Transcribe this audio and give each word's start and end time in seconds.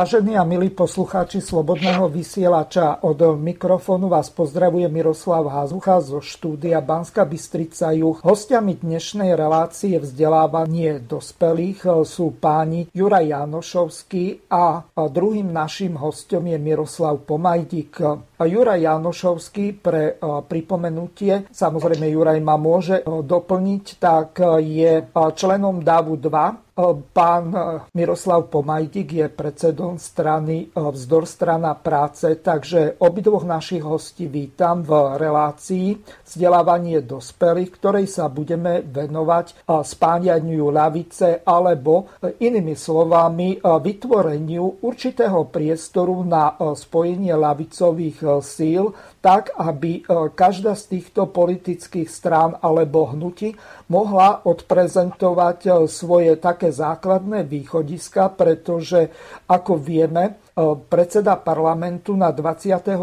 Vážení 0.00 0.32
a 0.32 0.48
milí 0.48 0.72
poslucháči 0.72 1.44
Slobodného 1.44 2.08
vysielača, 2.08 3.04
od 3.04 3.20
mikrofónu 3.36 4.08
vás 4.08 4.32
pozdravuje 4.32 4.88
Miroslav 4.88 5.44
Hazucha 5.44 6.00
zo 6.00 6.24
štúdia 6.24 6.80
Banska 6.80 7.28
Bystrica 7.28 7.92
Juch. 7.92 8.24
Hostiami 8.24 8.80
dnešnej 8.80 9.36
relácie 9.36 10.00
vzdelávanie 10.00 11.04
dospelých 11.04 11.84
sú 12.08 12.32
páni 12.32 12.88
Juraj 12.96 13.28
Janošovský 13.28 14.48
a 14.48 14.88
druhým 14.88 15.52
našim 15.52 16.00
hostom 16.00 16.48
je 16.48 16.56
Miroslav 16.56 17.20
Pomajdik. 17.20 18.00
Juraj 18.40 18.80
Janošovský 18.80 19.84
pre 19.84 20.16
pripomenutie, 20.48 21.44
samozrejme 21.52 22.08
Juraj 22.08 22.40
ma 22.40 22.56
môže 22.56 23.04
doplniť, 23.04 23.84
tak 24.00 24.40
je 24.64 25.04
členom 25.12 25.84
DAVu 25.84 26.16
2 26.16 26.69
Pán 27.12 27.44
e, 27.52 27.60
Miroslav 27.92 28.48
Pomajdik 28.48 29.12
je 29.12 29.26
predsedom 29.28 30.00
strany 30.00 30.64
e, 30.64 30.66
Vzdor 30.72 31.28
strana 31.28 31.76
práce, 31.76 32.24
takže 32.40 32.96
obidvoch 33.04 33.44
našich 33.44 33.84
hostí 33.84 34.24
vítam 34.24 34.80
v 34.80 35.20
relácii 35.20 36.00
vzdelávanie 36.24 37.04
dospelých, 37.04 37.70
ktorej 37.76 38.06
sa 38.08 38.32
budeme 38.32 38.80
venovať 38.80 39.46
e, 39.52 39.54
spáňaniu 39.84 40.72
ľavice 40.72 41.44
alebo 41.44 42.16
inými 42.22 42.72
slovami 42.72 43.60
vytvoreniu 43.60 44.80
určitého 44.80 45.52
priestoru 45.52 46.24
na 46.24 46.54
spojenie 46.56 47.34
ľavicových 47.36 48.40
síl 48.40 48.92
tak, 49.20 49.52
aby 49.56 50.04
každá 50.32 50.72
z 50.72 50.96
týchto 50.96 51.28
politických 51.28 52.08
strán 52.08 52.56
alebo 52.62 53.12
hnutí 53.12 53.52
mohla 53.90 54.46
odprezentovať 54.46 55.90
svoje 55.90 56.38
také 56.38 56.70
základné 56.70 57.42
východiska, 57.42 58.30
pretože 58.38 59.10
ako 59.50 59.76
vieme, 59.76 60.24
e, 60.24 60.32
predseda 60.78 61.34
parlamentu 61.36 62.14
na 62.14 62.30
29. 62.30 62.94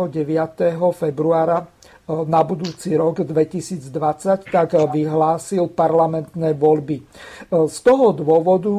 februára 0.95 1.59
e, 1.59 1.65
na 2.23 2.41
budúci 2.47 2.95
rok 2.95 3.27
2020 3.27 4.47
tak 4.47 4.79
vyhlásil 4.79 5.67
parlamentné 5.75 6.55
voľby. 6.55 6.97
E, 6.97 7.03
z 7.67 7.77
toho 7.83 8.15
dôvodu 8.15 8.73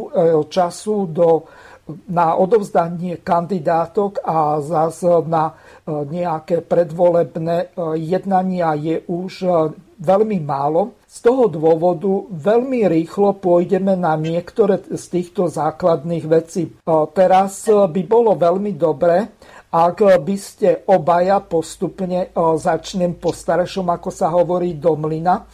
času 0.48 0.97
do 1.12 1.28
na 1.88 2.36
odovzdanie 2.36 3.24
kandidátok 3.24 4.20
a 4.20 4.60
zase 4.60 5.08
na 5.24 5.56
nejaké 5.88 6.60
predvolebné 6.60 7.72
jednania 7.97 8.76
je 8.76 9.00
už 9.08 9.32
veľmi 9.98 10.38
málo. 10.41 10.98
Z 11.04 11.26
toho 11.26 11.50
dôvodu 11.50 12.31
veľmi 12.31 12.86
rýchlo 12.86 13.36
pôjdeme 13.36 13.98
na 13.98 14.14
niektoré 14.14 14.78
z 14.86 15.04
týchto 15.10 15.50
základných 15.50 16.25
vecí. 16.31 16.70
Teraz 17.12 17.66
by 17.66 18.03
bolo 18.06 18.38
veľmi 18.38 18.78
dobré, 18.78 19.34
ak 19.69 20.00
by 20.25 20.36
ste 20.41 20.88
obaja 20.88 21.44
postupne, 21.44 22.32
začnem 22.36 23.20
po 23.20 23.36
staršom, 23.36 23.92
ako 23.92 24.09
sa 24.09 24.32
hovorí, 24.32 24.81
do 24.81 24.97
mlyna, 24.97 25.44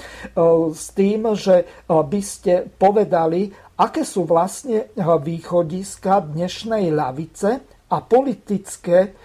s 0.71 0.95
tým, 0.95 1.35
že 1.35 1.87
by 1.91 2.21
ste 2.23 2.69
povedali, 2.79 3.51
aké 3.75 4.07
sú 4.07 4.23
vlastne 4.23 4.95
východiska 4.95 6.31
dnešnej 6.31 6.95
ľavice 6.95 7.51
a 7.91 7.97
politické 8.07 9.19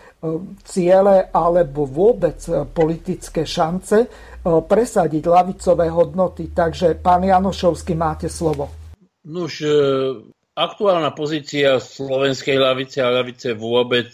ciele 0.68 1.31
alebo 1.31 1.88
vôbec 1.88 2.44
politické 2.75 3.47
šance 3.47 4.09
presadiť 4.44 5.23
lavicové 5.27 5.91
hodnoty. 5.91 6.51
Takže, 6.55 7.00
pán 7.00 7.27
Janošovský, 7.27 7.94
máte 7.95 8.31
slovo. 8.31 8.72
Nuž, 9.27 9.61
e, 9.61 9.69
aktuálna 10.55 11.11
pozícia 11.11 11.77
slovenskej 11.77 12.55
lavice 12.55 13.03
a 13.03 13.11
lavice 13.11 13.51
vôbec 13.53 14.07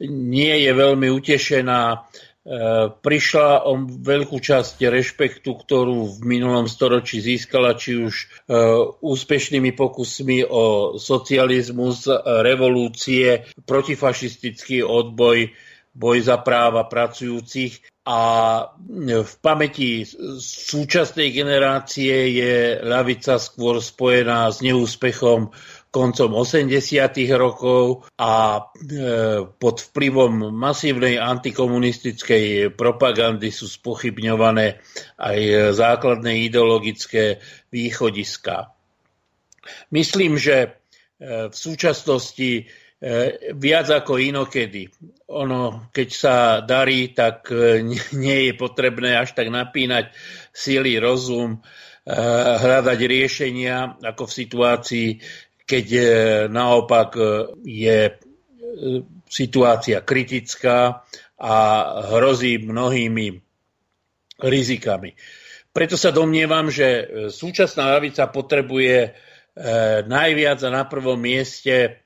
nie 0.00 0.64
je 0.64 0.72
veľmi 0.72 1.12
utešená. 1.12 1.80
E, 1.92 1.96
prišla 2.88 3.68
o 3.68 3.72
veľkú 3.84 4.40
časť 4.40 4.80
rešpektu, 4.80 5.50
ktorú 5.52 6.16
v 6.16 6.18
minulom 6.24 6.66
storočí 6.72 7.20
získala, 7.20 7.76
či 7.76 8.00
už 8.00 8.14
e, 8.16 8.26
úspešnými 9.04 9.76
pokusmi 9.76 10.46
o 10.48 10.96
socializmus, 10.96 12.08
revolúcie, 12.24 13.44
protifašistický 13.68 14.80
odboj, 14.80 15.52
boj 15.96 16.18
za 16.24 16.40
práva 16.40 16.88
pracujúcich 16.88 17.95
a 18.06 18.20
v 19.02 19.34
pamäti 19.42 20.06
súčasnej 20.38 21.34
generácie 21.34 22.38
je 22.38 22.54
ľavica 22.78 23.34
skôr 23.42 23.82
spojená 23.82 24.46
s 24.46 24.62
neúspechom 24.62 25.50
koncom 25.90 26.30
80. 26.38 26.70
rokov 27.34 28.06
a 28.14 28.62
e, 28.62 28.62
pod 29.48 29.76
vplyvom 29.90 30.54
masívnej 30.54 31.18
antikomunistickej 31.18 32.70
propagandy 32.78 33.50
sú 33.50 33.66
spochybňované 33.66 34.78
aj 35.18 35.38
základné 35.74 36.46
ideologické 36.46 37.42
východiska. 37.74 38.70
Myslím, 39.90 40.38
že 40.38 40.56
e, 40.62 40.68
v 41.50 41.54
súčasnosti 41.56 42.70
viac 43.54 43.86
ako 43.92 44.18
inokedy. 44.18 44.90
Ono, 45.30 45.90
keď 45.94 46.08
sa 46.10 46.36
darí, 46.62 47.14
tak 47.14 47.50
e, 47.50 47.82
nie 48.22 48.50
je 48.50 48.52
potrebné 48.58 49.18
až 49.18 49.34
tak 49.34 49.50
napínať 49.50 50.10
síly 50.50 50.98
rozum, 50.98 51.58
e, 51.58 52.14
hľadať 52.56 52.98
riešenia 52.98 54.00
ako 54.02 54.26
v 54.26 54.36
situácii, 54.46 55.08
keď 55.66 55.86
naopak 56.46 57.18
je 57.66 58.14
situácia 59.26 59.98
kritická 59.98 61.02
a 61.42 61.56
hrozí 62.14 62.62
mnohými 62.62 63.34
rizikami. 64.46 65.10
Preto 65.74 65.98
sa 65.98 66.14
domnievam, 66.14 66.70
že 66.70 67.10
súčasná 67.34 67.98
lavica 67.98 68.30
potrebuje 68.30 69.18
najviac 70.06 70.62
a 70.62 70.70
na 70.70 70.86
prvom 70.86 71.18
mieste 71.18 72.05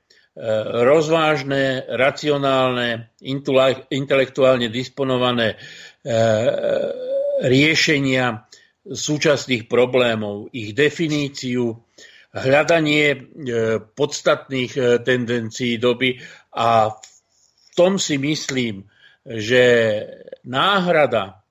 rozvážne, 0.83 1.83
racionálne, 1.91 3.11
intelektuálne 3.91 4.71
disponované 4.71 5.55
e, 5.55 5.57
riešenia 7.43 8.47
súčasných 8.87 9.67
problémov, 9.67 10.47
ich 10.55 10.71
definíciu, 10.71 11.83
hľadanie 12.31 13.07
e, 13.11 13.19
podstatných 13.83 15.03
tendencií 15.03 15.75
doby. 15.75 16.15
A 16.55 16.95
v 16.95 17.67
tom 17.75 17.99
si 17.99 18.15
myslím, 18.15 18.87
že 19.27 19.63
náhrada 20.47 21.43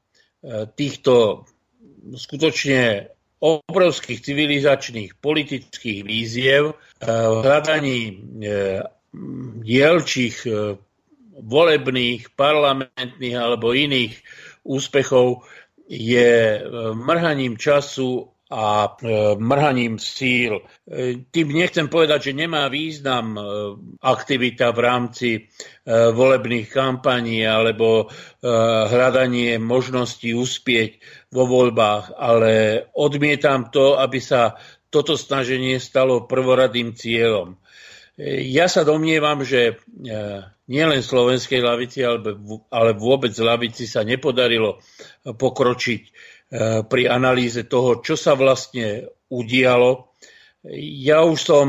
týchto 0.75 1.45
skutočne 2.17 3.13
obrovských 3.41 4.21
civilizačných 4.21 5.17
politických 5.19 6.01
víziev 6.05 6.77
v 7.01 7.41
hľadaní 7.41 8.01
e, 8.05 8.15
dielčích 9.65 10.37
e, 10.45 10.77
volebných, 11.41 12.37
parlamentných 12.37 13.37
alebo 13.37 13.73
iných 13.73 14.15
úspechov 14.69 15.43
je 15.91 16.63
mrhaním 16.95 17.59
času 17.59 18.30
a 18.51 18.99
mrhaním 19.39 20.03
síl. 20.03 20.67
Tým 21.31 21.49
nechcem 21.55 21.87
povedať, 21.87 22.31
že 22.31 22.39
nemá 22.43 22.67
význam 22.67 23.39
aktivita 24.03 24.75
v 24.75 24.81
rámci 24.83 25.29
volebných 25.87 26.67
kampaní 26.67 27.47
alebo 27.47 28.11
hľadanie 28.91 29.63
možností 29.63 30.35
uspieť 30.35 30.99
vo 31.31 31.47
voľbách, 31.47 32.19
ale 32.19 32.85
odmietam 32.99 33.71
to, 33.71 34.03
aby 34.03 34.19
sa 34.19 34.59
toto 34.91 35.15
snaženie 35.15 35.79
stalo 35.79 36.27
prvoradým 36.27 36.99
cieľom. 36.99 37.55
Ja 38.51 38.69
sa 38.69 38.85
domnievam, 38.85 39.41
že 39.47 39.73
e, 39.73 39.75
nielen 40.69 41.01
slovenskej 41.01 41.65
lavici, 41.65 42.05
ale 42.05 42.91
vôbec 42.93 43.33
lavici 43.41 43.89
sa 43.89 44.05
nepodarilo 44.05 44.77
pokročiť 45.25 46.03
e, 46.05 46.11
pri 46.91 47.03
analýze 47.07 47.63
toho, 47.71 48.03
čo 48.03 48.19
sa 48.19 48.35
vlastne 48.35 49.07
udialo. 49.31 50.19
Ja 50.83 51.23
už 51.23 51.39
som 51.39 51.69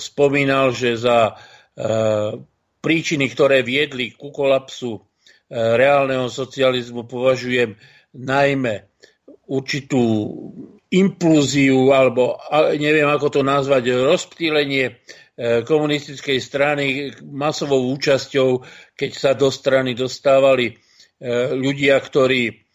spomínal, 0.00 0.72
že 0.72 0.96
za 0.96 1.36
príčiny, 2.80 3.28
ktoré 3.28 3.60
viedli 3.60 4.16
ku 4.16 4.32
kolapsu 4.32 5.04
reálneho 5.52 6.26
socializmu, 6.26 7.04
považujem 7.06 7.76
najmä 8.16 8.88
určitú 9.46 10.02
implúziu, 10.90 11.92
alebo 11.94 12.40
neviem 12.74 13.06
ako 13.06 13.28
to 13.30 13.40
nazvať, 13.46 13.94
rozptýlenie 13.94 14.96
komunistickej 15.68 16.38
strany 16.40 17.12
masovou 17.20 17.92
účasťou, 17.94 18.64
keď 18.96 19.10
sa 19.12 19.30
do 19.36 19.52
strany 19.52 19.92
dostávali 19.92 20.74
ľudia, 21.52 22.00
ktorí 22.00 22.65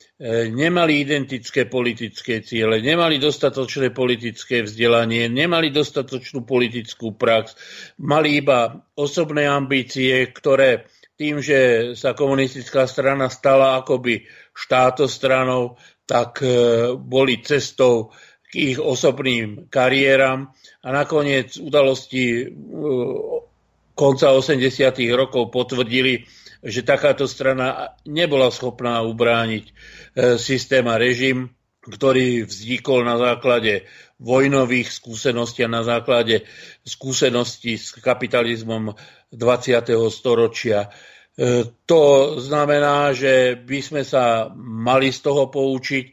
nemali 0.54 1.02
identické 1.02 1.66
politické 1.66 2.46
ciele, 2.46 2.78
nemali 2.78 3.18
dostatočné 3.18 3.90
politické 3.90 4.62
vzdelanie, 4.62 5.26
nemali 5.26 5.74
dostatočnú 5.74 6.46
politickú 6.46 7.18
prax, 7.18 7.58
mali 7.98 8.38
iba 8.38 8.86
osobné 8.94 9.50
ambície, 9.50 10.30
ktoré 10.30 10.86
tým, 11.18 11.42
že 11.42 11.94
sa 11.98 12.14
komunistická 12.14 12.86
strana 12.86 13.34
stala 13.34 13.82
akoby 13.82 14.26
štátostranou, 14.54 15.78
tak 16.06 16.42
e, 16.42 16.50
boli 16.98 17.42
cestou 17.42 18.14
k 18.46 18.74
ich 18.74 18.78
osobným 18.82 19.70
kariéram 19.74 20.50
a 20.82 20.88
nakoniec 20.90 21.58
udalosti 21.62 22.26
e, 22.42 22.46
konca 23.94 24.34
80. 24.34 24.66
rokov 25.14 25.54
potvrdili, 25.54 26.26
že 26.62 26.86
takáto 26.86 27.26
strana 27.26 27.98
nebola 28.06 28.54
schopná 28.54 29.02
ubrániť 29.02 29.66
e, 29.66 29.74
systém 30.38 30.86
a 30.86 30.98
režim, 31.02 31.50
ktorý 31.82 32.46
vznikol 32.46 33.02
na 33.02 33.18
základe 33.18 33.90
vojnových 34.22 34.94
skúseností 34.94 35.66
a 35.66 35.74
na 35.74 35.82
základe 35.82 36.46
skúseností 36.86 37.82
s 37.82 37.98
kapitalizmom 37.98 38.94
20. 39.34 39.90
storočia. 40.14 40.94
E, 41.34 41.66
to 41.90 42.02
znamená, 42.38 43.18
že 43.18 43.58
by 43.58 43.80
sme 43.82 44.02
sa 44.06 44.54
mali 44.62 45.10
z 45.10 45.20
toho 45.26 45.50
poučiť 45.50 46.06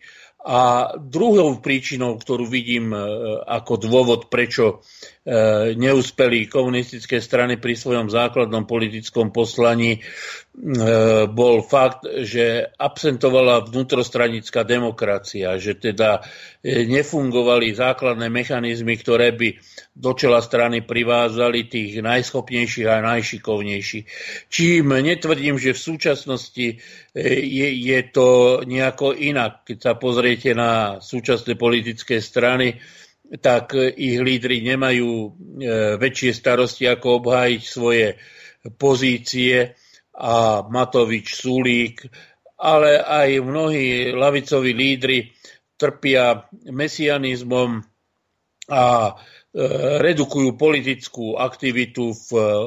a 0.49 0.95
druhou 0.97 1.61
príčinou, 1.61 2.17
ktorú 2.17 2.49
vidím 2.49 2.97
e, 2.97 2.99
ako 3.45 3.77
dôvod, 3.77 4.33
prečo 4.33 4.81
e, 5.29 5.77
neúspeli 5.77 6.49
komunistické 6.49 7.21
strany 7.21 7.61
pri 7.61 7.77
svojom 7.77 8.09
základnom 8.09 8.65
politickom 8.65 9.29
poslaní, 9.29 10.01
bol 11.31 11.63
fakt, 11.63 12.03
že 12.27 12.67
absentovala 12.75 13.63
vnútrostranická 13.63 14.67
demokracia, 14.67 15.55
že 15.55 15.79
teda 15.79 16.27
nefungovali 16.67 17.79
základné 17.79 18.27
mechanizmy, 18.27 18.99
ktoré 18.99 19.31
by 19.39 19.55
do 19.95 20.13
čela 20.19 20.43
strany 20.43 20.83
privázali 20.83 21.71
tých 21.71 22.03
najschopnejších 22.03 22.89
a 22.91 23.07
najšikovnejších. 23.07 24.05
Čím 24.51 24.99
netvrdím, 24.99 25.63
že 25.63 25.79
v 25.79 25.85
súčasnosti 25.95 26.67
e, 26.75 26.77
je, 27.39 27.69
je 27.79 28.01
to 28.11 28.61
nejako 28.67 29.15
inak. 29.15 29.63
Keď 29.63 29.79
sa 29.79 29.93
pozriete 29.95 30.59
na 30.59 30.99
súčasné 30.99 31.55
politické 31.55 32.19
strany, 32.19 32.83
tak 33.45 33.77
ich 33.77 34.17
lídry 34.17 34.65
nemajú 34.65 35.11
e, 35.11 35.29
väčšie 36.01 36.33
starosti, 36.33 36.89
ako 36.89 37.21
obhájiť 37.21 37.63
svoje 37.63 38.17
pozície 38.81 39.77
a 40.17 40.65
Matovič, 40.65 41.37
Sulík, 41.37 42.09
ale 42.59 42.99
aj 43.05 43.45
mnohí 43.45 44.11
lavicoví 44.17 44.73
lídry 44.75 45.31
trpia 45.79 46.49
mesianizmom 46.73 47.85
a 48.69 49.15
E, 49.49 49.65
redukujú 50.05 50.61
politickú 50.61 51.41
aktivitu 51.41 52.13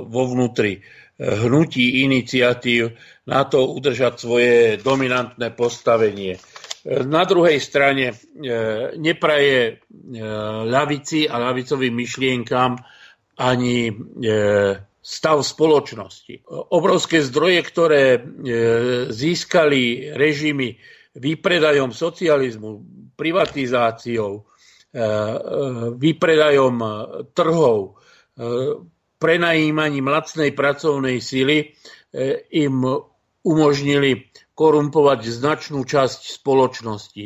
vo 0.10 0.24
vnútri 0.28 0.74
e, 0.76 0.80
hnutí 1.24 2.02
iniciatív 2.02 2.98
na 3.30 3.46
to 3.46 3.70
udržať 3.78 4.14
svoje 4.18 4.82
dominantné 4.82 5.54
postavenie. 5.54 6.42
E, 6.82 7.06
na 7.06 7.24
druhej 7.26 7.62
strane 7.62 8.18
nepraje 8.98 9.82
ľavici 10.66 11.30
a 11.30 11.36
ľavicovým 11.38 11.94
myšlienkam 11.94 12.78
ani 13.42 13.90
stav 15.02 15.42
spoločnosti. 15.42 16.46
Obrovské 16.74 17.26
zdroje, 17.26 17.60
ktoré 17.66 18.04
získali 19.10 20.14
režimy 20.14 20.78
výpredajom 21.18 21.90
socializmu, 21.90 22.86
privatizáciou, 23.18 24.46
výpredajom 25.98 26.76
trhov, 27.34 27.98
prenajímaním 29.18 30.06
lacnej 30.06 30.54
pracovnej 30.54 31.18
sily 31.18 31.74
im 32.54 32.76
umožnili 33.42 34.30
korumpovať 34.62 35.26
značnú 35.26 35.82
časť 35.82 36.38
spoločnosti. 36.38 37.26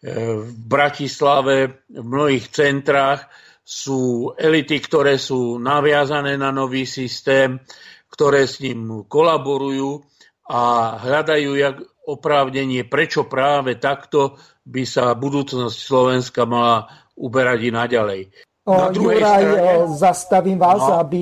V 0.00 0.50
Bratislave, 0.64 1.84
v 1.92 2.04
mnohých 2.08 2.48
centrách 2.48 3.28
sú 3.60 4.32
elity, 4.32 4.80
ktoré 4.80 5.20
sú 5.20 5.60
naviazané 5.60 6.40
na 6.40 6.48
nový 6.48 6.88
systém, 6.88 7.60
ktoré 8.08 8.48
s 8.48 8.64
ním 8.64 9.04
kolaborujú 9.04 10.00
a 10.48 10.96
hľadajú 11.04 11.50
jak 11.52 11.76
oprávnenie, 12.08 12.88
prečo 12.88 13.28
práve 13.28 13.76
takto 13.76 14.40
by 14.64 14.82
sa 14.88 15.12
budúcnosť 15.12 15.76
Slovenska 15.76 16.48
mala 16.48 16.88
uberať 17.14 17.68
i 17.68 17.70
naďalej. 17.70 18.20
Na 18.70 18.88
Juraj, 18.94 19.42
strane... 19.42 19.98
zastavím 19.98 20.58
vás, 20.60 20.82
no. 20.82 21.02
aby 21.02 21.20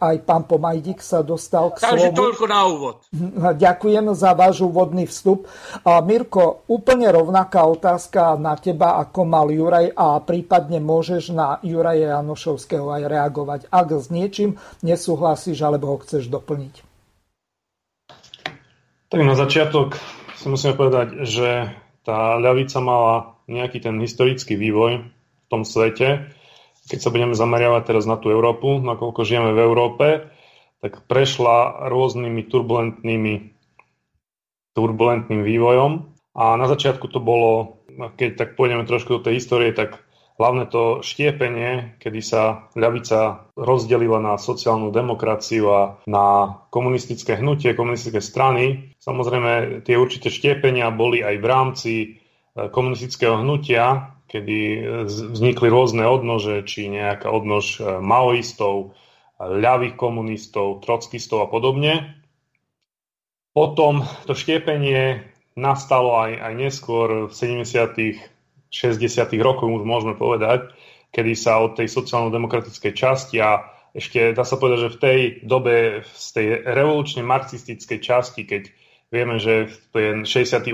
aj 0.00 0.16
pán 0.24 0.48
Pomajdik 0.48 1.04
sa 1.04 1.20
dostal 1.20 1.72
k 1.76 1.84
Takže 1.84 2.08
slovu. 2.08 2.16
toľko 2.16 2.44
na 2.48 2.60
úvod. 2.64 2.96
Ďakujem 3.68 4.16
za 4.16 4.32
váš 4.32 4.64
úvodný 4.64 5.04
vstup. 5.04 5.44
A 5.84 6.00
Mirko, 6.00 6.64
úplne 6.70 7.12
rovnaká 7.12 7.68
otázka 7.68 8.40
na 8.40 8.56
teba, 8.56 8.96
ako 9.02 9.20
mal 9.28 9.52
Juraj 9.52 9.92
a 9.92 10.18
prípadne 10.24 10.80
môžeš 10.80 11.34
na 11.36 11.60
Juraja 11.60 12.20
Janošovského 12.20 12.88
aj 12.88 13.02
reagovať, 13.06 13.60
ak 13.68 13.88
s 13.92 14.08
niečím 14.08 14.56
nesúhlasíš 14.80 15.60
alebo 15.60 15.92
ho 15.92 15.96
chceš 16.00 16.32
doplniť. 16.32 16.86
Tak 19.08 19.20
na 19.24 19.32
začiatok 19.32 19.96
si 20.36 20.46
musíme 20.52 20.76
povedať, 20.76 21.24
že 21.24 21.72
tá 22.04 22.36
ľavica 22.36 22.78
mala 22.84 23.14
nejaký 23.48 23.80
ten 23.80 23.96
historický 24.00 24.54
vývoj 24.56 25.00
v 25.08 25.46
tom 25.48 25.64
svete. 25.64 26.28
Keď 26.88 26.98
sa 26.98 27.12
budeme 27.12 27.36
zameriavať 27.36 27.82
teraz 27.84 28.04
na 28.08 28.16
tú 28.16 28.32
Európu, 28.32 28.80
nakoľko 28.80 29.20
žijeme 29.22 29.52
v 29.52 29.60
Európe, 29.60 30.06
tak 30.80 31.04
prešla 31.04 31.88
rôznymi 31.90 32.48
turbulentnými 32.48 33.34
turbulentným 34.78 35.42
vývojom. 35.42 35.92
A 36.38 36.54
na 36.54 36.70
začiatku 36.70 37.10
to 37.10 37.18
bolo, 37.18 37.82
keď 38.14 38.38
tak 38.38 38.48
pôjdeme 38.54 38.86
trošku 38.86 39.18
do 39.18 39.24
tej 39.26 39.42
histórie, 39.42 39.74
tak 39.74 39.98
hlavne 40.38 40.70
to 40.70 41.02
štiepenie, 41.02 41.98
kedy 41.98 42.22
sa 42.22 42.70
ľavica 42.78 43.50
rozdelila 43.58 44.22
na 44.22 44.38
sociálnu 44.38 44.94
demokraciu 44.94 45.64
a 45.74 45.80
na 46.06 46.54
komunistické 46.70 47.34
hnutie, 47.34 47.74
komunistické 47.74 48.22
strany. 48.22 48.94
Samozrejme, 49.02 49.82
tie 49.82 49.98
určité 49.98 50.30
štiepenia 50.30 50.94
boli 50.94 51.26
aj 51.26 51.36
v 51.42 51.46
rámci 51.50 51.92
e, 51.98 52.08
komunistického 52.70 53.42
hnutia, 53.42 54.14
kedy 54.28 54.58
vznikli 55.08 55.68
rôzne 55.72 56.04
odnože, 56.04 56.62
či 56.68 56.92
nejaká 56.92 57.32
odnož 57.32 57.80
e, 57.80 57.98
maoistov, 57.98 58.92
ľavých 59.38 59.94
komunistov, 59.94 60.84
trockistov 60.84 61.46
a 61.46 61.48
podobne. 61.48 62.18
Potom 63.54 64.04
to 64.26 64.36
štiepenie 64.36 65.24
nastalo 65.54 66.28
aj, 66.28 66.32
aj 66.42 66.52
neskôr 66.54 67.08
v 67.26 67.32
70 67.32 68.38
60. 68.68 69.32
rokov 69.40 69.64
už 69.64 69.82
môžeme 69.84 70.14
povedať, 70.14 70.68
kedy 71.12 71.32
sa 71.32 71.64
od 71.64 71.76
tej 71.76 71.88
sociálno-demokratickej 71.88 72.92
časti 72.92 73.40
a 73.40 73.64
ešte 73.96 74.36
dá 74.36 74.44
sa 74.44 74.60
povedať, 74.60 74.78
že 74.84 74.94
v 74.94 75.00
tej 75.00 75.18
dobe, 75.48 75.76
z 76.04 76.28
tej 76.36 76.46
revolučne 76.68 77.24
marxistickej 77.24 77.98
časti, 78.04 78.44
keď 78.44 78.68
vieme, 79.08 79.40
že 79.40 79.72
v 79.96 80.22
68. 80.28 80.68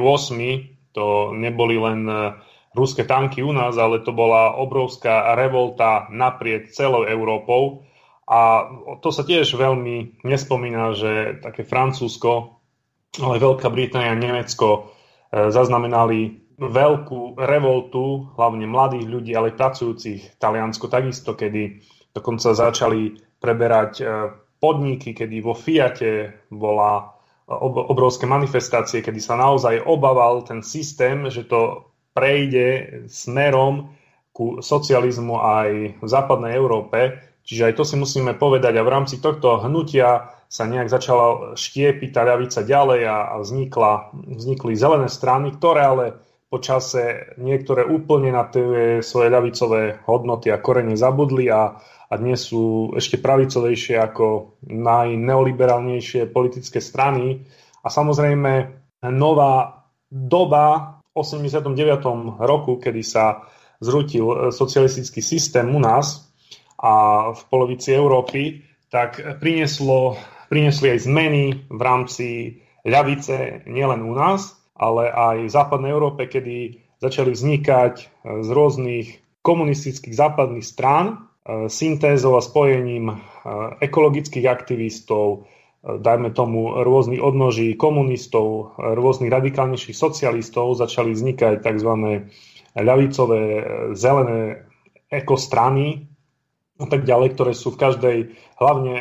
to 0.90 1.06
neboli 1.38 1.78
len 1.78 2.02
e, 2.11 2.34
ruské 2.75 3.07
tanky 3.07 3.40
u 3.40 3.54
nás, 3.54 3.78
ale 3.78 4.02
to 4.02 4.11
bola 4.11 4.59
obrovská 4.59 5.38
revolta 5.38 6.11
naprieč 6.11 6.75
celou 6.75 7.07
Európou. 7.07 7.87
A 8.26 8.66
to 8.99 9.14
sa 9.14 9.23
tiež 9.23 9.54
veľmi 9.54 10.26
nespomína, 10.26 10.97
že 10.99 11.38
také 11.38 11.62
Francúzsko, 11.62 12.59
ale 13.23 13.38
Veľká 13.38 13.71
Británia 13.71 14.16
a 14.16 14.19
Nemecko 14.19 14.69
e, 14.75 14.81
zaznamenali 15.54 16.43
veľkú 16.59 17.38
revoltu, 17.38 18.35
hlavne 18.35 18.66
mladých 18.66 19.07
ľudí, 19.07 19.31
ale 19.35 19.54
aj 19.54 19.59
pracujúcich. 19.61 20.21
Taliansko 20.40 20.87
takisto, 20.88 21.37
kedy 21.37 21.85
dokonca 22.16 22.57
začali 22.57 23.19
preberať 23.38 23.93
e, 24.00 24.04
podniky, 24.57 25.12
kedy 25.12 25.45
vo 25.45 25.52
Fiate 25.52 26.47
bola 26.49 26.97
e, 26.97 27.04
obrovské 27.61 28.25
manifestácie, 28.25 29.04
kedy 29.04 29.21
sa 29.21 29.37
naozaj 29.37 29.85
obával 29.85 30.49
ten 30.49 30.64
systém, 30.64 31.28
že 31.28 31.45
to 31.45 31.93
prejde 32.14 32.66
smerom 33.11 33.92
ku 34.35 34.62
socializmu 34.62 35.37
aj 35.38 35.68
v 35.99 36.06
západnej 36.06 36.54
Európe. 36.54 37.18
Čiže 37.44 37.71
aj 37.71 37.75
to 37.76 37.85
si 37.85 37.97
musíme 38.00 38.33
povedať 38.38 38.78
a 38.80 38.87
v 38.87 38.92
rámci 38.94 39.21
tohto 39.21 39.61
hnutia 39.61 40.33
sa 40.49 40.64
nejak 40.64 40.88
začala 40.88 41.59
štiepiť 41.59 42.11
tá 42.14 42.23
ľavica 42.25 42.62
ďalej 42.62 43.00
a, 43.04 43.18
a 43.30 43.35
vznikla, 43.42 43.92
vznikli 44.38 44.73
zelené 44.78 45.11
strany, 45.11 45.52
ktoré 45.52 45.83
ale 45.83 46.06
po 46.49 46.62
čase 46.62 47.35
niektoré 47.42 47.83
úplne 47.83 48.30
na 48.30 48.47
tie 48.47 49.02
svoje 49.02 49.28
ľavicové 49.35 50.06
hodnoty 50.06 50.54
a 50.54 50.62
korene 50.62 50.94
zabudli 50.94 51.50
a, 51.50 51.75
a 51.83 52.14
dnes 52.14 52.47
sú 52.47 52.94
ešte 52.94 53.18
pravicovejšie 53.18 53.99
ako 53.99 54.54
najneoliberálnejšie 54.62 56.30
politické 56.30 56.78
strany. 56.78 57.42
A 57.83 57.90
samozrejme 57.90 58.71
nová 59.11 59.85
doba 60.06 60.94
89. 61.14 62.42
roku, 62.42 62.83
kedy 62.83 63.02
sa 63.06 63.47
zrutil 63.78 64.26
e, 64.26 64.37
socialistický 64.50 65.23
systém 65.23 65.71
u 65.71 65.78
nás 65.78 66.26
a 66.75 67.30
v 67.30 67.42
polovici 67.47 67.94
Európy, 67.94 68.66
tak 68.90 69.23
prinieslo, 69.38 70.18
priniesli 70.50 70.99
aj 70.99 71.00
zmeny 71.06 71.42
v 71.71 71.80
rámci 71.80 72.28
ľavice 72.83 73.62
nielen 73.71 74.02
u 74.02 74.12
nás, 74.12 74.59
ale 74.75 75.06
aj 75.09 75.37
v 75.47 75.54
západnej 75.54 75.90
Európe, 75.94 76.26
kedy 76.26 76.83
začali 76.99 77.30
vznikať 77.30 77.94
e, 77.94 78.04
z 78.42 78.49
rôznych 78.50 79.06
komunistických 79.47 80.18
západných 80.18 80.66
strán 80.66 81.06
e, 81.06 81.14
syntézou 81.71 82.35
a 82.35 82.42
spojením 82.42 83.14
ekologických 83.85 84.49
aktivistov, 84.49 85.44
dajme 85.85 86.33
tomu 86.33 86.81
rôznych 86.81 87.21
odnoží 87.21 87.76
komunistov, 87.76 88.73
rôznych 88.81 89.29
radikálnejších 89.29 89.93
socialistov, 89.93 90.81
začali 90.81 91.12
vznikať 91.12 91.61
tzv 91.61 91.91
ľavicové, 92.75 93.43
zelené 93.93 94.67
ekostrany 95.12 96.09
a 96.75 96.91
tak 96.91 97.07
ďalej, 97.07 97.38
ktoré 97.38 97.53
sú 97.55 97.71
v 97.71 97.81
každej, 97.87 98.19
hlavne 98.59 98.95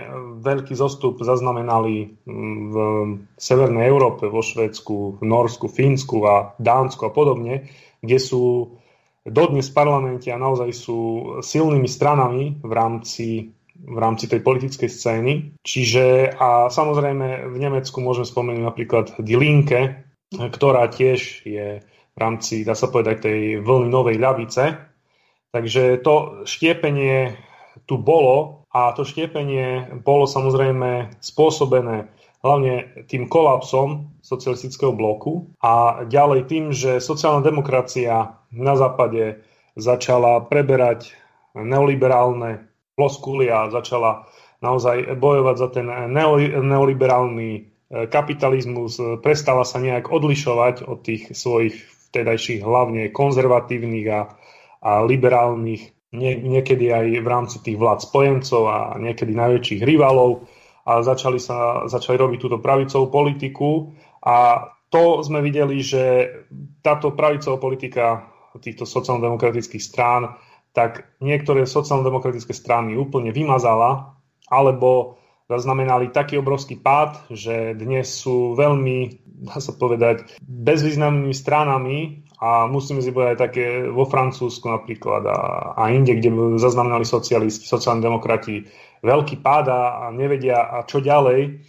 veľký 0.45 0.77
zostup 0.77 1.17
zaznamenali 1.25 2.21
v 2.69 2.75
Severnej 3.33 3.89
Európe, 3.89 4.29
vo 4.29 4.45
Švedsku, 4.45 5.17
v 5.17 5.21
Norsku, 5.25 5.65
Fínsku 5.65 6.21
a 6.21 6.53
Dánsku 6.61 7.09
a 7.09 7.11
podobne, 7.15 7.73
kde 8.05 8.19
sú 8.21 8.77
dodnes 9.25 9.71
v 9.71 9.77
parlamente 9.77 10.29
a 10.29 10.37
naozaj 10.37 10.69
sú 10.75 10.99
silnými 11.41 11.89
stranami 11.89 12.61
v 12.61 12.71
rámci 12.75 13.25
v 13.83 13.97
rámci 13.99 14.31
tej 14.31 14.39
politickej 14.39 14.89
scény. 14.89 15.33
Čiže 15.59 16.35
a 16.39 16.71
samozrejme 16.71 17.51
v 17.51 17.57
Nemecku 17.59 17.99
môžem 17.99 18.23
spomenúť 18.23 18.63
napríklad 18.63 19.05
Die 19.19 19.35
Linke, 19.35 20.07
ktorá 20.33 20.87
tiež 20.87 21.43
je 21.43 21.83
v 22.13 22.17
rámci, 22.17 22.63
dá 22.63 22.73
sa 22.73 22.87
povedať, 22.87 23.27
tej 23.27 23.39
vlny 23.59 23.89
novej 23.91 24.17
ľavice. 24.17 24.63
Takže 25.53 26.01
to 26.01 26.45
štiepenie 26.49 27.37
tu 27.85 28.01
bolo 28.01 28.65
a 28.73 28.93
to 28.97 29.05
štiepenie 29.05 30.01
bolo 30.01 30.25
samozrejme 30.25 31.19
spôsobené 31.21 32.09
hlavne 32.43 33.05
tým 33.07 33.29
kolapsom 33.31 34.19
socialistického 34.19 34.91
bloku 34.91 35.53
a 35.63 36.03
ďalej 36.03 36.41
tým, 36.49 36.65
že 36.75 36.99
sociálna 36.99 37.45
demokracia 37.45 38.35
na 38.51 38.73
západe 38.75 39.45
začala 39.77 40.43
preberať 40.43 41.15
neoliberálne 41.53 42.72
floskuly 42.93 43.49
a 43.49 43.69
začala 43.73 44.29
naozaj 44.63 45.19
bojovať 45.19 45.55
za 45.59 45.67
ten 45.73 45.87
neoliberálny 46.63 47.49
e, 47.51 47.61
kapitalizmus, 48.07 48.95
prestala 49.19 49.67
sa 49.67 49.83
nejak 49.83 50.07
odlišovať 50.07 50.87
od 50.87 51.03
tých 51.03 51.35
svojich 51.35 51.75
vtedajších 52.09 52.61
hlavne 52.63 53.11
konzervatívnych 53.11 54.07
a, 54.13 54.21
a 54.85 54.91
liberálnych, 55.03 55.93
nie, 56.13 56.37
niekedy 56.37 56.93
aj 56.93 57.05
v 57.25 57.27
rámci 57.27 57.57
tých 57.65 57.75
vlád 57.75 58.05
spojencov 58.05 58.61
a 58.69 58.77
niekedy 59.01 59.33
najväčších 59.33 59.81
rivalov. 59.81 60.45
A 60.83 61.01
začali, 61.01 61.39
sa, 61.41 61.89
začali 61.89 62.19
robiť 62.19 62.39
túto 62.43 62.59
pravicovú 62.61 63.09
politiku. 63.09 63.95
A 64.21 64.67
to 64.93 65.25
sme 65.25 65.41
videli, 65.41 65.81
že 65.81 66.29
táto 66.85 67.17
pravicová 67.17 67.57
politika 67.57 68.29
týchto 68.61 68.85
sociálno-demokratických 68.85 69.81
strán, 69.81 70.37
tak 70.73 71.05
niektoré 71.21 71.69
sociálno-demokratické 71.69 72.51
strany 72.51 72.97
úplne 72.97 73.29
vymazala, 73.29 74.17
alebo 74.49 75.21
zaznamenali 75.47 76.09
taký 76.09 76.41
obrovský 76.41 76.81
pád, 76.81 77.29
že 77.29 77.77
dnes 77.77 78.09
sú 78.09 78.57
veľmi 78.57 79.23
dá 79.43 79.59
sa 79.59 79.75
povedať, 79.75 80.39
bezvýznamnými 80.39 81.35
stranami 81.35 82.23
a 82.39 82.65
musíme 82.71 83.03
si 83.03 83.11
povedať 83.11 83.37
také 83.37 83.65
vo 83.91 84.07
Francúzsku 84.07 84.71
napríklad 84.71 85.23
a, 85.27 85.39
a 85.75 85.83
inde, 85.91 86.15
kde 86.15 86.31
zaznamenali 86.57 87.03
socialisti, 87.03 87.67
sociálni 87.67 87.99
demokrati 87.99 88.63
veľký 89.03 89.43
pád 89.43 89.65
a 89.67 89.81
nevedia 90.15 90.63
a 90.63 90.87
čo 90.87 91.03
ďalej. 91.03 91.59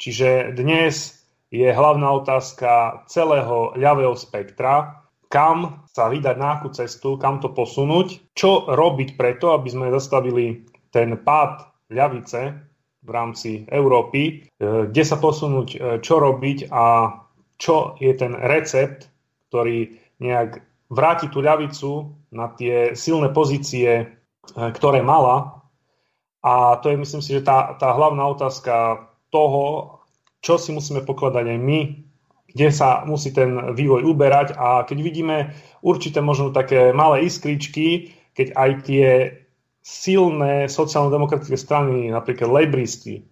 Čiže 0.00 0.56
dnes 0.56 1.20
je 1.52 1.68
hlavná 1.68 2.12
otázka 2.16 3.04
celého 3.08 3.76
ľavého 3.76 4.16
spektra, 4.16 4.97
kam 5.28 5.84
sa 5.92 6.08
vydať 6.08 6.36
na 6.40 6.58
akú 6.58 6.72
cestu, 6.72 7.20
kam 7.20 7.38
to 7.38 7.52
posunúť, 7.52 8.32
čo 8.32 8.64
robiť 8.68 9.14
preto, 9.14 9.52
aby 9.52 9.68
sme 9.68 9.92
zastavili 9.92 10.64
ten 10.88 11.20
pád 11.20 11.68
ľavice 11.92 12.56
v 13.04 13.10
rámci 13.12 13.64
Európy, 13.68 14.22
e, 14.24 14.32
kde 14.88 15.04
sa 15.04 15.16
posunúť, 15.20 15.68
e, 15.72 15.78
čo 16.00 16.20
robiť 16.20 16.72
a 16.72 17.14
čo 17.60 17.96
je 18.00 18.12
ten 18.16 18.32
recept, 18.34 19.08
ktorý 19.48 19.96
nejak 20.20 20.64
vráti 20.88 21.28
tú 21.28 21.44
ľavicu 21.44 22.12
na 22.32 22.52
tie 22.56 22.96
silné 22.96 23.32
pozície, 23.32 23.88
e, 24.00 24.04
ktoré 24.52 25.04
mala. 25.04 25.60
A 26.40 26.80
to 26.80 26.88
je, 26.92 26.96
myslím 26.96 27.20
si, 27.20 27.36
že 27.36 27.44
tá, 27.44 27.76
tá 27.76 27.92
hlavná 27.92 28.24
otázka 28.28 29.06
toho, 29.28 29.98
čo 30.40 30.56
si 30.56 30.72
musíme 30.72 31.04
pokladať 31.04 31.44
aj 31.44 31.58
my, 31.60 31.80
kde 32.48 32.68
sa 32.72 33.04
musí 33.04 33.30
ten 33.30 33.76
vývoj 33.76 34.08
uberať 34.08 34.56
a 34.56 34.82
keď 34.88 34.98
vidíme 35.04 35.36
určité 35.84 36.24
možno 36.24 36.50
také 36.50 36.96
malé 36.96 37.28
iskričky, 37.28 38.16
keď 38.32 38.56
aj 38.56 38.70
tie 38.88 39.08
silné 39.84 40.68
sociálno-demokratické 40.68 41.56
strany, 41.56 42.12
napríklad 42.12 42.48
lejbristi, 42.48 43.24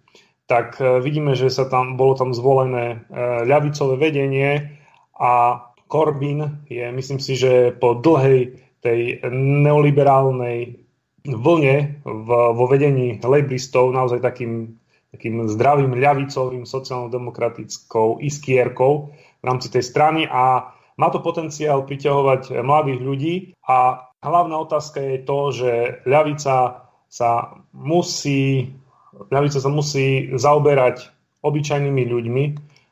tak 0.49 0.79
e, 0.81 1.03
vidíme, 1.03 1.37
že 1.37 1.53
sa 1.53 1.69
tam, 1.69 1.99
bolo 1.99 2.17
tam 2.17 2.33
zvolené 2.33 2.85
e, 2.87 2.97
ľavicové 3.45 3.99
vedenie 3.99 4.79
a 5.19 5.61
Corbyn 5.87 6.65
je, 6.67 6.87
myslím 6.91 7.19
si, 7.19 7.37
že 7.37 7.71
po 7.75 7.95
dlhej 7.99 8.57
tej 8.83 9.23
neoliberálnej 9.63 10.87
vlne 11.27 11.75
v, 12.03 12.29
vo 12.55 12.65
vedení 12.67 13.19
lejbristov 13.19 13.91
naozaj 13.91 14.23
takým, 14.23 14.79
takým 15.17 15.49
zdravým 15.49 15.97
ľavicovým 15.97 16.69
sociálno-demokratickou 16.69 18.21
iskierkou 18.21 19.09
v 19.41 19.43
rámci 19.43 19.73
tej 19.73 19.81
strany 19.81 20.29
a 20.29 20.69
má 20.93 21.09
to 21.09 21.25
potenciál 21.25 21.81
priťahovať 21.89 22.61
mladých 22.61 23.01
ľudí. 23.01 23.35
A 23.65 24.07
hlavná 24.21 24.61
otázka 24.61 25.01
je 25.01 25.17
to, 25.25 25.39
že 25.49 25.71
ľavica 26.05 26.85
sa 27.09 27.31
musí, 27.73 28.69
ľavica 29.33 29.57
sa 29.57 29.69
musí 29.73 30.37
zaoberať 30.37 31.09
obyčajnými 31.41 32.03
ľuďmi, 32.05 32.43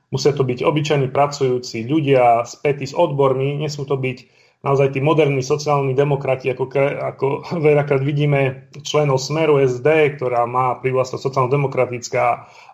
musia 0.09 0.31
to 0.33 0.41
byť 0.47 0.63
obyčajní 0.63 1.07
pracujúci 1.13 1.85
ľudia 1.85 2.45
spätí 2.47 2.89
s 2.89 2.95
odbormi, 2.95 3.61
nesmú 3.61 3.85
to 3.85 3.97
byť 3.99 4.17
naozaj 4.65 4.97
tí 4.97 4.99
moderní 4.99 5.45
sociálni 5.45 5.93
demokrati, 5.93 6.49
ako, 6.49 6.65
ako 6.97 7.27
veľakrát 7.69 8.01
vidíme 8.01 8.65
členov 8.81 9.21
Smeru 9.21 9.61
SD, 9.61 10.17
ktorá 10.17 10.49
má 10.49 10.81
privlastnosť 10.81 11.21
sociálno-demokratická 11.21 12.25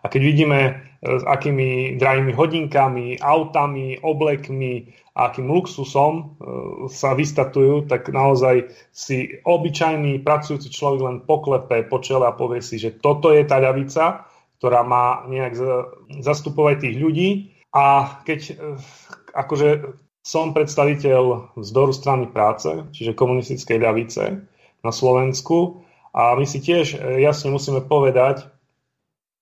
a 0.01 0.05
keď 0.07 0.21
vidíme, 0.23 0.59
e, 0.63 0.71
s 1.19 1.23
akými 1.27 1.99
drahými 1.99 2.31
hodinkami, 2.31 3.19
autami, 3.19 3.99
oblekmi, 3.99 4.87
akým 5.19 5.51
luxusom 5.51 6.13
e, 6.15 6.23
sa 6.87 7.11
vystatujú, 7.11 7.91
tak 7.91 8.07
naozaj 8.07 8.71
si 8.95 9.43
obyčajný 9.43 10.23
pracujúci 10.23 10.71
človek 10.71 11.01
len 11.03 11.17
poklepe 11.27 11.83
po 11.91 11.99
čele 11.99 12.23
a 12.23 12.33
povie 12.33 12.63
si, 12.63 12.79
že 12.79 12.95
toto 13.03 13.35
je 13.35 13.43
tá 13.43 13.59
ľavica, 13.59 14.23
ktorá 14.63 14.85
má 14.85 15.25
nejak 15.25 15.57
zastupovať 16.21 16.85
tých 16.85 16.95
ľudí. 17.01 17.29
A 17.75 18.17
keď 18.23 18.39
e, 18.47 18.53
akože 19.35 19.99
som 20.21 20.53
predstaviteľ 20.53 21.57
vzdoru 21.57 21.91
strany 21.93 22.25
práce, 22.29 22.69
čiže 22.93 23.17
komunistickej 23.17 23.77
ľavice 23.81 24.23
na 24.85 24.91
Slovensku 24.93 25.81
a 26.13 26.37
my 26.37 26.45
si 26.45 26.61
tiež 26.61 26.97
e, 26.97 26.97
jasne 27.25 27.49
musíme 27.49 27.81
povedať 27.81 28.45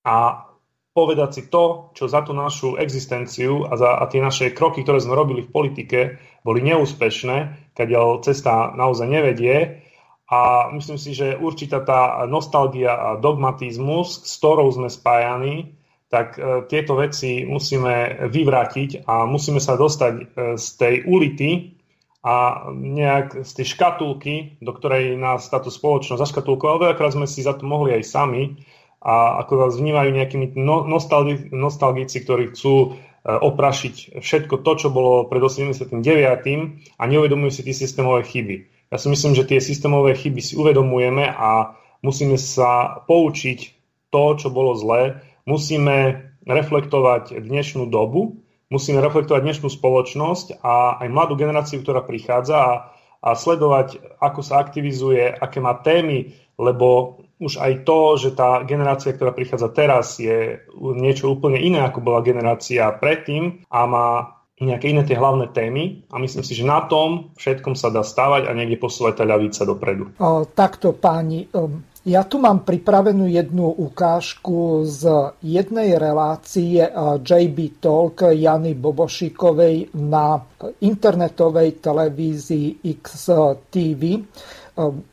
a 0.07 0.47
povedať 0.93 1.29
si 1.31 1.43
to, 1.47 1.93
čo 1.95 2.09
za 2.09 2.25
tú 2.25 2.33
našu 2.33 2.75
existenciu 2.75 3.67
a 3.67 3.77
za 3.77 3.99
a 3.99 4.03
tie 4.09 4.19
naše 4.19 4.51
kroky, 4.51 4.83
ktoré 4.83 4.99
sme 4.99 5.15
robili 5.15 5.45
v 5.45 5.53
politike, 5.53 5.99
boli 6.43 6.59
neúspešné, 6.65 7.71
keď 7.77 8.19
cesta 8.25 8.73
naozaj 8.75 9.07
nevedie. 9.07 9.85
A 10.29 10.69
myslím 10.75 10.99
si, 11.01 11.17
že 11.17 11.39
určitá 11.39 11.81
tá 11.81 12.21
nostalgia 12.29 12.93
a 12.93 13.09
dogmatizmus, 13.17 14.27
s 14.27 14.37
ktorou 14.37 14.69
sme 14.69 14.91
spájani, 14.91 15.73
tak 16.09 16.35
e, 16.35 16.65
tieto 16.65 16.97
veci 16.97 17.45
musíme 17.45 18.25
vyvrátiť 18.27 19.05
a 19.05 19.29
musíme 19.29 19.61
sa 19.61 19.77
dostať 19.77 20.13
e, 20.17 20.23
z 20.57 20.65
tej 20.75 20.95
ulity 21.05 21.77
a 22.25 22.67
nejak 22.73 23.45
z 23.45 23.51
tej 23.55 23.65
škatulky, 23.77 24.59
do 24.59 24.75
ktorej 24.75 25.15
nás 25.15 25.47
táto 25.47 25.71
spoločnosť 25.71 26.19
zaškatulkovala, 26.19 26.91
veľakrát 26.91 27.15
sme 27.15 27.29
si 27.29 27.45
za 27.45 27.55
to 27.55 27.63
mohli 27.63 27.95
aj 27.95 28.03
sami 28.03 28.59
a 28.99 29.39
ako 29.45 29.53
vás 29.55 29.79
vnímajú 29.79 30.11
nejakými 30.11 30.59
no, 30.59 30.83
nostalgi, 30.83 31.47
nostalgici, 31.53 32.25
ktorí 32.25 32.51
chcú 32.51 32.75
e, 32.75 32.87
oprašiť 33.29 34.19
všetko 34.19 34.65
to, 34.65 34.71
čo 34.75 34.87
bolo 34.89 35.29
pred 35.29 35.39
89. 35.39 35.93
a 36.97 37.03
neuvedomujú 37.05 37.51
si 37.53 37.61
tie 37.63 37.75
systémové 37.77 38.25
chyby. 38.25 38.55
Ja 38.89 38.97
si 38.97 39.07
myslím, 39.13 39.37
že 39.37 39.45
tie 39.45 39.61
systémové 39.61 40.17
chyby 40.17 40.41
si 40.41 40.57
uvedomujeme 40.57 41.29
a 41.29 41.77
musíme 42.01 42.35
sa 42.41 43.05
poučiť 43.05 43.77
to, 44.09 44.23
čo 44.41 44.49
bolo 44.49 44.73
zlé, 44.73 45.21
musíme 45.49 46.29
reflektovať 46.45 47.41
dnešnú 47.41 47.89
dobu 47.89 48.37
musíme 48.69 49.01
reflektovať 49.01 49.41
dnešnú 49.43 49.67
spoločnosť 49.67 50.61
a 50.61 51.01
aj 51.01 51.07
mladú 51.09 51.33
generáciu, 51.35 51.81
ktorá 51.81 52.05
prichádza 52.05 52.57
a, 52.57 52.73
a 53.19 53.29
sledovať, 53.33 54.21
ako 54.21 54.41
sa 54.45 54.61
aktivizuje, 54.61 55.25
aké 55.25 55.57
má 55.59 55.73
témy, 55.81 56.37
lebo 56.55 57.19
už 57.41 57.57
aj 57.57 57.87
to, 57.87 57.99
že 58.19 58.29
tá 58.35 58.61
generácia, 58.67 59.15
ktorá 59.15 59.33
prichádza 59.33 59.71
teraz, 59.71 60.19
je 60.21 60.59
niečo 60.77 61.31
úplne 61.31 61.57
iné, 61.57 61.81
ako 61.81 62.03
bola 62.03 62.21
generácia 62.21 62.91
predtým 62.99 63.65
a 63.71 63.79
má 63.87 64.07
nejaké 64.59 64.91
iné 64.91 65.07
tie 65.07 65.15
hlavné 65.15 65.55
témy 65.55 66.03
a 66.11 66.19
myslím 66.19 66.43
si, 66.43 66.51
že 66.51 66.67
na 66.67 66.83
tom 66.83 67.31
všetkom 67.39 67.79
sa 67.79 67.87
dá 67.95 68.03
stavať 68.03 68.43
a 68.43 68.51
niekde 68.51 68.75
posúvať 68.75 69.23
tá 69.23 69.25
ľavica 69.25 69.63
dopredu. 69.63 70.11
O, 70.19 70.43
takto 70.43 70.91
páni, 70.91 71.47
ja 72.09 72.25
tu 72.25 72.41
mám 72.41 72.65
pripravenú 72.65 73.29
jednu 73.29 73.69
ukážku 73.69 74.81
z 74.89 75.05
jednej 75.45 75.93
relácie 76.01 76.81
eh, 76.81 76.93
JB 77.21 77.77
Talk 77.77 78.33
Jany 78.33 78.73
Bobošikovej 78.73 79.93
na 79.93 80.41
internetovej 80.81 81.77
televízii 81.77 82.81
XTV. 82.81 84.01
Eh, 84.09 84.21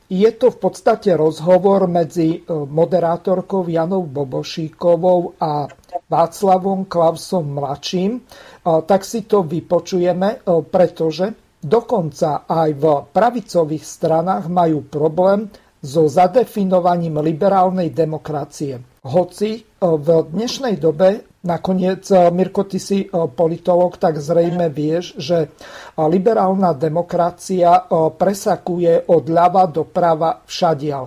je 0.09 0.31
to 0.41 0.47
v 0.49 0.59
podstate 0.59 1.13
rozhovor 1.13 1.85
medzi 1.85 2.41
eh, 2.41 2.43
moderátorkou 2.49 3.69
Janou 3.69 4.09
Bobošíkovou 4.09 5.37
a 5.37 5.69
Václavom 6.07 6.89
Klausom 6.89 7.57
mladším. 7.57 8.21
Tak 8.63 9.01
si 9.03 9.25
to 9.27 9.43
vypočujeme, 9.43 10.45
pretože 10.71 11.35
dokonca 11.63 12.47
aj 12.47 12.71
v 12.79 12.85
pravicových 13.11 13.83
stranách 13.83 14.47
majú 14.47 14.87
problém 14.87 15.51
so 15.81 16.09
zadefinovaním 16.09 17.21
liberálnej 17.21 17.93
demokracie. 17.93 18.81
Hoci 19.07 19.51
e, 19.55 19.63
v 19.81 20.09
dnešnej 20.35 20.83
dobe, 20.83 21.39
nakoniec 21.47 22.11
e, 22.11 22.27
Mirko, 22.35 22.67
ty 22.67 22.83
si 22.83 23.07
e, 23.07 23.09
politolog, 23.11 23.95
tak 24.01 24.19
zrejme 24.19 24.67
vieš, 24.73 25.15
že 25.21 25.53
liberálna 25.97 26.75
demokracia 26.75 27.89
presakuje 28.19 29.09
od 29.09 29.25
ľava 29.31 29.65
do 29.71 29.87
prava 29.87 30.43
všadial. 30.45 31.05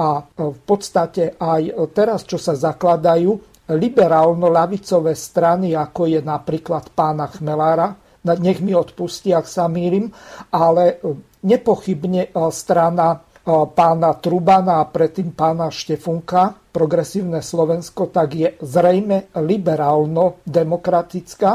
A 0.00 0.24
v 0.24 0.60
podstate 0.64 1.36
aj 1.36 1.92
teraz, 1.92 2.24
čo 2.24 2.40
sa 2.40 2.56
zakladajú 2.56 3.36
liberálno-lavicové 3.70 5.14
strany, 5.14 5.76
ako 5.76 6.08
je 6.10 6.20
napríklad 6.24 6.90
pána 6.96 7.28
Chmelára, 7.30 7.94
nech 8.24 8.58
mi 8.58 8.74
odpustí, 8.74 9.30
ak 9.30 9.46
sa 9.46 9.70
mýlim, 9.70 10.10
ale 10.50 10.98
nepochybne 11.42 12.34
strana 12.50 13.22
pána 13.46 14.14
Trubana 14.22 14.78
a 14.78 14.84
predtým 14.86 15.32
pána 15.34 15.70
Štefunka, 15.70 16.54
progresívne 16.70 17.42
Slovensko, 17.42 18.06
tak 18.08 18.34
je 18.38 18.54
zrejme 18.62 19.22
liberálno-demokratická, 19.34 21.50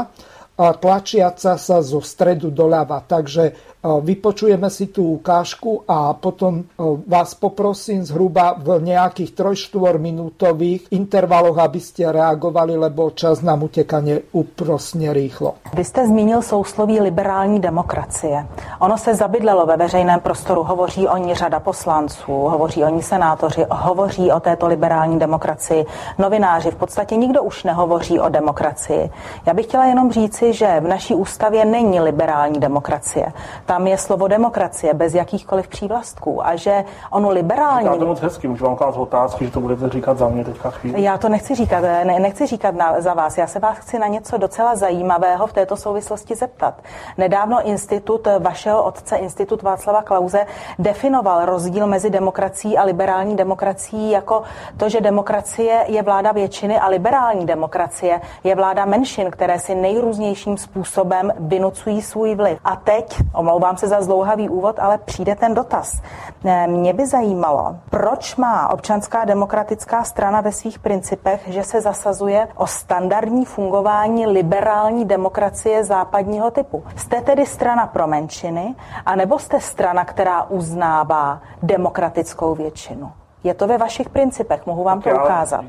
tlačiaca 0.58 1.54
sa 1.54 1.78
zo 1.80 2.02
stredu 2.02 2.50
doľava. 2.50 3.06
Takže 3.06 3.77
Vypočujeme 3.78 4.70
si 4.74 4.90
tú 4.90 5.22
ukážku 5.22 5.86
a 5.86 6.10
potom 6.10 6.66
vás 7.06 7.38
poprosím 7.38 8.02
zhruba 8.02 8.58
v 8.58 8.82
nejakých 8.82 9.38
3-4 9.38 10.02
minútových 10.02 10.90
intervaloch, 10.90 11.62
aby 11.62 11.78
ste 11.78 12.10
reagovali, 12.10 12.74
lebo 12.74 13.14
čas 13.14 13.38
nám 13.38 13.62
uteká 13.62 14.00
neúprosně 14.00 15.12
rýchlo. 15.12 15.54
Vy 15.74 15.84
jste 15.84 16.06
zmínil 16.06 16.42
sousloví 16.42 17.00
liberální 17.00 17.60
demokracie. 17.60 18.46
Ono 18.78 18.98
se 18.98 19.14
zabydlelo 19.14 19.66
ve 19.66 19.76
veřejném 19.76 20.20
prostoru, 20.20 20.62
hovoří 20.62 21.08
o 21.08 21.16
ní 21.16 21.34
řada 21.34 21.60
poslanců, 21.60 22.32
hovoří 22.32 22.84
o 22.84 22.88
ní 22.88 23.02
senátoři, 23.02 23.66
hovoří 23.70 24.32
o 24.32 24.40
této 24.40 24.66
liberální 24.66 25.18
demokracii 25.18 25.86
novináři. 26.18 26.70
V 26.70 26.76
podstatě 26.76 27.16
nikdo 27.16 27.42
už 27.42 27.64
nehovoří 27.64 28.20
o 28.20 28.28
demokracii. 28.28 29.10
Já 29.46 29.54
bych 29.54 29.66
chtěla 29.66 29.84
jenom 29.84 30.12
říci, 30.12 30.52
že 30.52 30.80
v 30.80 30.88
naší 30.88 31.14
ústavě 31.14 31.64
není 31.64 32.00
liberální 32.00 32.60
demokracie 32.60 33.32
tam 33.68 33.86
je 33.86 33.98
slovo 33.98 34.28
demokracie 34.28 34.94
bez 34.94 35.14
jakýchkoliv 35.14 35.68
přívlastků 35.68 36.46
a 36.46 36.56
že 36.56 36.84
ono 37.10 37.30
liberální... 37.30 37.84
Říká 37.84 37.96
to 37.96 38.06
moc 38.06 38.20
hezky, 38.20 38.48
můžu 38.48 38.64
vám 38.64 38.76
klást 38.76 38.96
otázky, 38.96 39.44
že 39.44 39.50
to 39.50 39.60
budete 39.60 39.88
říkat 39.88 40.18
za 40.18 40.28
mě 40.28 40.44
teďka 40.44 40.70
chvíli. 40.70 41.02
Já 41.02 41.18
to 41.18 41.28
nechci 41.28 41.54
říkat, 41.54 41.80
ne, 41.80 42.20
nechci 42.20 42.46
říkat 42.46 42.74
na, 42.74 43.00
za 43.00 43.14
vás, 43.14 43.38
já 43.38 43.46
se 43.46 43.58
vás 43.58 43.76
chci 43.78 43.98
na 43.98 44.06
něco 44.06 44.38
docela 44.38 44.76
zajímavého 44.76 45.46
v 45.46 45.52
této 45.52 45.76
souvislosti 45.76 46.34
zeptat. 46.34 46.74
Nedávno 47.18 47.68
institut 47.68 48.28
vašeho 48.38 48.82
otce, 48.82 49.16
institut 49.16 49.62
Václava 49.62 50.02
Klauze, 50.02 50.46
definoval 50.78 51.44
rozdíl 51.44 51.86
mezi 51.86 52.10
demokracií 52.10 52.78
a 52.78 52.84
liberální 52.84 53.36
demokracií 53.36 54.10
jako 54.10 54.42
to, 54.76 54.88
že 54.88 55.00
demokracie 55.00 55.84
je 55.86 56.02
vláda 56.02 56.32
většiny 56.32 56.78
a 56.78 56.88
liberální 56.88 57.46
demokracie 57.46 58.20
je 58.44 58.54
vláda 58.54 58.84
menšin, 58.84 59.30
které 59.30 59.58
si 59.58 59.74
nejrůznějším 59.74 60.56
způsobem 60.56 61.32
vynucují 61.38 62.02
svůj 62.02 62.34
vliv. 62.34 62.58
A 62.64 62.76
teď, 62.76 63.16
omlouvám 63.34 63.57
Omlouvám 63.58 63.76
se 63.76 63.88
za 63.88 64.02
zlouhavý 64.02 64.48
úvod, 64.48 64.78
ale 64.78 64.98
přijde 64.98 65.34
ten 65.34 65.54
dotaz. 65.54 66.02
Eh, 66.44 66.66
mě 66.66 66.92
by 66.92 67.06
zajímalo, 67.06 67.76
proč 67.90 68.36
má 68.36 68.68
občanská 68.68 69.24
demokratická 69.24 70.04
strana 70.04 70.40
ve 70.40 70.52
svých 70.52 70.78
principech, 70.78 71.40
že 71.46 71.64
se 71.64 71.80
zasazuje 71.80 72.48
o 72.54 72.66
standardní 72.66 73.44
fungování 73.44 74.26
liberální 74.26 75.04
demokracie 75.04 75.84
západního 75.84 76.50
typu. 76.50 76.84
Jste 76.96 77.20
tedy 77.20 77.46
strana 77.46 77.86
pro 77.86 78.06
menšiny, 78.06 78.74
anebo 79.06 79.38
jste 79.38 79.60
strana, 79.60 80.04
která 80.04 80.42
uznává 80.42 81.40
demokratickou 81.62 82.54
většinu? 82.54 83.12
Je 83.44 83.54
to 83.54 83.66
ve 83.66 83.78
vašich 83.78 84.08
principech, 84.08 84.66
mohu 84.66 84.84
vám 84.84 85.00
to 85.02 85.10
ukázat 85.10 85.64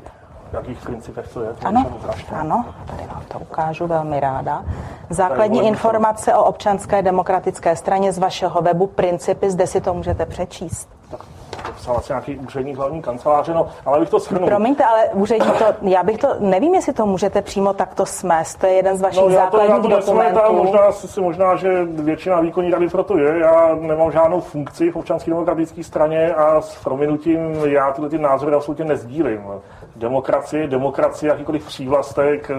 jakých 0.52 0.78
principech 0.82 1.28
to 1.32 1.42
je. 1.42 1.48
Ano, 1.64 1.86
ano, 2.32 2.64
tady 2.86 3.06
vám 3.06 3.22
to 3.28 3.38
ukážu 3.38 3.86
velmi 3.86 4.20
ráda. 4.20 4.64
Základní 5.10 5.66
informace 5.66 6.34
o 6.34 6.44
občanské 6.44 7.02
demokratické 7.02 7.76
straně 7.76 8.12
z 8.12 8.18
vašeho 8.18 8.62
webu 8.62 8.86
Principy, 8.86 9.50
zde 9.50 9.66
si 9.66 9.80
to 9.80 9.94
můžete 9.94 10.26
přečíst. 10.26 10.99
Tak 11.80 11.86
to 11.86 11.92
psal 11.92 11.96
asi 11.96 12.12
nějaký 12.12 12.46
úředník 12.46 12.76
hlavní 12.76 13.02
kanceláře, 13.02 13.54
no, 13.54 13.68
ale 13.86 14.00
bych 14.00 14.10
to 14.10 14.18
shrnul. 14.18 14.48
Promiňte, 14.48 14.84
ale 14.84 15.08
úředník 15.12 15.58
to, 15.58 15.64
já 15.82 16.02
bych 16.02 16.18
to, 16.18 16.28
nevím, 16.40 16.74
jestli 16.74 16.92
to 16.92 17.06
můžete 17.06 17.42
přímo 17.42 17.72
takto 17.72 18.06
smést, 18.06 18.60
to 18.60 18.66
je 18.66 18.72
jeden 18.72 18.96
z 18.96 19.00
vašich 19.00 19.22
no, 19.22 19.28
já 19.28 19.46
to, 19.46 19.56
základních 19.56 19.90
já 19.90 19.96
to 19.96 20.06
dokumentů. 20.06 20.52
Možná, 20.52 20.92
si, 20.92 21.20
možná, 21.20 21.56
že 21.56 21.84
většina 21.84 22.40
výkonní 22.40 22.70
rady 22.70 22.88
proto 22.88 23.18
je, 23.18 23.38
já 23.38 23.74
nemám 23.80 24.12
žádnou 24.12 24.40
funkci 24.40 24.90
v 24.90 24.96
občanské 24.96 25.30
demokratické 25.30 25.84
straně 25.84 26.34
a 26.34 26.60
s 26.60 26.84
prominutím 26.84 27.54
já 27.64 27.92
tyhle 27.92 28.10
ty 28.10 28.18
názory 28.18 28.54
absolutně 28.54 28.84
nezdílím 28.84 29.40
demokracie, 29.96 30.66
demokracie, 30.68 31.30
jakýkoliv 31.30 31.66
přívlastek. 31.66 32.50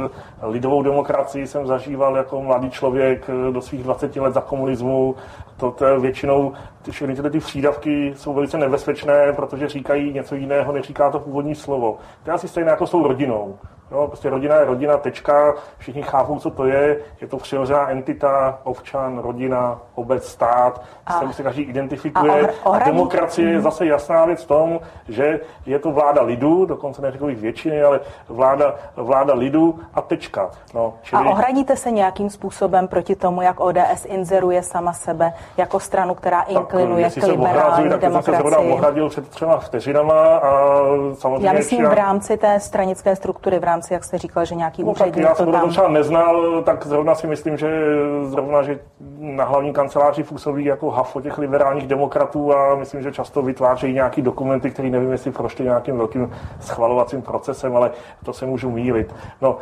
Lidovou 0.42 0.84
demokracii 0.84 1.48
jsem 1.48 1.68
zažíval 1.68 2.18
jako 2.18 2.42
mladý 2.42 2.70
člověk 2.70 3.30
do 3.52 3.62
svých 3.62 3.84
20 3.84 4.16
let 4.16 4.34
za 4.34 4.42
komunismu. 4.42 5.16
To, 5.58 5.72
to 5.72 5.86
je 5.86 6.00
většinou, 6.00 6.54
ty, 6.82 6.92
všechny 6.92 7.16
ty 7.30 7.40
přídavky 7.40 8.14
jsou 8.16 8.34
velice 8.34 8.58
nebezpečné, 8.58 9.34
protože 9.34 9.70
říkají 9.70 10.14
něco 10.14 10.36
jiného, 10.36 10.72
neříká 10.72 11.12
to 11.12 11.20
původní 11.20 11.56
slovo. 11.56 11.98
To 12.24 12.30
je 12.30 12.34
asi 12.34 12.48
stejné 12.48 12.72
jako 12.72 12.88
s 12.88 12.92
tou 12.92 13.08
rodinou. 13.08 13.60
Jo, 13.92 14.08
prostě 14.08 14.30
rodina 14.30 14.56
je 14.56 14.66
rodina, 14.66 14.98
tečka, 14.98 15.54
všichni 15.78 16.02
chápou, 16.02 16.40
co 16.40 16.50
to 16.50 16.66
je, 16.66 16.98
je 17.22 17.28
to 17.28 17.38
přirozená 17.38 17.90
entita, 17.90 18.60
občan, 18.64 19.20
rodina, 19.20 19.80
obec, 19.96 20.28
stát, 20.28 20.82
a, 21.06 21.32
s 21.32 21.36
se 21.36 21.44
každý 21.44 21.62
identifikuje. 21.62 22.32
A, 22.32 22.52
ohr- 22.66 22.82
a 22.82 22.86
demokracie 22.86 23.48
je 23.50 23.54
mhm. 23.54 23.64
zase 23.64 23.86
jasná 23.86 24.26
věc 24.26 24.44
v 24.44 24.48
tom, 24.48 24.80
že 25.10 25.40
je 25.66 25.80
to 25.80 25.92
vláda 25.92 26.22
lidu, 26.22 26.66
dokonce 26.66 27.02
neřekl 27.02 27.26
bych 27.26 27.38
většiny, 27.38 27.84
ale 27.84 28.00
vláda, 28.30 28.76
vláda 28.96 29.34
lidu 29.34 29.80
a 29.94 30.02
tečka. 30.02 30.52
No, 30.74 30.94
čili... 31.02 31.26
A 31.26 31.30
ohradíte 31.30 31.76
se 31.76 31.92
nějakým 31.92 32.30
způsobem 32.30 32.88
proti 32.88 33.16
tomu, 33.16 33.42
jak 33.42 33.60
ODS 33.60 34.06
inzeruje 34.06 34.64
sama 34.64 34.94
sebe 34.94 35.34
jako 35.58 35.80
stranu, 35.80 36.16
která 36.16 36.42
inklinuje 36.42 37.10
tak, 37.10 37.24
k 37.24 37.28
liberální 37.28 37.90
tak 37.90 38.00
demokracii? 38.00 38.44
Tak 38.44 38.52
jsem 38.52 38.64
se 38.64 38.74
ohradil 38.74 39.10
před 39.10 39.30
třema 39.30 39.58
vteřinama 39.58 40.38
a 40.38 40.80
samozřejmě... 41.14 41.48
Já 41.48 41.54
myslím 41.54 41.86
v 41.86 41.94
rámci 41.94 42.38
té 42.38 42.60
stranické 42.60 43.16
struktury, 43.16 43.60
v 43.60 43.64
rámci 43.64 43.81
rámci, 43.82 43.94
jak 43.94 44.04
jste 44.04 44.18
říkal, 44.18 44.46
že 44.46 44.56
nějaký 44.56 44.84
no, 44.84 44.92
úředník 44.92 45.18
já 45.18 45.36
jsem 45.36 45.46
to 45.46 45.52
tam... 45.52 45.70
třeba 45.70 45.88
neznal, 45.88 46.62
tak 46.64 46.88
zrovna 46.88 47.16
si 47.16 47.28
myslím, 47.28 47.58
že 47.58 47.86
zrovna, 48.24 48.64
že 48.64 48.80
na 49.20 49.44
hlavní 49.44 49.74
kanceláři 49.74 50.24
působí 50.24 50.66
jako 50.66 50.90
hafo 50.90 51.22
těch 51.22 51.38
liberálních 51.38 51.88
demokratů 51.88 52.54
a 52.54 52.76
myslím, 52.76 53.02
že 53.02 53.12
často 53.12 53.42
vytvářejí 53.42 53.94
nějaký 53.94 54.22
dokumenty, 54.22 54.72
které 54.72 54.90
nevím, 54.90 55.12
jestli 55.12 55.32
prošly 55.32 55.66
nějakým 55.66 55.98
velkým 55.98 56.32
schvalovacím 56.60 57.22
procesem, 57.22 57.76
ale 57.76 57.92
to 58.26 58.34
se 58.34 58.46
můžu 58.46 58.72
mílit. 58.72 59.16
No, 59.42 59.58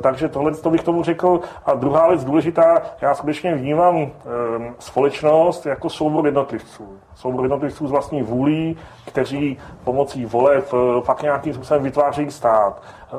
takže 0.00 0.28
tohle 0.28 0.52
to 0.54 0.70
bych 0.70 0.82
tomu 0.82 1.02
řekl. 1.02 1.40
A 1.66 1.74
druhá 1.74 2.08
věc 2.08 2.24
důležitá, 2.24 2.82
já 3.00 3.14
skutečně 3.14 3.54
vnímám 3.54 3.96
ehm, 3.96 4.10
společnost 4.78 5.66
jako 5.66 5.90
soubor 5.90 6.26
jednotlivců. 6.26 6.98
Soubor 7.14 7.44
jednotlivců 7.44 7.86
z 7.86 7.90
vlastní 7.90 8.22
vůlí, 8.22 8.76
kteří 9.06 9.58
pomocí 9.84 10.24
voleb 10.24 10.70
eh, 10.72 11.00
pak 11.06 11.22
nějakým 11.22 11.54
způsobem 11.54 11.82
vytvářejí 11.82 12.30
stát. 12.30 12.82
Eh, 13.12 13.16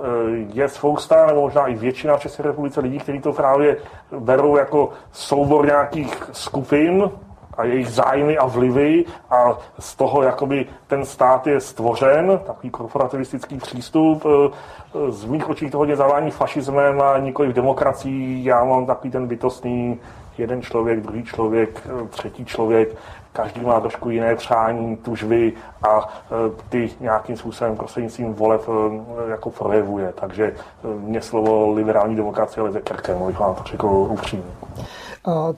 je 0.54 0.70
spousta, 0.70 1.26
nebo 1.28 1.42
možná 1.42 1.68
i 1.68 1.76
většina 1.76 2.18
v 2.18 2.22
České 2.22 2.44
republice 2.44 2.80
lidí, 2.80 3.00
kteří 3.00 3.20
to 3.20 3.34
právě 3.34 3.78
berou 4.20 4.58
jako 4.58 4.90
soubor 5.12 5.66
nějakých 5.66 6.30
skupin, 6.32 7.12
a 7.58 7.64
jejich 7.64 7.90
zájmy 7.90 8.38
a 8.38 8.46
vlivy 8.46 9.06
a 9.30 9.58
z 9.80 9.96
toho 9.96 10.24
jakoby 10.24 10.66
ten 10.88 11.06
stát 11.06 11.48
je 11.48 11.60
stvořen, 11.60 12.40
takový 12.46 12.70
korporativistický 12.70 13.58
přístup. 13.58 14.26
Eh, 14.26 15.12
z 15.12 15.26
mých 15.26 15.50
očí 15.50 15.70
to 15.70 15.78
hodně 15.78 15.96
zavání 15.96 16.32
fašismem 16.32 17.02
a 17.02 17.18
nikoli 17.18 17.50
v 17.50 17.54
demokracii. 17.54 18.46
Já 18.46 18.64
mám 18.64 18.86
takový 18.86 19.12
ten 19.12 19.28
bytostný 19.28 20.00
jeden 20.38 20.62
člověk, 20.62 21.00
druhý 21.00 21.24
člověk, 21.24 21.88
třetí 22.10 22.46
člověk, 22.46 22.96
každý 23.34 23.62
má 23.62 23.80
trošku 23.80 24.10
jiné 24.10 24.36
přání, 24.36 24.98
tužby 24.98 25.54
a 25.84 26.00
e, 26.00 26.34
ty 26.70 26.90
nějakým 27.00 27.38
způsobem 27.38 27.76
prostřednictvím 27.76 28.34
voleb 28.34 28.62
e, 28.68 29.30
jako 29.30 29.50
projevuje. 29.50 30.14
Takže 30.20 30.46
e, 30.46 30.56
mě 31.00 31.22
slovo 31.22 31.74
liberální 31.74 32.16
demokracie 32.16 32.64
leze 32.64 32.82
krkem, 32.82 33.24
abych 33.24 33.40
vám 33.40 33.56
to 33.56 33.64
řekl 33.64 33.88
upřímně. 33.88 34.54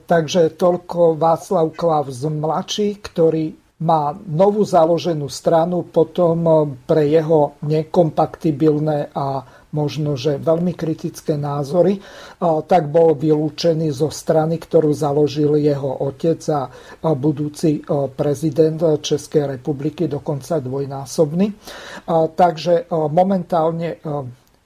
Takže 0.05 0.57
toľko 0.57 1.15
Václav 1.15 1.77
Klaus 1.77 2.25
mladší, 2.25 2.97
ktorý 2.97 3.53
má 3.85 4.17
novú 4.25 4.65
založenú 4.65 5.29
stranu, 5.29 5.85
potom 5.85 6.43
pre 6.85 7.05
jeho 7.05 7.57
nekompatibilné 7.61 9.13
a 9.13 9.45
možno, 9.71 10.19
že 10.19 10.35
veľmi 10.35 10.75
kritické 10.75 11.39
názory, 11.39 11.99
tak 12.67 12.91
bol 12.91 13.15
vylúčený 13.15 13.91
zo 13.91 14.11
strany, 14.11 14.59
ktorú 14.59 14.91
založil 14.91 15.55
jeho 15.59 16.07
otec 16.07 16.43
a 16.51 16.67
budúci 17.15 17.83
prezident 18.15 18.99
Českej 18.99 19.55
republiky, 19.55 20.11
dokonca 20.11 20.59
dvojnásobný. 20.59 21.47
Takže 22.35 22.91
momentálne 22.91 23.99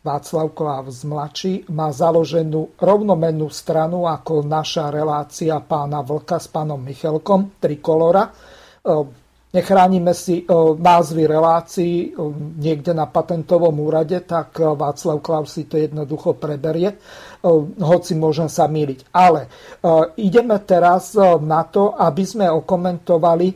Václav 0.06 0.54
Klaus 0.54 1.02
mladší 1.02 1.65
má 1.74 1.89
založenú 1.89 2.78
rovnomennú 2.78 3.50
stranu 3.50 4.06
ako 4.06 4.46
naša 4.46 4.94
relácia 4.94 5.58
pána 5.65 6.06
Vlka 6.06 6.38
s 6.38 6.46
pánom 6.46 6.78
Michelkom, 6.78 7.58
Trikolora 7.58 8.30
nechránime 9.56 10.12
si 10.12 10.44
e, 10.44 10.46
názvy 10.76 11.24
relácií 11.24 12.12
e, 12.12 12.20
niekde 12.60 12.91
na 12.91 13.08
patentovom 13.08 13.80
úrade, 13.80 14.20
tak 14.28 14.60
e, 14.60 14.68
Václav 14.68 15.24
Klaus 15.24 15.56
si 15.56 15.63
to 15.63 15.80
jednoducho 15.80 16.36
preberie, 16.36 17.00
hoci 17.80 18.18
môžem 18.18 18.50
sa 18.50 18.65
míliť. 18.65 19.13
Ale 19.13 19.46
ideme 20.18 20.58
teraz 20.65 21.13
na 21.46 21.62
to, 21.70 21.94
aby 21.94 22.26
sme 22.26 22.50
okomentovali 22.50 23.54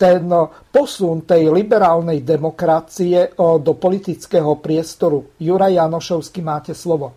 ten 0.00 0.24
posun 0.72 1.28
tej 1.28 1.52
liberálnej 1.52 2.24
demokracie 2.24 3.36
do 3.36 3.72
politického 3.76 4.56
priestoru. 4.56 5.36
Juraj 5.36 5.76
Janošovský, 5.76 6.40
máte 6.40 6.72
slovo. 6.72 7.12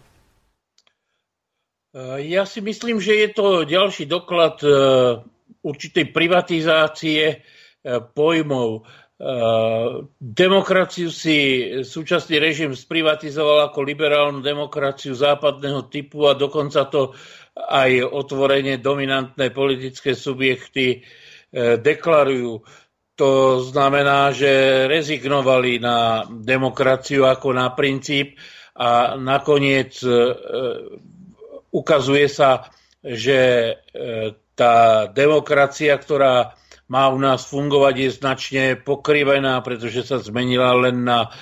Ja 2.19 2.43
si 2.43 2.59
myslím, 2.59 2.99
že 2.99 3.15
je 3.15 3.29
to 3.31 3.63
ďalší 3.63 4.11
doklad 4.11 4.59
určitej 5.63 6.11
privatizácie 6.11 7.39
pojmov. 8.15 8.83
Demokraciu 10.19 11.07
si 11.07 11.37
súčasný 11.87 12.35
režim 12.35 12.75
sprivatizoval 12.75 13.71
ako 13.71 13.79
liberálnu 13.85 14.43
demokraciu 14.43 15.15
západného 15.15 15.87
typu 15.87 16.27
a 16.27 16.35
dokonca 16.35 16.83
to 16.91 17.15
aj 17.55 18.03
otvorene 18.03 18.83
dominantné 18.83 19.55
politické 19.55 20.11
subjekty 20.11 20.99
e, 20.99 21.79
deklarujú. 21.79 22.59
To 23.15 23.63
znamená, 23.63 24.35
že 24.35 24.83
rezignovali 24.91 25.79
na 25.79 26.27
demokraciu 26.27 27.23
ako 27.23 27.55
na 27.55 27.71
princíp 27.71 28.35
a 28.75 29.15
nakoniec 29.15 29.95
e, 30.03 30.11
ukazuje 31.71 32.27
sa, 32.27 32.67
že 32.99 33.71
e, 33.71 33.73
tá 34.51 35.07
demokracia, 35.07 35.95
ktorá 35.95 36.59
má 36.89 37.09
u 37.09 37.17
nás 37.17 37.49
fungovať, 37.49 37.95
je 37.97 38.09
značne 38.11 38.63
pokrivená, 38.77 39.61
pretože 39.65 40.05
sa 40.05 40.21
zmenila 40.21 40.73
len 40.77 41.01
na 41.01 41.33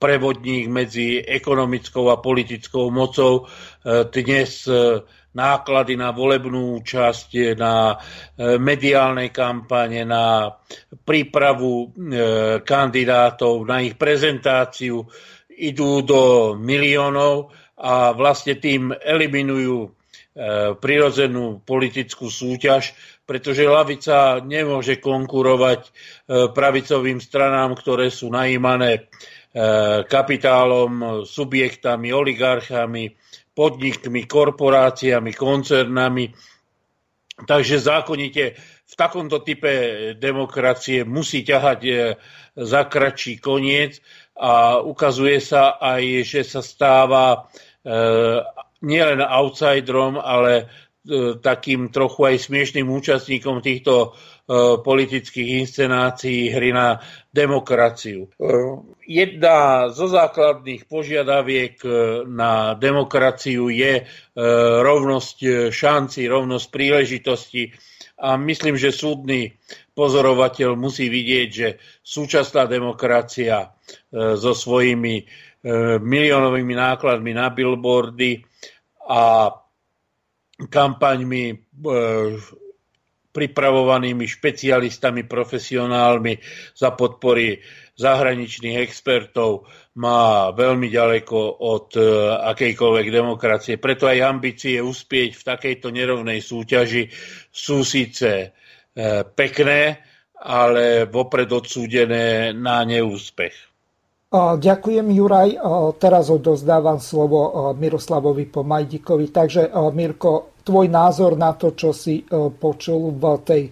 prevodník 0.00 0.72
medzi 0.72 1.20
ekonomickou 1.20 2.08
a 2.08 2.20
politickou 2.20 2.88
mocou. 2.88 3.44
E, 3.44 4.08
dnes 4.08 4.64
e, 4.64 5.04
náklady 5.36 5.94
na 6.00 6.10
volebnú 6.10 6.80
účasť, 6.80 7.54
na 7.54 7.94
e, 7.94 7.96
mediálnej 8.56 9.28
kampane, 9.28 10.08
na 10.08 10.48
prípravu 11.04 11.92
kandidátov, 12.64 13.62
na 13.62 13.84
ich 13.84 13.94
prezentáciu 13.94 15.04
idú 15.54 16.00
do 16.02 16.20
miliónov 16.56 17.52
a 17.78 18.10
vlastne 18.16 18.56
tým 18.58 18.90
eliminujú 18.90 19.92
prirodzenú 20.78 21.60
politickú 21.66 22.30
súťaž, 22.30 22.94
pretože 23.30 23.62
lavica 23.62 24.42
nemôže 24.42 24.98
konkurovať 24.98 25.80
e, 25.86 25.90
pravicovým 26.50 27.22
stranám, 27.22 27.78
ktoré 27.78 28.10
sú 28.10 28.26
najímané 28.26 28.90
e, 28.98 29.02
kapitálom, 30.02 31.22
subjektami, 31.22 32.10
oligarchami, 32.10 33.14
podnikmi, 33.54 34.26
korporáciami, 34.26 35.30
koncernami. 35.30 36.26
Takže 37.46 37.78
zákonite 37.78 38.58
v 38.82 38.94
takomto 38.98 39.46
type 39.46 39.70
demokracie 40.18 41.06
musí 41.06 41.46
ťahať 41.46 41.80
e, 41.86 41.92
za 42.58 42.90
kratší 42.90 43.38
koniec 43.38 44.02
a 44.34 44.82
ukazuje 44.82 45.38
sa 45.38 45.78
aj, 45.78 46.02
že 46.26 46.42
sa 46.42 46.66
stáva 46.66 47.46
nielen 48.80 49.20
outsiderom, 49.24 50.20
ale 50.20 50.68
takým 51.40 51.88
trochu 51.88 52.28
aj 52.28 52.36
smiešným 52.44 52.84
účastníkom 52.84 53.64
týchto 53.64 53.94
e, 54.04 54.08
politických 54.84 55.64
inscenácií 55.64 56.52
hry 56.52 56.76
na 56.76 57.00
demokraciu. 57.32 58.28
E, 58.28 58.54
jedna 59.08 59.88
zo 59.88 60.12
základných 60.12 60.84
požiadaviek 60.84 61.80
na 62.28 62.76
demokraciu 62.76 63.72
je 63.72 64.04
rovnosť 64.80 65.72
šanci, 65.72 66.28
rovnosť 66.28 66.66
príležitosti 66.68 67.72
a 68.20 68.36
myslím, 68.36 68.76
že 68.76 68.94
súdny 68.94 69.56
pozorovateľ 69.96 70.78
musí 70.78 71.10
vidieť, 71.10 71.48
že 71.50 71.68
súčasná 72.04 72.70
demokracia 72.70 73.72
so 74.14 74.52
svojimi 74.54 75.26
miliónovými 75.98 76.74
nákladmi 76.78 77.34
na 77.34 77.50
billboardy 77.50 78.46
a 79.10 79.50
kampaňmi 80.68 81.44
e, 81.48 81.56
pripravovanými 83.30 84.26
špecialistami, 84.26 85.22
profesionálmi 85.24 86.34
za 86.74 86.90
podpory 86.98 87.62
zahraničných 87.94 88.82
expertov 88.82 89.70
má 90.02 90.50
veľmi 90.50 90.90
ďaleko 90.90 91.38
od 91.62 91.88
e, 91.94 92.02
akejkoľvek 92.50 93.06
demokracie. 93.06 93.74
Preto 93.78 94.10
aj 94.10 94.18
ambície 94.26 94.82
uspieť 94.82 95.38
v 95.38 95.46
takejto 95.46 95.94
nerovnej 95.94 96.42
súťaži 96.42 97.06
sú 97.54 97.86
síce 97.86 98.30
e, 98.30 98.48
pekné, 99.22 100.02
ale 100.40 101.06
vopred 101.06 101.46
odsúdené 101.52 102.56
na 102.56 102.82
neúspech. 102.82 103.69
Ďakujem, 104.30 105.10
Juraj. 105.10 105.58
Teraz 105.98 106.30
odozdávam 106.30 107.02
slovo 107.02 107.74
Miroslavovi 107.74 108.46
Pomajdikovi. 108.46 109.26
Takže, 109.34 109.74
Mirko, 109.90 110.54
tvoj 110.62 110.86
názor 110.86 111.34
na 111.34 111.58
to, 111.58 111.74
čo 111.74 111.90
si 111.90 112.22
počul 112.62 113.10
v 113.18 113.24
tej 113.42 113.62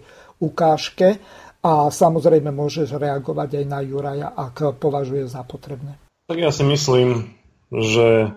ukážke 0.42 1.14
a 1.62 1.90
samozrejme 1.90 2.51
môžeš 2.51 2.99
reagovať 2.99 3.62
aj 3.62 3.64
na 3.71 3.81
Juraja, 3.87 4.35
ak 4.35 4.83
považuje 4.83 5.31
za 5.31 5.47
potrebné. 5.47 5.94
Tak 6.27 6.38
ja 6.42 6.51
si 6.51 6.66
myslím, 6.66 7.38
že 7.71 8.35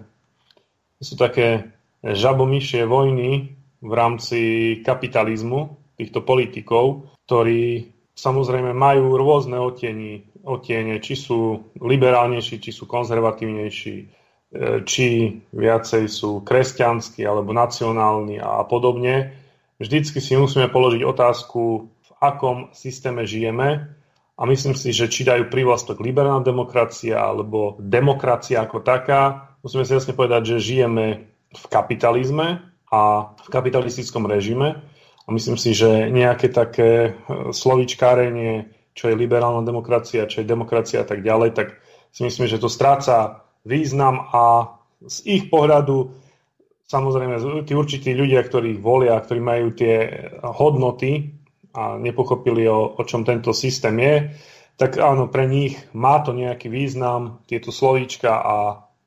sú 1.01 1.17
také 1.17 1.73
žabomyšie 2.05 2.85
vojny 2.85 3.57
v 3.81 3.91
rámci 3.97 4.39
kapitalizmu 4.85 5.73
týchto 5.97 6.21
politikov, 6.21 7.09
ktorí 7.25 7.89
samozrejme 8.13 8.77
majú 8.77 9.17
rôzne 9.17 9.57
otení 9.57 10.29
otiene, 10.43 10.97
či 11.01 11.13
sú 11.13 11.71
liberálnejší, 11.77 12.61
či 12.61 12.71
sú 12.73 12.89
konzervatívnejší, 12.89 13.95
e, 13.97 14.05
či 14.85 15.37
viacej 15.53 16.03
sú 16.09 16.41
kresťanskí 16.41 17.21
alebo 17.25 17.53
nacionálni 17.53 18.41
a 18.41 18.61
podobne. 18.65 19.37
vždycky 19.81 20.21
si 20.21 20.37
musíme 20.37 20.69
položiť 20.69 21.01
otázku, 21.01 21.89
v 21.89 22.11
akom 22.21 22.69
systéme 22.73 23.25
žijeme 23.25 23.89
a 24.37 24.41
myslím 24.45 24.77
si, 24.77 24.93
že 24.93 25.09
či 25.09 25.25
dajú 25.25 25.49
prívlastok 25.49 26.01
liberálna 26.01 26.45
demokracia 26.45 27.17
alebo 27.17 27.77
demokracia 27.81 28.61
ako 28.61 28.81
taká, 28.85 29.53
musíme 29.65 29.85
si 29.85 29.97
jasne 29.97 30.13
povedať, 30.13 30.57
že 30.57 30.65
žijeme 30.73 31.25
v 31.51 31.65
kapitalizme 31.69 32.61
a 32.91 33.33
v 33.35 33.47
kapitalistickom 33.49 34.29
režime 34.29 34.81
a 35.25 35.29
myslím 35.29 35.57
si, 35.57 35.73
že 35.77 36.09
nejaké 36.09 36.49
také 36.49 36.91
e, 36.91 37.11
slovičkárenie, 37.53 38.80
čo 38.91 39.11
je 39.11 39.19
liberálna 39.19 39.63
demokracia, 39.63 40.29
čo 40.29 40.43
je 40.43 40.51
demokracia 40.51 41.03
a 41.03 41.07
tak 41.07 41.23
ďalej, 41.23 41.55
tak 41.55 41.79
si 42.11 42.27
myslím, 42.27 42.47
že 42.47 42.59
to 42.59 42.67
stráca 42.67 43.47
význam 43.63 44.27
a 44.31 44.75
z 45.01 45.17
ich 45.25 45.43
pohľadu 45.47 46.11
samozrejme 46.91 47.63
tí 47.63 47.73
určití 47.73 48.11
ľudia, 48.11 48.43
ktorí 48.43 48.75
volia, 48.77 49.15
ktorí 49.15 49.39
majú 49.39 49.71
tie 49.71 50.27
hodnoty, 50.43 51.41
a 51.71 51.95
nepochopili, 51.95 52.67
o, 52.67 52.99
o 52.99 53.01
čom 53.07 53.23
tento 53.23 53.55
systém 53.55 53.95
je, 53.99 54.15
tak 54.75 54.99
áno, 54.99 55.31
pre 55.31 55.47
nich 55.47 55.79
má 55.95 56.19
to 56.19 56.35
nejaký 56.35 56.67
význam, 56.67 57.39
tieto 57.47 57.71
slovíčka 57.71 58.31
a 58.33 58.55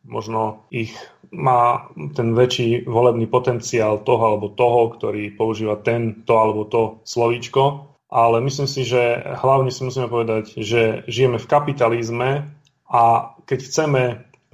možno 0.06 0.64
ich 0.72 0.94
má 1.34 1.90
ten 2.14 2.32
väčší 2.32 2.86
volebný 2.86 3.26
potenciál 3.26 4.06
toho 4.06 4.22
alebo 4.22 4.54
toho, 4.54 4.94
ktorý 4.94 5.34
používa 5.34 5.76
tento 5.82 6.38
alebo 6.38 6.64
to 6.68 6.82
slovíčko. 7.02 7.93
Ale 8.14 8.38
myslím 8.46 8.70
si, 8.70 8.86
že 8.86 9.18
hlavne 9.42 9.74
si 9.74 9.82
musíme 9.82 10.06
povedať, 10.06 10.54
že 10.62 11.02
žijeme 11.10 11.42
v 11.42 11.50
kapitalizme 11.50 12.30
a 12.86 13.34
keď 13.42 13.58
chceme 13.66 14.02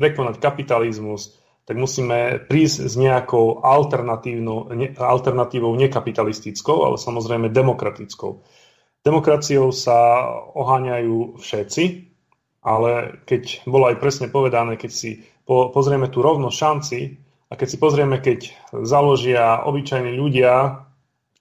prekonať 0.01 0.40
kapitalizmus, 0.40 1.37
tak 1.68 1.77
musíme 1.77 2.40
prísť 2.49 2.88
s 2.88 2.96
nejakou 2.96 3.61
alternatívou 4.96 5.73
nekapitalistickou, 5.77 6.88
ale 6.88 6.96
samozrejme 6.96 7.53
demokratickou. 7.53 8.40
Demokraciou 9.05 9.70
sa 9.77 10.25
oháňajú 10.57 11.37
všetci, 11.38 11.85
ale 12.64 13.23
keď 13.29 13.68
bolo 13.68 13.92
aj 13.92 14.01
presne 14.01 14.33
povedané, 14.33 14.81
keď 14.81 14.90
si 14.90 15.11
pozrieme 15.46 16.09
tú 16.09 16.25
rovnosť 16.25 16.57
šanci 16.57 16.99
a 17.49 17.61
keď 17.61 17.68
si 17.68 17.77
pozrieme, 17.77 18.16
keď 18.25 18.51
založia 18.83 19.62
obyčajní 19.62 20.16
ľudia, 20.16 20.85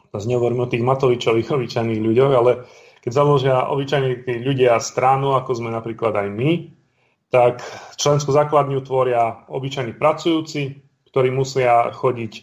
teraz 0.10 0.26
nehovorím 0.26 0.66
o 0.66 0.72
tých 0.72 0.84
Matovičových 0.84 1.50
obyčajných 1.54 2.02
ľuďoch, 2.02 2.34
ale 2.34 2.52
keď 3.00 3.12
založia 3.16 3.70
obyčajní 3.70 4.44
ľudia 4.44 4.76
stranu, 4.84 5.38
ako 5.38 5.56
sme 5.56 5.70
napríklad 5.72 6.14
aj 6.20 6.28
my, 6.30 6.52
tak 7.30 7.62
členskú 7.96 8.34
základňu 8.34 8.82
tvoria 8.82 9.46
obyčajní 9.48 9.96
pracujúci, 9.96 10.82
ktorí 11.14 11.30
musia 11.30 11.94
chodiť 11.94 12.34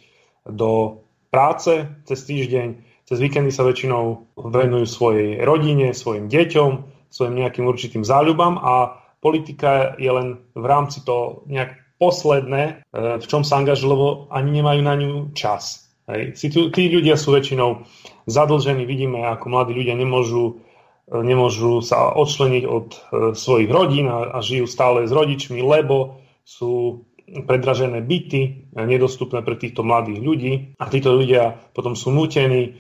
do 0.47 1.03
práce 1.31 1.87
cez 2.07 2.19
týždeň, 2.23 2.69
cez 3.07 3.19
víkendy 3.19 3.51
sa 3.51 3.67
väčšinou 3.67 4.35
venujú 4.39 4.87
svojej 4.87 5.43
rodine, 5.43 5.91
svojim 5.95 6.31
deťom, 6.31 6.71
svojim 7.11 7.35
nejakým 7.35 7.67
určitým 7.67 8.03
záľubám 8.07 8.59
a 8.59 8.99
politika 9.23 9.99
je 9.99 10.11
len 10.11 10.39
v 10.55 10.65
rámci 10.67 11.03
toho 11.03 11.47
nejak 11.51 11.75
posledné, 11.99 12.63
e, 12.93 13.19
v 13.19 13.27
čom 13.27 13.43
sa 13.43 13.59
angažujú, 13.59 13.89
lebo 13.89 14.07
ani 14.31 14.61
nemajú 14.61 14.81
na 14.85 14.95
ňu 14.95 15.13
čas. 15.33 15.86
Hej. 16.07 16.39
Tí 16.71 16.83
ľudia 16.87 17.19
sú 17.19 17.35
väčšinou 17.35 17.83
zadlžení, 18.31 18.87
vidíme, 18.87 19.27
ako 19.27 19.51
mladí 19.51 19.75
ľudia 19.75 19.99
nemôžu 19.99 20.63
nemôžu 21.07 21.87
sa 21.87 22.11
odčleniť 22.19 22.65
od 22.67 22.87
e, 22.91 22.99
svojich 23.39 23.71
rodín 23.71 24.11
a, 24.11 24.43
žijú 24.43 24.67
stále 24.67 25.07
s 25.07 25.13
rodičmi, 25.15 25.63
lebo 25.63 26.19
sú 26.43 27.07
predražené 27.27 28.03
byty, 28.07 28.71
nedostupné 28.75 29.43
pre 29.43 29.59
týchto 29.59 29.83
mladých 29.83 30.21
ľudí 30.23 30.53
a 30.79 30.87
títo 30.87 31.15
ľudia 31.15 31.59
potom 31.75 31.95
sú 31.95 32.11
nútení 32.11 32.63
e, 32.63 32.71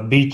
byť 0.00 0.32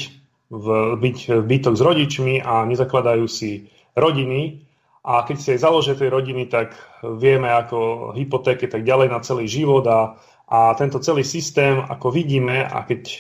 v, 0.51 0.67
byť 0.99 1.17
v 1.31 1.45
bytok 1.47 1.75
s 1.79 1.83
rodičmi 1.83 2.35
a 2.43 2.67
nezakladajú 2.67 3.27
si 3.31 3.71
rodiny. 3.95 4.67
A 5.01 5.25
keď 5.25 5.37
si 5.41 5.49
aj 5.57 5.65
založia 5.65 5.97
tej 5.97 6.13
rodiny, 6.13 6.51
tak 6.51 6.77
vieme 7.01 7.49
ako 7.49 8.13
hypotéky 8.13 8.69
tak 8.69 8.85
ďalej 8.85 9.09
na 9.09 9.23
celý 9.23 9.47
život 9.47 9.87
a, 9.87 10.19
a 10.51 10.75
tento 10.75 10.99
celý 10.99 11.23
systém, 11.23 11.79
ako 11.79 12.11
vidíme 12.11 12.67
a 12.67 12.83
keď 12.83 13.03
e, 13.07 13.19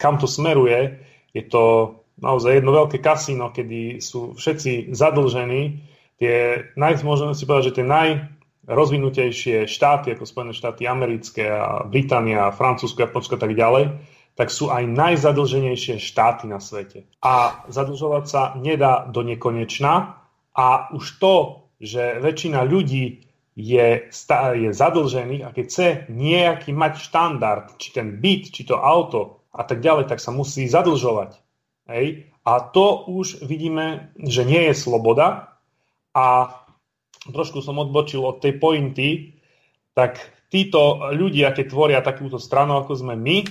kam 0.00 0.16
to 0.16 0.24
smeruje, 0.24 1.04
je 1.36 1.44
to 1.44 1.94
naozaj 2.16 2.56
jedno 2.56 2.72
veľké 2.72 2.96
kasíno, 3.04 3.52
kedy 3.52 4.00
sú 4.00 4.32
všetci 4.32 4.96
zadlžení. 4.96 5.84
Tie, 6.16 6.64
naj, 6.80 7.04
môžeme 7.04 7.36
si 7.36 7.44
povedať, 7.44 7.64
že 7.68 7.76
tie 7.76 7.86
najrozvinutejšie 7.86 9.68
štáty, 9.68 10.16
ako 10.16 10.24
Spojené 10.24 10.56
štáty 10.56 10.88
americké 10.88 11.44
a 11.44 11.84
Británia, 11.84 12.48
Francúzsko, 12.56 13.04
Japonsko 13.04 13.36
a 13.36 13.40
tak 13.44 13.52
ďalej, 13.52 13.92
tak 14.32 14.48
sú 14.48 14.72
aj 14.72 14.88
najzadlženejšie 14.88 16.00
štáty 16.00 16.48
na 16.48 16.56
svete. 16.56 17.04
A 17.20 17.68
zadlžovať 17.68 18.24
sa 18.24 18.42
nedá 18.56 19.04
do 19.04 19.20
nekonečna 19.20 20.24
a 20.56 20.88
už 20.96 21.20
to, 21.20 21.68
že 21.76 22.16
väčšina 22.24 22.64
ľudí 22.64 23.25
je, 23.56 24.12
je 24.54 24.70
zadlžených 24.70 25.42
a 25.48 25.50
keď 25.50 25.64
chce 25.64 25.88
nejaký 26.12 26.76
mať 26.76 27.00
štandard, 27.00 27.66
či 27.80 27.88
ten 27.96 28.20
byt, 28.20 28.52
či 28.52 28.68
to 28.68 28.76
auto 28.76 29.48
a 29.48 29.64
tak 29.64 29.80
ďalej, 29.80 30.12
tak 30.12 30.20
sa 30.20 30.28
musí 30.28 30.68
zadlžovať. 30.68 31.40
Hej? 31.88 32.28
A 32.44 32.60
to 32.60 33.08
už 33.08 33.40
vidíme, 33.48 34.12
že 34.20 34.44
nie 34.44 34.68
je 34.70 34.74
sloboda 34.76 35.56
a 36.12 36.52
trošku 37.32 37.64
som 37.64 37.80
odbočil 37.80 38.22
od 38.22 38.44
tej 38.44 38.60
pointy, 38.60 39.08
tak 39.96 40.20
títo 40.52 41.10
ľudia, 41.16 41.56
keď 41.56 41.66
tvoria 41.72 42.00
takúto 42.04 42.36
stranu, 42.36 42.76
ako 42.78 42.92
sme 42.92 43.16
my, 43.16 43.48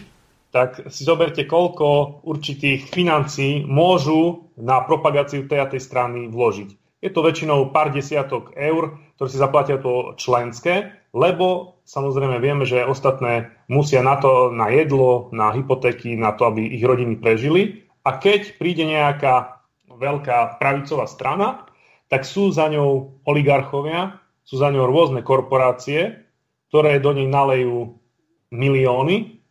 tak 0.53 0.87
si 0.87 1.03
zoberte, 1.03 1.43
koľko 1.43 2.21
určitých 2.23 2.87
financií 2.87 3.67
môžu 3.67 4.47
na 4.55 4.79
propagáciu 4.85 5.49
tej 5.51 5.59
a 5.59 5.67
tej 5.67 5.83
strany 5.83 6.31
vložiť. 6.31 6.84
Je 7.05 7.13
to 7.13 7.21
väčšinou 7.21 7.69
pár 7.69 7.93
desiatok 7.93 8.57
eur, 8.57 8.97
ktoré 9.13 9.27
si 9.29 9.37
zaplatia 9.37 9.77
to 9.77 10.17
členské, 10.17 10.89
lebo 11.13 11.77
samozrejme 11.85 12.41
vieme, 12.41 12.65
že 12.65 12.81
ostatné 12.81 13.53
musia 13.69 14.01
na 14.01 14.17
to, 14.17 14.49
na 14.49 14.73
jedlo, 14.73 15.29
na 15.29 15.53
hypotéky, 15.53 16.17
na 16.17 16.33
to, 16.33 16.49
aby 16.49 16.65
ich 16.65 16.81
rodiny 16.81 17.21
prežili. 17.21 17.85
A 18.01 18.17
keď 18.17 18.57
príde 18.57 18.89
nejaká 18.89 19.61
veľká 19.85 20.57
pravicová 20.57 21.05
strana, 21.05 21.69
tak 22.09 22.25
sú 22.25 22.49
za 22.49 22.65
ňou 22.73 23.21
oligarchovia, 23.21 24.17
sú 24.41 24.57
za 24.57 24.73
ňou 24.73 24.89
rôzne 24.89 25.21
korporácie, 25.21 26.25
ktoré 26.73 26.97
do 26.97 27.13
nej 27.13 27.29
nalejú 27.29 28.01
milióny 28.49 29.45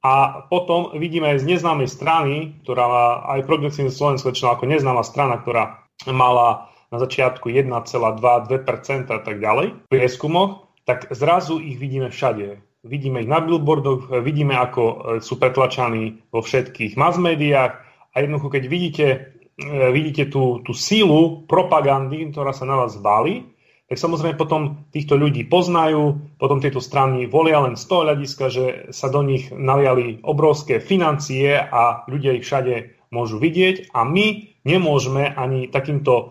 a 0.00 0.46
potom 0.46 0.94
vidíme 0.94 1.34
aj 1.34 1.42
z 1.42 1.58
neznámej 1.58 1.90
strany, 1.90 2.54
ktorá 2.62 2.84
má 2.86 3.06
aj 3.36 3.40
progresívne 3.50 3.92
Slovensko 3.92 4.30
ako 4.30 4.64
neznáma 4.64 5.02
strana, 5.02 5.42
ktorá 5.42 5.84
mala 6.08 6.69
na 6.90 6.98
začiatku 6.98 7.46
1,2-2% 7.48 9.10
a 9.10 9.18
tak 9.22 9.36
ďalej 9.38 9.66
v 9.78 9.90
prieskumoch, 9.90 10.74
tak 10.84 11.06
zrazu 11.14 11.62
ich 11.62 11.78
vidíme 11.78 12.10
všade. 12.10 12.60
Vidíme 12.82 13.22
ich 13.22 13.30
na 13.30 13.38
billboardoch, 13.38 14.10
vidíme, 14.24 14.56
ako 14.56 15.16
sú 15.20 15.36
pretlačaní 15.36 16.24
vo 16.32 16.40
všetkých 16.40 16.96
mass 16.96 17.20
médiách, 17.20 17.90
a 18.10 18.16
jednoducho, 18.20 18.48
keď 18.50 18.64
vidíte, 18.66 19.06
e, 19.06 19.66
vidíte 19.94 20.26
tú, 20.30 20.62
tú 20.66 20.74
sílu 20.74 21.46
propagandy, 21.46 22.26
ktorá 22.34 22.50
sa 22.50 22.66
na 22.66 22.82
vás 22.82 22.98
valí, 22.98 23.46
tak 23.90 23.98
samozrejme 23.98 24.38
potom 24.38 24.86
týchto 24.94 25.18
ľudí 25.18 25.50
poznajú, 25.50 26.38
potom 26.38 26.62
tieto 26.62 26.78
strany 26.78 27.26
volia 27.26 27.58
len 27.58 27.74
z 27.74 27.84
toho 27.90 28.06
hľadiska, 28.06 28.44
že 28.50 28.64
sa 28.94 29.10
do 29.10 29.26
nich 29.26 29.50
naliali 29.50 30.22
obrovské 30.22 30.78
financie 30.78 31.58
a 31.58 32.06
ľudia 32.06 32.38
ich 32.38 32.46
všade 32.46 33.02
môžu 33.10 33.42
vidieť 33.42 33.90
a 33.90 34.06
my 34.06 34.54
nemôžeme 34.62 35.34
ani 35.34 35.66
takýmto 35.66 36.14
e, 36.14 36.26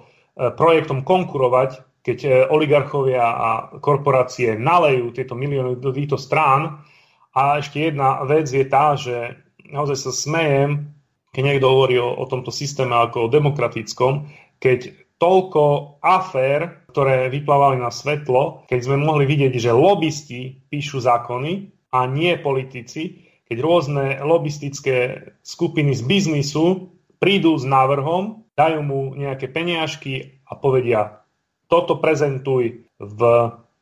projektom 0.55 1.03
konkurovať, 1.03 1.83
keď 1.99 2.17
e, 2.23 2.29
oligarchovia 2.47 3.23
a 3.23 3.49
korporácie 3.83 4.55
nalejú 4.55 5.11
tieto 5.11 5.35
milióny 5.35 5.77
do 5.77 5.91
týchto 5.91 6.15
strán. 6.15 6.79
A 7.35 7.59
ešte 7.59 7.91
jedna 7.91 8.23
vec 8.23 8.47
je 8.47 8.65
tá, 8.65 8.95
že 8.95 9.35
naozaj 9.67 10.09
sa 10.09 10.11
smejem, 10.15 10.95
keď 11.35 11.43
niekto 11.43 11.67
hovorí 11.67 11.99
o, 11.99 12.09
o 12.15 12.25
tomto 12.25 12.49
systéme 12.49 12.95
ako 12.95 13.27
o 13.27 13.31
demokratickom, 13.31 14.31
keď 14.57 14.95
toľko 15.19 15.99
afér, 15.99 16.87
ktoré 16.89 17.27
vyplávali 17.27 17.77
na 17.77 17.91
svetlo, 17.91 18.65
keď 18.65 18.79
sme 18.79 18.97
mohli 18.97 19.27
vidieť, 19.27 19.53
že 19.59 19.75
lobbysti 19.75 20.71
píšu 20.71 21.03
zákony 21.03 21.69
a 21.91 22.07
nie 22.07 22.33
politici, 22.39 23.27
keď 23.45 23.57
rôzne 23.59 24.05
lobbystické 24.23 25.29
skupiny 25.43 25.91
z 25.93 26.01
biznisu 26.07 26.95
prídu 27.19 27.59
s 27.59 27.67
návrhom, 27.67 28.38
dajú 28.59 28.83
mu 28.83 29.15
nejaké 29.15 29.47
peniažky 29.47 30.43
a 30.43 30.59
povedia, 30.59 31.23
toto 31.71 32.03
prezentuj 32.03 32.83
v 32.99 33.21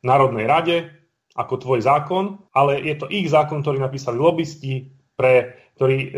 Národnej 0.05 0.45
rade 0.45 0.77
ako 1.33 1.57
tvoj 1.57 1.79
zákon, 1.81 2.37
ale 2.53 2.77
je 2.85 2.95
to 3.01 3.09
ich 3.09 3.25
zákon, 3.25 3.65
ktorý 3.65 3.81
napísali 3.81 4.21
lobbysti 4.21 4.93
pre 5.17 5.57
ktorý 5.77 5.97
e, 5.97 6.09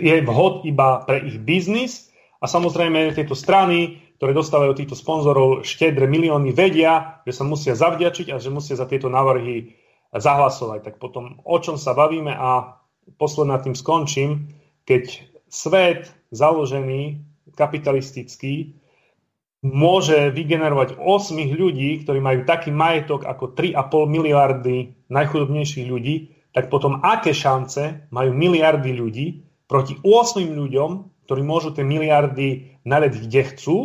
je 0.00 0.16
vhod 0.24 0.64
iba 0.64 1.04
pre 1.04 1.20
ich 1.24 1.36
biznis. 1.40 2.08
A 2.40 2.48
samozrejme 2.48 3.12
tieto 3.12 3.36
strany, 3.36 4.00
ktoré 4.20 4.32
dostávajú 4.32 4.72
týchto 4.76 4.96
sponzorov 4.96 5.64
štedre 5.64 6.08
milióny, 6.08 6.52
vedia, 6.52 7.20
že 7.28 7.36
sa 7.36 7.44
musia 7.44 7.76
zavďačiť 7.76 8.32
a 8.32 8.40
že 8.40 8.52
musia 8.52 8.76
za 8.76 8.88
tieto 8.88 9.12
návrhy 9.12 9.76
zahlasovať. 10.12 10.80
Tak 10.88 10.94
potom 11.00 11.40
o 11.44 11.56
čom 11.60 11.76
sa 11.76 11.92
bavíme? 11.92 12.32
A 12.32 12.80
posledná 13.20 13.60
tým 13.60 13.76
skončím, 13.76 14.52
keď 14.88 15.24
svet 15.48 16.12
založený 16.32 17.20
kapitalistický 17.54 18.74
môže 19.62 20.30
vygenerovať 20.34 20.98
8 20.98 21.36
ľudí, 21.54 22.02
ktorí 22.02 22.18
majú 22.22 22.46
taký 22.46 22.70
majetok 22.70 23.26
ako 23.26 23.54
3,5 23.54 24.06
miliardy 24.06 24.94
najchudobnejších 25.10 25.86
ľudí, 25.86 26.14
tak 26.54 26.70
potom 26.72 27.02
aké 27.02 27.36
šance 27.36 28.08
majú 28.10 28.30
miliardy 28.32 28.90
ľudí 28.94 29.26
proti 29.66 29.98
8 30.00 30.46
ľuďom, 30.46 30.90
ktorí 31.26 31.42
môžu 31.42 31.74
tie 31.74 31.82
miliardy 31.82 32.78
naleť 32.86 33.12
kde 33.26 33.42
chcú 33.54 33.76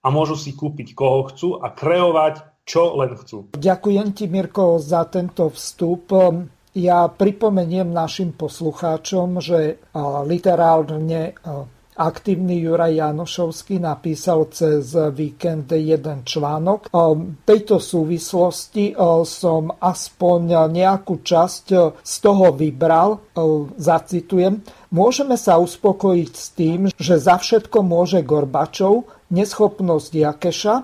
a 0.00 0.08
môžu 0.08 0.40
si 0.40 0.56
kúpiť 0.56 0.96
koho 0.96 1.28
chcú 1.28 1.60
a 1.60 1.68
kreovať 1.68 2.64
čo 2.64 2.96
len 3.00 3.16
chcú. 3.16 3.52
Ďakujem 3.56 4.08
ti, 4.12 4.28
Mirko, 4.28 4.76
za 4.80 5.04
tento 5.08 5.48
vstup. 5.52 6.12
Ja 6.76 7.08
pripomeniem 7.08 7.88
našim 7.92 8.36
poslucháčom, 8.36 9.40
že 9.40 9.80
literálne 10.24 11.32
aktívny 11.98 12.62
Juraj 12.62 12.94
Janošovský 12.94 13.82
napísal 13.82 14.46
cez 14.54 14.94
víkend 14.94 15.74
jeden 15.74 16.22
článok. 16.22 16.86
V 16.94 17.42
tejto 17.42 17.82
súvislosti 17.82 18.94
som 19.26 19.74
aspoň 19.82 20.70
nejakú 20.70 21.20
časť 21.26 21.66
z 21.98 22.14
toho 22.22 22.54
vybral, 22.54 23.18
zacitujem. 23.74 24.62
Môžeme 24.94 25.34
sa 25.36 25.58
uspokojiť 25.58 26.32
s 26.32 26.46
tým, 26.54 26.80
že 26.94 27.18
za 27.18 27.36
všetko 27.36 27.82
môže 27.84 28.22
Gorbačov, 28.22 29.17
neschopnosť 29.28 30.12
Jakeša. 30.12 30.74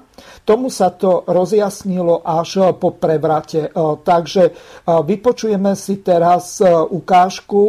Tomu 0.45 0.69
sa 0.69 0.93
to 0.93 1.25
rozjasnilo 1.25 2.21
až 2.23 2.77
po 2.77 2.93
prevrate. 2.95 3.69
E, 3.69 3.71
takže 4.05 4.43
e, 4.49 4.53
vypočujeme 4.85 5.73
si 5.73 6.05
teraz 6.05 6.61
e, 6.61 6.69
ukážku 6.71 7.63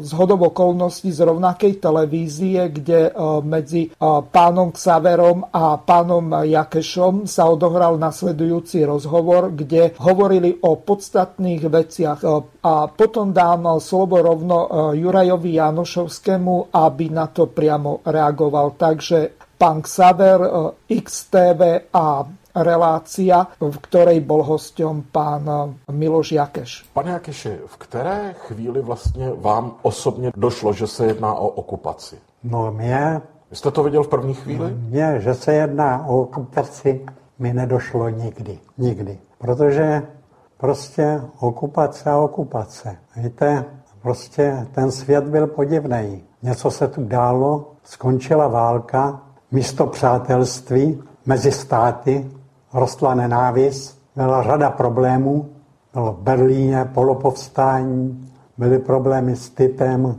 z 0.00 0.10
hodov 0.14 0.54
okolností 0.54 1.10
z 1.10 1.26
rovnakej 1.26 1.82
televízie, 1.82 2.70
kde 2.70 3.12
medzi 3.42 3.90
pánom 4.30 4.70
Xaverom 4.70 5.50
a 5.50 5.76
pánom 5.80 6.46
Jakešom 6.46 7.26
sa 7.26 7.50
odohral 7.50 7.98
nasledujúci 7.98 8.86
rozhovor, 8.86 9.52
kde 9.52 9.96
hovorili 9.98 10.54
o 10.62 10.78
podstatných 10.78 11.62
veciach. 11.66 12.20
A 12.62 12.74
potom 12.92 13.34
dám 13.34 13.80
slovo 13.82 14.22
rovno 14.22 14.68
Jurajovi 14.94 15.58
Janošovskému, 15.58 16.72
aby 16.72 17.04
na 17.10 17.26
to 17.28 17.50
priamo 17.50 18.04
reagoval. 18.06 18.78
Takže 18.78 19.49
pán 19.60 19.82
Xaver, 19.82 20.40
e, 20.40 21.00
XTV 21.00 21.92
a 21.92 22.24
relácia, 22.56 23.46
v 23.60 23.76
ktorej 23.84 24.24
bol 24.24 24.40
hostem 24.40 25.04
pán 25.12 25.44
e, 25.44 25.92
Miloš 25.92 26.32
Jakeš. 26.32 26.88
Pane 26.96 27.10
Jakeši, 27.10 27.60
v 27.66 27.76
které 27.76 28.34
chvíli 28.48 28.80
vlastně 28.80 29.32
vám 29.36 29.72
osobně 29.82 30.32
došlo, 30.36 30.72
že 30.72 30.86
se 30.86 31.06
jedná 31.06 31.34
o 31.34 31.48
okupaci? 31.48 32.16
No 32.44 32.72
mě... 32.72 33.20
Jste 33.52 33.70
to 33.70 33.82
viděl 33.82 34.02
v 34.02 34.08
první 34.08 34.34
chvíli? 34.34 34.70
Mně, 34.74 35.20
že 35.20 35.34
se 35.34 35.54
jedná 35.54 36.06
o 36.06 36.20
okupaci, 36.20 37.06
mi 37.38 37.52
nedošlo 37.52 38.08
nikdy. 38.08 38.58
Nikdy. 38.78 39.18
Protože 39.38 40.02
prostě 40.56 41.22
okupace 41.40 42.10
a 42.10 42.16
okupace. 42.16 42.96
Víte, 43.16 43.64
prostě 44.02 44.66
ten 44.74 44.90
svět 44.90 45.24
byl 45.24 45.46
podivný. 45.46 46.22
Něco 46.42 46.70
se 46.70 46.88
tu 46.88 47.04
dálo, 47.04 47.72
skončila 47.84 48.48
válka, 48.48 49.22
místo 49.52 49.86
přátelství 49.86 51.02
mezi 51.26 51.52
státy 51.52 52.30
rostla 52.74 53.14
nenávist, 53.14 54.02
byla 54.16 54.42
řada 54.42 54.70
problémů, 54.70 55.48
bylo 55.94 56.12
v 56.12 56.18
Berlíně 56.18 56.90
polopovstání, 56.94 58.30
byly 58.58 58.78
problémy 58.78 59.36
s 59.36 59.50
Titem, 59.50 60.14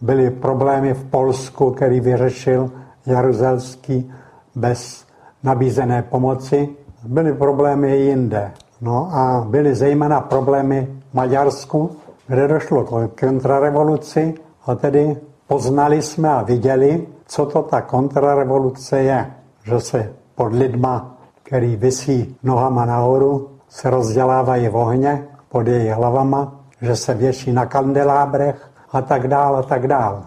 byly 0.00 0.30
problémy 0.30 0.94
v 0.94 1.04
Polsku, 1.04 1.70
který 1.70 2.00
vyřešil 2.00 2.70
Jaruzelský 3.06 4.12
bez 4.54 5.06
nabízené 5.42 6.02
pomoci, 6.02 6.68
byly 7.04 7.32
problémy 7.32 7.96
jinde. 7.96 8.52
No 8.80 9.08
a 9.12 9.46
byly 9.48 9.74
zejména 9.74 10.20
problémy 10.20 10.88
v 11.10 11.14
Maďarsku, 11.14 11.90
kde 12.26 12.48
došlo 12.48 12.84
k 12.84 13.20
kontrarevoluci 13.20 14.34
a 14.66 14.74
tedy 14.74 15.16
poznali 15.46 16.02
jsme 16.02 16.28
a 16.28 16.42
viděli, 16.42 17.06
co 17.26 17.46
to 17.46 17.62
ta 17.62 17.80
kontrarevoluce 17.80 19.00
je. 19.00 19.34
Že 19.64 19.80
se 19.80 20.12
pod 20.34 20.52
lidma, 20.52 21.16
který 21.42 21.76
vysí 21.76 22.36
nohama 22.42 22.84
nahoru, 22.84 23.50
se 23.68 23.90
rozdělávají 23.90 24.68
v 24.68 24.76
ohně 24.76 25.28
pod 25.48 25.66
jejich 25.66 25.92
hlavama, 25.92 26.60
že 26.82 26.96
se 26.96 27.14
věší 27.14 27.52
na 27.52 27.66
kandelábrech 27.66 28.70
a 28.92 29.02
tak 29.02 29.28
dál 29.28 29.56
a 29.56 29.62
tak 29.62 29.88
dál. 29.88 30.26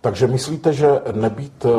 Takže 0.00 0.26
myslíte, 0.26 0.72
že 0.72 1.02
nebýt 1.12 1.64
uh, 1.64 1.72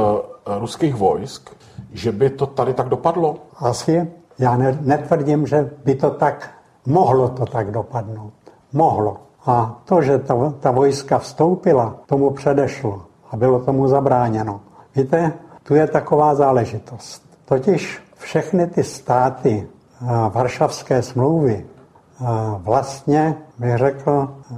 ruských 0.60 0.96
vojsk, 0.96 1.50
že 1.94 2.12
by 2.12 2.30
to 2.30 2.46
tady 2.46 2.74
tak 2.74 2.90
dopadlo? 2.90 3.38
Asi. 3.58 4.12
Já 4.40 4.58
ne, 4.58 4.78
netvrdím, 4.82 5.48
že 5.48 5.72
by 5.86 5.96
to 5.96 6.10
tak 6.10 6.50
mohlo 6.86 7.30
to 7.30 7.46
tak 7.46 7.72
dopadnout. 7.72 8.34
Mohlo. 8.74 9.18
A 9.46 9.82
to, 9.86 10.02
že 10.02 10.20
ta, 10.20 10.54
ta 10.60 10.72
vojska 10.72 11.20
vstoupila, 11.20 11.96
tomu 12.06 12.30
předešlo 12.30 13.09
a 13.32 13.38
bylo 13.38 13.60
tomu 13.60 13.88
zabráněno. 13.88 14.62
Víte, 14.96 15.34
tu 15.64 15.76
je 15.76 15.88
taková 15.88 16.36
záležitost. 16.36 17.24
Totiž 17.46 18.02
všechny 18.18 18.68
ty 18.68 18.84
státy 18.84 19.68
eh, 19.68 20.06
Varšavské 20.30 21.02
smlouvy 21.02 21.66
eh, 21.66 22.26
vlastně, 22.58 23.36
bych 23.60 23.78
řekl, 23.78 24.30
eh, 24.52 24.56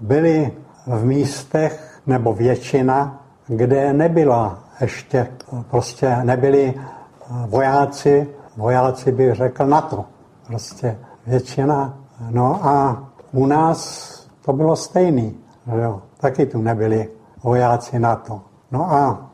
byly 0.00 0.52
v 0.86 1.04
místech, 1.04 2.00
nebo 2.06 2.34
většina, 2.34 3.20
kde 3.46 3.92
nebyla 3.92 4.58
ještě, 4.80 5.26
prostě 5.70 6.16
nebyli 6.24 6.74
vojáci, 7.46 8.28
vojáci 8.56 9.12
bych 9.12 9.34
řekl 9.34 9.66
NATO. 9.66 10.04
Prostě 10.46 10.98
většina. 11.26 11.98
No 12.30 12.66
a 12.66 13.04
u 13.32 13.46
nás 13.46 14.10
to 14.44 14.52
bylo 14.52 14.76
stejný. 14.76 15.36
Jo. 15.82 16.02
Taky 16.20 16.46
tu 16.46 16.62
nebyli 16.62 17.08
vojáci 17.42 17.98
NATO. 17.98 18.40
No 18.70 18.92
a 18.92 19.30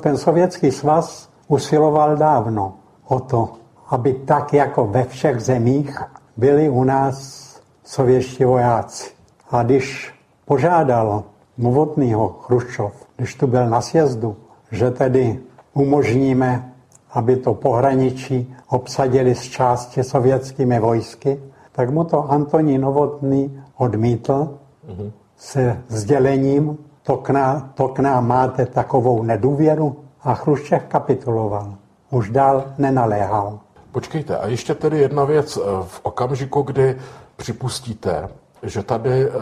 ten 0.00 0.16
sovětský 0.16 0.70
svaz 0.70 1.28
usiloval 1.48 2.16
dávno 2.16 2.74
o 3.06 3.20
to, 3.20 3.52
aby 3.88 4.12
tak 4.12 4.54
jako 4.54 4.86
ve 4.86 5.04
všech 5.04 5.40
zemích 5.40 5.98
byli 6.36 6.68
u 6.68 6.84
nás 6.84 7.48
sovětští 7.84 8.44
vojáci. 8.44 9.10
A 9.50 9.62
když 9.62 10.14
požádal 10.44 11.24
Novotnýho 11.58 12.28
Chruščov, 12.28 12.92
když 13.16 13.34
tu 13.34 13.46
byl 13.46 13.68
na 13.68 13.80
sjezdu, 13.80 14.36
že 14.70 14.90
tedy 14.90 15.40
umožníme, 15.74 16.72
aby 17.10 17.36
to 17.36 17.54
pohraničí 17.54 18.54
obsadili 18.68 19.34
z 19.34 19.42
části 19.42 20.04
sovětskými 20.04 20.80
vojsky, 20.80 21.42
tak 21.72 21.90
mu 21.90 22.04
to 22.04 22.30
Antonín 22.30 22.80
Novotný 22.80 23.62
odmítl 23.76 24.58
mm-hmm. 24.88 25.12
Se 25.38 25.82
sdělením, 25.88 26.78
to 27.02 27.16
k, 27.16 27.30
nám, 27.30 27.72
to 27.74 27.88
k 27.88 27.98
nám 27.98 28.26
máte 28.26 28.66
takovou 28.66 29.22
nedůvěru 29.22 29.96
a 30.22 30.34
Chruščev 30.34 30.84
kapituloval. 30.88 31.74
Už 32.10 32.30
dál 32.30 32.64
nenaléhal. 32.78 33.58
Počkejte, 33.92 34.38
a 34.38 34.46
ještě 34.46 34.74
tedy 34.74 34.98
jedna 34.98 35.24
věc. 35.24 35.56
Eh, 35.56 35.60
v 35.82 36.00
okamžiku, 36.02 36.62
kdy 36.62 36.96
připustíte, 37.36 38.28
že 38.62 38.82
tady 38.82 39.30
uh, 39.30 39.34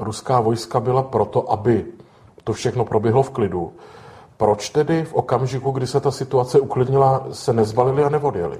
ruská 0.00 0.40
vojska 0.40 0.80
byla 0.80 1.02
proto, 1.02 1.52
aby 1.52 1.84
to 2.44 2.52
všechno 2.52 2.84
proběhlo 2.84 3.22
v 3.22 3.30
klidu, 3.30 3.72
proč 4.36 4.70
tedy 4.70 5.04
v 5.04 5.14
okamžiku, 5.14 5.70
kdy 5.70 5.86
se 5.86 6.00
ta 6.00 6.10
situace 6.10 6.60
uklidnila, 6.60 7.26
se 7.32 7.52
nezvalili 7.52 8.04
a 8.04 8.08
neodjeli? 8.08 8.58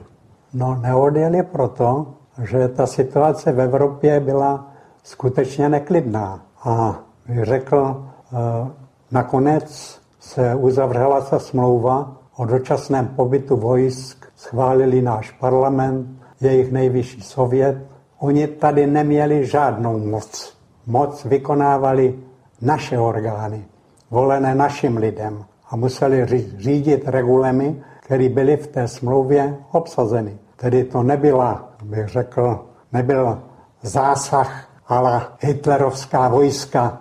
No, 0.54 0.74
neodjeli 0.74 1.42
proto, 1.42 2.06
že 2.42 2.68
ta 2.68 2.86
situace 2.86 3.52
v 3.52 3.60
Evropě 3.60 4.20
byla 4.20 4.66
skutečně 5.02 5.68
neklidná. 5.68 6.40
A 6.64 6.98
řekl, 7.42 8.06
eh, 8.32 8.70
nakonec 9.10 9.98
se 10.20 10.54
uzavřela 10.54 11.20
ta 11.20 11.38
smlouva 11.38 12.16
o 12.36 12.44
dočasném 12.44 13.06
pobytu 13.06 13.56
vojsk, 13.56 14.26
schválili 14.36 15.02
náš 15.02 15.30
parlament, 15.30 16.06
jejich 16.40 16.72
nejvyšší 16.72 17.22
sovět. 17.22 17.78
Oni 18.18 18.46
tady 18.46 18.86
neměli 18.86 19.46
žádnou 19.46 19.98
moc. 19.98 20.56
Moc 20.86 21.24
vykonávali 21.24 22.18
naše 22.60 22.98
orgány, 22.98 23.64
volené 24.10 24.54
našim 24.54 24.96
lidem 24.96 25.44
a 25.70 25.76
museli 25.76 26.26
řídit 26.58 27.02
regulemi, 27.08 27.82
které 28.00 28.28
byly 28.28 28.56
v 28.56 28.66
té 28.66 28.88
smlouvě 28.88 29.56
obsazeny. 29.72 30.38
Tedy 30.56 30.84
to 30.84 31.02
nebyla, 31.02 31.68
bych 31.84 32.08
řekl, 32.08 32.64
nebyl 32.92 33.42
zásah 33.82 34.73
ale 34.88 35.22
hitlerovská 35.40 36.28
vojska, 36.28 36.98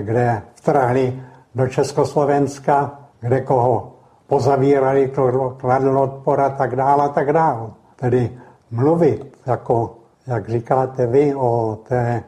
kde 0.00 0.42
vtrhli 0.54 1.22
do 1.54 1.68
Československa, 1.68 2.98
kde 3.20 3.40
koho 3.40 3.92
pozavírali, 4.26 5.12
kladl 5.56 5.98
odpor 5.98 6.40
a 6.40 6.50
tak 6.50 6.76
dále 6.76 7.04
a 7.04 7.08
tak 7.08 7.32
dále. 7.32 7.70
Tedy 7.96 8.38
mluvit, 8.70 9.38
jako, 9.46 9.96
jak 10.26 10.48
říkáte 10.48 11.06
vy, 11.06 11.34
o 11.34 11.78
té... 11.88 12.22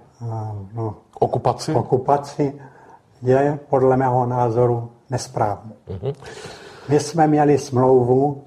No, 0.74 0.94
okupaci? 1.20 1.74
okupaci 1.74 2.52
je 3.22 3.59
podle 3.68 3.96
mého 3.96 4.26
názoru 4.26 4.90
nesprávný. 5.11 5.72
Uh-huh. 5.88 6.14
My 6.88 7.00
jsme 7.00 7.26
měli 7.26 7.59
smlouvu, 7.59 8.42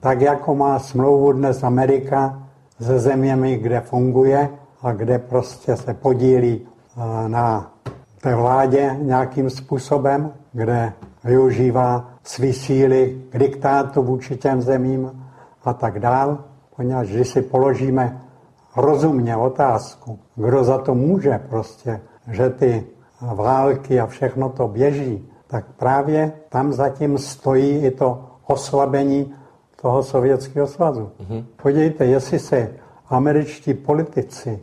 tak 0.00 0.20
jako 0.20 0.54
má 0.54 0.78
smlouvu 0.78 1.32
dnes 1.32 1.62
Amerika 1.62 2.42
se 2.80 2.98
zeměmi, 2.98 3.56
kde 3.56 3.80
funguje 3.80 4.48
a 4.82 4.92
kde 4.92 5.18
prostě 5.18 5.76
se 5.76 5.94
podílí 5.94 6.60
eh, 6.66 7.28
na 7.28 7.72
té 8.20 8.34
vládě 8.34 8.96
nějakým 9.00 9.50
způsobem, 9.50 10.32
kde 10.52 10.92
využívá 11.24 12.10
svý 12.22 12.52
síly 12.52 13.22
k 13.30 13.38
diktátu 13.38 14.02
vůči 14.02 14.36
těm 14.36 14.62
zemím 14.62 15.22
a 15.64 15.72
tak 15.72 16.00
dál, 16.00 16.38
poněvadž 16.76 17.08
když 17.08 17.28
si 17.28 17.42
položíme 17.42 18.20
rozumně 18.76 19.36
otázku, 19.36 20.18
kdo 20.36 20.64
za 20.64 20.78
to 20.78 20.94
může 20.94 21.40
prostě, 21.48 22.00
že 22.30 22.50
ty 22.50 22.86
války 23.20 24.00
a 24.00 24.06
všechno 24.06 24.48
to 24.48 24.68
běží, 24.68 25.28
tak 25.46 25.64
právě 25.76 26.32
tam 26.48 26.72
zatím 26.72 27.18
stojí 27.18 27.78
i 27.78 27.90
to 27.90 28.24
oslabení 28.46 29.34
toho 29.80 30.02
Sovětského 30.02 30.66
svazu. 30.66 31.10
Mm-hmm. 31.20 31.44
Podívejte, 31.62 32.06
jestli 32.06 32.38
se 32.38 32.70
američtí 33.08 33.74
politici 33.74 34.60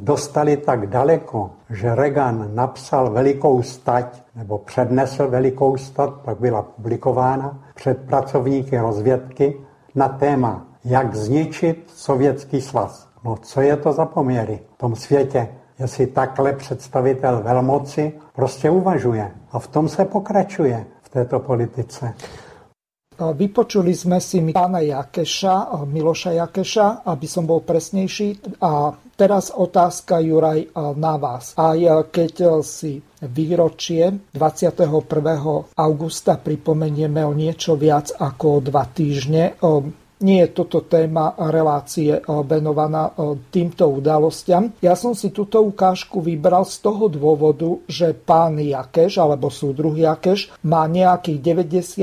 dostali 0.00 0.56
tak 0.56 0.86
daleko, 0.86 1.50
že 1.70 1.94
Reagan 1.94 2.50
napsal 2.54 3.10
velikou 3.10 3.62
stať, 3.62 4.22
nebo 4.34 4.58
přednesl 4.58 5.28
velikou 5.28 5.76
stať, 5.76 6.10
pak 6.10 6.40
byla 6.40 6.62
publikována 6.62 7.58
před 7.74 8.06
pracovníky 8.06 8.78
rozvědky 8.78 9.56
na 9.94 10.08
téma, 10.08 10.66
jak 10.84 11.14
zničit 11.14 11.90
Sovětský 11.94 12.60
svaz. 12.60 13.08
No 13.24 13.36
co 13.36 13.60
je 13.60 13.76
to 13.76 13.92
za 13.92 14.06
poměry 14.06 14.60
v 14.74 14.78
tom 14.78 14.96
světě? 14.96 15.48
Jestli 15.78 16.06
takhle 16.06 16.52
představitel 16.52 17.42
velmoci 17.42 18.12
prostě 18.34 18.70
uvažuje. 18.70 19.30
A 19.52 19.58
v 19.58 19.66
tom 19.66 19.88
se 19.88 20.04
pokračuje 20.04 20.86
v 21.02 21.08
této 21.08 21.40
politice. 21.40 22.14
Vypočuli 23.16 23.96
sme 23.96 24.20
si 24.20 24.44
pána 24.52 24.84
Jakeša, 24.84 25.84
Miloša 25.88 26.36
Jakeša, 26.36 27.08
aby 27.08 27.26
som 27.26 27.48
bol 27.48 27.64
presnejší. 27.64 28.60
A 28.60 28.92
teraz 29.16 29.48
otázka, 29.50 30.20
Juraj, 30.20 30.70
na 31.00 31.16
vás. 31.16 31.56
Aj 31.56 31.80
keď 32.12 32.60
si 32.60 33.00
výročie 33.24 34.32
21. 34.36 34.84
augusta 35.72 36.36
pripomenieme 36.36 37.24
o 37.24 37.32
niečo 37.32 37.74
viac 37.80 38.12
ako 38.12 38.60
o 38.60 38.62
dva 38.62 38.84
týždne, 38.84 39.56
nie 40.20 40.40
je 40.44 40.48
toto 40.48 40.80
téma 40.84 41.36
relácie 41.36 42.16
eh, 42.16 42.22
venovaná 42.24 43.12
eh, 43.12 43.36
týmto 43.52 43.88
udalostiam. 43.90 44.72
Ja 44.80 44.96
som 44.96 45.12
si 45.12 45.28
túto 45.28 45.60
ukážku 45.60 46.24
vybral 46.24 46.64
z 46.64 46.80
toho 46.80 47.12
dôvodu, 47.12 47.84
že 47.84 48.16
pán 48.16 48.56
Jakeš 48.56 49.20
alebo 49.20 49.52
súdruh 49.52 49.92
Jakeš 49.92 50.56
má 50.64 50.88
nejakých 50.88 51.38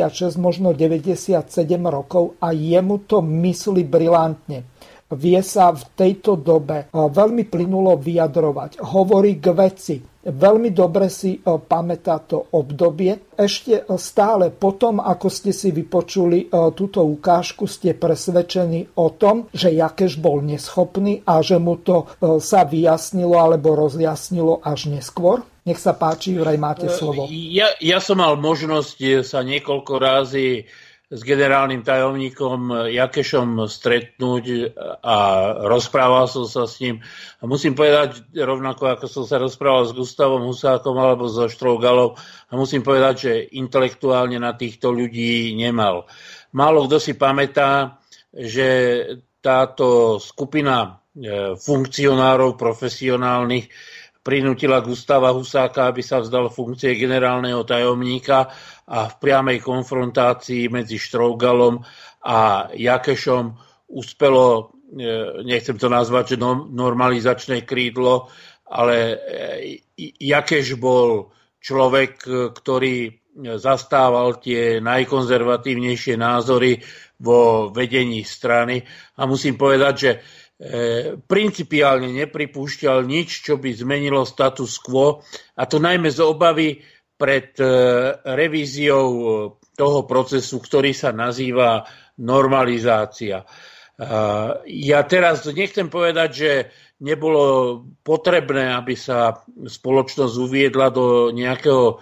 96, 0.05 0.37
možno 0.37 0.77
97 0.77 1.49
rokov 1.89 2.37
a 2.37 2.53
jemu 2.53 3.01
to 3.09 3.21
myslí 3.23 3.85
brilantne 3.87 4.69
vie 5.13 5.37
sa 5.45 5.69
v 5.69 5.83
tejto 5.93 6.41
dobe 6.41 6.77
eh, 6.85 6.93
veľmi 6.93 7.45
plynulo 7.45 7.97
vyjadrovať. 8.01 8.81
Hovorí 8.81 9.37
k 9.37 9.53
veci, 9.53 9.95
Veľmi 10.23 10.71
dobre 10.71 11.11
si 11.11 11.35
e, 11.35 11.39
pamätá 11.43 12.23
to 12.23 12.47
obdobie. 12.55 13.35
Ešte 13.35 13.83
stále 13.99 14.55
potom, 14.55 15.03
ako 15.03 15.27
ste 15.27 15.51
si 15.51 15.75
vypočuli 15.75 16.47
e, 16.47 16.71
túto 16.71 17.03
ukážku, 17.03 17.67
ste 17.67 17.91
presvedčení 17.91 18.95
o 18.95 19.11
tom, 19.11 19.51
že 19.51 19.75
Jakeš 19.75 20.23
bol 20.23 20.39
neschopný 20.39 21.27
a 21.27 21.43
že 21.43 21.59
mu 21.59 21.75
to 21.75 22.07
e, 22.07 22.39
sa 22.39 22.63
vyjasnilo 22.63 23.35
alebo 23.35 23.75
rozjasnilo 23.75 24.63
až 24.63 24.87
neskôr? 24.95 25.43
Nech 25.67 25.79
sa 25.79 25.91
páči, 25.95 26.35
Juraj, 26.35 26.59
máte 26.59 26.87
slovo. 26.91 27.27
Ja, 27.31 27.71
ja 27.79 27.99
som 28.03 28.19
mal 28.19 28.35
možnosť 28.35 29.23
sa 29.23 29.43
niekoľko 29.43 29.93
rázy 29.95 30.67
s 31.13 31.21
generálnym 31.21 31.85
tajomníkom 31.85 32.89
Jakešom 32.89 33.69
stretnúť 33.69 34.73
a 35.05 35.15
rozprával 35.69 36.25
som 36.25 36.49
sa 36.49 36.65
s 36.65 36.81
ním. 36.81 37.05
A 37.37 37.45
musím 37.45 37.77
povedať, 37.77 38.25
rovnako 38.33 38.97
ako 38.97 39.05
som 39.05 39.23
sa 39.29 39.37
rozprával 39.37 39.85
s 39.85 39.93
Gustavom 39.93 40.49
Husákom 40.49 40.97
alebo 40.97 41.29
so 41.29 41.45
Štrougalov, 41.45 42.17
a 42.49 42.53
musím 42.57 42.81
povedať, 42.81 43.15
že 43.17 43.33
intelektuálne 43.53 44.41
na 44.41 44.57
týchto 44.57 44.89
ľudí 44.89 45.53
nemal. 45.53 46.09
Málo 46.57 46.89
kto 46.89 46.97
si 46.97 47.13
pamätá, 47.13 48.01
že 48.33 48.67
táto 49.37 50.17
skupina 50.17 51.03
e, 51.13 51.53
funkcionárov 51.53 52.57
profesionálnych 52.57 53.69
prinútila 54.23 54.79
Gustava 54.79 55.35
Husáka, 55.35 55.91
aby 55.91 55.99
sa 55.99 56.23
vzdal 56.23 56.47
funkcie 56.47 56.95
generálneho 56.95 57.67
tajomníka 57.67 58.47
a 58.87 59.11
v 59.11 59.15
priamej 59.19 59.59
konfrontácii 59.59 60.71
medzi 60.71 60.95
Štrougalom 60.95 61.83
a 62.23 62.71
Jakešom 62.71 63.51
uspelo, 63.91 64.47
e, 64.95 65.43
nechcem 65.43 65.75
to 65.75 65.91
nazvať, 65.91 66.33
že 66.33 66.43
normalizačné 66.71 67.67
krídlo, 67.67 68.31
ale 68.71 68.95
e, 68.95 69.15
Jakeš 70.17 70.79
bol 70.79 71.35
človek, 71.59 72.23
ktorý 72.55 73.23
zastával 73.57 74.37
tie 74.37 74.77
najkonzervatívnejšie 74.77 76.15
názory 76.15 76.77
vo 77.17 77.71
vedení 77.73 78.21
strany. 78.21 78.83
A 79.17 79.25
musím 79.25 79.57
povedať, 79.57 79.93
že 79.97 80.11
e, 80.11 80.19
principiálne 81.27 82.07
nepripúšťal 82.23 83.03
nič, 83.03 83.43
čo 83.43 83.59
by 83.59 83.75
zmenilo 83.75 84.23
status 84.23 84.79
quo 84.79 85.19
a 85.59 85.63
to 85.67 85.75
najmä 85.75 86.07
z 86.07 86.23
obavy 86.23 86.79
pred 87.23 87.55
e, 87.55 87.65
revíziou 88.35 89.07
e, 89.07 89.25
toho 89.79 90.03
procesu, 90.03 90.59
ktorý 90.59 90.91
sa 90.91 91.15
nazýva 91.15 91.87
normalizácia. 92.19 93.43
E, 93.43 93.45
ja 94.67 94.99
teraz 95.07 95.47
nechcem 95.47 95.87
povedať, 95.87 96.29
že 96.33 96.51
nebolo 97.03 97.43
potrebné, 98.03 98.75
aby 98.75 98.95
sa 98.95 99.39
spoločnosť 99.55 100.35
uviedla 100.39 100.87
do 100.91 101.31
nejakého 101.31 101.99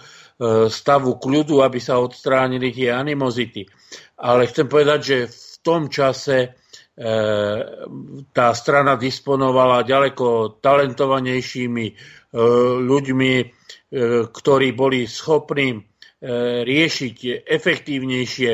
stavu 0.74 1.22
kľudu, 1.22 1.62
aby 1.62 1.78
sa 1.78 2.02
odstránili 2.02 2.74
tie 2.74 2.90
animozity. 2.90 3.62
Ale 4.18 4.50
chcem 4.50 4.66
povedať, 4.66 5.00
že 5.06 5.18
v 5.30 5.56
tom 5.62 5.86
čase 5.86 6.58
tá 8.32 8.48
strana 8.54 8.94
disponovala 8.94 9.82
ďaleko 9.82 10.62
talentovanejšími 10.62 11.86
ľuďmi, 12.86 13.34
E, 13.92 14.24
ktorí 14.32 14.72
boli 14.72 15.04
schopní 15.04 15.76
e, 15.76 15.80
riešiť 16.64 17.44
efektívnejšie 17.44 18.52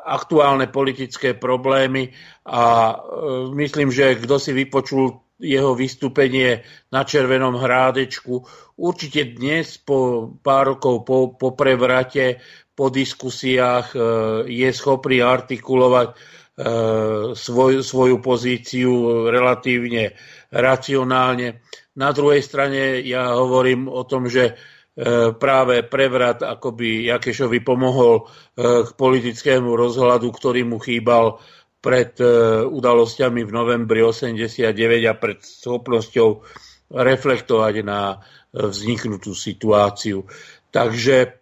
aktuálne 0.00 0.72
politické 0.72 1.36
problémy. 1.36 2.16
A 2.48 2.64
e, 2.64 2.94
myslím, 3.60 3.92
že 3.92 4.16
kto 4.16 4.40
si 4.40 4.56
vypočul 4.56 5.20
jeho 5.36 5.76
vystúpenie 5.76 6.64
na 6.88 7.04
Červenom 7.04 7.60
hrádečku, 7.60 8.40
určite 8.80 9.36
dnes 9.36 9.76
po 9.76 10.32
pár 10.40 10.76
rokov 10.76 11.04
po, 11.04 11.36
po 11.36 11.52
prevrate, 11.52 12.40
po 12.72 12.88
diskusiách 12.88 13.92
je 14.48 14.68
schopný 14.72 15.20
artikulovať 15.20 16.16
svoj, 17.34 17.80
svoju 17.80 18.16
pozíciu 18.20 19.26
relatívne 19.32 20.12
racionálne. 20.52 21.62
Na 21.96 22.10
druhej 22.10 22.42
strane 22.44 23.00
ja 23.06 23.34
hovorím 23.34 23.86
o 23.90 24.02
tom, 24.06 24.26
že 24.30 24.44
e, 24.50 24.54
práve 25.34 25.82
prevrat 25.86 26.42
akoby 26.42 27.10
Jakešovi 27.10 27.62
pomohol 27.62 28.22
e, 28.22 28.24
k 28.86 28.90
politickému 28.94 29.74
rozhľadu, 29.74 30.28
ktorý 30.30 30.66
mu 30.66 30.78
chýbal 30.78 31.38
pred 31.80 32.14
e, 32.20 32.26
udalosťami 32.66 33.42
v 33.46 33.50
novembri 33.54 34.00
89 34.04 34.74
a 35.06 35.14
pred 35.16 35.38
schopnosťou 35.42 36.28
reflektovať 36.90 37.74
na 37.86 38.18
vzniknutú 38.50 39.30
situáciu. 39.30 40.26
Takže 40.74 41.38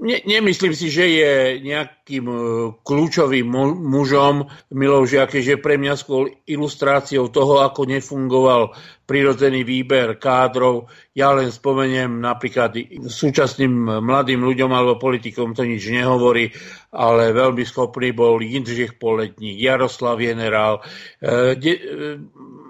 ne, 0.00 0.16
nemyslím 0.24 0.74
si, 0.76 0.92
že 0.92 1.04
je 1.08 1.32
nejakým 1.64 2.24
e, 2.28 2.36
kľúčovým 2.84 3.48
mužom 3.80 4.48
Miloš 4.72 5.16
Jakeš, 5.16 5.44
že 5.44 5.62
pre 5.62 5.80
mňa 5.80 5.94
skôr 5.96 6.32
ilustráciou 6.44 7.32
toho, 7.32 7.64
ako 7.64 7.88
nefungoval 7.88 8.76
prirodzený 9.06 9.62
výber 9.62 10.18
kádrov. 10.18 10.90
Ja 11.14 11.32
len 11.32 11.48
spomeniem 11.48 12.20
napríklad 12.20 12.74
súčasným 13.06 14.02
mladým 14.02 14.42
ľuďom 14.42 14.70
alebo 14.74 15.00
politikom 15.00 15.54
to 15.54 15.62
nič 15.64 15.86
nehovorí, 15.88 16.50
ale 16.92 17.32
veľmi 17.32 17.62
schopný 17.62 18.10
bol 18.12 18.42
Jindřich 18.42 18.98
Poletník, 18.98 19.56
Jaroslav 19.56 20.20
Generál, 20.20 20.82
e, 21.22 21.54
de, 21.56 21.72
e, 21.72 21.80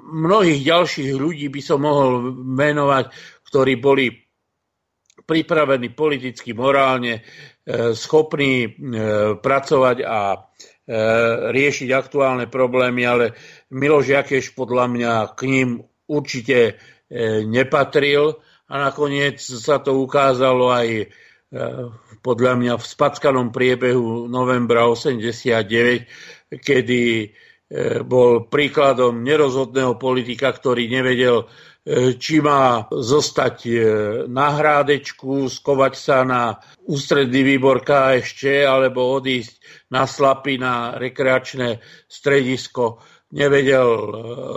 mnohých 0.07 0.63
ďalších 0.63 1.11
ľudí 1.19 1.51
by 1.51 1.61
som 1.63 1.83
mohol 1.83 2.31
menovať, 2.35 3.11
ktorí 3.51 3.79
boli 3.79 4.26
pripravení 5.27 5.91
politicky, 5.91 6.55
morálne, 6.55 7.21
e, 7.21 7.93
schopní 7.99 8.55
e, 8.63 8.69
pracovať 9.37 9.97
a 10.07 10.19
e, 10.33 10.39
riešiť 11.51 11.89
aktuálne 11.91 12.47
problémy, 12.47 13.03
ale 13.03 13.35
Miloš 13.75 14.07
Jakeš 14.07 14.55
podľa 14.55 14.87
mňa 14.87 15.13
k 15.35 15.41
ním 15.51 15.69
určite 16.07 16.79
nepatril. 17.47 18.39
A 18.67 18.91
nakoniec 18.91 19.39
sa 19.39 19.79
to 19.79 19.95
ukázalo 19.95 20.75
aj 20.75 21.07
podľa 22.19 22.53
mňa 22.59 22.75
v 22.75 22.83
spackanom 22.83 23.55
priebehu 23.55 24.27
novembra 24.27 24.91
89, 24.91 26.59
kedy 26.67 27.31
bol 28.03 28.51
príkladom 28.51 29.23
nerozhodného 29.23 29.95
politika, 30.03 30.51
ktorý 30.51 30.91
nevedel 30.91 31.47
či 32.19 32.43
má 32.43 32.91
zostať 32.91 33.57
e, 33.63 33.73
na 34.27 34.59
hrádečku, 34.59 35.47
skovať 35.47 35.95
sa 35.95 36.27
na 36.27 36.59
ústredný 36.83 37.47
výbor 37.47 37.87
KSČ 37.87 38.67
alebo 38.67 39.15
odísť 39.15 39.87
na 39.95 40.03
slapy 40.03 40.59
na 40.59 40.99
rekreačné 40.99 41.79
stredisko. 42.11 42.99
Nevedel 43.31 43.87
e, 43.87 44.07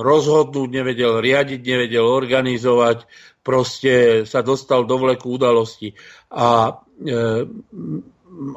rozhodnúť, 0.01 0.69
nevedel 0.73 1.21
riadiť, 1.21 1.61
nevedel 1.61 2.09
organizovať, 2.09 3.05
proste 3.45 4.25
sa 4.25 4.41
dostal 4.41 4.89
do 4.89 4.97
vleku 4.97 5.37
udalosti. 5.37 5.93
A 6.33 6.81
e, 6.97 7.45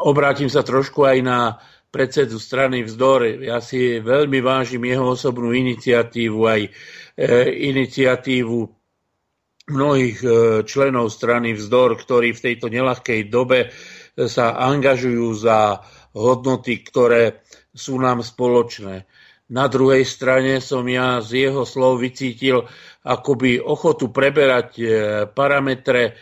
obrátim 0.00 0.48
sa 0.48 0.64
trošku 0.64 1.04
aj 1.04 1.18
na 1.20 1.60
predsedu 1.92 2.40
strany 2.40 2.88
Vzdor. 2.88 3.44
Ja 3.44 3.60
si 3.60 4.00
veľmi 4.00 4.40
vážim 4.40 4.80
jeho 4.88 5.12
osobnú 5.12 5.52
iniciatívu, 5.52 6.40
aj 6.48 6.60
E, 7.12 7.44
iniciatívu 7.68 8.58
mnohých 9.68 10.18
e, 10.24 10.28
členov 10.64 11.12
strany 11.12 11.52
Vzdor, 11.52 12.00
ktorí 12.00 12.32
v 12.32 12.44
tejto 12.48 12.72
nelahkej 12.72 13.28
dobe 13.28 13.68
sa 14.16 14.56
angažujú 14.56 15.28
za 15.36 15.84
hodnoty, 16.16 16.80
ktoré 16.80 17.44
sú 17.68 18.00
nám 18.00 18.24
spoločné. 18.24 19.04
Na 19.52 19.68
druhej 19.68 20.08
strane 20.08 20.64
som 20.64 20.88
ja 20.88 21.20
z 21.20 21.48
jeho 21.48 21.68
slov 21.68 22.00
vycítil 22.00 22.64
akoby 23.04 23.60
ochotu 23.60 24.08
preberať 24.08 24.68
e, 24.80 24.84
parametre 25.28 26.16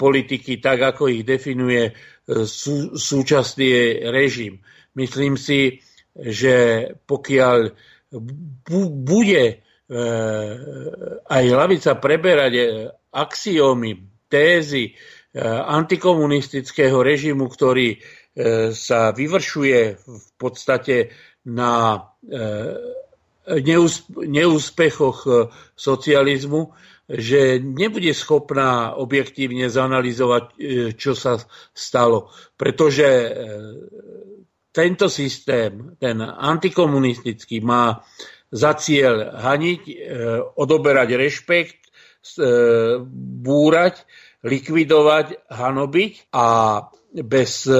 politiky 0.00 0.64
tak, 0.64 0.96
ako 0.96 1.12
ich 1.12 1.28
definuje 1.28 1.92
sú, 2.24 2.96
súčasný 2.96 4.00
režim. 4.08 4.64
Myslím 4.98 5.38
si, 5.38 5.78
že 6.18 6.90
pokiaľ 7.06 7.70
bude 9.06 9.62
E, 9.88 10.04
aj 11.32 11.44
lavica 11.48 11.96
preberať 11.96 12.52
e, 12.60 12.64
axiómy, 13.08 14.04
tézy 14.28 14.92
e, 14.92 15.40
antikomunistického 15.48 17.00
režimu, 17.00 17.48
ktorý 17.48 17.96
sa 18.70 19.10
vyvršuje 19.10 19.80
v 19.98 20.28
podstate 20.38 21.10
na 21.42 22.06
neúspechoch 24.14 25.18
socializmu, 25.74 26.70
že 27.10 27.58
nebude 27.58 28.14
schopná 28.14 28.94
objektívne 28.94 29.66
zanalizovať, 29.66 30.54
čo 30.94 31.18
sa 31.18 31.42
stalo. 31.74 32.30
Pretože 32.54 33.34
tento 34.78 35.10
systém, 35.10 35.98
ten 35.98 36.22
antikomunistický, 36.22 37.58
má 37.66 37.98
za 38.54 38.78
cieľ 38.78 39.34
haniť, 39.34 39.82
e, 39.90 39.94
odoberať 40.54 41.18
rešpekt, 41.18 41.82
e, 41.82 41.90
búrať, 43.42 44.06
likvidovať, 44.46 45.50
hanobiť 45.50 46.30
a 46.30 46.46
bez 47.10 47.66
e, 47.66 47.74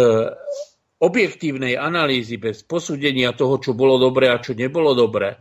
objektívnej 0.98 1.78
analýzy, 1.78 2.34
bez 2.42 2.66
posúdenia 2.66 3.30
toho, 3.30 3.62
čo 3.62 3.78
bolo 3.78 4.02
dobré 4.02 4.34
a 4.34 4.42
čo 4.42 4.58
nebolo 4.58 4.90
dobré. 4.98 5.38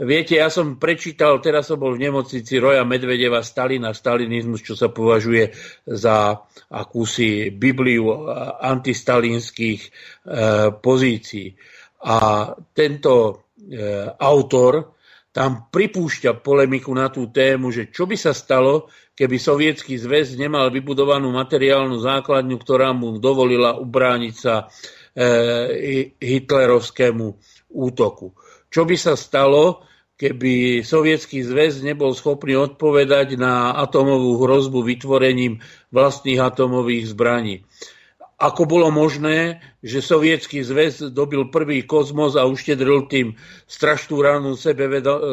Viete, 0.00 0.40
ja 0.40 0.48
som 0.48 0.80
prečítal, 0.80 1.44
teraz 1.44 1.68
som 1.68 1.76
bol 1.76 1.92
v 1.92 2.08
nemocnici 2.08 2.56
Roja 2.56 2.86
Medvedeva 2.88 3.44
Stalina, 3.44 3.92
stalinizmus, 3.92 4.64
čo 4.64 4.72
sa 4.72 4.88
považuje 4.88 5.52
za 5.84 6.40
akúsi 6.72 7.52
Bibliu 7.52 8.28
antistalinských 8.64 9.80
e, 9.84 9.90
pozícií. 10.80 11.52
A 12.00 12.48
tento 12.72 13.44
E, 13.70 13.76
autor 14.18 14.98
tam 15.30 15.70
pripúšťa 15.70 16.42
polemiku 16.42 16.90
na 16.90 17.06
tú 17.06 17.30
tému, 17.30 17.70
že 17.70 17.92
čo 17.92 18.08
by 18.08 18.18
sa 18.18 18.34
stalo, 18.34 18.90
keby 19.14 19.36
sovietský 19.38 19.94
zväz 19.94 20.34
nemal 20.34 20.74
vybudovanú 20.74 21.30
materiálnu 21.30 22.02
základňu, 22.02 22.56
ktorá 22.58 22.90
mu 22.90 23.22
dovolila 23.22 23.78
ubrániť 23.78 24.34
sa 24.34 24.66
e, 25.14 26.10
hitlerovskému 26.18 27.26
útoku. 27.70 28.34
Čo 28.66 28.82
by 28.82 28.96
sa 28.98 29.14
stalo, 29.14 29.86
keby 30.20 30.84
sovietský 30.84 31.40
zväz 31.40 31.80
nebol 31.80 32.12
schopný 32.12 32.52
odpovedať 32.60 33.40
na 33.40 33.72
atomovú 33.72 34.44
hrozbu 34.44 34.84
vytvorením 34.84 35.64
vlastných 35.88 36.44
atomových 36.44 37.08
zbraní 37.08 37.64
ako 38.40 38.64
bolo 38.64 38.88
možné, 38.88 39.60
že 39.84 40.00
sovietský 40.00 40.64
zväz 40.64 41.12
dobil 41.12 41.52
prvý 41.52 41.84
kozmos 41.84 42.40
a 42.40 42.48
uštedril 42.48 43.04
tým 43.04 43.36
strašnú 43.68 44.16
ránu 44.16 44.56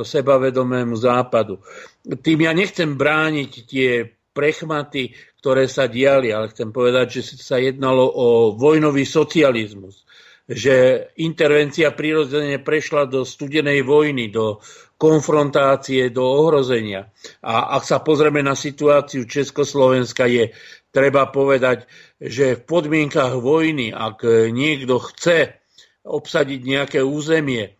sebavedomému 0.03 0.95
západu. 0.99 1.63
Tým 2.03 2.43
ja 2.43 2.51
nechcem 2.51 2.99
brániť 2.99 3.51
tie 3.63 4.11
prechmaty, 4.35 5.15
ktoré 5.39 5.71
sa 5.71 5.87
diali, 5.87 6.35
ale 6.35 6.51
chcem 6.51 6.75
povedať, 6.75 7.23
že 7.23 7.39
sa 7.39 7.55
jednalo 7.63 8.03
o 8.11 8.27
vojnový 8.59 9.07
socializmus 9.07 10.03
že 10.47 11.07
intervencia 11.19 11.91
prirodzene 11.91 12.63
prešla 12.63 13.03
do 13.11 13.27
studenej 13.27 13.83
vojny, 13.83 14.31
do 14.31 14.63
konfrontácie, 14.95 16.09
do 16.09 16.23
ohrozenia. 16.23 17.11
A 17.43 17.75
ak 17.77 17.83
sa 17.83 17.99
pozrieme 17.99 18.39
na 18.39 18.55
situáciu 18.55 19.27
Československa, 19.27 20.25
je 20.25 20.55
treba 20.89 21.27
povedať, 21.27 21.85
že 22.17 22.57
v 22.57 22.65
podmienkach 22.65 23.35
vojny, 23.37 23.91
ak 23.91 24.23
niekto 24.49 25.03
chce 25.03 25.53
obsadiť 26.07 26.59
nejaké 26.63 26.99
územie 27.03 27.67
e, 27.67 27.71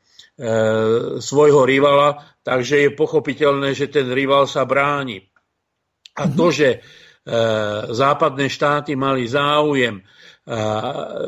svojho 1.17 1.63
rivala, 1.63 2.21
takže 2.43 2.85
je 2.85 2.89
pochopiteľné, 2.99 3.71
že 3.73 3.87
ten 3.87 4.11
rival 4.11 4.43
sa 4.45 4.67
bráni. 4.67 5.23
A 6.19 6.27
to, 6.27 6.51
mhm. 6.51 6.53
že 6.53 6.69
e, 6.75 6.79
západné 7.95 8.51
štáty 8.51 8.99
mali 8.99 9.23
záujem 9.25 10.03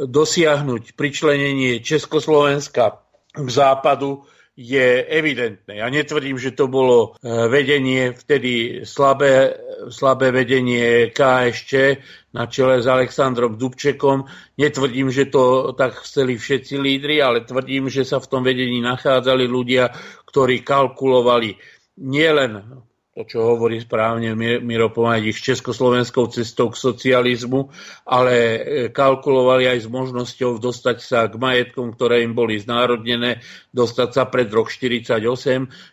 dosiahnuť 0.07 0.95
pričlenenie 0.95 1.83
Československa 1.83 3.03
k 3.35 3.49
západu, 3.51 4.23
je 4.59 5.07
evidentné. 5.07 5.79
Ja 5.79 5.87
netvrdím, 5.87 6.35
že 6.35 6.51
to 6.51 6.67
bolo 6.67 7.15
e, 7.15 7.47
vedenie, 7.47 8.11
vtedy 8.11 8.83
slabé, 8.83 9.55
slabé 9.87 10.35
vedenie 10.35 11.15
KSČ 11.15 11.95
na 12.35 12.43
čele 12.51 12.83
s 12.83 12.87
Alexandrom 12.91 13.55
Dubčekom. 13.55 14.27
Netvrdím, 14.59 15.15
že 15.15 15.31
to 15.31 15.71
tak 15.79 16.03
chceli 16.03 16.35
všetci 16.35 16.75
lídry, 16.75 17.23
ale 17.23 17.47
tvrdím, 17.47 17.87
že 17.87 18.03
sa 18.03 18.19
v 18.19 18.27
tom 18.27 18.43
vedení 18.43 18.83
nachádzali 18.83 19.47
ľudia, 19.47 19.95
ktorí 20.27 20.59
kalkulovali 20.59 21.55
nielen 22.03 22.83
to, 23.19 23.27
čo 23.27 23.43
hovorí 23.43 23.83
správne 23.83 24.31
Miro 24.63 24.95
Pomádik, 24.95 25.35
s 25.35 25.43
československou 25.51 26.31
cestou 26.31 26.71
k 26.71 26.79
socializmu, 26.79 27.67
ale 28.07 28.33
e, 28.39 28.57
kalkulovali 28.95 29.67
aj 29.67 29.83
s 29.83 29.87
možnosťou 29.91 30.55
dostať 30.55 30.97
sa 31.03 31.27
k 31.27 31.35
majetkom, 31.35 31.91
ktoré 31.99 32.23
im 32.23 32.31
boli 32.31 32.55
znárodnené, 32.63 33.43
dostať 33.75 34.09
sa 34.15 34.23
pred 34.31 34.47
rok 34.47 34.71
48, 34.71 35.19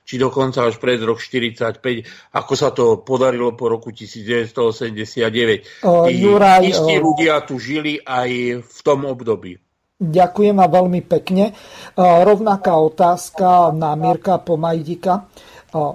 či 0.07 0.15
dokonca 0.23 0.71
až 0.71 0.79
pred 0.79 1.03
rok 1.03 1.19
45, 1.19 1.83
ako 2.31 2.53
sa 2.55 2.71
to 2.71 3.03
podarilo 3.03 3.59
po 3.59 3.75
roku 3.75 3.91
1989. 3.91 5.83
O, 5.83 6.07
Juraj, 6.07 6.63
istí 6.63 6.95
o... 6.95 7.11
ľudia 7.11 7.43
tu 7.43 7.59
žili 7.59 7.99
aj 8.07 8.63
v 8.63 8.79
tom 8.87 9.03
období. 9.03 9.59
Ďakujem 9.97 10.61
a 10.61 10.69
veľmi 10.69 11.01
pekne. 11.09 11.57
Rovnaká 11.97 12.77
otázka 12.77 13.73
na 13.73 13.97
Mirka 13.97 14.37
Pomajdika. 14.37 15.25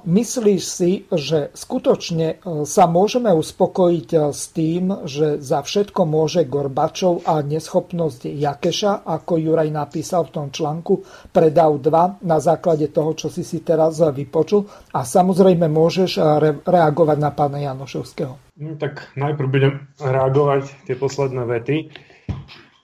Myslíš 0.03 0.61
si, 0.61 0.91
že 1.09 1.49
skutočne 1.55 2.27
e, 2.27 2.67
sa 2.67 2.85
môžeme 2.91 3.31
uspokojiť 3.31 4.09
e, 4.11 4.17
s 4.29 4.43
tým, 4.51 5.07
že 5.07 5.39
za 5.39 5.63
všetko 5.63 6.03
môže 6.03 6.43
Gorbačov 6.45 7.23
a 7.23 7.39
neschopnosť 7.39 8.27
Jakeša, 8.29 9.07
ako 9.07 9.39
Juraj 9.39 9.71
napísal 9.71 10.27
v 10.27 10.33
tom 10.35 10.47
článku 10.51 11.01
Predav 11.31 11.79
2 11.79 12.21
na 12.27 12.37
základe 12.43 12.91
toho, 12.91 13.15
čo 13.15 13.31
si 13.31 13.47
si 13.47 13.63
teraz 13.63 14.03
vypočul? 14.03 14.67
A 14.91 15.07
samozrejme 15.07 15.71
môžeš 15.71 16.11
e, 16.17 16.21
re- 16.21 16.59
reagovať 16.61 17.17
na 17.17 17.31
pána 17.31 17.59
Janošovského. 17.63 18.33
No, 18.59 18.75
tak 18.75 19.09
najprv 19.15 19.47
budem 19.47 19.73
reagovať 19.97 20.67
tie 20.85 20.95
posledné 20.99 21.47
vety. 21.47 21.75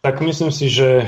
Tak 0.02 0.24
myslím 0.24 0.56
si, 0.56 0.72
že 0.72 1.06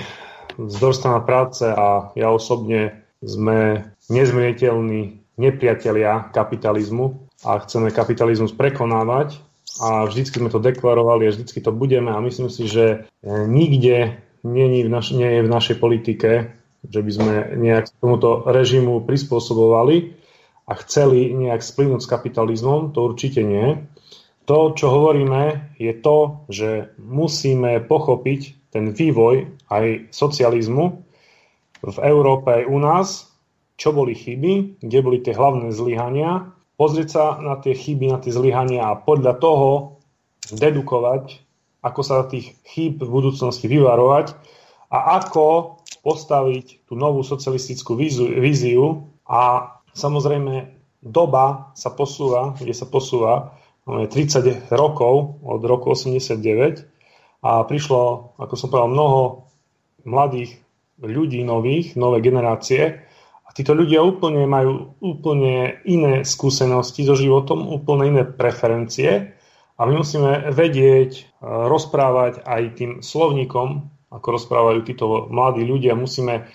zdorstaná 0.59 1.23
práce 1.23 1.63
a 1.63 2.11
ja 2.19 2.27
osobne 2.35 3.07
sme 3.23 3.89
nezmieniteľní 4.11 5.18
nepriatelia 5.39 6.27
kapitalizmu 6.35 7.31
a 7.47 7.63
chceme 7.63 7.95
kapitalizmus 7.95 8.51
prekonávať 8.51 9.39
a 9.79 10.03
vždycky 10.03 10.43
sme 10.43 10.51
to 10.51 10.59
deklarovali 10.59 11.23
a 11.23 11.33
vždycky 11.33 11.63
to 11.63 11.71
budeme 11.71 12.11
a 12.11 12.19
myslím 12.19 12.51
si, 12.51 12.67
že 12.67 13.07
e, 13.23 13.27
nikde 13.47 14.19
nie 14.43 14.67
je 14.67 14.83
v, 14.87 14.91
naš- 14.91 15.15
nie 15.15 15.39
je 15.39 15.41
v 15.47 15.51
našej 15.51 15.77
politike, 15.79 16.31
že 16.83 16.99
by 16.99 17.11
sme 17.11 17.35
nejak 17.59 17.91
tomuto 18.03 18.43
režimu 18.43 19.03
prispôsobovali 19.07 20.15
a 20.67 20.73
chceli 20.83 21.31
nejak 21.31 21.63
splynúť 21.63 22.03
s 22.03 22.11
kapitalizmom, 22.11 22.91
to 22.91 23.07
určite 23.07 23.41
nie. 23.41 23.87
To, 24.45 24.73
čo 24.73 24.89
hovoríme, 24.89 25.75
je 25.77 25.93
to, 25.93 26.45
že 26.49 26.93
musíme 26.97 27.79
pochopiť 27.85 28.71
ten 28.73 28.93
vývoj 28.93 29.49
aj 29.69 30.09
socializmu 30.13 30.85
v 31.79 31.97
Európe 32.03 32.49
aj 32.51 32.63
u 32.67 32.77
nás, 32.81 33.28
čo 33.79 33.95
boli 33.95 34.11
chyby, 34.11 34.83
kde 34.83 34.99
boli 34.99 35.23
tie 35.23 35.31
hlavné 35.31 35.71
zlyhania, 35.71 36.51
pozrieť 36.75 37.09
sa 37.09 37.23
na 37.39 37.55
tie 37.55 37.71
chyby, 37.71 38.11
na 38.11 38.19
tie 38.19 38.35
zlyhania 38.35 38.91
a 38.91 38.99
podľa 38.99 39.39
toho 39.39 39.69
dedukovať, 40.51 41.39
ako 41.79 42.01
sa 42.03 42.27
tých 42.27 42.59
chýb 42.67 42.99
v 42.99 43.07
budúcnosti 43.07 43.71
vyvarovať 43.71 44.35
a 44.91 45.23
ako 45.23 45.79
postaviť 46.03 46.91
tú 46.91 46.99
novú 46.99 47.23
socialistickú 47.23 47.95
víziu. 48.43 49.07
A 49.23 49.71
samozrejme 49.95 50.75
doba 50.99 51.71
sa 51.79 51.93
posúva, 51.95 52.51
kde 52.59 52.75
sa 52.75 52.83
posúva, 52.83 53.55
30 53.89 54.69
rokov 54.69 55.41
od 55.41 55.61
roku 55.65 55.97
89 55.97 56.85
a 57.41 57.65
prišlo, 57.65 58.35
ako 58.37 58.53
som 58.53 58.69
povedal, 58.69 58.93
mnoho 58.93 59.49
mladých 60.05 60.61
ľudí 61.01 61.41
nových, 61.41 61.97
nové 61.97 62.21
generácie 62.21 63.08
a 63.49 63.53
títo 63.57 63.73
ľudia 63.73 64.05
úplne 64.05 64.45
majú 64.45 64.93
úplne 65.01 65.81
iné 65.89 66.21
skúsenosti 66.21 67.01
so 67.01 67.17
životom, 67.17 67.65
úplne 67.65 68.13
iné 68.13 68.21
preferencie 68.21 69.33
a 69.73 69.81
my 69.89 70.05
musíme 70.05 70.53
vedieť, 70.53 71.11
e, 71.17 71.21
rozprávať 71.41 72.45
aj 72.45 72.61
tým 72.77 72.91
slovníkom, 73.01 73.89
ako 74.13 74.27
rozprávajú 74.37 74.79
títo 74.85 75.05
mladí 75.33 75.65
ľudia, 75.65 75.97
musíme 75.97 76.45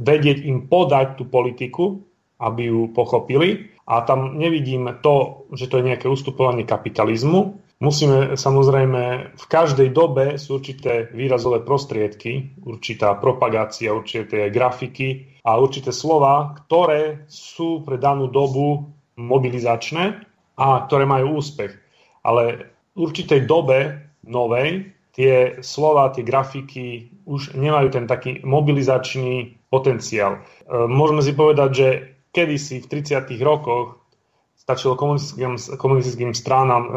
vedieť 0.00 0.44
im 0.48 0.68
podať 0.68 1.20
tú 1.20 1.28
politiku, 1.28 2.04
aby 2.40 2.72
ju 2.72 2.88
pochopili. 2.92 3.72
A 3.84 4.00
tam 4.04 4.40
nevidím 4.40 4.88
to, 5.04 5.46
že 5.52 5.68
to 5.68 5.80
je 5.80 5.88
nejaké 5.92 6.06
ustupovanie 6.08 6.64
kapitalizmu. 6.64 7.58
Musíme 7.80 8.36
samozrejme, 8.36 9.34
v 9.34 9.46
každej 9.48 9.88
dobe 9.92 10.36
sú 10.36 10.60
určité 10.60 11.08
výrazové 11.12 11.64
prostriedky, 11.64 12.60
určitá 12.64 13.16
propagácia, 13.16 13.96
určité 13.96 14.52
grafiky 14.52 15.29
a 15.44 15.56
určité 15.56 15.90
slova, 15.90 16.56
ktoré 16.66 17.24
sú 17.28 17.80
pre 17.84 17.96
danú 17.96 18.28
dobu 18.28 18.92
mobilizačné 19.16 20.24
a 20.60 20.66
ktoré 20.84 21.04
majú 21.08 21.40
úspech. 21.40 21.76
Ale 22.20 22.72
v 22.92 23.08
určitej 23.08 23.48
dobe 23.48 24.04
novej 24.24 24.92
tie 25.16 25.60
slova, 25.60 26.14
tie 26.14 26.22
grafiky 26.22 27.10
už 27.26 27.58
nemajú 27.58 27.88
ten 27.90 28.04
taký 28.06 28.40
mobilizačný 28.46 29.58
potenciál. 29.68 30.40
E, 30.40 30.40
môžeme 30.86 31.22
si 31.22 31.32
povedať, 31.34 31.70
že 31.74 31.88
kedysi 32.30 32.80
v 32.84 33.02
30. 33.02 33.26
rokoch 33.42 33.98
stačilo 34.54 34.94
komunistickým, 34.94 35.58
komunistickým 35.76 36.32
stránam 36.32 36.82
e, 36.82 36.90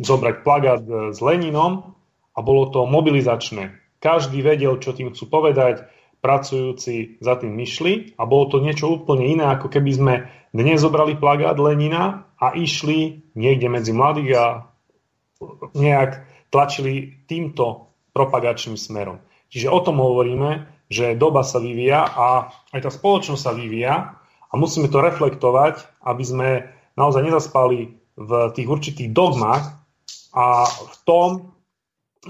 zobrať 0.00 0.34
plagát 0.46 0.82
e, 0.86 1.10
s 1.10 1.18
Leninom 1.18 1.92
a 2.32 2.38
bolo 2.40 2.70
to 2.70 2.86
mobilizačné. 2.86 3.74
Každý 4.02 4.42
vedel, 4.42 4.78
čo 4.82 4.94
tým 4.94 5.14
chcú 5.14 5.30
povedať, 5.30 5.86
pracujúci 6.22 7.18
za 7.18 7.34
tým 7.34 7.52
myšli 7.58 8.14
a 8.14 8.22
bolo 8.24 8.46
to 8.46 8.62
niečo 8.62 8.94
úplne 8.94 9.26
iné, 9.26 9.44
ako 9.50 9.66
keby 9.66 9.90
sme 9.90 10.14
dnes 10.54 10.78
zobrali 10.78 11.18
plagát 11.18 11.58
Lenina 11.58 12.30
a 12.38 12.54
išli 12.54 13.26
niekde 13.34 13.66
medzi 13.66 13.90
mladých 13.90 14.30
a 14.38 14.46
nejak 15.74 16.22
tlačili 16.54 17.26
týmto 17.26 17.90
propagačným 18.14 18.78
smerom. 18.78 19.18
Čiže 19.50 19.68
o 19.68 19.82
tom 19.82 19.98
hovoríme, 19.98 20.70
že 20.86 21.18
doba 21.18 21.42
sa 21.42 21.58
vyvíja 21.58 22.06
a 22.06 22.54
aj 22.70 22.80
tá 22.86 22.90
spoločnosť 22.92 23.42
sa 23.42 23.52
vyvíja 23.52 23.94
a 24.22 24.52
musíme 24.54 24.86
to 24.92 25.02
reflektovať, 25.02 26.06
aby 26.06 26.22
sme 26.22 26.48
naozaj 26.94 27.24
nezaspali 27.24 27.98
v 28.14 28.30
tých 28.52 28.68
určitých 28.68 29.10
dogmách 29.10 29.64
a 30.36 30.68
v 30.68 30.94
tom, 31.02 31.28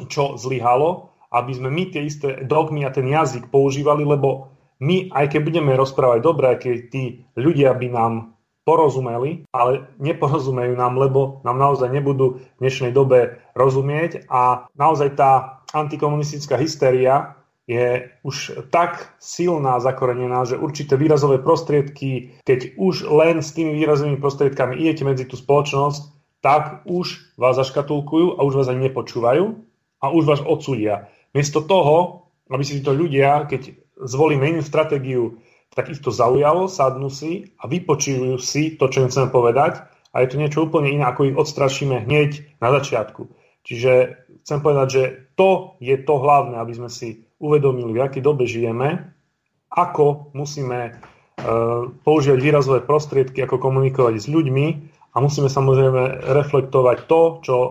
čo 0.08 0.40
zlyhalo, 0.40 1.11
aby 1.32 1.52
sme 1.56 1.72
my 1.72 1.88
tie 1.88 2.04
isté 2.04 2.44
dogmy 2.44 2.84
a 2.84 2.92
ten 2.92 3.08
jazyk 3.08 3.48
používali, 3.48 4.04
lebo 4.04 4.52
my, 4.82 5.10
aj 5.14 5.32
keď 5.32 5.40
budeme 5.42 5.72
rozprávať 5.78 6.20
dobre, 6.20 6.44
aj 6.52 6.58
keď 6.60 6.76
tí 6.92 7.02
ľudia 7.38 7.72
by 7.72 7.88
nám 7.88 8.12
porozumeli, 8.62 9.42
ale 9.50 9.90
neporozumejú 9.98 10.78
nám, 10.78 10.94
lebo 10.94 11.42
nám 11.42 11.58
naozaj 11.58 11.90
nebudú 11.90 12.38
v 12.38 12.60
dnešnej 12.62 12.94
dobe 12.94 13.42
rozumieť 13.58 14.30
a 14.30 14.70
naozaj 14.78 15.18
tá 15.18 15.62
antikomunistická 15.74 16.54
hysteria 16.60 17.34
je 17.66 18.10
už 18.26 18.68
tak 18.74 19.14
silná, 19.22 19.78
zakorenená, 19.78 20.42
že 20.46 20.58
určité 20.58 20.98
výrazové 20.98 21.38
prostriedky, 21.38 22.42
keď 22.42 22.74
už 22.74 23.06
len 23.06 23.38
s 23.38 23.54
tými 23.54 23.74
výrazovými 23.78 24.18
prostriedkami 24.18 24.78
idete 24.78 25.06
medzi 25.06 25.24
tú 25.26 25.38
spoločnosť, 25.38 26.02
tak 26.42 26.82
už 26.90 27.38
vás 27.38 27.54
zaškatulkujú 27.54 28.34
a 28.38 28.40
už 28.42 28.62
vás 28.62 28.68
ani 28.68 28.90
nepočúvajú 28.90 29.44
a 30.02 30.06
už 30.10 30.24
vás 30.26 30.40
odsúdia. 30.42 31.06
Miesto 31.32 31.64
toho, 31.64 32.28
aby 32.52 32.62
si 32.64 32.80
títo 32.80 32.92
ľudia, 32.92 33.48
keď 33.48 33.72
zvolíme 34.04 34.44
inú 34.52 34.60
stratégiu, 34.60 35.40
tak 35.72 35.88
ich 35.88 36.04
to 36.04 36.12
zaujalo, 36.12 36.68
sadnú 36.68 37.08
si 37.08 37.56
a 37.56 37.64
vypočujú 37.64 38.36
si 38.36 38.76
to, 38.76 38.92
čo 38.92 39.04
im 39.04 39.08
chceme 39.08 39.32
povedať 39.32 39.88
a 40.12 40.20
je 40.20 40.28
to 40.28 40.36
niečo 40.36 40.68
úplne 40.68 40.92
iné, 40.92 41.04
ako 41.08 41.32
ich 41.32 41.36
odstrašíme 41.40 42.04
hneď 42.04 42.60
na 42.60 42.68
začiatku. 42.76 43.32
Čiže 43.64 43.92
chcem 44.44 44.58
povedať, 44.60 44.88
že 44.92 45.02
to 45.38 45.80
je 45.80 45.96
to 45.96 46.14
hlavné, 46.20 46.60
aby 46.60 46.72
sme 46.76 46.90
si 46.92 47.24
uvedomili, 47.40 47.96
v 47.96 48.04
akej 48.04 48.22
dobe 48.22 48.44
žijeme, 48.44 49.08
ako 49.72 50.34
musíme 50.36 50.80
e, 50.84 50.92
používať 52.04 52.38
výrazové 52.44 52.80
prostriedky, 52.84 53.40
ako 53.40 53.56
komunikovať 53.56 54.20
s 54.20 54.28
ľuďmi 54.28 54.66
a 55.12 55.16
musíme 55.16 55.48
samozrejme 55.48 56.28
reflektovať 56.28 57.08
to, 57.08 57.20
čo 57.40 57.56
e, 57.56 57.70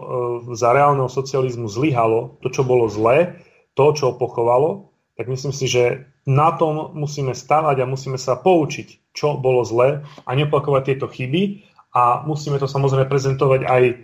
za 0.57 0.73
reálneho 0.73 1.07
socializmu 1.07 1.69
zlyhalo, 1.69 2.41
to, 2.41 2.49
čo 2.49 2.65
bolo 2.65 2.89
zlé, 2.89 3.37
to, 3.73 3.85
čo 3.95 4.17
pochovalo, 4.17 4.91
tak 5.15 5.27
myslím 5.27 5.53
si, 5.53 5.67
že 5.67 6.09
na 6.25 6.53
tom 6.53 6.93
musíme 6.93 7.33
stavať 7.33 7.81
a 7.81 7.89
musíme 7.89 8.17
sa 8.17 8.37
poučiť, 8.37 9.13
čo 9.13 9.37
bolo 9.37 9.65
zlé 9.65 10.05
a 10.25 10.31
nepakovať 10.37 10.81
tieto 10.85 11.07
chyby 11.09 11.65
a 11.91 12.23
musíme 12.23 12.61
to 12.61 12.69
samozrejme 12.69 13.09
prezentovať 13.09 13.61
aj 13.65 13.83
e, 13.89 13.95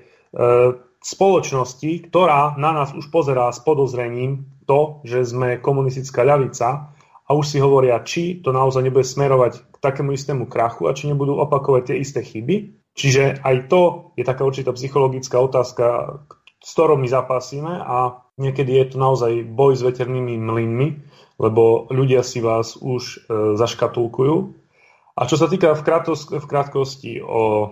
spoločnosti, 1.02 2.10
ktorá 2.10 2.58
na 2.58 2.74
nás 2.74 2.92
už 2.92 3.08
pozerá 3.14 3.48
s 3.54 3.62
podozrením 3.62 4.50
to, 4.68 5.00
že 5.08 5.30
sme 5.30 5.62
komunistická 5.62 6.26
ľavica 6.26 6.92
a 7.28 7.30
už 7.32 7.46
si 7.46 7.58
hovoria, 7.62 8.04
či 8.04 8.44
to 8.44 8.52
naozaj 8.52 8.84
nebude 8.84 9.08
smerovať 9.08 9.54
k 9.72 9.76
takému 9.80 10.16
istému 10.16 10.50
krachu 10.50 10.90
a 10.90 10.96
či 10.96 11.08
nebudú 11.08 11.38
opakovať 11.40 11.94
tie 11.94 11.98
isté 12.02 12.24
chyby. 12.24 12.78
Čiže 12.98 13.46
aj 13.46 13.56
to 13.70 14.12
je 14.18 14.26
taká 14.26 14.42
určitá 14.42 14.74
psychologická 14.74 15.38
otázka, 15.38 16.18
s 16.58 16.70
ktorou 16.74 16.98
my 16.98 17.06
zapasíme 17.06 17.72
a 17.78 18.27
niekedy 18.38 18.72
je 18.78 18.86
to 18.94 18.98
naozaj 19.02 19.34
boj 19.44 19.74
s 19.76 19.82
veternými 19.82 20.38
mlynmi, 20.38 20.88
lebo 21.42 21.90
ľudia 21.90 22.22
si 22.22 22.42
vás 22.42 22.78
už 22.78 23.04
e, 23.04 23.18
zaškatulkujú. 23.58 24.36
A 25.18 25.26
čo 25.26 25.36
sa 25.38 25.50
týka 25.50 25.74
v, 25.74 25.82
krátkosti, 25.82 26.38
v 26.38 26.46
krátkosti 26.46 27.12
o 27.22 27.42
e, 27.44 27.68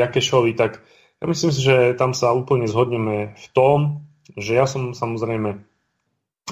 Jakešovi, 0.00 0.56
tak 0.56 0.80
ja 1.20 1.24
myslím 1.28 1.52
si, 1.52 1.60
že 1.60 1.96
tam 1.96 2.16
sa 2.16 2.32
úplne 2.32 2.68
zhodneme 2.68 3.36
v 3.36 3.46
tom, 3.52 4.08
že 4.36 4.56
ja 4.56 4.64
som 4.64 4.96
samozrejme 4.96 5.50
e, 5.52 5.58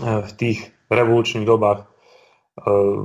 v 0.01 0.31
tých 0.37 0.73
revolučných 0.93 1.49
dobách 1.49 1.91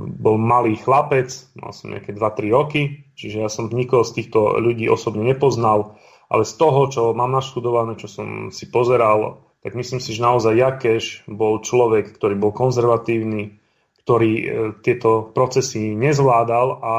bol 0.06 0.38
malý 0.38 0.78
chlapec, 0.78 1.26
mal 1.58 1.74
som 1.74 1.90
nejaké 1.90 2.14
2-3 2.14 2.54
roky, 2.54 3.10
čiže 3.18 3.42
ja 3.42 3.50
som 3.50 3.66
nikoho 3.66 4.06
z 4.06 4.22
týchto 4.22 4.62
ľudí 4.62 4.86
osobne 4.86 5.26
nepoznal, 5.26 5.98
ale 6.30 6.46
z 6.46 6.54
toho, 6.54 6.86
čo 6.86 7.02
mám 7.18 7.34
naštudované, 7.34 7.98
čo 7.98 8.06
som 8.06 8.54
si 8.54 8.70
pozeral, 8.70 9.49
tak 9.60 9.72
myslím 9.76 10.00
si, 10.00 10.16
že 10.16 10.24
naozaj 10.24 10.56
Jakeš 10.56 11.04
bol 11.28 11.60
človek, 11.60 12.16
ktorý 12.16 12.34
bol 12.36 12.52
konzervatívny, 12.56 13.60
ktorý 14.04 14.32
e, 14.32 14.44
tieto 14.80 15.28
procesy 15.30 15.92
nezvládal 15.92 16.68
a 16.80 16.94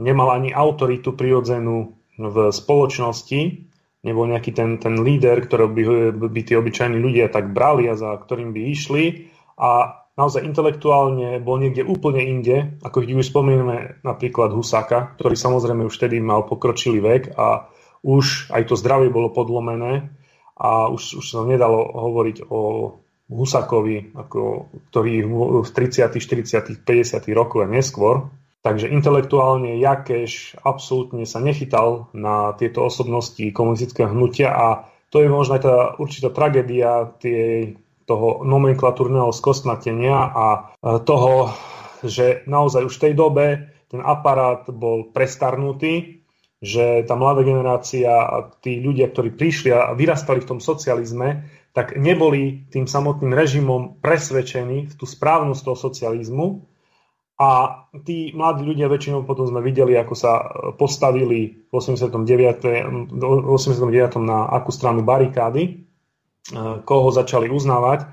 nemal 0.00 0.32
ani 0.32 0.50
autoritu 0.50 1.12
prirodzenú 1.12 1.92
v 2.18 2.36
spoločnosti, 2.50 3.40
nebol 4.02 4.26
nejaký 4.26 4.50
ten, 4.56 4.80
ten 4.80 5.04
líder, 5.04 5.44
ktorý 5.44 5.64
by, 5.70 5.82
by 6.16 6.40
tí 6.42 6.56
obyčajní 6.56 6.98
ľudia 6.98 7.28
tak 7.28 7.52
brali 7.52 7.86
a 7.86 7.94
za 7.94 8.16
ktorým 8.16 8.50
by 8.56 8.60
išli. 8.72 9.04
A 9.58 10.02
naozaj 10.16 10.46
intelektuálne 10.46 11.38
bol 11.42 11.60
niekde 11.60 11.84
úplne 11.84 12.22
inde, 12.24 12.78
ako 12.82 13.04
keď 13.04 13.08
už 13.22 13.30
spomíname 13.30 14.02
napríklad 14.02 14.54
Husáka, 14.54 15.14
ktorý 15.20 15.36
samozrejme 15.36 15.86
už 15.86 15.94
vtedy 15.94 16.18
mal 16.18 16.48
pokročilý 16.48 16.98
vek 17.04 17.22
a 17.36 17.68
už 18.02 18.54
aj 18.54 18.70
to 18.70 18.74
zdravie 18.78 19.10
bolo 19.10 19.34
podlomené 19.34 20.14
a 20.58 20.90
už, 20.90 21.22
už 21.22 21.26
sa 21.26 21.46
nedalo 21.46 21.86
hovoriť 21.86 22.50
o 22.50 22.60
Husakovi, 23.28 24.16
ako, 24.16 24.72
ktorý 24.90 25.14
v 25.62 25.70
30., 25.70 26.16
40., 26.18 26.82
50. 26.82 27.22
rokoch 27.36 27.62
a 27.62 27.68
neskôr 27.68 28.28
Takže 28.58 28.90
intelektuálne 28.90 29.78
Jakeš 29.78 30.58
absolútne 30.66 31.22
sa 31.24 31.38
nechytal 31.38 32.10
na 32.10 32.52
tieto 32.58 32.84
osobnosti 32.84 33.40
komunistického 33.54 34.10
hnutia 34.10 34.50
a 34.50 34.66
to 35.08 35.22
je 35.22 35.30
možno 35.30 35.56
aj 35.56 35.62
tá 35.62 35.76
určitá 35.96 36.28
tragédia 36.34 37.16
tie, 37.22 37.72
toho 38.04 38.42
nomenklatúrneho 38.42 39.30
skostnatenia 39.30 40.16
a 40.20 40.46
toho, 40.82 41.54
že 42.02 42.42
naozaj 42.50 42.82
už 42.82 42.94
v 42.98 43.02
tej 43.08 43.14
dobe 43.14 43.46
ten 43.88 44.02
aparát 44.04 44.66
bol 44.68 45.08
prestarnutý, 45.14 46.17
že 46.58 47.06
tá 47.06 47.14
mladá 47.14 47.46
generácia 47.46 48.10
a 48.10 48.50
tí 48.58 48.82
ľudia, 48.82 49.10
ktorí 49.14 49.34
prišli 49.38 49.70
a 49.70 49.94
vyrastali 49.94 50.42
v 50.42 50.50
tom 50.56 50.58
socializme, 50.58 51.46
tak 51.70 51.94
neboli 51.94 52.66
tým 52.74 52.90
samotným 52.90 53.30
režimom 53.30 54.02
presvedčení 54.02 54.90
v 54.90 54.94
tú 54.98 55.06
správnosť 55.06 55.62
toho 55.62 55.78
socializmu 55.78 56.46
a 57.38 57.50
tí 58.02 58.34
mladí 58.34 58.66
ľudia 58.66 58.90
väčšinou 58.90 59.22
potom 59.22 59.46
sme 59.46 59.62
videli, 59.62 59.94
ako 59.94 60.14
sa 60.18 60.42
postavili 60.74 61.70
v 61.70 61.72
89. 61.72 63.14
89. 63.14 64.18
na 64.18 64.50
akú 64.50 64.74
stranu 64.74 65.06
barikády, 65.06 65.62
e, 65.62 65.74
koho 66.82 67.14
začali 67.14 67.46
uznávať. 67.46 68.10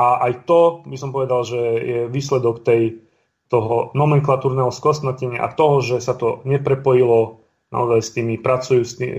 A 0.00 0.24
aj 0.24 0.48
to 0.48 0.80
by 0.88 0.96
som 0.96 1.12
povedal, 1.12 1.44
že 1.44 1.60
je 1.60 1.98
výsledok 2.08 2.64
tej, 2.64 3.04
toho 3.52 3.92
nomenklatúrneho 3.92 4.72
skostnatenia 4.72 5.44
a 5.44 5.52
toho, 5.52 5.84
že 5.84 6.00
sa 6.00 6.16
to 6.16 6.40
neprepojilo 6.48 7.43
naozaj 7.74 8.00
s 8.00 8.10
tými 8.14 8.38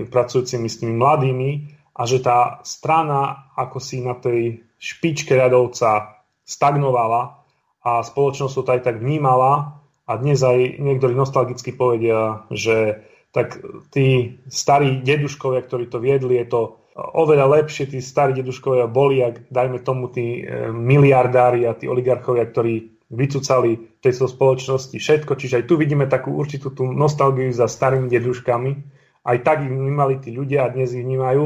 pracujúcimi, 0.08 0.66
s 0.66 0.80
tými 0.80 0.94
mladými 0.96 1.50
a 1.92 2.02
že 2.08 2.24
tá 2.24 2.64
strana 2.64 3.52
ako 3.52 3.76
si 3.76 4.00
na 4.00 4.16
tej 4.16 4.64
špičke 4.80 5.36
radovca 5.36 6.24
stagnovala 6.48 7.44
a 7.84 8.00
spoločnosť 8.00 8.54
to 8.56 8.72
aj 8.72 8.80
tak 8.80 8.96
vnímala 9.04 9.84
a 10.08 10.12
dnes 10.16 10.40
aj 10.40 10.80
niektorí 10.80 11.12
nostalgicky 11.12 11.76
povedia, 11.76 12.48
že 12.48 13.04
tak 13.36 13.60
tí 13.92 14.40
starí 14.48 15.04
deduškovia, 15.04 15.60
ktorí 15.60 15.92
to 15.92 16.00
viedli, 16.00 16.40
je 16.40 16.46
to 16.48 16.60
oveľa 16.96 17.60
lepšie, 17.60 17.92
tí 17.92 18.00
starí 18.00 18.32
deduškovia 18.40 18.88
boli, 18.88 19.20
ak 19.20 19.52
dajme 19.52 19.84
tomu 19.84 20.08
tí 20.08 20.40
e, 20.40 20.72
miliardári 20.72 21.68
a 21.68 21.76
tí 21.76 21.84
oligarchovia, 21.84 22.48
ktorí 22.48 22.95
vycúcali 23.10 23.98
tejto 24.02 24.26
spoločnosti 24.26 24.96
všetko. 24.98 25.32
Čiže 25.38 25.62
aj 25.62 25.64
tu 25.70 25.74
vidíme 25.78 26.10
takú 26.10 26.34
určitú 26.34 26.74
tú 26.74 26.90
nostalgiu 26.90 27.50
za 27.54 27.70
starými 27.70 28.10
deduškami. 28.10 28.70
Aj 29.26 29.36
tak 29.42 29.66
ich 29.66 29.70
vnímali 29.70 30.18
tí 30.18 30.34
ľudia 30.34 30.66
a 30.66 30.72
dnes 30.72 30.94
ich 30.94 31.06
vnímajú. 31.06 31.44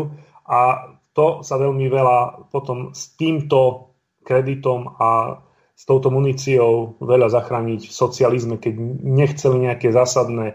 A 0.48 0.92
to 1.12 1.44
sa 1.44 1.60
veľmi 1.60 1.86
veľa 1.88 2.48
potom 2.48 2.96
s 2.96 3.12
týmto 3.16 3.92
kreditom 4.24 4.96
a 5.00 5.40
s 5.80 5.88
touto 5.88 6.12
muníciou 6.12 7.00
veľa 7.00 7.32
zachrániť 7.32 7.88
v 7.88 7.92
socializme, 7.92 8.60
keď 8.60 8.74
nechceli 9.00 9.64
nejaké 9.64 9.88
zásadné 9.88 10.46
e, 10.52 10.54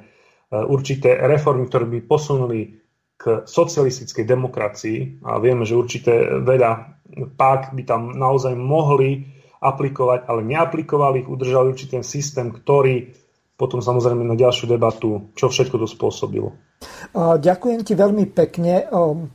určité 0.53 1.17
reformy, 1.17 1.65
ktoré 1.65 1.89
by 1.89 1.99
posunuli 2.05 2.77
k 3.17 3.41
socialistickej 3.41 4.21
demokracii 4.21 4.97
a 5.25 5.41
vieme, 5.41 5.65
že 5.65 5.73
určité 5.73 6.29
veľa 6.45 7.01
pák 7.33 7.73
by 7.73 7.83
tam 7.89 8.13
naozaj 8.13 8.53
mohli 8.53 9.34
aplikovať, 9.61 10.27
ale 10.27 10.41
neaplikovali 10.43 11.23
ich, 11.23 11.29
udržali 11.29 11.71
určitý 11.71 12.01
systém, 12.01 12.51
ktorý 12.51 13.11
potom 13.55 13.79
samozrejme 13.79 14.27
na 14.27 14.35
ďalšiu 14.35 14.67
debatu, 14.67 15.31
čo 15.31 15.47
všetko 15.47 15.79
to 15.79 15.87
spôsobilo. 15.87 16.51
Ďakujem 17.15 17.87
ti 17.87 17.95
veľmi 17.95 18.27
pekne. 18.35 18.83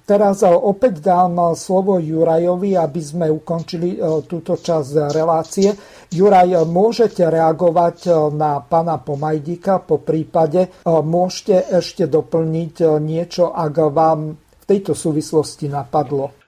Teraz 0.04 0.44
opäť 0.44 1.00
dám 1.00 1.56
slovo 1.56 1.96
Jurajovi, 1.96 2.76
aby 2.76 3.00
sme 3.00 3.32
ukončili 3.32 3.96
túto 4.28 4.60
časť 4.60 5.08
relácie. 5.16 5.72
Juraj, 6.12 6.68
môžete 6.68 7.24
reagovať 7.24 8.28
na 8.36 8.60
pana 8.60 9.00
Pomajdika, 9.00 9.80
po 9.80 10.04
prípade 10.04 10.68
môžete 10.84 11.80
ešte 11.80 12.04
doplniť 12.04 13.00
niečo, 13.00 13.48
ak 13.56 13.74
vám 13.88 14.36
v 14.36 14.64
tejto 14.68 14.92
súvislosti 14.92 15.72
napadlo. 15.72 16.39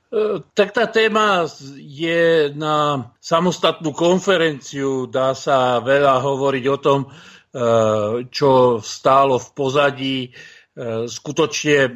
Tak 0.52 0.68
tá 0.76 0.84
téma 0.92 1.48
je 1.76 2.52
na 2.52 3.08
samostatnú 3.16 3.96
konferenciu. 3.96 5.08
Dá 5.08 5.32
sa 5.32 5.80
veľa 5.80 6.20
hovoriť 6.20 6.64
o 6.68 6.76
tom, 6.76 7.00
Eh, 7.52 8.32
čo 8.32 8.80
stálo 8.80 9.36
v 9.36 9.48
pozadí. 9.52 10.18
Eh, 10.72 11.04
skutočne 11.04 11.78
eh, 11.84 11.92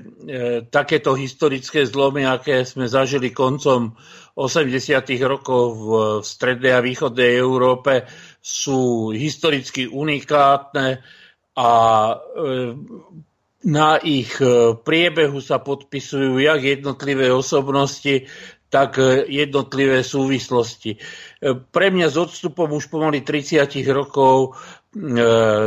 takéto 0.69 1.17
historické 1.17 1.89
zlomy, 1.89 2.29
aké 2.29 2.61
sme 2.69 2.85
zažili 2.85 3.33
koncom 3.33 3.97
80. 4.37 5.17
rokov 5.25 5.65
v 5.81 5.89
strednej 6.21 6.77
a 6.77 6.85
východnej 6.85 7.41
Európe, 7.41 8.05
sú 8.37 9.09
historicky 9.17 9.89
unikátne 9.89 11.01
a 11.57 11.71
na 13.65 13.97
ich 14.03 14.37
priebehu 14.85 15.41
sa 15.41 15.63
podpisujú 15.63 16.37
jak 16.43 16.61
jednotlivé 16.61 17.33
osobnosti, 17.33 18.29
tak 18.67 18.99
jednotlivé 19.31 20.03
súvislosti. 20.03 20.99
Pre 21.71 21.87
mňa 21.89 22.07
s 22.11 22.17
odstupom 22.19 22.69
už 22.75 22.91
pomaly 22.91 23.23
30 23.23 23.71
rokov 23.95 24.59
E, 24.97 25.23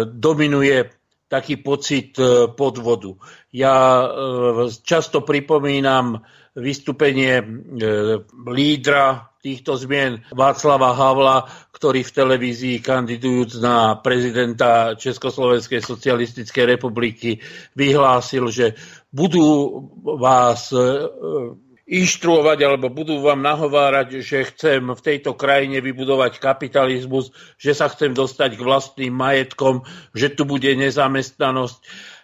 dominuje 0.06 0.90
taký 1.30 1.62
pocit 1.62 2.18
e, 2.18 2.50
podvodu. 2.52 3.14
Ja 3.54 4.04
e, 4.04 4.08
často 4.82 5.22
pripomínam 5.22 6.26
vystúpenie 6.58 7.40
lídra 8.50 9.32
týchto 9.40 9.80
zmien 9.80 10.20
Václava 10.36 10.92
Havla, 10.92 11.48
ktorý 11.72 12.04
v 12.04 12.12
televízii 12.12 12.84
kandidujúc 12.84 13.64
na 13.64 13.96
prezidenta 14.04 15.00
Československej 15.00 15.80
socialistickej 15.80 16.76
republiky 16.76 17.40
vyhlásil, 17.78 18.52
že 18.52 18.76
budú 19.14 19.80
vás 20.04 20.76
inštruovať 21.90 22.60
alebo 22.62 22.94
budú 22.94 23.18
vám 23.26 23.42
nahovárať, 23.42 24.22
že 24.22 24.46
chcem 24.54 24.94
v 24.94 25.02
tejto 25.02 25.34
krajine 25.34 25.82
vybudovať 25.82 26.38
kapitalizmus, 26.38 27.34
že 27.58 27.74
sa 27.74 27.90
chcem 27.90 28.14
dostať 28.14 28.62
k 28.62 28.62
vlastným 28.62 29.10
majetkom, 29.10 29.82
že 30.14 30.30
tu 30.30 30.46
bude 30.46 30.70
nezamestnanosť. 30.70 31.80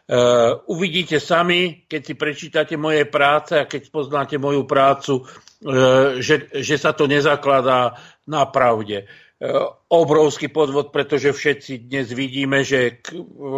Uh, 0.06 0.62
uvidíte 0.70 1.18
sami, 1.18 1.82
keď 1.90 2.02
si 2.06 2.14
prečítate 2.14 2.78
moje 2.78 3.10
práce 3.10 3.58
a 3.58 3.66
keď 3.66 3.90
poznáte 3.90 4.38
moju 4.38 4.70
prácu, 4.70 5.26
uh, 5.26 6.22
že, 6.22 6.46
že 6.62 6.78
sa 6.78 6.94
to 6.94 7.10
nezakladá 7.10 7.98
na 8.30 8.46
pravde. 8.46 9.10
Uh, 9.42 9.74
obrovský 9.90 10.54
podvod, 10.54 10.94
pretože 10.94 11.34
všetci 11.34 11.90
dnes 11.90 12.14
vidíme, 12.14 12.62
že 12.62 13.02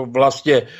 vlastne 0.07 0.71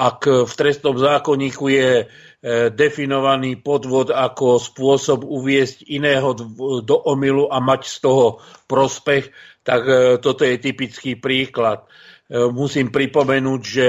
ak 0.00 0.48
v 0.48 0.52
trestnom 0.56 0.96
zákonníku 0.96 1.68
je 1.68 2.08
E, 2.40 2.72
definovaný 2.72 3.60
podvod 3.60 4.08
ako 4.08 4.56
spôsob 4.56 5.28
uviesť 5.28 5.84
iného 5.92 6.32
do 6.80 6.96
omilu 7.04 7.52
a 7.52 7.60
mať 7.60 7.84
z 7.84 7.96
toho 8.00 8.40
prospech, 8.64 9.28
tak 9.60 9.84
e, 9.84 10.16
toto 10.24 10.48
je 10.48 10.56
typický 10.56 11.20
príklad. 11.20 11.84
E, 12.32 12.48
musím 12.48 12.88
pripomenúť, 12.88 13.60
že 13.60 13.86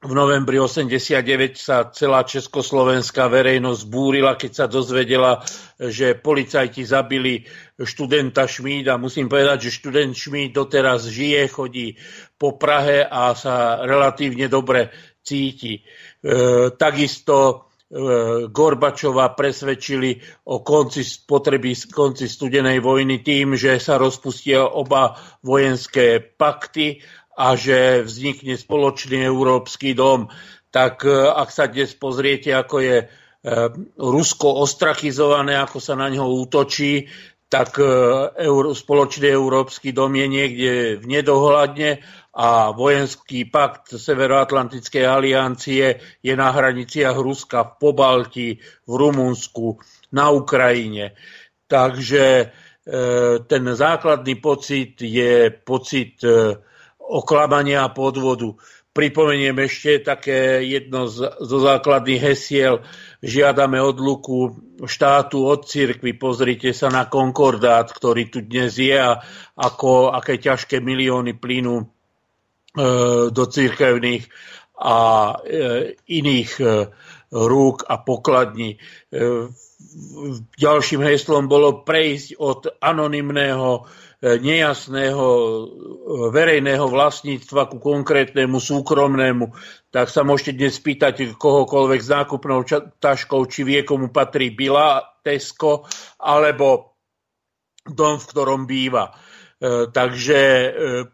v 0.00 0.12
novembri 0.16 0.56
89 0.56 1.60
sa 1.60 1.92
celá 1.92 2.24
československá 2.24 3.28
verejnosť 3.28 3.82
búrila, 3.92 4.40
keď 4.40 4.52
sa 4.56 4.64
dozvedela, 4.64 5.44
že 5.76 6.16
policajti 6.16 6.80
zabili 6.88 7.44
študenta 7.76 8.48
Šmída. 8.48 8.96
Musím 8.96 9.28
povedať, 9.28 9.68
že 9.68 9.76
študent 9.76 10.16
Šmíd 10.16 10.56
doteraz 10.56 11.04
žije, 11.04 11.44
chodí 11.52 12.00
po 12.40 12.56
Prahe 12.56 13.04
a 13.04 13.36
sa 13.36 13.84
relatívne 13.84 14.48
dobre 14.48 14.88
cíti. 15.22 15.80
E, 15.80 15.82
takisto 16.74 17.36
e, 17.36 17.54
Gorbačova 18.48 19.32
presvedčili 19.36 20.16
o 20.48 20.64
konci 20.64 21.04
spotreby, 21.04 21.76
konci 21.92 22.26
studenej 22.26 22.80
vojny 22.80 23.20
tým, 23.20 23.54
že 23.56 23.76
sa 23.78 24.00
rozpustia 24.00 24.64
oba 24.64 25.16
vojenské 25.44 26.20
pakty 26.20 27.04
a 27.36 27.56
že 27.56 28.04
vznikne 28.04 28.56
spoločný 28.56 29.24
európsky 29.24 29.92
dom. 29.92 30.28
Tak 30.72 31.04
e, 31.04 31.12
ak 31.28 31.48
sa 31.52 31.68
dnes 31.68 31.92
pozriete, 31.96 32.52
ako 32.56 32.78
je 32.80 32.98
Rusko 33.96 34.60
ostrakizované, 34.60 35.56
ako 35.56 35.80
sa 35.80 35.96
na 35.96 36.12
ňo 36.12 36.28
útočí, 36.44 37.08
tak 37.48 37.80
spoločný 38.76 39.32
európsky 39.32 39.96
dom 39.96 40.12
je 40.12 40.26
niekde 40.28 40.72
v 41.00 41.04
nedohľadne 41.08 42.04
a 42.30 42.70
vojenský 42.70 43.50
pakt 43.50 43.98
Severoatlantickej 43.98 45.02
aliancie 45.02 45.98
je 46.22 46.34
na 46.38 46.54
hraniciach 46.54 47.18
Ruska 47.18 47.66
v 47.66 47.72
Pobalti, 47.82 48.48
v 48.86 48.92
Rumunsku, 48.94 49.82
na 50.14 50.30
Ukrajine. 50.30 51.18
Takže 51.66 52.24
e, 52.26 52.46
ten 53.50 53.62
základný 53.74 54.38
pocit 54.38 55.02
je 55.02 55.50
pocit 55.50 56.22
e, 56.22 56.54
oklamania 57.02 57.82
a 57.82 57.90
podvodu. 57.90 58.54
Pripomeniem 58.90 59.54
ešte 59.66 60.02
také 60.02 60.66
jedno 60.66 61.06
zo 61.10 61.58
základných 61.62 62.22
hesiel. 62.30 62.82
Žiadame 63.22 63.78
odluku 63.78 64.54
štátu 64.82 65.46
od 65.46 65.66
cirkvi. 65.66 66.14
Pozrite 66.18 66.74
sa 66.74 66.90
na 66.90 67.06
konkordát, 67.06 67.90
ktorý 67.90 68.30
tu 68.30 68.42
dnes 68.42 68.74
je 68.78 68.98
a 68.98 69.18
ako, 69.54 70.10
aké 70.10 70.42
ťažké 70.42 70.82
milióny 70.82 71.38
plynú 71.38 71.86
E, 71.86 71.99
do 73.30 73.44
církevných 73.50 74.30
a 74.80 74.96
e, 75.44 75.92
iných 76.08 76.50
e, 76.60 76.64
rúk 77.30 77.86
a 77.86 78.02
pokladní. 78.02 78.80
Ďalším 80.58 81.02
heslom 81.06 81.46
bolo 81.46 81.86
prejsť 81.86 82.28
od 82.42 82.74
anonymného 82.82 83.86
nejasného 84.20 85.26
verejného 86.34 86.84
vlastníctva 86.90 87.70
ku 87.70 87.78
konkrétnemu 87.78 88.58
súkromnému, 88.58 89.48
tak 89.94 90.12
sa 90.12 90.26
môžete 90.26 90.58
dnes 90.58 90.74
spýtať 90.76 91.38
kohokoľvek 91.38 92.00
s 92.02 92.10
nákupnou 92.10 92.66
taškou, 92.98 93.46
či 93.46 93.62
vie, 93.62 93.80
komu 93.86 94.10
patrí 94.10 94.50
Bila, 94.50 95.02
Tesco, 95.22 95.86
alebo 96.18 96.98
dom, 97.86 98.20
v 98.20 98.28
ktorom 98.28 98.68
býva. 98.68 99.10
E, 99.10 99.12
takže 99.92 100.38
e, 100.38 100.68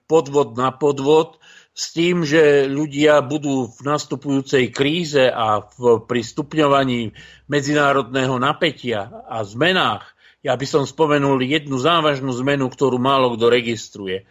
podvod 0.06 0.54
na 0.58 0.70
podvod 0.74 1.38
s 1.76 1.92
tým, 1.92 2.24
že 2.24 2.64
ľudia 2.64 3.20
budú 3.20 3.68
v 3.68 3.80
nastupujúcej 3.84 4.72
kríze 4.72 5.28
a 5.28 5.60
v, 5.60 6.00
pri 6.08 6.24
stupňovaní 6.24 7.12
medzinárodného 7.52 8.40
napätia 8.40 9.12
a 9.28 9.44
zmenách 9.44 10.16
ja 10.46 10.54
by 10.54 10.62
som 10.62 10.86
spomenul 10.86 11.42
jednu 11.42 11.74
závažnú 11.74 12.30
zmenu, 12.38 12.70
ktorú 12.70 13.02
málo 13.02 13.34
kto 13.34 13.50
registruje. 13.50 14.22
E, 14.22 14.24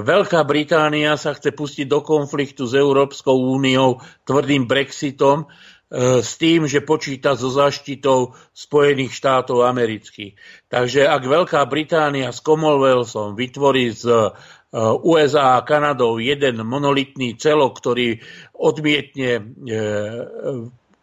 Veľká 0.00 0.40
Británia 0.48 1.20
sa 1.20 1.36
chce 1.36 1.52
pustiť 1.52 1.84
do 1.84 2.00
konfliktu 2.00 2.64
s 2.64 2.72
Európskou 2.72 3.36
úniou 3.36 4.00
tvrdým 4.24 4.64
Brexitom 4.64 5.44
e, 5.44 6.24
s 6.24 6.40
tým, 6.40 6.64
že 6.64 6.80
počíta 6.80 7.36
so 7.36 7.52
zaštitou 7.52 8.32
Spojených 8.56 9.12
štátov 9.12 9.68
amerických. 9.68 10.32
Takže 10.72 11.04
ak 11.04 11.28
Veľká 11.28 11.60
Británia 11.68 12.32
s 12.32 12.40
Commonwealthom 12.40 13.36
vytvorí 13.36 13.92
z 13.92 14.32
USA 14.78 15.58
a 15.58 15.66
Kanadou 15.66 16.22
jeden 16.22 16.62
monolitný 16.62 17.34
celok, 17.34 17.82
ktorý 17.82 18.22
odmietne 18.54 19.42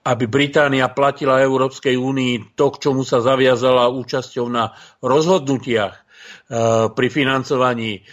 aby 0.08 0.24
Británia 0.24 0.88
platila 0.88 1.44
Európskej 1.44 2.00
únii 2.00 2.56
to, 2.56 2.72
k 2.72 2.88
čomu 2.88 3.04
sa 3.04 3.20
zaviazala 3.20 3.92
účasťou 3.92 4.48
na 4.48 4.72
rozhodnutiach 5.04 5.96
e, 6.00 6.02
pri 6.96 7.08
financovaní 7.12 8.08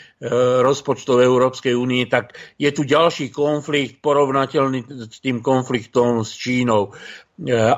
rozpočtov 0.65 1.21
Európskej 1.21 1.77
únie, 1.77 2.09
tak 2.09 2.33
je 2.57 2.73
tu 2.73 2.89
ďalší 2.89 3.29
konflikt 3.29 4.01
porovnateľný 4.01 5.13
s 5.13 5.21
tým 5.21 5.45
konfliktom 5.45 6.25
s 6.25 6.33
Čínou. 6.33 6.97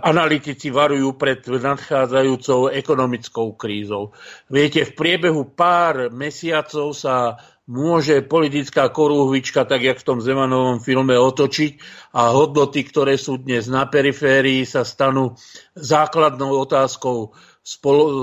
Analytici 0.04 0.68
varujú 0.70 1.16
pred 1.16 1.42
nadchádzajúcou 1.42 2.70
ekonomickou 2.70 3.56
krízou. 3.58 4.14
Viete, 4.46 4.84
v 4.86 4.92
priebehu 4.94 5.48
pár 5.58 6.12
mesiacov 6.12 6.94
sa 6.94 7.40
môže 7.66 8.22
politická 8.22 8.86
korúhvička, 8.88 9.66
tak 9.66 9.82
jak 9.82 9.98
v 9.98 10.06
tom 10.06 10.18
Zemanovom 10.22 10.78
filme, 10.78 11.18
otočiť 11.18 11.82
a 12.14 12.30
hodnoty, 12.30 12.86
ktoré 12.86 13.18
sú 13.18 13.42
dnes 13.42 13.66
na 13.66 13.90
periférii, 13.90 14.62
sa 14.62 14.86
stanú 14.86 15.34
základnou 15.74 16.54
otázkou 16.62 17.34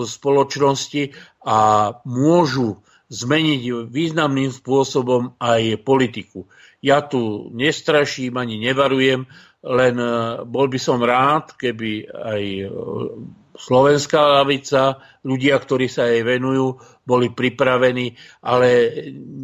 spoločnosti 0.08 1.04
a 1.44 1.60
môžu 2.08 2.80
zmeniť 3.12 3.92
významným 3.92 4.50
spôsobom 4.50 5.36
aj 5.38 5.84
politiku. 5.84 6.48
Ja 6.80 7.04
tu 7.04 7.52
nestraším 7.52 8.40
ani 8.40 8.58
nevarujem, 8.64 9.28
len 9.64 9.96
e, 9.96 10.08
bol 10.44 10.68
by 10.68 10.80
som 10.80 11.00
rád, 11.00 11.56
keby 11.56 12.08
aj 12.10 12.44
e, 12.44 12.68
slovenská 13.58 14.42
lavica, 14.42 15.02
ľudia, 15.24 15.58
ktorí 15.58 15.88
sa 15.88 16.10
jej 16.10 16.26
venujú, 16.26 16.82
boli 17.06 17.30
pripravení, 17.30 18.18
ale 18.42 19.02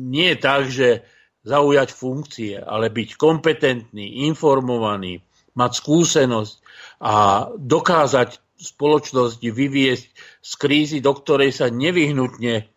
nie 0.09 0.33
je 0.33 0.37
tak, 0.37 0.61
že 0.69 1.05
zaujať 1.45 1.89
funkcie, 1.95 2.59
ale 2.59 2.91
byť 2.91 3.15
kompetentný, 3.15 4.27
informovaný, 4.27 5.23
mať 5.55 5.71
skúsenosť 5.81 6.55
a 6.99 7.47
dokázať 7.55 8.59
spoločnosť 8.59 9.39
vyviesť 9.39 10.07
z 10.43 10.51
krízy, 10.59 10.97
do 10.99 11.15
ktorej 11.15 11.55
sa 11.55 11.71
nevyhnutne 11.71 12.67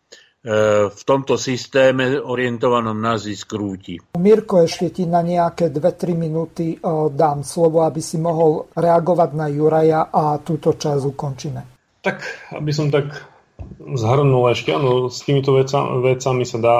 v 0.42 1.02
tomto 1.06 1.38
systéme 1.38 2.18
orientovanom 2.18 2.98
na 2.98 3.14
zisk 3.14 3.54
rúti. 3.54 3.94
Mirko, 4.18 4.66
ešte 4.66 4.90
ti 4.90 5.04
na 5.06 5.22
nejaké 5.22 5.70
2-3 5.70 6.18
minúty 6.18 6.74
e, 6.74 6.78
dám 7.14 7.46
slovo, 7.46 7.86
aby 7.86 8.02
si 8.02 8.18
mohol 8.18 8.66
reagovať 8.74 9.30
na 9.38 9.46
Juraja 9.46 10.10
a 10.10 10.42
túto 10.42 10.74
časť 10.74 11.02
ukončíme. 11.14 11.62
Tak, 12.02 12.18
aby 12.58 12.70
som 12.74 12.90
tak 12.90 13.14
zhrnul 13.78 14.50
ešte, 14.50 14.74
áno, 14.74 15.06
s 15.06 15.22
týmito 15.22 15.54
vecami, 15.54 16.02
vecami 16.02 16.42
sa 16.42 16.58
dá 16.58 16.76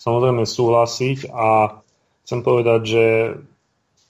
samozrejme 0.00 0.48
súhlasiť 0.48 1.28
a 1.28 1.78
chcem 2.24 2.40
povedať, 2.40 2.80
že 2.80 3.04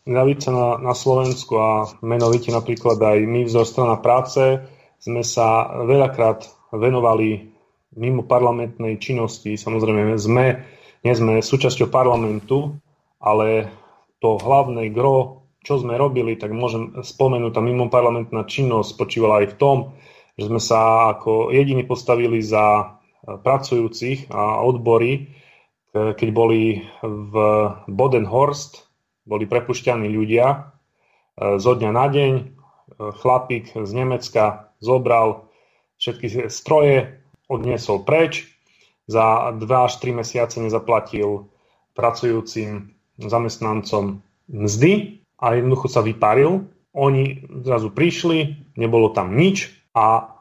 ľavica 0.06 0.48
na, 0.54 0.68
na 0.78 0.94
Slovensku 0.94 1.58
a 1.58 1.90
menovite 2.06 2.54
napríklad 2.54 3.02
aj 3.02 3.18
my 3.26 3.50
vzor 3.50 3.66
strana 3.66 3.96
práce 3.98 4.62
sme 5.02 5.26
sa 5.26 5.74
veľakrát 5.82 6.46
venovali 6.70 7.51
mimo 7.96 8.24
parlamentnej 8.24 8.96
činnosti. 8.96 9.56
Samozrejme, 9.56 10.16
sme, 10.16 10.64
nie 11.04 11.14
sme 11.14 11.44
súčasťou 11.44 11.92
parlamentu, 11.92 12.76
ale 13.20 13.68
to 14.18 14.38
hlavné 14.38 14.88
gro, 14.90 15.46
čo 15.62 15.78
sme 15.78 15.94
robili, 15.94 16.34
tak 16.34 16.50
môžem 16.50 17.04
spomenúť, 17.06 17.54
tá 17.54 17.62
mimo 17.62 17.86
parlamentná 17.86 18.42
činnosť 18.42 18.98
spočívala 18.98 19.46
aj 19.46 19.54
v 19.54 19.58
tom, 19.58 19.76
že 20.34 20.50
sme 20.50 20.58
sa 20.58 21.12
ako 21.14 21.54
jediní 21.54 21.86
postavili 21.86 22.42
za 22.42 22.98
pracujúcich 23.22 24.32
a 24.34 24.58
odbory, 24.64 25.30
keď 25.92 26.28
boli 26.34 26.82
v 27.04 27.34
Bodenhorst, 27.86 28.90
boli 29.22 29.46
prepušťaní 29.46 30.10
ľudia 30.10 30.74
zo 31.38 31.72
dňa 31.78 31.90
na 31.94 32.06
deň. 32.10 32.32
Chlapík 33.22 33.70
z 33.76 33.90
Nemecka 33.94 34.74
zobral 34.82 35.46
všetky 36.02 36.50
stroje, 36.50 37.21
odniesol 37.52 38.08
preč, 38.08 38.48
za 39.04 39.52
2 39.52 39.60
až 39.68 39.92
3 40.00 40.20
mesiace 40.24 40.56
nezaplatil 40.62 41.52
pracujúcim 41.92 42.96
zamestnancom 43.20 44.24
mzdy 44.48 45.20
a 45.36 45.58
jednoducho 45.58 45.90
sa 45.90 46.00
vyparil. 46.00 46.64
Oni 46.96 47.44
zrazu 47.64 47.92
prišli, 47.92 48.72
nebolo 48.80 49.12
tam 49.12 49.36
nič 49.36 49.68
a 49.92 50.32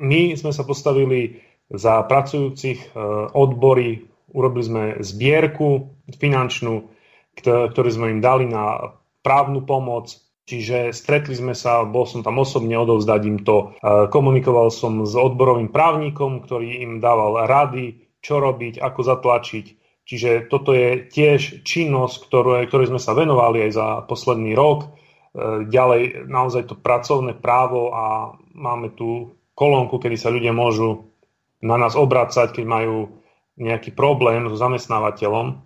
my 0.00 0.34
sme 0.38 0.50
sa 0.54 0.62
postavili 0.62 1.42
za 1.70 2.02
pracujúcich 2.02 2.78
e, 2.82 2.88
odbory, 3.30 4.10
urobili 4.34 4.64
sme 4.64 4.82
zbierku 4.98 5.90
finančnú, 6.18 6.90
ktorú 7.38 7.88
sme 7.90 8.18
im 8.18 8.20
dali 8.22 8.50
na 8.50 8.94
právnu 9.22 9.62
pomoc, 9.62 10.18
Čiže 10.48 10.90
stretli 10.90 11.36
sme 11.36 11.54
sa, 11.54 11.86
bol 11.86 12.08
som 12.08 12.26
tam 12.26 12.42
osobne, 12.42 12.74
odovzdať 12.74 13.20
im 13.28 13.38
to. 13.44 13.76
E, 13.78 14.10
komunikoval 14.10 14.72
som 14.74 15.06
s 15.06 15.14
odborovým 15.14 15.70
právnikom, 15.70 16.42
ktorý 16.42 16.82
im 16.82 16.98
dával 16.98 17.46
rady, 17.46 18.18
čo 18.18 18.42
robiť, 18.42 18.82
ako 18.82 19.00
zatlačiť. 19.04 19.66
Čiže 20.10 20.50
toto 20.50 20.74
je 20.74 21.06
tiež 21.06 21.62
činnosť, 21.62 22.16
ktorú, 22.26 22.66
ktorej 22.66 22.90
sme 22.90 22.98
sa 22.98 23.14
venovali 23.14 23.68
aj 23.68 23.72
za 23.72 23.86
posledný 24.10 24.58
rok. 24.58 24.86
E, 24.86 25.68
ďalej 25.70 26.26
naozaj 26.26 26.66
to 26.66 26.74
pracovné 26.74 27.38
právo 27.38 27.94
a 27.94 28.34
máme 28.50 28.90
tu 28.98 29.38
kolónku, 29.54 30.02
kedy 30.02 30.16
sa 30.18 30.34
ľudia 30.34 30.50
môžu 30.50 31.12
na 31.60 31.76
nás 31.76 31.94
obracať, 31.94 32.56
keď 32.56 32.64
majú 32.64 33.20
nejaký 33.60 33.92
problém 33.92 34.48
so 34.48 34.56
zamestnávateľom, 34.56 35.60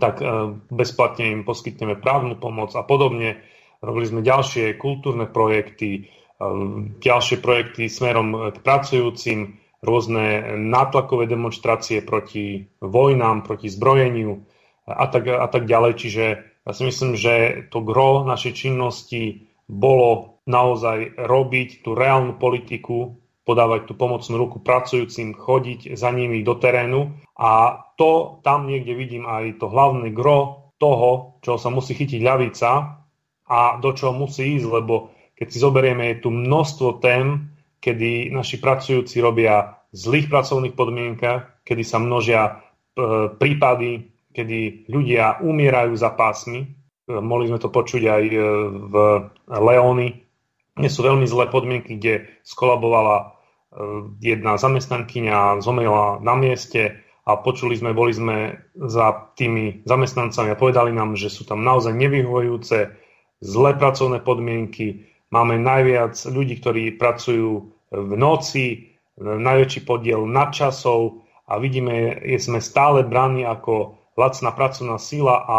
tak 0.00 0.24
e, 0.24 0.56
bezplatne 0.72 1.36
im 1.36 1.42
poskytneme 1.44 2.00
právnu 2.00 2.36
pomoc 2.40 2.72
a 2.72 2.82
podobne. 2.82 3.44
Robili 3.80 4.06
sme 4.06 4.20
ďalšie 4.20 4.76
kultúrne 4.76 5.24
projekty, 5.24 6.12
um, 6.36 6.96
ďalšie 7.00 7.40
projekty 7.40 7.88
smerom 7.88 8.52
k 8.52 8.56
pracujúcim, 8.60 9.60
rôzne 9.80 10.56
nátlakové 10.60 11.24
demonstrácie 11.24 12.04
proti 12.04 12.68
vojnám, 12.84 13.48
proti 13.48 13.72
zbrojeniu 13.72 14.44
a 14.84 15.08
tak, 15.08 15.24
a 15.32 15.48
tak 15.48 15.64
ďalej. 15.64 15.92
Čiže 15.96 16.24
ja 16.68 16.72
si 16.76 16.82
myslím, 16.84 17.16
že 17.16 17.64
to 17.72 17.80
gro 17.80 18.28
našej 18.28 18.52
činnosti 18.52 19.48
bolo 19.64 20.40
naozaj 20.44 21.16
robiť 21.16 21.80
tú 21.80 21.96
reálnu 21.96 22.36
politiku, 22.36 23.16
podávať 23.48 23.88
tú 23.88 23.92
pomocnú 23.96 24.36
ruku 24.36 24.60
pracujúcim, 24.60 25.32
chodiť 25.32 25.96
za 25.96 26.12
nimi 26.12 26.44
do 26.44 26.54
terénu 26.60 27.16
a 27.40 27.82
to 27.96 28.38
tam 28.44 28.68
niekde 28.68 28.92
vidím 28.94 29.24
aj 29.24 29.58
to 29.58 29.66
hlavné 29.66 30.12
gro 30.12 30.70
toho, 30.76 31.40
čo 31.40 31.56
sa 31.56 31.72
musí 31.72 31.96
chytiť 31.96 32.20
ľavica, 32.20 32.99
a 33.50 33.82
do 33.82 33.90
čoho 33.90 34.14
musí 34.14 34.54
ísť, 34.54 34.66
lebo 34.70 35.10
keď 35.34 35.46
si 35.50 35.58
zoberieme, 35.58 36.14
je 36.14 36.22
tu 36.22 36.30
množstvo 36.30 37.02
tém, 37.02 37.50
kedy 37.82 38.30
naši 38.30 38.62
pracujúci 38.62 39.18
robia 39.18 39.82
v 39.90 39.96
zlých 39.96 40.30
pracovných 40.30 40.78
podmienkach, 40.78 41.66
kedy 41.66 41.82
sa 41.82 41.98
množia 41.98 42.40
e, 42.46 42.52
prípady, 43.34 44.12
kedy 44.30 44.86
ľudia 44.86 45.42
umierajú 45.42 45.96
za 45.98 46.14
pásmi. 46.14 46.62
E, 46.62 46.68
mohli 47.18 47.50
sme 47.50 47.58
to 47.58 47.72
počuť 47.72 48.02
aj 48.06 48.24
e, 48.30 48.38
v 48.86 48.94
Leóny. 49.50 50.08
Nie 50.78 50.90
sú 50.92 51.02
veľmi 51.02 51.26
zlé 51.26 51.50
podmienky, 51.50 51.98
kde 51.98 52.30
skolabovala 52.46 53.36
jedna 54.18 54.58
zamestnankyňa, 54.58 55.62
zomrela 55.62 56.18
na 56.18 56.34
mieste 56.34 57.06
a 57.22 57.38
počuli 57.38 57.78
sme, 57.78 57.94
boli 57.94 58.10
sme 58.10 58.58
za 58.74 59.30
tými 59.38 59.86
zamestnancami 59.86 60.50
a 60.50 60.58
povedali 60.58 60.90
nám, 60.90 61.14
že 61.14 61.30
sú 61.30 61.46
tam 61.46 61.62
naozaj 61.62 61.94
nevyhovujúce 61.94 62.90
zlé 63.40 63.76
pracovné 63.76 64.20
podmienky, 64.20 65.08
máme 65.32 65.56
najviac 65.56 66.16
ľudí, 66.28 66.60
ktorí 66.60 66.96
pracujú 67.00 67.72
v 67.90 68.12
noci, 68.14 68.96
najväčší 69.20 69.80
podiel 69.84 70.24
nadčasov 70.24 71.24
a 71.50 71.58
vidíme, 71.58 72.20
že 72.22 72.38
sme 72.38 72.60
stále 72.62 73.02
braní 73.02 73.42
ako 73.42 73.98
lacná 74.16 74.54
pracovná 74.54 74.96
sila 75.00 75.36
a 75.44 75.58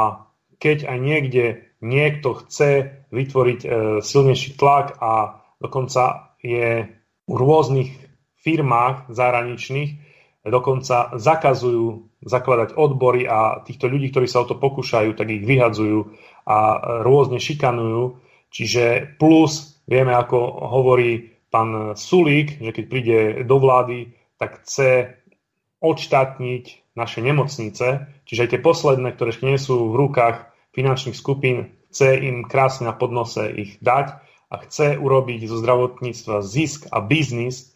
keď 0.62 0.88
aj 0.88 0.98
niekde 1.02 1.46
niekto 1.82 2.38
chce 2.46 3.02
vytvoriť 3.10 3.60
e, 3.66 3.68
silnejší 4.06 4.54
tlak 4.56 5.02
a 5.02 5.42
dokonca 5.58 6.38
je 6.46 6.86
v 7.26 7.34
rôznych 7.34 7.90
firmách 8.42 9.10
zahraničných, 9.10 9.92
dokonca 10.46 11.18
zakazujú 11.18 12.10
zakladať 12.22 12.78
odbory 12.78 13.26
a 13.26 13.62
týchto 13.66 13.90
ľudí, 13.90 14.14
ktorí 14.14 14.30
sa 14.30 14.46
o 14.46 14.50
to 14.50 14.58
pokúšajú, 14.58 15.18
tak 15.18 15.30
ich 15.30 15.46
vyhadzujú 15.46 16.14
a 16.46 16.58
rôzne 17.06 17.38
šikanujú. 17.38 18.18
Čiže 18.52 19.16
plus, 19.16 19.82
vieme, 19.88 20.12
ako 20.12 20.38
hovorí 20.68 21.32
pán 21.52 21.96
Sulík, 22.00 22.60
že 22.60 22.72
keď 22.72 22.86
príde 22.88 23.20
do 23.44 23.60
vlády, 23.60 24.16
tak 24.40 24.64
chce 24.64 25.22
odštátniť 25.82 26.94
naše 26.96 27.20
nemocnice, 27.24 28.08
čiže 28.28 28.42
aj 28.48 28.50
tie 28.56 28.62
posledné, 28.62 29.16
ktoré 29.16 29.32
ešte 29.32 29.48
nie 29.48 29.60
sú 29.60 29.92
v 29.92 30.00
rukách 30.08 30.52
finančných 30.76 31.18
skupín, 31.18 31.72
chce 31.92 32.20
im 32.20 32.48
krásne 32.48 32.88
na 32.88 32.96
podnose 32.96 33.52
ich 33.52 33.80
dať 33.84 34.16
a 34.52 34.56
chce 34.64 35.00
urobiť 35.00 35.48
zo 35.48 35.60
zdravotníctva 35.60 36.44
zisk 36.44 36.88
a 36.92 37.00
biznis. 37.00 37.72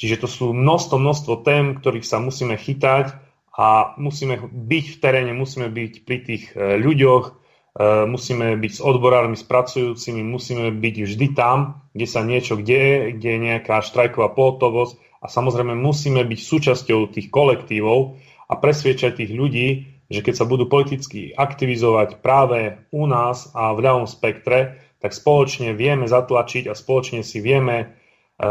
Čiže 0.00 0.24
to 0.24 0.28
sú 0.28 0.46
množstvo, 0.56 0.96
množstvo 0.96 1.32
tém, 1.44 1.76
ktorých 1.76 2.08
sa 2.08 2.20
musíme 2.20 2.56
chytať 2.56 3.12
a 3.52 3.96
musíme 4.00 4.40
byť 4.48 4.84
v 4.96 4.96
teréne, 4.96 5.32
musíme 5.36 5.68
byť 5.68 5.92
pri 6.08 6.18
tých 6.24 6.44
e, 6.56 6.80
ľuďoch, 6.80 7.39
musíme 7.78 8.58
byť 8.58 8.72
s 8.76 8.80
odborármi, 8.82 9.38
s 9.38 9.46
pracujúcimi, 9.46 10.26
musíme 10.26 10.74
byť 10.74 10.96
vždy 11.06 11.26
tam, 11.38 11.86
kde 11.94 12.06
sa 12.06 12.26
niečo 12.26 12.58
deje, 12.58 13.14
kde 13.14 13.28
je 13.30 13.40
nejaká 13.46 13.78
štrajková 13.86 14.34
pohotovosť 14.34 15.22
a 15.22 15.26
samozrejme 15.30 15.78
musíme 15.78 16.26
byť 16.26 16.40
súčasťou 16.40 17.14
tých 17.14 17.30
kolektívov 17.30 18.18
a 18.50 18.58
presviečať 18.58 19.22
tých 19.22 19.32
ľudí, 19.32 19.68
že 20.10 20.26
keď 20.26 20.34
sa 20.34 20.48
budú 20.50 20.66
politicky 20.66 21.30
aktivizovať 21.30 22.18
práve 22.18 22.82
u 22.90 23.06
nás 23.06 23.54
a 23.54 23.70
v 23.70 23.86
ľavom 23.86 24.06
spektre, 24.10 24.82
tak 24.98 25.14
spoločne 25.14 25.72
vieme 25.78 26.10
zatlačiť 26.10 26.66
a 26.66 26.74
spoločne 26.74 27.22
si 27.22 27.38
vieme 27.38 27.76
e, 27.78 27.86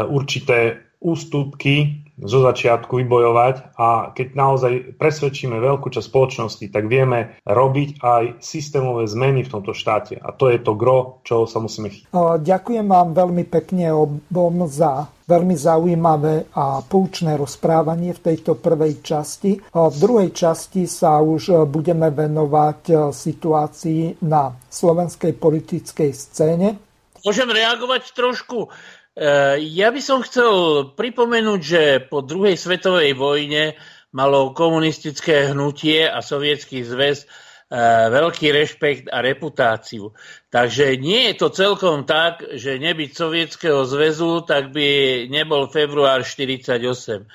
určité 0.00 0.80
ústupky 1.04 1.99
zo 2.20 2.38
začiatku 2.44 3.00
vybojovať 3.00 3.76
a 3.80 4.12
keď 4.12 4.26
naozaj 4.36 4.72
presvedčíme 5.00 5.56
veľkú 5.56 5.88
časť 5.88 6.06
spoločnosti, 6.06 6.66
tak 6.68 6.86
vieme 6.86 7.40
robiť 7.48 8.00
aj 8.00 8.24
systémové 8.44 9.08
zmeny 9.08 9.44
v 9.44 9.52
tomto 9.52 9.72
štáte. 9.72 10.20
A 10.20 10.32
to 10.32 10.52
je 10.52 10.60
to 10.60 10.76
gro, 10.76 11.24
čo 11.24 11.48
sa 11.48 11.58
musíme 11.60 11.88
chytiť. 11.88 12.12
Ďakujem 12.40 12.86
vám 12.86 13.16
veľmi 13.16 13.44
pekne 13.48 13.92
obom 13.96 14.68
za 14.68 15.08
veľmi 15.30 15.54
zaujímavé 15.54 16.50
a 16.58 16.82
poučné 16.82 17.38
rozprávanie 17.38 18.10
v 18.18 18.34
tejto 18.34 18.58
prvej 18.58 18.98
časti. 18.98 19.62
V 19.70 19.96
druhej 20.02 20.34
časti 20.34 20.90
sa 20.90 21.22
už 21.22 21.70
budeme 21.70 22.10
venovať 22.10 23.14
situácii 23.14 24.26
na 24.26 24.50
slovenskej 24.66 25.38
politickej 25.38 26.10
scéne. 26.10 26.82
Môžem 27.22 27.46
reagovať 27.46 28.10
trošku? 28.16 28.72
Eh, 29.20 29.60
ja 29.76 29.92
by 29.92 30.00
som 30.00 30.24
chcel 30.24 30.96
pripomenúť, 30.96 31.60
že 31.60 31.82
po 32.08 32.24
druhej 32.24 32.56
svetovej 32.56 33.12
vojne 33.12 33.76
malo 34.16 34.56
komunistické 34.56 35.52
hnutie 35.52 36.08
a 36.08 36.24
sovietský 36.24 36.80
zväz 36.80 37.28
eh, 37.28 38.08
veľký 38.08 38.48
rešpekt 38.48 39.12
a 39.12 39.20
reputáciu. 39.20 40.16
Takže 40.48 40.96
nie 40.96 41.28
je 41.28 41.34
to 41.36 41.52
celkom 41.52 42.08
tak, 42.08 42.48
že 42.56 42.80
nebyť 42.80 43.10
Sovietskeho 43.12 43.84
zväzu, 43.84 44.40
tak 44.48 44.72
by 44.72 45.28
nebol 45.28 45.68
február 45.68 46.24
1948. 46.24 47.28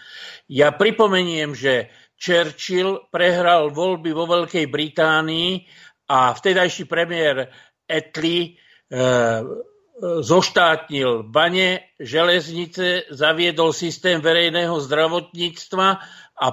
Ja 0.49 0.73
pripomeniem, 0.73 1.53
že 1.53 1.93
Churchill 2.17 3.13
prehral 3.13 3.69
voľby 3.69 4.09
vo 4.09 4.25
Veľkej 4.25 4.73
Británii 4.73 5.69
a 6.09 6.33
vtedajší 6.33 6.89
premiér 6.89 7.45
Attlee 7.85 8.57
eh, 8.89 9.74
zoštátnil 10.01 11.23
bane, 11.23 11.87
železnice, 11.99 13.07
zaviedol 13.15 13.71
systém 13.71 14.19
verejného 14.19 14.75
zdravotníctva 14.83 15.87
a 16.35 16.47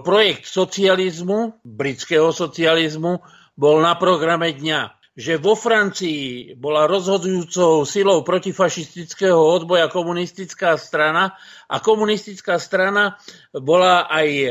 projekt 0.00 0.48
socializmu, 0.48 1.60
britského 1.62 2.32
socializmu, 2.32 3.20
bol 3.54 3.76
na 3.84 3.94
programe 3.94 4.56
dňa. 4.56 4.96
Že 5.20 5.36
vo 5.36 5.52
Francii 5.52 6.56
bola 6.56 6.88
rozhodujúcou 6.88 7.84
silou 7.84 8.24
protifašistického 8.24 9.36
odboja 9.36 9.92
komunistická 9.92 10.80
strana 10.80 11.36
a 11.68 11.76
komunistická 11.82 12.56
strana 12.56 13.20
bola 13.52 14.08
aj 14.08 14.28
e, 14.30 14.50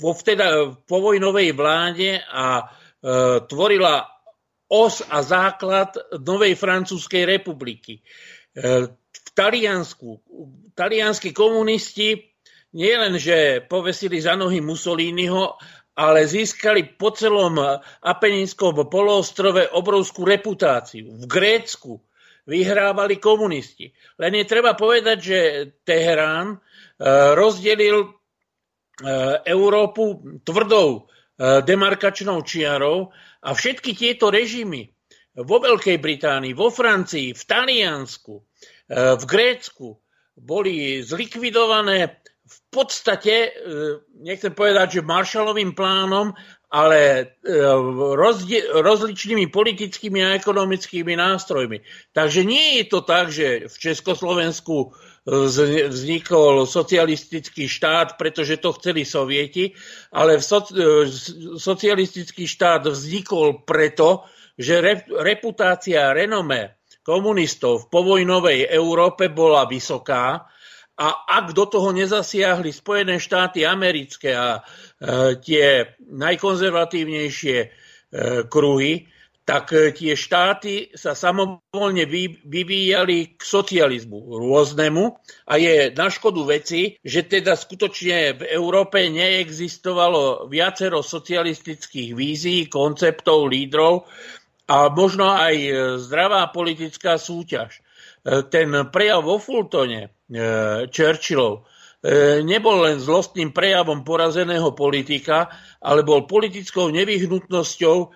vo 0.00 0.10
vteda 0.16 0.74
povojnovej 0.90 1.54
vláde 1.54 2.18
a 2.18 2.46
e, 2.58 2.64
tvorila 3.46 4.17
os 4.68 5.00
a 5.08 5.24
základ 5.24 5.96
novej 6.20 6.54
francúzskej 6.54 7.24
republiky. 7.24 8.00
E, 8.00 8.02
v 8.92 9.28
Taliansku, 9.32 10.20
talianskí 10.76 11.32
komunisti 11.32 12.20
nielen, 12.76 13.16
že 13.16 13.64
povesili 13.64 14.20
za 14.20 14.36
nohy 14.36 14.60
Mussoliniho, 14.60 15.56
ale 15.98 16.28
získali 16.28 16.94
po 16.94 17.10
celom 17.10 17.58
Apeninskom 18.04 18.86
poloostrove 18.86 19.66
obrovskú 19.74 20.22
reputáciu. 20.22 21.16
V 21.16 21.24
Grécku 21.26 21.98
vyhrávali 22.46 23.18
komunisti. 23.18 23.90
Len 24.20 24.32
je 24.38 24.44
treba 24.46 24.76
povedať, 24.78 25.18
že 25.18 25.38
Teherán 25.82 26.54
e, 26.54 26.58
rozdelil 27.34 28.04
e, 28.04 28.08
Európu 29.48 30.38
tvrdou 30.44 31.08
demarkačnou 31.38 32.42
čiarou 32.42 33.14
a 33.42 33.54
všetky 33.54 33.94
tieto 33.94 34.30
režimy 34.34 34.90
vo 35.38 35.62
Veľkej 35.62 36.02
Británii, 36.02 36.52
vo 36.54 36.70
Francii, 36.70 37.30
v 37.30 37.42
Taliansku, 37.46 38.34
e, 38.34 38.42
v 39.14 39.24
Grécku 39.26 40.02
boli 40.34 40.98
zlikvidované 41.02 42.18
v 42.48 42.58
podstate, 42.72 43.34
e, 43.46 43.50
nechcem 44.24 44.50
povedať, 44.50 44.98
že 44.98 45.06
Marshallovým 45.06 45.78
plánom, 45.78 46.34
ale 46.68 47.32
e, 47.40 47.54
rozličnými 48.82 49.48
politickými 49.48 50.20
a 50.20 50.36
ekonomickými 50.36 51.14
nástrojmi. 51.16 51.80
Takže 52.12 52.44
nie 52.44 52.82
je 52.82 52.84
to 52.90 53.00
tak, 53.06 53.30
že 53.32 53.70
v 53.70 53.76
Československu 53.78 54.92
vznikol 55.26 56.64
socialistický 56.64 57.66
štát, 57.68 58.16
pretože 58.20 58.60
to 58.62 58.72
chceli 58.76 59.02
sovieti, 59.04 59.74
ale 60.14 60.38
socialistický 61.58 62.46
štát 62.46 62.86
vznikol 62.88 63.66
preto, 63.66 64.24
že 64.58 64.82
reputácia 65.22 66.10
renome 66.10 66.82
komunistov 67.06 67.86
v 67.86 67.90
povojnovej 67.94 68.68
Európe 68.68 69.32
bola 69.32 69.64
vysoká 69.64 70.44
a 70.98 71.08
ak 71.30 71.54
do 71.54 71.64
toho 71.70 71.94
nezasiahli 71.94 72.74
Spojené 72.74 73.22
štáty 73.22 73.62
americké 73.62 74.34
a 74.34 74.58
e, 74.58 74.62
tie 75.38 75.94
najkonzervatívnejšie 76.10 77.58
e, 77.62 77.68
kruhy, 78.50 79.06
tak 79.48 79.72
e, 79.72 79.96
tie 79.96 80.12
štáty 80.12 80.92
sa 80.92 81.16
samovolne 81.16 82.04
vyvíjali 82.44 83.32
k 83.32 83.40
socializmu 83.40 84.36
rôznemu 84.36 85.16
a 85.48 85.56
je 85.56 85.88
na 85.96 86.12
škodu 86.12 86.44
veci, 86.44 87.00
že 87.00 87.24
teda 87.24 87.56
skutočne 87.56 88.36
v 88.36 88.42
Európe 88.52 89.00
neexistovalo 89.08 90.52
viacero 90.52 91.00
socialistických 91.00 92.12
vízií, 92.12 92.68
konceptov, 92.68 93.48
lídrov 93.48 94.04
a 94.68 94.92
možno 94.92 95.32
aj 95.32 95.56
e, 95.56 95.72
zdravá 95.96 96.52
politická 96.52 97.16
súťaž. 97.16 97.80
E, 97.80 98.44
ten 98.52 98.68
prejav 98.92 99.24
vo 99.24 99.40
Fultone 99.40 100.12
Churchillov 100.92 101.64
nebol 102.44 102.84
len 102.84 103.00
zlostným 103.00 103.50
prejavom 103.50 104.04
porazeného 104.04 104.76
politika, 104.76 105.48
ale 105.80 106.04
bol 106.04 106.28
politickou 106.28 106.92
nevyhnutnosťou 106.92 108.12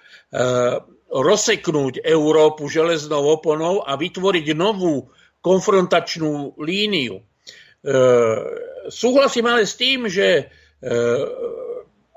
rozseknúť 1.13 2.01
Európu 2.01 2.73
železnou 2.73 3.37
oponou 3.37 3.85
a 3.85 4.01
vytvoriť 4.01 4.57
novú 4.57 5.13
konfrontačnú 5.45 6.57
líniu. 6.57 7.21
E, 7.21 7.23
súhlasím 8.89 9.53
ale 9.53 9.69
s 9.69 9.77
tým, 9.77 10.09
že 10.09 10.27
e, 10.41 10.45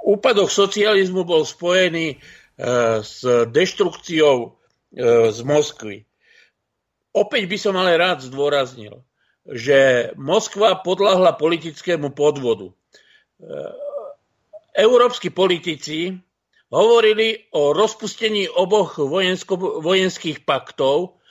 úpadok 0.08 0.48
socializmu 0.48 1.28
bol 1.28 1.44
spojený 1.44 2.16
e, 2.16 2.18
s 3.04 3.20
deštrukciou 3.52 4.56
z 5.28 5.40
Moskvy. 5.44 6.08
Opäť 7.16 7.44
by 7.48 7.58
som 7.60 7.76
ale 7.80 7.96
rád 7.96 8.28
zdôraznil, 8.28 9.00
že 9.48 10.12
Moskva 10.20 10.84
podľahla 10.84 11.40
politickému 11.40 12.12
podvodu. 12.12 12.72
E, 12.72 12.74
európsky 14.76 15.32
politici 15.32 16.20
hovorili 16.72 17.50
o 17.54 17.74
rozpustení 17.74 18.50
oboch 18.50 18.98
vojensko, 18.98 19.82
vojenských 19.82 20.46
paktov 20.46 21.22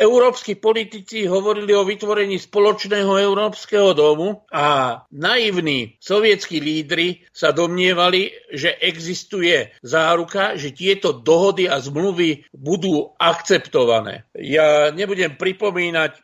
európsky 0.00 0.56
politici 0.56 1.28
hovorili 1.28 1.76
o 1.76 1.84
vytvorení 1.84 2.40
spoločného 2.40 3.20
európskeho 3.20 3.92
domu 3.92 4.48
a 4.48 5.00
naivní 5.12 6.00
sovietskí 6.00 6.56
lídry 6.56 7.28
sa 7.28 7.52
domnievali, 7.52 8.32
že 8.48 8.80
existuje 8.80 9.76
záruka, 9.84 10.56
že 10.56 10.72
tieto 10.72 11.12
dohody 11.12 11.68
a 11.68 11.76
zmluvy 11.84 12.48
budú 12.56 13.12
akceptované. 13.20 14.24
Ja 14.32 14.88
nebudem 14.88 15.36
pripomínať 15.36 16.16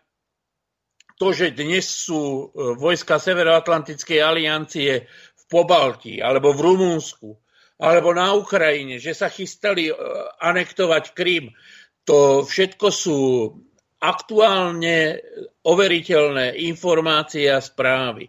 to, 1.20 1.30
že 1.30 1.55
dnes 1.55 1.84
sú 1.84 2.51
e, 2.51 2.74
vojska 2.74 3.22
Severoatlantickej 3.22 4.18
aliancie 4.18 5.07
v 5.07 5.42
Pobalti 5.47 6.18
alebo 6.18 6.51
v 6.57 6.64
Rumúnsku 6.64 7.43
alebo 7.85 8.16
na 8.16 8.32
Ukrajine, 8.32 8.97
že 8.97 9.12
sa 9.12 9.28
chystali 9.28 9.93
e, 9.93 9.95
anektovať 10.41 11.12
Krym, 11.12 11.53
to 12.09 12.49
všetko 12.49 12.89
sú 12.89 13.20
aktuálne 14.01 15.20
overiteľné 15.64 16.57
informácie 16.68 17.49
a 17.49 17.61
správy. 17.61 18.28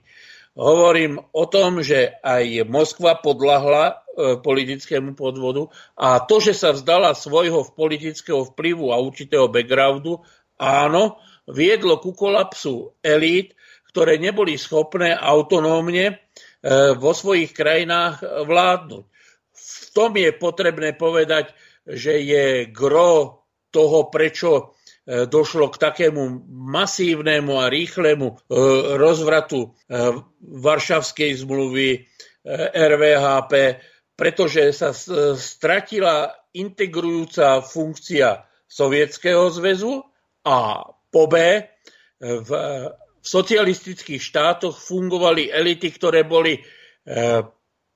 Hovorím 0.56 1.20
o 1.20 1.43
tom, 1.51 1.84
že 1.84 2.16
aj 2.24 2.64
Moskva 2.68 3.20
podľahla 3.20 3.84
e, 3.88 3.93
politickému 4.39 5.12
podvodu 5.16 5.68
a 5.99 6.24
to, 6.24 6.39
že 6.39 6.56
sa 6.56 6.72
vzdala 6.72 7.12
svojho 7.12 7.68
politického 7.76 8.47
vplyvu 8.56 8.91
a 8.91 8.99
určitého 8.99 9.51
backgroundu, 9.51 10.24
áno, 10.56 11.20
viedlo 11.47 11.99
ku 11.99 12.16
kolapsu 12.16 12.95
elít, 13.03 13.51
ktoré 13.91 14.16
neboli 14.16 14.56
schopné 14.56 15.12
autonómne 15.12 16.06
e, 16.08 16.16
vo 16.95 17.12
svojich 17.12 17.51
krajinách 17.51 18.24
vládnuť. 18.47 19.14
V 19.66 19.88
tom 19.97 20.13
je 20.13 20.30
potrebné 20.30 20.93
povedať, 20.93 21.49
že 21.89 22.22
je 22.22 22.70
gro 22.70 23.45
toho, 23.74 24.07
prečo 24.13 24.51
e, 24.55 24.63
došlo 25.26 25.74
k 25.74 25.82
takému 25.82 26.45
masívnemu 26.49 27.53
a 27.59 27.68
rýchlemu 27.68 28.28
e, 28.30 28.36
rozvratu 28.95 29.59
e, 29.61 29.70
Varšavskej 30.41 31.32
zmluvy, 31.41 32.07
RVHP, 32.78 33.82
pretože 34.13 34.70
sa 34.70 34.93
stratila 35.34 36.30
integrujúca 36.53 37.66
funkcia 37.66 38.45
Sovietskeho 38.70 39.49
zväzu 39.49 40.05
a 40.45 40.86
po 41.09 41.26
B 41.26 41.66
v 42.22 42.49
socialistických 43.26 44.22
štátoch 44.22 44.78
fungovali 44.78 45.49
elity, 45.49 45.89
ktoré 45.89 46.22
boli 46.22 46.61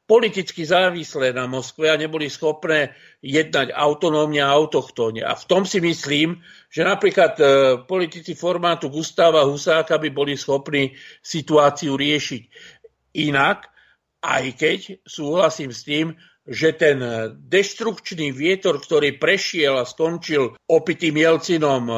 politicky 0.10 0.66
závislé 0.66 1.30
na 1.38 1.46
Moskve 1.46 1.86
a 1.86 1.94
neboli 1.94 2.34
schopné 2.34 2.98
jednať 3.22 3.70
autonómne 3.78 4.42
a 4.42 4.58
autochtónne. 4.58 5.22
A 5.22 5.38
v 5.38 5.46
tom 5.46 5.70
si 5.70 5.78
myslím, 5.78 6.42
že 6.74 6.82
napríklad 6.82 7.38
e, 7.38 7.44
politici 7.86 8.34
formátu 8.34 8.90
Gustáva 8.90 9.46
Husáka 9.46 10.02
by 10.02 10.10
boli 10.10 10.34
schopní 10.34 10.98
situáciu 11.22 11.94
riešiť 11.94 12.42
inak, 13.22 13.70
aj 14.26 14.44
keď 14.58 14.80
súhlasím 15.06 15.70
s 15.70 15.86
tým, 15.86 16.18
že 16.50 16.74
ten 16.74 16.98
deštrukčný 17.46 18.34
vietor, 18.34 18.82
ktorý 18.82 19.22
prešiel 19.22 19.78
a 19.78 19.86
skončil 19.86 20.58
opitým 20.66 21.14
Jelcinom 21.22 21.86
e, 21.86 21.94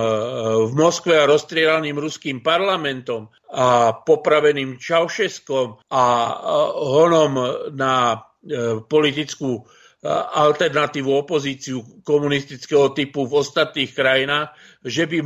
v 0.68 0.72
Moskve 0.76 1.16
a 1.16 1.30
rozstrielaným 1.32 1.96
ruským 1.96 2.44
parlamentom 2.44 3.32
a 3.48 3.96
popraveným 3.96 4.76
Čaušeskom 4.76 5.88
a 5.88 6.06
honom 6.84 7.34
na 7.72 7.96
e, 8.12 8.18
politickú 8.84 9.52
e, 9.56 9.62
alternatívu 10.36 11.16
opozíciu 11.16 12.04
komunistického 12.04 12.92
typu 12.92 13.24
v 13.24 13.40
ostatných 13.40 13.96
krajinách, 13.96 14.52
že 14.84 15.08
by 15.08 15.24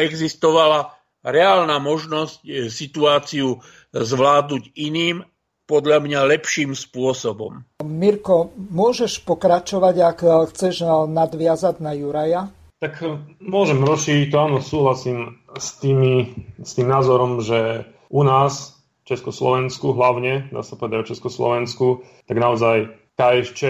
existovala 0.00 0.96
reálna 1.20 1.76
možnosť 1.76 2.68
situáciu 2.72 3.60
zvládnuť 3.92 4.72
iným 4.80 5.24
podľa 5.64 6.04
mňa 6.04 6.20
lepším 6.28 6.76
spôsobom. 6.76 7.64
Mirko, 7.84 8.52
môžeš 8.56 9.24
pokračovať, 9.24 9.94
ak 10.00 10.18
chceš 10.52 10.84
nadviazať 11.08 11.80
na 11.80 11.92
Juraja? 11.96 12.52
Tak 12.84 13.00
eh, 13.00 13.16
môžem 13.40 13.80
rozšíriť 13.80 14.28
to, 14.28 14.36
áno, 14.36 14.58
súhlasím 14.60 15.40
s, 15.56 15.80
tými, 15.80 16.36
s 16.60 16.76
tým 16.76 16.88
názorom, 16.90 17.40
že 17.40 17.88
u 18.12 18.22
nás, 18.22 18.76
v 19.04 19.16
Československu 19.16 19.92
hlavne, 19.92 20.48
dá 20.48 20.64
sa 20.64 20.80
povedať 20.80 21.04
o 21.04 21.08
Československu, 21.12 21.86
tak 22.24 22.40
naozaj 22.40 22.88
KSČ 23.20 23.60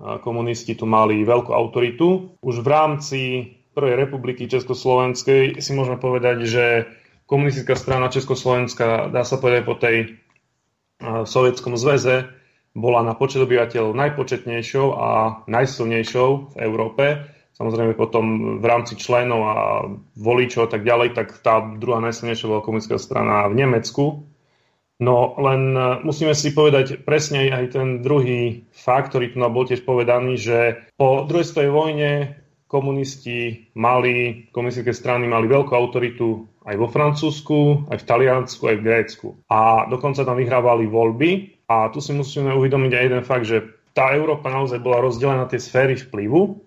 a 0.00 0.22
komunisti 0.22 0.78
tu 0.78 0.86
mali 0.86 1.26
veľkú 1.26 1.50
autoritu. 1.50 2.38
Už 2.40 2.62
v 2.62 2.68
rámci 2.70 3.20
Prvej 3.74 4.06
republiky 4.06 4.46
Československej 4.46 5.58
si 5.58 5.70
môžeme 5.74 5.98
povedať, 5.98 6.46
že 6.46 6.64
komunistická 7.26 7.74
strana 7.74 8.06
Československa, 8.06 9.10
dá 9.10 9.26
sa 9.26 9.36
povedať 9.42 9.62
po 9.66 9.74
tej 9.74 10.14
v 11.04 11.28
Sovietskom 11.28 11.76
zväze 11.76 12.32
bola 12.74 13.06
na 13.06 13.14
počet 13.14 13.44
obyvateľov 13.44 13.94
najpočetnejšou 13.94 14.86
a 14.98 15.10
najsilnejšou 15.46 16.28
v 16.52 16.56
Európe. 16.58 17.04
Samozrejme 17.54 17.94
potom 17.94 18.58
v 18.58 18.64
rámci 18.66 18.98
členov 18.98 19.40
a 19.46 19.56
voličov 20.18 20.66
a 20.66 20.70
tak 20.74 20.82
ďalej, 20.82 21.14
tak 21.14 21.38
tá 21.38 21.62
druhá 21.62 22.02
najsilnejšia 22.02 22.50
bola 22.50 22.66
komunistická 22.66 22.98
strana 22.98 23.46
v 23.46 23.62
Nemecku. 23.62 24.26
No 24.98 25.34
len 25.38 25.74
e, 25.74 26.06
musíme 26.06 26.34
si 26.34 26.54
povedať 26.54 27.02
presne 27.02 27.50
aj 27.50 27.78
ten 27.78 27.88
druhý 28.02 28.66
fakt, 28.70 29.14
ktorý 29.14 29.34
tu 29.34 29.42
bol 29.42 29.66
tiež 29.66 29.82
povedaný, 29.82 30.38
že 30.38 30.58
po 30.94 31.26
druhej 31.26 31.46
svojej 31.46 31.70
vojne 31.70 32.10
komunisti 32.74 33.70
mali, 33.78 34.50
komunistické 34.50 34.90
strany 34.90 35.30
mali 35.30 35.46
veľkú 35.46 35.70
autoritu 35.70 36.50
aj 36.66 36.74
vo 36.74 36.90
Francúzsku, 36.90 37.86
aj 37.86 38.02
v 38.02 38.08
Taliansku, 38.10 38.62
aj 38.66 38.76
v 38.82 38.86
Grécku. 38.90 39.28
A 39.46 39.86
dokonca 39.86 40.26
tam 40.26 40.34
vyhrávali 40.34 40.90
voľby. 40.90 41.62
A 41.70 41.94
tu 41.94 42.02
si 42.02 42.10
musíme 42.10 42.50
uvedomiť 42.50 42.92
aj 42.92 43.04
jeden 43.06 43.22
fakt, 43.22 43.46
že 43.46 43.62
tá 43.94 44.10
Európa 44.10 44.50
naozaj 44.50 44.82
bola 44.82 44.98
rozdelená 44.98 45.46
na 45.46 45.50
tie 45.50 45.62
sféry 45.62 45.94
vplyvu. 45.94 46.58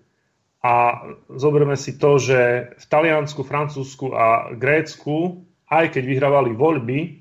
A 0.64 1.04
zoberme 1.28 1.76
si 1.76 2.00
to, 2.00 2.16
že 2.16 2.72
v 2.72 2.84
Taliansku, 2.88 3.44
Francúzsku 3.44 4.10
a 4.16 4.56
Grécku, 4.56 5.44
aj 5.68 5.92
keď 5.92 6.02
vyhrávali 6.08 6.56
voľby 6.56 7.20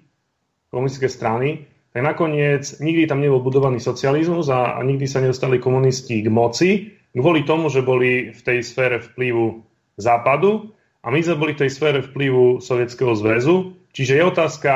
komunistické 0.72 1.12
strany, 1.12 1.68
tak 1.92 2.02
nakoniec 2.02 2.78
nikdy 2.78 3.10
tam 3.10 3.22
nebol 3.22 3.42
budovaný 3.42 3.82
socializmus 3.82 4.54
a, 4.54 4.78
nikdy 4.86 5.06
sa 5.10 5.22
nedostali 5.22 5.58
komunisti 5.58 6.22
k 6.22 6.30
moci, 6.30 6.97
kvôli 7.16 7.48
tomu, 7.48 7.72
že 7.72 7.86
boli 7.86 8.34
v 8.34 8.42
tej 8.42 8.60
sfére 8.66 9.00
vplyvu 9.00 9.64
západu 9.96 10.76
a 11.04 11.08
my 11.08 11.20
sme 11.24 11.40
boli 11.40 11.52
v 11.56 11.66
tej 11.66 11.72
sfére 11.72 12.00
vplyvu 12.04 12.60
Sovietskeho 12.60 13.16
zväzu. 13.16 13.78
Čiže 13.96 14.20
je 14.20 14.24
otázka, 14.28 14.74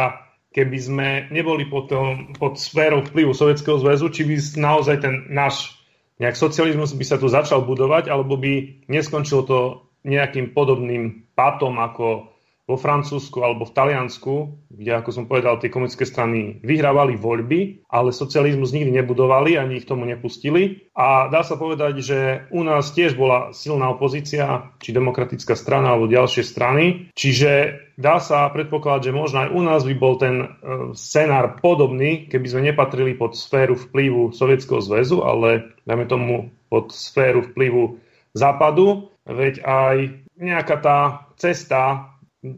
keby 0.56 0.78
sme 0.80 1.08
neboli 1.30 1.68
pod, 1.68 1.92
tom, 1.92 2.32
pod 2.40 2.56
sférou 2.58 3.04
vplyvu 3.04 3.36
Sovietskeho 3.36 3.78
zväzu, 3.80 4.08
či 4.10 4.24
by 4.24 4.36
naozaj 4.58 5.04
ten 5.04 5.28
náš 5.28 5.76
nejak 6.22 6.38
socializmus 6.38 6.94
by 6.94 7.06
sa 7.06 7.18
tu 7.18 7.28
začal 7.28 7.66
budovať, 7.66 8.08
alebo 8.08 8.38
by 8.38 8.86
neskončilo 8.88 9.42
to 9.44 9.60
nejakým 10.06 10.54
podobným 10.56 11.30
pátom 11.38 11.78
ako 11.78 12.31
vo 12.72 12.80
Francúzsku 12.80 13.44
alebo 13.44 13.68
v 13.68 13.76
Taliansku, 13.76 14.34
kde, 14.72 14.92
ako 14.96 15.10
som 15.12 15.28
povedal, 15.28 15.60
tie 15.60 15.68
komunistické 15.68 16.08
strany 16.08 16.64
vyhrávali 16.64 17.20
voľby, 17.20 17.84
ale 17.92 18.16
socializmus 18.16 18.72
nikdy 18.72 18.96
nebudovali, 18.96 19.60
ani 19.60 19.84
ich 19.84 19.90
tomu 19.90 20.08
nepustili. 20.08 20.88
A 20.96 21.28
dá 21.28 21.44
sa 21.44 21.60
povedať, 21.60 22.00
že 22.00 22.20
u 22.56 22.64
nás 22.64 22.96
tiež 22.96 23.20
bola 23.20 23.52
silná 23.52 23.92
opozícia, 23.92 24.72
či 24.80 24.96
demokratická 24.96 25.60
strana 25.60 25.92
alebo 25.92 26.08
ďalšie 26.08 26.44
strany. 26.48 27.12
Čiže 27.12 27.52
dá 28.00 28.24
sa 28.24 28.48
predpokladať, 28.48 29.12
že 29.12 29.18
možno 29.18 29.38
aj 29.44 29.50
u 29.52 29.62
nás 29.62 29.82
by 29.84 29.96
bol 30.00 30.16
ten 30.16 30.36
e, 30.42 30.48
scenár 30.96 31.60
podobný, 31.60 32.32
keby 32.32 32.48
sme 32.48 32.62
nepatrili 32.72 33.14
pod 33.20 33.36
sféru 33.36 33.76
vplyvu 33.76 34.32
Sovietskeho 34.32 34.80
zväzu, 34.80 35.22
ale 35.22 35.76
dajme 35.84 36.06
tomu 36.08 36.36
pod 36.72 36.96
sféru 36.96 37.44
vplyvu 37.44 38.00
Západu, 38.32 39.12
veď 39.28 39.60
aj 39.68 39.96
nejaká 40.40 40.76
tá 40.80 40.98
cesta 41.36 42.11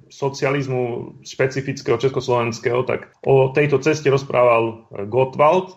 socializmu 0.07 1.13
špecifického 1.27 1.99
československého, 1.99 2.87
tak 2.87 3.11
o 3.27 3.51
tejto 3.51 3.83
ceste 3.83 4.07
rozprával 4.07 4.87
Gottwald 5.11 5.75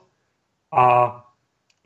a 0.70 1.18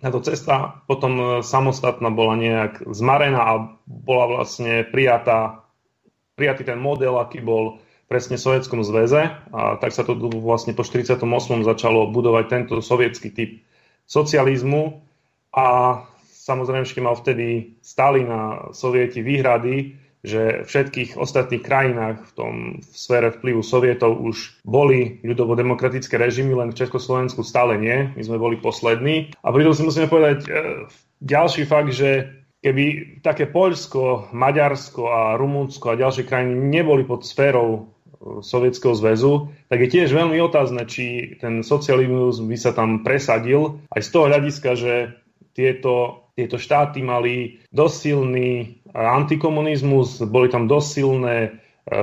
táto 0.00 0.20
cesta 0.24 0.84
potom 0.88 1.44
samostatná 1.44 2.08
bola 2.08 2.36
nejak 2.36 2.84
zmarená 2.92 3.40
a 3.40 3.54
bola 3.84 4.40
vlastne 4.40 4.84
prijatá, 4.84 5.64
prijatý 6.36 6.64
ten 6.64 6.80
model, 6.80 7.20
aký 7.20 7.40
bol 7.44 7.80
presne 8.08 8.40
v 8.40 8.44
Sovietskom 8.48 8.80
zväze 8.84 9.32
a 9.52 9.76
tak 9.76 9.92
sa 9.92 10.02
to 10.04 10.16
vlastne 10.40 10.72
po 10.72 10.84
48. 10.84 11.20
začalo 11.62 12.08
budovať 12.10 12.44
tento 12.48 12.74
sovietský 12.80 13.28
typ 13.32 13.50
socializmu 14.08 15.04
a 15.54 15.66
samozrejme, 16.26 16.82
že 16.82 16.98
mal 17.04 17.14
vtedy 17.14 17.78
Stalin 17.84 18.28
a 18.28 18.42
sovieti 18.74 19.22
výhrady, 19.22 19.94
že 20.20 20.64
v 20.64 20.68
všetkých 20.68 21.16
ostatných 21.16 21.64
krajinách 21.64 22.28
v 22.28 22.32
tom 22.36 22.54
v 22.80 22.94
sfére 22.94 23.32
vplyvu 23.32 23.64
sovietov 23.64 24.20
už 24.20 24.60
boli 24.68 25.20
ľudovo-demokratické 25.24 26.20
režimy, 26.20 26.52
len 26.52 26.70
v 26.72 26.78
Československu 26.80 27.40
stále 27.40 27.80
nie. 27.80 28.12
My 28.12 28.22
sme 28.22 28.36
boli 28.36 28.60
poslední. 28.60 29.32
A 29.40 29.48
pritom 29.48 29.72
si 29.72 29.82
musíme 29.84 30.12
povedať 30.12 30.44
e, 30.44 30.48
ďalší 31.24 31.64
fakt, 31.64 31.96
že 31.96 32.40
keby 32.60 33.16
také 33.24 33.48
Poľsko, 33.48 34.32
Maďarsko 34.36 35.02
a 35.08 35.20
Rumunsko 35.40 35.96
a 35.96 36.00
ďalšie 36.00 36.28
krajiny 36.28 36.52
neboli 36.52 37.08
pod 37.08 37.24
sférou 37.24 37.88
Sovietskeho 38.20 38.92
zväzu, 38.92 39.48
tak 39.72 39.80
je 39.80 39.88
tiež 39.96 40.12
veľmi 40.12 40.36
otázne, 40.44 40.84
či 40.84 41.36
ten 41.40 41.64
socializmus 41.64 42.44
by 42.44 42.56
sa 42.60 42.76
tam 42.76 43.00
presadil 43.00 43.80
aj 43.96 44.04
z 44.04 44.08
toho 44.12 44.24
hľadiska, 44.28 44.70
že 44.76 45.16
tieto, 45.56 46.28
tieto 46.36 46.60
štáty 46.60 47.00
mali 47.00 47.64
dosť 47.72 47.96
silný 47.96 48.79
antikomunizmus, 48.94 50.22
boli 50.26 50.50
tam 50.50 50.66
dosť 50.66 50.88
silné 50.88 51.36
e, 51.44 51.50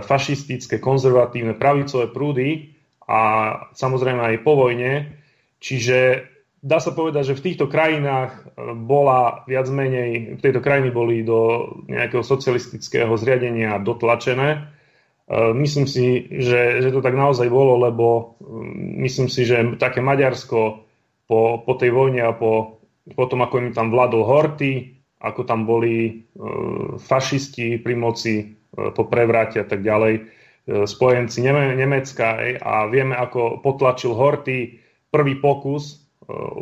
fašistické, 0.04 0.80
konzervatívne, 0.80 1.56
pravicové 1.56 2.12
prúdy 2.12 2.76
a 3.08 3.22
samozrejme 3.76 4.22
aj 4.22 4.36
po 4.44 4.54
vojne. 4.56 5.16
Čiže 5.58 6.28
dá 6.62 6.78
sa 6.78 6.94
povedať, 6.94 7.34
že 7.34 7.38
v 7.40 7.46
týchto 7.52 7.66
krajinách 7.68 8.32
e, 8.36 8.42
bola 8.76 9.44
viac 9.46 9.68
menej, 9.68 10.38
v 10.38 10.42
tejto 10.44 10.64
krajiny 10.64 10.90
boli 10.92 11.24
do 11.24 11.72
nejakého 11.88 12.24
socialistického 12.24 13.12
zriadenia 13.16 13.80
dotlačené 13.80 14.78
E, 15.28 15.54
myslím 15.54 15.86
si, 15.88 16.24
že, 16.40 16.80
že 16.80 16.90
to 16.92 17.04
tak 17.04 17.12
naozaj 17.12 17.52
bolo, 17.52 17.76
lebo 17.84 18.40
mm, 18.40 19.04
myslím 19.04 19.28
si, 19.28 19.44
že 19.44 19.76
také 19.76 20.00
Maďarsko 20.00 20.88
po, 21.28 21.40
po 21.68 21.74
tej 21.76 21.92
vojne 21.92 22.24
a 22.24 22.32
po, 22.32 22.80
po 23.12 23.26
tom, 23.28 23.44
ako 23.44 23.60
im 23.60 23.76
tam 23.76 23.92
vládol 23.92 24.24
Horty, 24.24 24.97
ako 25.18 25.42
tam 25.50 25.66
boli 25.66 25.96
e, 26.06 26.12
fašisti 27.02 27.82
pri 27.82 27.96
moci 27.98 28.36
e, 28.38 28.46
po 28.94 29.10
prevrate 29.10 29.58
a 29.62 29.66
tak 29.66 29.82
ďalej, 29.82 30.14
e, 30.14 30.22
spojenci 30.86 31.42
Neme, 31.42 31.74
Nemecka 31.74 32.38
a 32.62 32.86
vieme, 32.86 33.18
ako 33.18 33.62
potlačil 33.66 34.14
Horty 34.14 34.78
prvý 35.10 35.40
pokus 35.40 36.04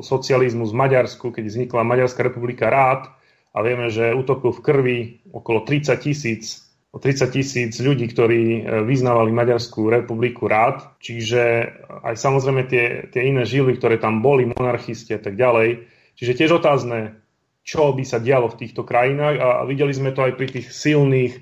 socializmu 0.06 0.70
v 0.70 0.78
Maďarsku, 0.78 1.34
keď 1.34 1.50
vznikla 1.50 1.82
Maďarská 1.82 2.22
republika 2.22 2.70
rád 2.70 3.10
a 3.50 3.66
vieme, 3.66 3.90
že 3.90 4.14
utopil 4.14 4.54
v 4.54 4.62
krvi 4.62 4.98
okolo 5.34 5.66
30 5.66 5.98
tisíc 6.06 6.70
o 6.94 7.02
30 7.02 7.34
tisíc 7.34 7.74
ľudí, 7.82 8.06
ktorí 8.14 8.62
vyznávali 8.86 9.34
Maďarskú 9.34 9.90
republiku 9.90 10.46
rád. 10.46 10.86
Čiže 11.02 11.74
aj 12.06 12.14
samozrejme 12.14 12.70
tie, 12.70 13.10
tie 13.10 13.26
iné 13.26 13.42
žily, 13.42 13.76
ktoré 13.82 13.98
tam 13.98 14.22
boli, 14.22 14.46
monarchisti 14.46 15.18
a 15.18 15.20
tak 15.20 15.34
ďalej. 15.34 15.82
Čiže 16.14 16.38
tiež 16.46 16.62
otázne, 16.62 17.25
čo 17.66 17.98
by 17.98 18.06
sa 18.06 18.22
dialo 18.22 18.54
v 18.54 18.60
týchto 18.62 18.86
krajinách 18.86 19.36
a 19.42 19.48
videli 19.66 19.90
sme 19.90 20.14
to 20.14 20.22
aj 20.22 20.38
pri 20.38 20.48
tých 20.54 20.70
silných, 20.70 21.34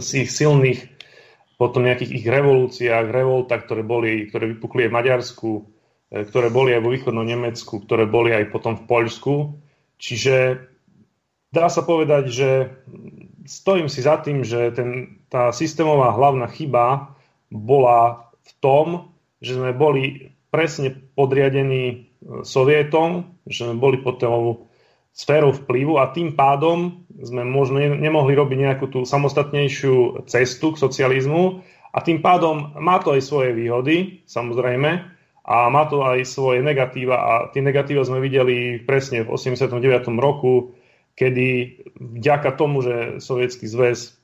z 0.00 0.08
ich 0.24 0.32
silných 0.32 0.80
potom 1.60 1.84
nejakých 1.84 2.10
ich 2.16 2.26
revolúciách, 2.26 3.12
revoltách, 3.12 3.62
ktoré, 3.68 3.86
boli, 3.86 4.26
ktoré 4.26 4.50
vypukli 4.56 4.88
aj 4.88 4.90
v 4.90 4.96
Maďarsku, 4.98 5.50
e, 5.54 5.62
ktoré 6.26 6.48
boli 6.50 6.74
aj 6.74 6.82
vo 6.82 6.90
východnom 6.90 7.22
Nemecku, 7.22 7.78
ktoré 7.84 8.08
boli 8.08 8.34
aj 8.34 8.50
potom 8.50 8.74
v 8.74 8.88
Poľsku. 8.88 9.34
Čiže 10.00 10.58
dá 11.54 11.70
sa 11.70 11.86
povedať, 11.86 12.24
že 12.34 12.48
stojím 13.46 13.86
si 13.86 14.02
za 14.02 14.18
tým, 14.18 14.42
že 14.42 14.74
ten, 14.74 15.22
tá 15.30 15.54
systémová 15.54 16.10
hlavná 16.18 16.50
chyba 16.50 17.14
bola 17.46 18.32
v 18.42 18.50
tom, 18.58 18.86
že 19.38 19.54
sme 19.54 19.70
boli 19.70 20.34
presne 20.50 20.90
podriadení 21.14 21.84
e, 21.86 21.96
Sovietom, 22.42 23.38
že 23.46 23.70
sme 23.70 23.78
boli 23.78 24.02
pod 24.02 24.18
tou 24.18 24.71
sférou 25.12 25.52
vplyvu 25.52 26.00
a 26.00 26.08
tým 26.08 26.32
pádom 26.32 27.04
sme 27.20 27.44
možno 27.44 27.78
nemohli 27.78 28.32
robiť 28.32 28.58
nejakú 28.58 28.88
tú 28.88 29.04
samostatnejšiu 29.04 30.24
cestu 30.24 30.72
k 30.72 30.80
socializmu 30.80 31.60
a 31.92 31.98
tým 32.00 32.24
pádom 32.24 32.72
má 32.80 32.96
to 33.04 33.12
aj 33.12 33.22
svoje 33.22 33.52
výhody, 33.52 34.24
samozrejme, 34.24 35.04
a 35.42 35.56
má 35.68 35.84
to 35.90 36.00
aj 36.00 36.24
svoje 36.24 36.64
negatíva 36.64 37.16
a 37.18 37.32
tie 37.52 37.60
negatíva 37.60 38.06
sme 38.06 38.24
videli 38.24 38.80
presne 38.80 39.26
v 39.26 39.36
89. 39.36 40.08
roku, 40.16 40.72
kedy 41.18 41.76
vďaka 41.98 42.56
tomu, 42.56 42.80
že 42.80 43.20
Sovietský 43.20 43.68
zväz 43.68 44.16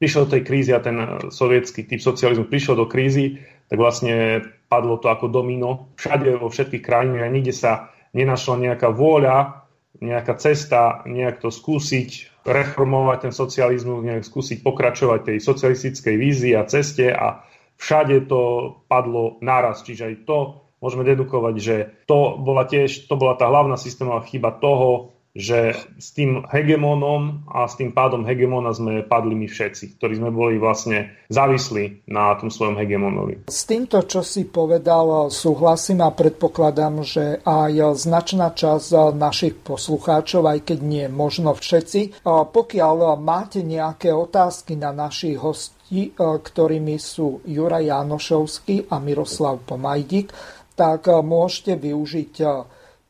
prišiel 0.00 0.28
do 0.28 0.32
tej 0.38 0.42
krízy 0.44 0.70
a 0.72 0.80
ten 0.80 0.96
sovietský 1.32 1.88
typ 1.88 2.00
socializmu 2.00 2.48
prišiel 2.48 2.76
do 2.76 2.86
krízy, 2.88 3.40
tak 3.66 3.80
vlastne 3.80 4.44
padlo 4.70 5.00
to 5.00 5.08
ako 5.08 5.28
domino 5.32 5.90
všade 5.98 6.36
vo 6.36 6.52
všetkých 6.52 6.84
krajinách 6.84 7.24
a 7.26 7.32
nikde 7.32 7.52
sa 7.52 7.72
nenašla 8.12 8.70
nejaká 8.70 8.88
vôľa, 8.92 9.65
nejaká 10.00 10.36
cesta, 10.36 11.02
nejak 11.08 11.40
to 11.40 11.48
skúsiť 11.48 12.42
reformovať 12.46 13.18
ten 13.28 13.34
socializmus, 13.34 14.06
nejak 14.06 14.24
skúsiť 14.24 14.62
pokračovať 14.62 15.20
tej 15.32 15.38
socialistickej 15.42 16.14
vízii 16.14 16.52
a 16.54 16.68
ceste 16.68 17.10
a 17.10 17.42
všade 17.80 18.28
to 18.30 18.72
padlo 18.86 19.40
naraz. 19.42 19.82
Čiže 19.82 20.02
aj 20.06 20.16
to 20.28 20.38
môžeme 20.78 21.02
dedukovať, 21.02 21.54
že 21.58 21.76
to 22.04 22.38
bola 22.38 22.68
tiež, 22.68 23.08
to 23.08 23.14
bola 23.16 23.34
tá 23.34 23.48
hlavná 23.48 23.74
systémová 23.80 24.22
chyba 24.28 24.54
toho, 24.60 25.15
že 25.36 25.76
s 26.00 26.16
tým 26.16 26.48
hegemónom 26.48 27.44
a 27.52 27.68
s 27.68 27.76
tým 27.76 27.92
pádom 27.92 28.24
hegemóna 28.24 28.72
sme 28.72 29.04
padli 29.04 29.36
my 29.36 29.44
všetci, 29.44 30.00
ktorí 30.00 30.16
sme 30.16 30.32
boli 30.32 30.56
vlastne 30.56 31.12
závislí 31.28 32.08
na 32.08 32.32
tom 32.40 32.48
svojom 32.48 32.80
hegemónovi. 32.80 33.44
S 33.52 33.68
týmto, 33.68 34.00
čo 34.08 34.24
si 34.24 34.48
povedal, 34.48 35.28
súhlasím 35.28 36.00
a 36.00 36.08
predpokladám, 36.08 37.04
že 37.04 37.44
aj 37.44 38.00
značná 38.00 38.56
časť 38.56 39.12
našich 39.12 39.60
poslucháčov, 39.60 40.48
aj 40.48 40.72
keď 40.72 40.78
nie 40.80 41.04
možno 41.12 41.52
všetci, 41.52 42.24
pokiaľ 42.24 43.20
máte 43.20 43.60
nejaké 43.60 44.16
otázky 44.16 44.80
na 44.80 44.96
našich 44.96 45.36
hostí, 45.36 46.16
ktorými 46.16 46.96
sú 46.96 47.44
Juraj 47.44 47.92
Janošovský 47.92 48.88
a 48.88 48.96
Miroslav 49.04 49.60
Pomajdik, 49.68 50.32
tak 50.72 51.04
môžete 51.12 51.76
využiť 51.76 52.32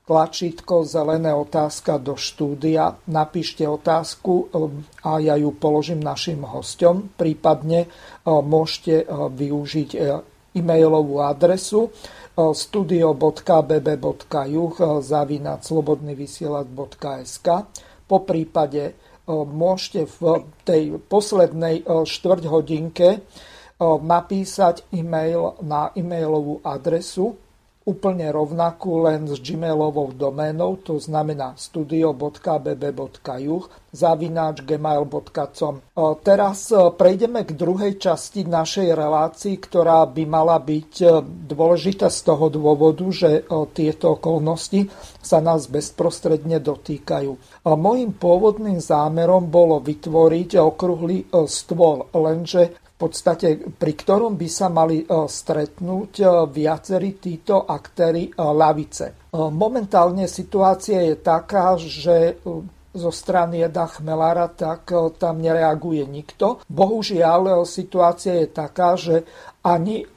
tlačítko 0.06 0.86
zelené 0.86 1.34
otázka 1.34 1.98
do 1.98 2.14
štúdia. 2.14 2.94
Napíšte 3.10 3.66
otázku 3.66 4.48
um, 4.54 4.86
a 5.02 5.18
ja 5.18 5.34
ju 5.34 5.50
položím 5.50 5.98
našim 5.98 6.46
hostom. 6.46 7.10
Prípadne 7.18 7.90
uh, 7.90 8.38
môžete 8.38 9.02
uh, 9.02 9.26
využiť 9.28 9.90
e-mailovú 10.56 11.20
adresu 11.20 11.92
studio.bb.juh 12.36 13.24
zavinať 15.00 15.60
slobodnyvysielac.sk 15.64 17.48
Po 18.04 18.18
prípade 18.24 18.92
môžete 19.28 20.06
v 20.20 20.44
tej 20.64 21.00
poslednej 21.00 21.84
štvrť 21.84 22.42
hodinke 22.48 23.20
napísať 23.80 24.84
e-mail 24.92 25.56
na 25.64 25.92
e-mailovú 25.96 26.60
adresu 26.64 27.36
úplne 27.86 28.34
rovnakú 28.34 29.06
len 29.06 29.30
s 29.30 29.38
gmailovou 29.38 30.10
doménou, 30.10 30.74
to 30.82 30.98
znamená 30.98 31.54
studio.bb.juh 31.54 32.34
zavináč 33.94 34.66
gmail.com. 34.66 35.74
Teraz 36.20 36.74
prejdeme 36.98 37.46
k 37.46 37.54
druhej 37.54 37.96
časti 37.96 38.42
našej 38.44 38.90
relácii, 38.90 39.56
ktorá 39.62 40.02
by 40.10 40.24
mala 40.26 40.58
byť 40.58 41.22
dôležitá 41.46 42.10
z 42.10 42.20
toho 42.26 42.50
dôvodu, 42.50 43.06
že 43.08 43.46
tieto 43.72 44.18
okolnosti 44.18 44.90
sa 45.22 45.38
nás 45.38 45.70
bezprostredne 45.70 46.58
dotýkajú. 46.60 47.64
Mojím 47.70 48.12
pôvodným 48.18 48.82
zámerom 48.82 49.46
bolo 49.46 49.78
vytvoriť 49.78 50.58
okrúhly 50.58 51.30
stôl, 51.46 52.10
lenže 52.12 52.76
podstate 52.96 53.60
pri 53.76 53.92
ktorom 53.92 54.40
by 54.40 54.48
sa 54.48 54.72
mali 54.72 55.04
e, 55.04 55.06
stretnúť 55.28 56.12
e, 56.16 56.24
viacerí 56.48 57.20
títo 57.20 57.68
aktéry 57.68 58.32
e, 58.32 58.40
lavice. 58.40 59.28
Momentálne 59.36 60.32
situácia 60.32 61.04
je 61.12 61.20
taká, 61.20 61.76
že 61.76 62.40
zo 62.96 63.12
strany 63.12 63.60
Eda 63.60 63.84
Chmelára, 63.84 64.48
tak 64.48 64.88
tam 65.20 65.44
nereaguje 65.44 66.08
nikto. 66.08 66.64
Bohužiaľ, 66.72 67.68
situácia 67.68 68.40
je 68.40 68.48
taká, 68.48 68.96
že 68.96 69.28
ani 69.60 70.08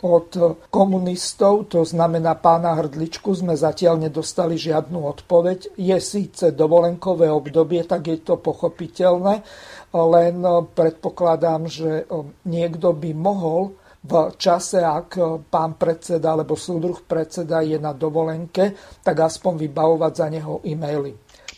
od 0.00 0.28
komunistov, 0.72 1.68
to 1.68 1.84
znamená 1.84 2.32
pána 2.40 2.80
Hrdličku, 2.80 3.36
sme 3.36 3.52
zatiaľ 3.52 4.08
nedostali 4.08 4.56
žiadnu 4.56 5.04
odpoveď. 5.04 5.76
Je 5.76 6.00
síce 6.00 6.56
dovolenkové 6.56 7.28
obdobie, 7.28 7.84
tak 7.84 8.08
je 8.08 8.24
to 8.24 8.40
pochopiteľné, 8.40 9.44
len 9.92 10.40
eh, 10.40 10.52
predpokladám, 10.72 11.68
že 11.68 11.90
eh, 12.02 12.24
niekto 12.48 12.96
by 12.96 13.12
mohol 13.12 13.76
v 14.02 14.34
čase, 14.34 14.80
ak 14.80 15.10
eh, 15.20 15.24
pán 15.46 15.76
predseda 15.76 16.32
alebo 16.32 16.56
súdruh 16.56 17.04
predseda 17.04 17.60
je 17.60 17.76
na 17.76 17.92
dovolenke, 17.92 18.72
tak 19.04 19.16
aspoň 19.20 19.68
vybavovať 19.68 20.12
za 20.16 20.26
neho 20.32 20.64
e-maily. 20.64 21.12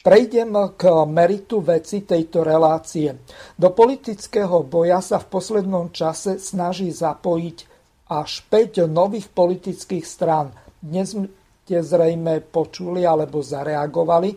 Prejdem 0.04 0.52
k 0.76 0.84
meritu 1.08 1.64
veci 1.64 2.04
tejto 2.04 2.44
relácie. 2.44 3.24
Do 3.56 3.72
politického 3.72 4.60
boja 4.68 5.00
sa 5.00 5.16
v 5.16 5.32
poslednom 5.32 5.96
čase 5.96 6.36
snaží 6.36 6.92
zapojiť 6.92 7.58
až 8.12 8.44
5 8.52 8.84
nových 8.84 9.32
politických 9.32 10.04
strán. 10.04 10.52
Dnes 10.76 11.16
ste 11.64 11.80
zrejme 11.80 12.44
počuli 12.44 13.08
alebo 13.08 13.40
zareagovali 13.40 14.36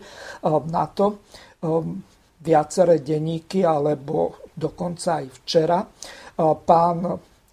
na 0.72 0.88
to 0.88 1.20
viaceré 2.38 3.02
denníky, 3.02 3.66
alebo 3.66 4.38
dokonca 4.54 5.22
aj 5.22 5.26
včera. 5.42 5.82
Pán 6.38 6.98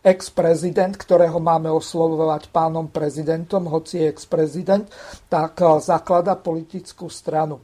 ex-prezident, 0.06 0.94
ktorého 0.94 1.42
máme 1.42 1.74
oslovovať 1.74 2.54
pánom 2.54 2.94
prezidentom, 2.94 3.66
hoci 3.66 4.06
je 4.06 4.14
ex-prezident, 4.14 4.86
tak 5.26 5.58
zaklada 5.82 6.38
politickú 6.38 7.10
stranu. 7.10 7.58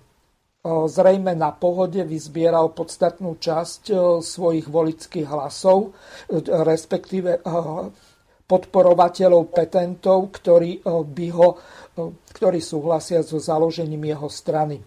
zrejme 0.61 1.33
na 1.33 1.49
pohode 1.49 2.05
vyzbieral 2.05 2.69
podstatnú 2.77 3.41
časť 3.41 3.93
svojich 4.21 4.69
volických 4.69 5.25
hlasov, 5.25 5.97
respektíve 6.45 7.41
podporovateľov 8.45 9.49
petentov, 9.49 10.29
ktorí, 10.37 10.85
by 10.85 11.27
ho, 11.33 11.57
ktorí 12.37 12.59
súhlasia 12.61 13.25
so 13.25 13.41
založením 13.41 14.13
jeho 14.13 14.29
strany. 14.29 14.77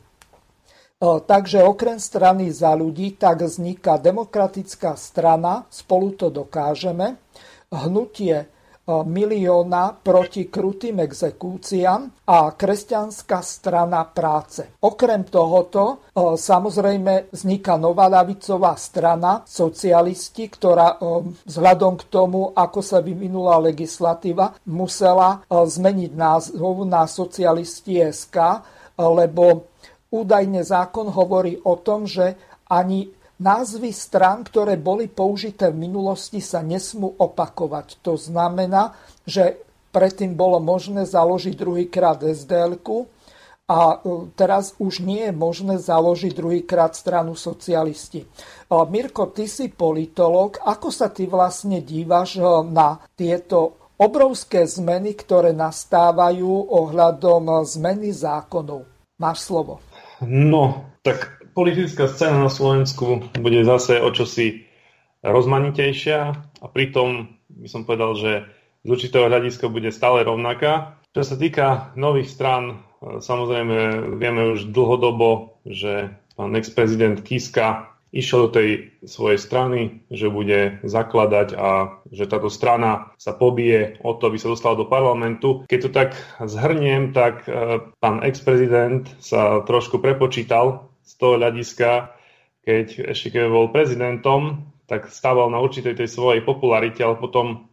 Takže 1.05 1.61
okrem 1.61 2.01
strany 2.01 2.49
za 2.49 2.73
ľudí, 2.73 3.21
tak 3.21 3.45
vzniká 3.45 4.01
demokratická 4.01 4.97
strana, 4.97 5.69
spolu 5.69 6.17
to 6.17 6.33
dokážeme, 6.33 7.21
hnutie 7.69 8.49
milióna 8.85 9.97
proti 10.05 10.53
krutým 10.53 11.01
exekúciám 11.01 12.29
a 12.29 12.53
kresťanská 12.53 13.41
strana 13.41 14.05
práce. 14.05 14.77
Okrem 14.85 15.25
tohoto 15.25 16.05
samozrejme 16.17 17.33
vzniká 17.33 17.81
nová 17.81 18.13
ľavicová 18.13 18.77
strana, 18.77 19.41
socialisti, 19.49 20.53
ktorá 20.53 21.01
vzhľadom 21.49 21.97
k 21.97 22.05
tomu, 22.13 22.53
ako 22.53 22.81
sa 22.85 23.01
vyvinula 23.01 23.57
legislatíva, 23.57 24.53
musela 24.69 25.41
zmeniť 25.49 26.13
názov 26.13 26.85
na 26.85 27.09
socialisti 27.09 28.05
SK, 28.05 28.37
lebo 29.01 29.73
údajne 30.15 30.62
zákon 30.62 31.11
hovorí 31.11 31.59
o 31.66 31.74
tom, 31.74 32.07
že 32.07 32.39
ani 32.70 33.11
Názvy 33.35 33.91
strán, 33.91 34.47
ktoré 34.47 34.78
boli 34.78 35.11
použité 35.11 35.74
v 35.74 35.91
minulosti, 35.91 36.39
sa 36.39 36.62
nesmú 36.62 37.19
opakovať. 37.19 37.99
To 38.07 38.15
znamená, 38.15 38.95
že 39.27 39.59
predtým 39.91 40.39
bolo 40.39 40.62
možné 40.62 41.03
založiť 41.03 41.55
druhýkrát 41.59 42.23
sdl 42.23 42.78
a 43.66 43.78
e, 43.91 44.31
teraz 44.39 44.78
už 44.78 45.03
nie 45.03 45.27
je 45.27 45.35
možné 45.35 45.82
založiť 45.82 46.31
druhýkrát 46.31 46.95
stranu 46.95 47.35
socialisti. 47.35 48.23
E, 48.23 48.27
Mirko, 48.70 49.35
ty 49.35 49.51
si 49.51 49.66
politolog. 49.66 50.62
Ako 50.62 50.95
sa 50.95 51.11
ty 51.11 51.27
vlastne 51.27 51.82
dívaš 51.82 52.39
e, 52.39 52.45
na 52.70 53.03
tieto 53.19 53.91
obrovské 53.99 54.62
zmeny, 54.62 55.19
ktoré 55.19 55.51
nastávajú 55.51 56.70
ohľadom 56.70 57.66
zmeny 57.66 58.15
zákonov? 58.15 58.86
Máš 59.19 59.49
slovo. 59.49 59.82
No, 60.23 60.91
tak 61.03 61.43
politická 61.55 62.11
scéna 62.11 62.47
na 62.47 62.53
Slovensku 62.53 63.31
bude 63.39 63.62
zase 63.66 64.03
o 64.03 64.11
čosi 64.11 64.66
rozmanitejšia 65.24 66.20
a 66.61 66.66
pritom 66.69 67.39
by 67.49 67.69
som 67.70 67.86
povedal, 67.86 68.19
že 68.19 68.32
z 68.85 68.89
určitého 68.91 69.31
hľadiska 69.31 69.73
bude 69.73 69.89
stále 69.89 70.27
rovnaká. 70.27 71.01
Čo 71.16 71.23
sa 71.24 71.36
týka 71.39 71.95
nových 71.97 72.28
strán, 72.28 72.85
samozrejme 73.01 74.12
vieme 74.20 74.53
už 74.53 74.74
dlhodobo, 74.74 75.62
že 75.65 76.12
pán 76.35 76.53
ex-prezident 76.59 77.23
Kiska 77.23 77.94
išiel 78.15 78.47
do 78.47 78.51
tej 78.55 78.69
svojej 79.03 79.43
strany, 79.43 80.07
že 80.07 80.31
bude 80.31 80.78
zakladať 80.86 81.59
a 81.59 81.99
že 82.15 82.31
táto 82.31 82.47
strana 82.47 83.11
sa 83.19 83.35
pobije 83.35 83.99
o 84.07 84.15
to, 84.15 84.31
aby 84.31 84.39
sa 84.39 84.55
dostala 84.55 84.78
do 84.78 84.86
parlamentu. 84.86 85.66
Keď 85.66 85.78
to 85.82 85.91
tak 85.91 86.11
zhrniem, 86.39 87.11
tak 87.11 87.51
eh, 87.51 87.82
pán 87.99 88.23
ex-prezident 88.23 89.11
sa 89.19 89.66
trošku 89.66 89.99
prepočítal 89.99 90.95
z 91.03 91.12
toho 91.19 91.36
hľadiska, 91.36 92.15
keď 92.65 93.12
ešte 93.12 93.35
keď 93.35 93.51
bol 93.51 93.69
prezidentom, 93.74 94.70
tak 94.86 95.11
stával 95.11 95.51
na 95.51 95.61
určitej 95.61 95.99
tej 95.99 96.09
svojej 96.09 96.41
popularite, 96.47 97.03
ale 97.05 97.20
potom, 97.20 97.69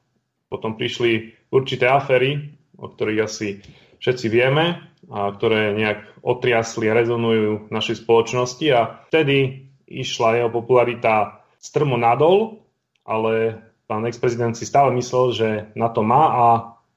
potom 0.51 0.75
prišli 0.75 1.37
určité 1.53 1.87
aféry, 1.87 2.51
o 2.75 2.89
ktorých 2.89 3.21
asi 3.23 3.61
všetci 4.01 4.27
vieme 4.27 4.89
a 5.11 5.31
ktoré 5.31 5.75
nejak 5.75 6.23
otriasli 6.23 6.87
a 6.87 6.97
rezonujú 6.97 7.67
v 7.67 7.73
našej 7.73 8.03
spoločnosti 8.03 8.67
a 8.71 8.81
vtedy 9.11 9.70
išla 9.91 10.39
jeho 10.39 10.49
popularita 10.49 11.43
strmo 11.59 11.99
nadol, 11.99 12.63
ale 13.03 13.59
pán 13.85 14.07
ex-prezident 14.07 14.55
si 14.55 14.63
stále 14.63 14.95
myslel, 14.95 15.25
že 15.35 15.49
na 15.75 15.91
to 15.91 16.01
má 16.01 16.23
a 16.31 16.45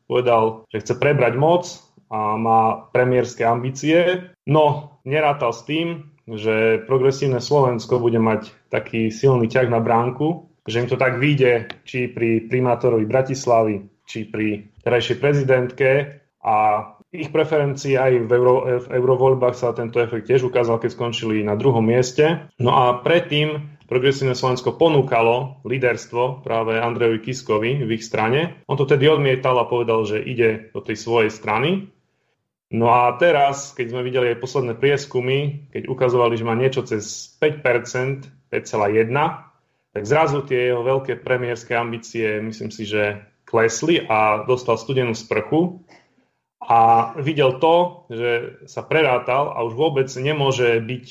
povedal, 0.06 0.62
že 0.70 0.80
chce 0.84 0.94
prebrať 0.94 1.34
moc 1.34 1.66
a 2.06 2.38
má 2.38 2.86
premiérske 2.94 3.42
ambície. 3.42 4.30
No, 4.46 4.96
nerátal 5.02 5.50
s 5.50 5.66
tým, 5.66 6.14
že 6.24 6.80
progresívne 6.88 7.42
Slovensko 7.42 8.00
bude 8.00 8.22
mať 8.22 8.54
taký 8.72 9.12
silný 9.12 9.50
ťah 9.50 9.68
na 9.68 9.80
bránku, 9.82 10.48
že 10.64 10.80
im 10.80 10.88
to 10.88 10.96
tak 10.96 11.20
vyjde, 11.20 11.84
či 11.84 12.08
pri 12.08 12.48
primátorovi 12.48 13.04
Bratislavy, 13.04 13.84
či 14.08 14.28
pri 14.28 14.72
terajšej 14.80 15.16
prezidentke 15.20 15.90
a 16.40 16.56
ich 17.14 17.30
preferencii 17.30 17.94
aj 17.94 18.12
v, 18.26 18.30
euro, 18.34 18.54
v 18.82 18.86
eurovoľbách 18.90 19.54
sa 19.54 19.70
tento 19.70 20.02
efekt 20.02 20.26
tiež 20.26 20.50
ukázal, 20.50 20.82
keď 20.82 20.90
skončili 20.98 21.46
na 21.46 21.54
druhom 21.54 21.86
mieste. 21.86 22.50
No 22.58 22.74
a 22.74 22.98
predtým 23.00 23.74
Progresívne 23.84 24.32
Slovensko 24.32 24.80
ponúkalo 24.80 25.60
líderstvo 25.68 26.40
práve 26.40 26.80
Andrejovi 26.80 27.20
Kiskovi 27.20 27.84
v 27.84 27.90
ich 28.00 28.04
strane. 28.08 28.64
On 28.64 28.80
to 28.80 28.88
tedy 28.88 29.04
odmietal 29.12 29.60
a 29.60 29.68
povedal, 29.68 30.08
že 30.08 30.24
ide 30.24 30.72
do 30.72 30.80
tej 30.80 30.96
svojej 30.96 31.28
strany. 31.28 31.92
No 32.72 32.88
a 32.88 33.12
teraz, 33.20 33.76
keď 33.76 33.92
sme 33.92 34.02
videli 34.02 34.32
aj 34.32 34.40
posledné 34.40 34.74
prieskumy, 34.80 35.68
keď 35.68 35.92
ukazovali, 35.92 36.32
že 36.32 36.48
má 36.48 36.56
niečo 36.56 36.80
cez 36.80 37.36
5%, 37.36 38.24
5,1%, 38.48 39.12
tak 39.94 40.02
zrazu 40.08 40.42
tie 40.48 40.72
jeho 40.72 40.80
veľké 40.80 41.20
premiérske 41.20 41.76
ambície, 41.76 42.40
myslím 42.40 42.72
si, 42.72 42.88
že 42.88 43.20
klesli 43.44 44.00
a 44.00 44.48
dostal 44.48 44.80
studenú 44.80 45.12
sprchu 45.12 45.84
a 46.64 47.12
videl 47.20 47.60
to, 47.60 48.08
že 48.08 48.30
sa 48.64 48.80
prerátal 48.80 49.52
a 49.52 49.60
už 49.68 49.76
vôbec 49.76 50.08
nemôže 50.16 50.80
byť 50.80 51.06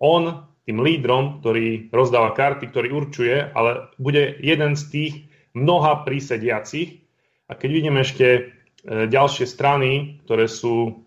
on 0.00 0.48
tým 0.64 0.80
lídrom, 0.80 1.44
ktorý 1.44 1.92
rozdáva 1.92 2.32
karty, 2.32 2.72
ktorý 2.72 2.88
určuje, 2.88 3.52
ale 3.52 3.92
bude 4.00 4.40
jeden 4.40 4.80
z 4.80 4.84
tých 4.88 5.14
mnoha 5.52 6.08
prísediacich. 6.08 7.04
A 7.48 7.52
keď 7.52 7.68
vidíme 7.68 8.00
ešte 8.00 8.26
e, 8.32 8.42
ďalšie 9.04 9.44
strany, 9.44 10.24
ktoré 10.24 10.48
sú 10.48 11.04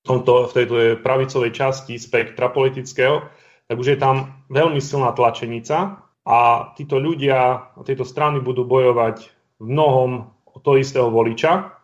tomto, 0.00 0.48
v 0.48 0.52
tejto 0.56 0.74
pravicovej 1.04 1.52
časti 1.52 2.00
spektra 2.00 2.48
politického, 2.48 3.28
tak 3.68 3.76
už 3.76 3.94
je 3.94 3.98
tam 4.00 4.44
veľmi 4.48 4.80
silná 4.80 5.12
tlačenica 5.12 6.00
a 6.24 6.38
títo 6.72 6.96
ľudia, 6.96 7.70
tieto 7.84 8.08
strany 8.08 8.40
budú 8.40 8.64
bojovať 8.64 9.28
v 9.60 9.66
mnohom 9.68 10.10
o 10.50 10.58
to 10.58 10.80
istého 10.80 11.12
voliča 11.12 11.79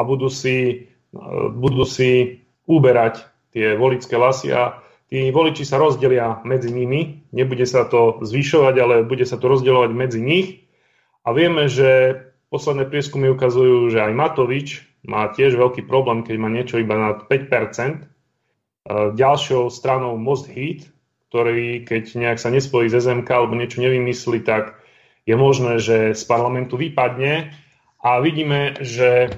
a 0.00 0.04
budú 0.06 0.32
si, 0.32 0.88
budú 1.52 1.84
si 1.84 2.40
uberať 2.64 3.20
tie 3.52 3.76
voličské 3.76 4.16
lasy 4.16 4.56
a 4.56 4.80
tí 5.12 5.28
voliči 5.28 5.66
sa 5.66 5.76
rozdelia 5.76 6.40
medzi 6.46 6.72
nimi, 6.72 7.28
nebude 7.34 7.66
sa 7.68 7.84
to 7.84 8.22
zvyšovať, 8.24 8.74
ale 8.80 8.94
bude 9.04 9.26
sa 9.28 9.36
to 9.36 9.50
rozdeľovať 9.50 9.90
medzi 9.92 10.20
nich. 10.22 10.48
A 11.26 11.36
vieme, 11.36 11.68
že 11.68 12.16
posledné 12.48 12.88
prieskumy 12.88 13.28
ukazujú, 13.34 13.92
že 13.92 14.00
aj 14.00 14.12
Matovič 14.16 14.68
má 15.04 15.28
tiež 15.28 15.58
veľký 15.58 15.84
problém, 15.84 16.24
keď 16.24 16.36
má 16.40 16.48
niečo 16.48 16.80
iba 16.80 16.96
nad 16.96 17.26
5%. 17.26 17.30
E, 17.30 18.02
ďalšou 19.18 19.68
stranou 19.68 20.16
Most 20.16 20.48
Heat, 20.48 20.88
ktorý 21.28 21.84
keď 21.84 22.04
nejak 22.16 22.38
sa 22.38 22.48
nespojí 22.48 22.88
z 22.88 23.02
SMK 23.02 23.28
alebo 23.28 23.58
niečo 23.58 23.82
nevymyslí, 23.82 24.46
tak 24.46 24.78
je 25.26 25.34
možné, 25.36 25.78
že 25.82 26.16
z 26.16 26.22
parlamentu 26.24 26.78
vypadne. 26.78 27.54
A 28.00 28.18
vidíme, 28.24 28.80
že 28.80 29.36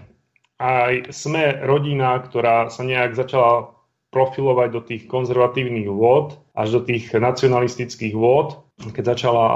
aj 0.63 1.11
sme 1.11 1.59
rodina, 1.67 2.15
ktorá 2.23 2.71
sa 2.71 2.87
nejak 2.87 3.19
začala 3.19 3.75
profilovať 4.15 4.69
do 4.71 4.81
tých 4.85 5.03
konzervatívnych 5.11 5.89
vôd, 5.91 6.39
až 6.55 6.79
do 6.79 6.81
tých 6.87 7.11
nacionalistických 7.11 8.15
vôd, 8.15 8.61
keď, 8.93 9.17
začala, 9.17 9.47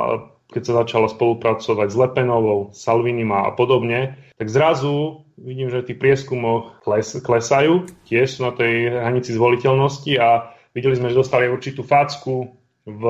keď 0.51 0.62
sa 0.65 0.73
začala 0.83 1.07
spolupracovať 1.12 1.89
s 1.93 1.97
Lepenovou, 1.97 2.73
Salvinim 2.74 3.31
a 3.31 3.53
podobne, 3.53 4.16
tak 4.41 4.49
zrazu 4.51 5.23
vidím, 5.37 5.69
že 5.69 5.85
v 5.85 5.95
prieskumoch 5.95 6.81
kles, 6.81 7.20
klesajú, 7.20 7.85
tiež 8.09 8.41
sú 8.41 8.49
na 8.49 8.53
tej 8.57 8.97
hranici 8.97 9.37
zvoliteľnosti 9.37 10.12
a 10.16 10.57
videli 10.73 10.97
sme, 10.97 11.12
že 11.12 11.20
dostali 11.20 11.53
určitú 11.53 11.85
facku 11.85 12.57
v 12.89 13.05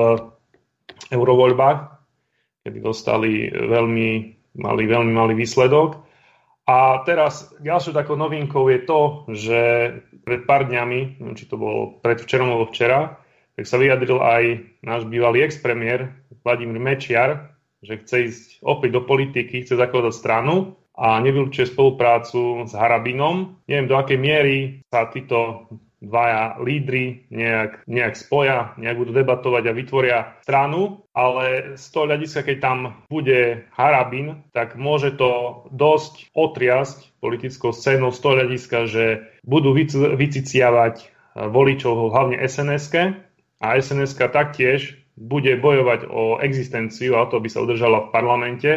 eurovoľbách, 1.07 1.79
kedy 2.67 2.77
dostali 2.83 3.47
veľmi 3.47 4.09
malý, 4.59 4.83
veľmi 4.83 5.13
malý 5.15 5.33
výsledok. 5.39 6.06
A 6.67 6.99
teraz 7.07 7.47
ďalšou 7.63 7.95
takou 7.95 8.19
novinkou 8.19 8.67
je 8.67 8.79
to, 8.83 9.01
že 9.31 9.59
pred 10.27 10.43
pár 10.43 10.67
dňami, 10.67 11.23
neviem, 11.23 11.39
či 11.39 11.47
to 11.47 11.55
bolo 11.55 12.03
predvčerom 12.03 12.51
alebo 12.51 12.67
včera, 12.67 13.15
tak 13.55 13.65
sa 13.65 13.79
vyjadril 13.79 14.19
aj 14.19 14.43
náš 14.83 15.07
bývalý 15.07 15.47
ex-premiér 15.47 16.11
Vladimír 16.43 16.83
Mečiar, 16.83 17.55
že 17.79 18.03
chce 18.03 18.15
ísť 18.27 18.47
opäť 18.67 18.99
do 18.99 19.01
politiky, 19.07 19.63
chce 19.63 19.79
zakladať 19.79 20.11
stranu 20.11 20.75
a 20.97 21.23
nevylučuje 21.23 21.71
spoluprácu 21.71 22.67
s 22.67 22.75
Harabinom. 22.75 23.63
Neviem, 23.71 23.87
do 23.87 23.95
akej 23.95 24.19
miery 24.19 24.57
sa 24.91 25.07
títo 25.07 25.71
dvaja 25.97 26.61
lídry 26.61 27.25
nejak, 27.33 27.89
nejak 27.89 28.13
spoja, 28.13 28.77
nejak 28.77 28.97
budú 29.01 29.11
debatovať 29.17 29.63
a 29.65 29.77
vytvoria 29.77 30.17
stranu, 30.45 31.01
ale 31.17 31.73
z 31.73 31.85
toho 31.89 32.05
hľadiska, 32.05 32.45
keď 32.45 32.57
tam 32.61 32.77
bude 33.09 33.65
Harabin, 33.73 34.45
tak 34.53 34.77
môže 34.77 35.17
to 35.17 35.65
dosť 35.73 36.29
otriasť 36.37 37.17
politickou 37.17 37.73
scénou 37.73 38.13
z 38.13 38.19
toho 38.21 38.33
hľadiska, 38.37 38.77
že 38.85 39.05
budú 39.41 39.73
vyciciavať 40.13 40.95
voličov, 41.33 42.13
hlavne 42.13 42.37
sns 42.45 42.93
a 43.57 43.67
sns 43.81 44.13
taktiež 44.13 45.01
bude 45.17 45.57
bojovať 45.57 46.05
o 46.05 46.37
existenciu 46.37 47.17
a 47.17 47.25
to 47.25 47.41
by 47.41 47.49
sa 47.49 47.65
udržala 47.65 48.05
v 48.05 48.13
parlamente 48.13 48.71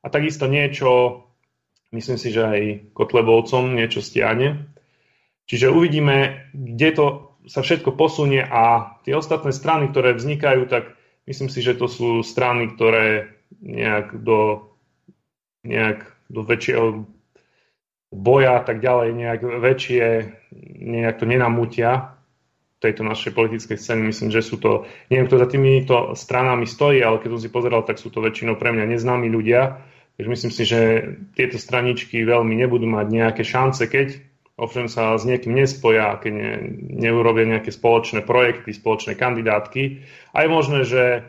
a 0.00 0.06
takisto 0.08 0.46
niečo, 0.46 1.22
myslím 1.90 2.14
si, 2.14 2.30
že 2.30 2.42
aj 2.46 2.60
Kotlebovcom 2.94 3.74
niečo 3.74 3.98
stiahne. 3.98 4.70
Čiže 5.46 5.70
uvidíme, 5.70 6.50
kde 6.50 6.88
to 6.92 7.06
sa 7.46 7.62
všetko 7.62 7.94
posunie 7.94 8.42
a 8.42 8.96
tie 9.06 9.14
ostatné 9.14 9.54
strany, 9.54 9.86
ktoré 9.90 10.18
vznikajú, 10.18 10.66
tak 10.66 10.98
myslím 11.30 11.46
si, 11.46 11.62
že 11.62 11.78
to 11.78 11.86
sú 11.86 12.26
strany, 12.26 12.74
ktoré 12.74 13.30
nejak 13.62 14.18
do, 14.26 14.70
nejak 15.62 16.02
do 16.26 16.42
väčšieho 16.42 17.06
boja 18.10 18.58
a 18.58 18.62
tak 18.66 18.82
ďalej, 18.82 19.08
nejak 19.14 19.40
väčšie, 19.42 20.06
nejak 20.82 21.22
to 21.22 21.24
nenamútia 21.30 22.18
tejto 22.82 23.06
našej 23.06 23.32
politickej 23.32 23.78
scény. 23.78 24.02
Myslím, 24.10 24.34
že 24.34 24.44
sú 24.44 24.60
to, 24.60 24.84
neviem, 25.08 25.30
kto 25.30 25.40
za 25.40 25.48
týmito 25.48 25.96
stranami 26.12 26.68
stojí, 26.68 27.00
ale 27.00 27.22
keď 27.22 27.38
som 27.38 27.42
si 27.42 27.50
pozeral, 27.50 27.82
tak 27.86 27.96
sú 27.96 28.12
to 28.12 28.20
väčšinou 28.20 28.58
pre 28.58 28.74
mňa 28.74 28.84
neznámi 28.94 29.30
ľudia. 29.32 29.80
Takže 30.16 30.28
myslím 30.28 30.52
si, 30.52 30.62
že 30.64 30.80
tieto 31.36 31.56
straničky 31.56 32.20
veľmi 32.24 32.52
nebudú 32.56 32.88
mať 32.88 33.06
nejaké 33.10 33.42
šance, 33.44 33.84
keď 33.88 34.20
ovšem 34.56 34.88
sa 34.88 35.16
s 35.20 35.28
niekým 35.28 35.52
nespoja, 35.52 36.16
keď 36.16 36.32
ne, 36.32 36.52
neurobia 36.96 37.44
nejaké 37.44 37.68
spoločné 37.68 38.24
projekty, 38.24 38.72
spoločné 38.72 39.14
kandidátky. 39.14 40.00
A 40.32 40.44
je 40.44 40.48
možné, 40.48 40.80
že 40.88 41.04
e, 41.12 41.20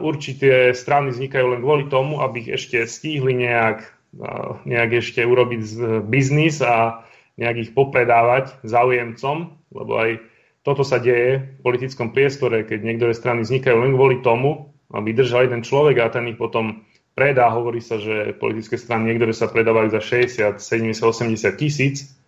určité 0.00 0.72
strany 0.72 1.12
vznikajú 1.12 1.46
len 1.52 1.60
kvôli 1.60 1.86
tomu, 1.92 2.24
aby 2.24 2.48
ich 2.48 2.50
ešte 2.56 2.88
stihli 2.88 3.36
nejak, 3.36 3.84
e, 4.16 4.28
nejak 4.64 5.04
ešte 5.04 5.20
urobiť 5.20 5.62
biznis 6.08 6.64
a 6.64 7.04
nejak 7.36 7.56
ich 7.60 7.70
popredávať 7.76 8.64
záujemcom, 8.64 9.36
lebo 9.72 9.92
aj 9.96 10.10
toto 10.62 10.86
sa 10.86 11.02
deje 11.02 11.58
v 11.58 11.60
politickom 11.60 12.14
priestore, 12.14 12.62
keď 12.62 12.86
niektoré 12.86 13.12
strany 13.12 13.42
vznikajú 13.42 13.82
len 13.82 13.92
kvôli 13.98 14.22
tomu, 14.22 14.72
aby 14.94 15.10
držal 15.10 15.50
jeden 15.50 15.64
človek 15.64 15.96
a 15.98 16.12
ten 16.12 16.28
ich 16.30 16.38
potom 16.38 16.86
predá. 17.18 17.50
Hovorí 17.50 17.82
sa, 17.82 17.98
že 17.98 18.36
politické 18.36 18.78
strany 18.78 19.10
niektoré 19.10 19.34
sa 19.34 19.50
predávajú 19.50 19.90
za 19.90 20.00
60, 20.00 20.62
70, 20.62 21.02
80 21.02 21.60
tisíc 21.60 22.21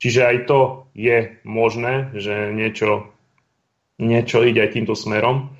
Čiže 0.00 0.20
aj 0.24 0.36
to 0.48 0.88
je 0.96 1.36
možné, 1.44 2.08
že 2.16 2.56
niečo, 2.56 3.12
niečo 4.00 4.40
ide 4.48 4.64
aj 4.64 4.72
týmto 4.72 4.96
smerom. 4.96 5.52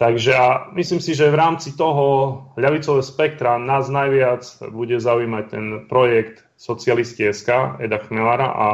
Takže 0.00 0.32
a 0.34 0.72
myslím 0.74 0.98
si, 0.98 1.14
že 1.14 1.30
v 1.30 1.38
rámci 1.38 1.76
toho 1.76 2.34
ľavicového 2.58 3.04
spektra 3.04 3.60
nás 3.60 3.86
najviac 3.92 4.42
bude 4.72 4.98
zaujímať 4.98 5.44
ten 5.46 5.64
projekt 5.86 6.42
Socialisti 6.58 7.30
SK 7.30 7.78
Eda 7.78 8.02
Chmelara 8.02 8.48
a 8.50 8.66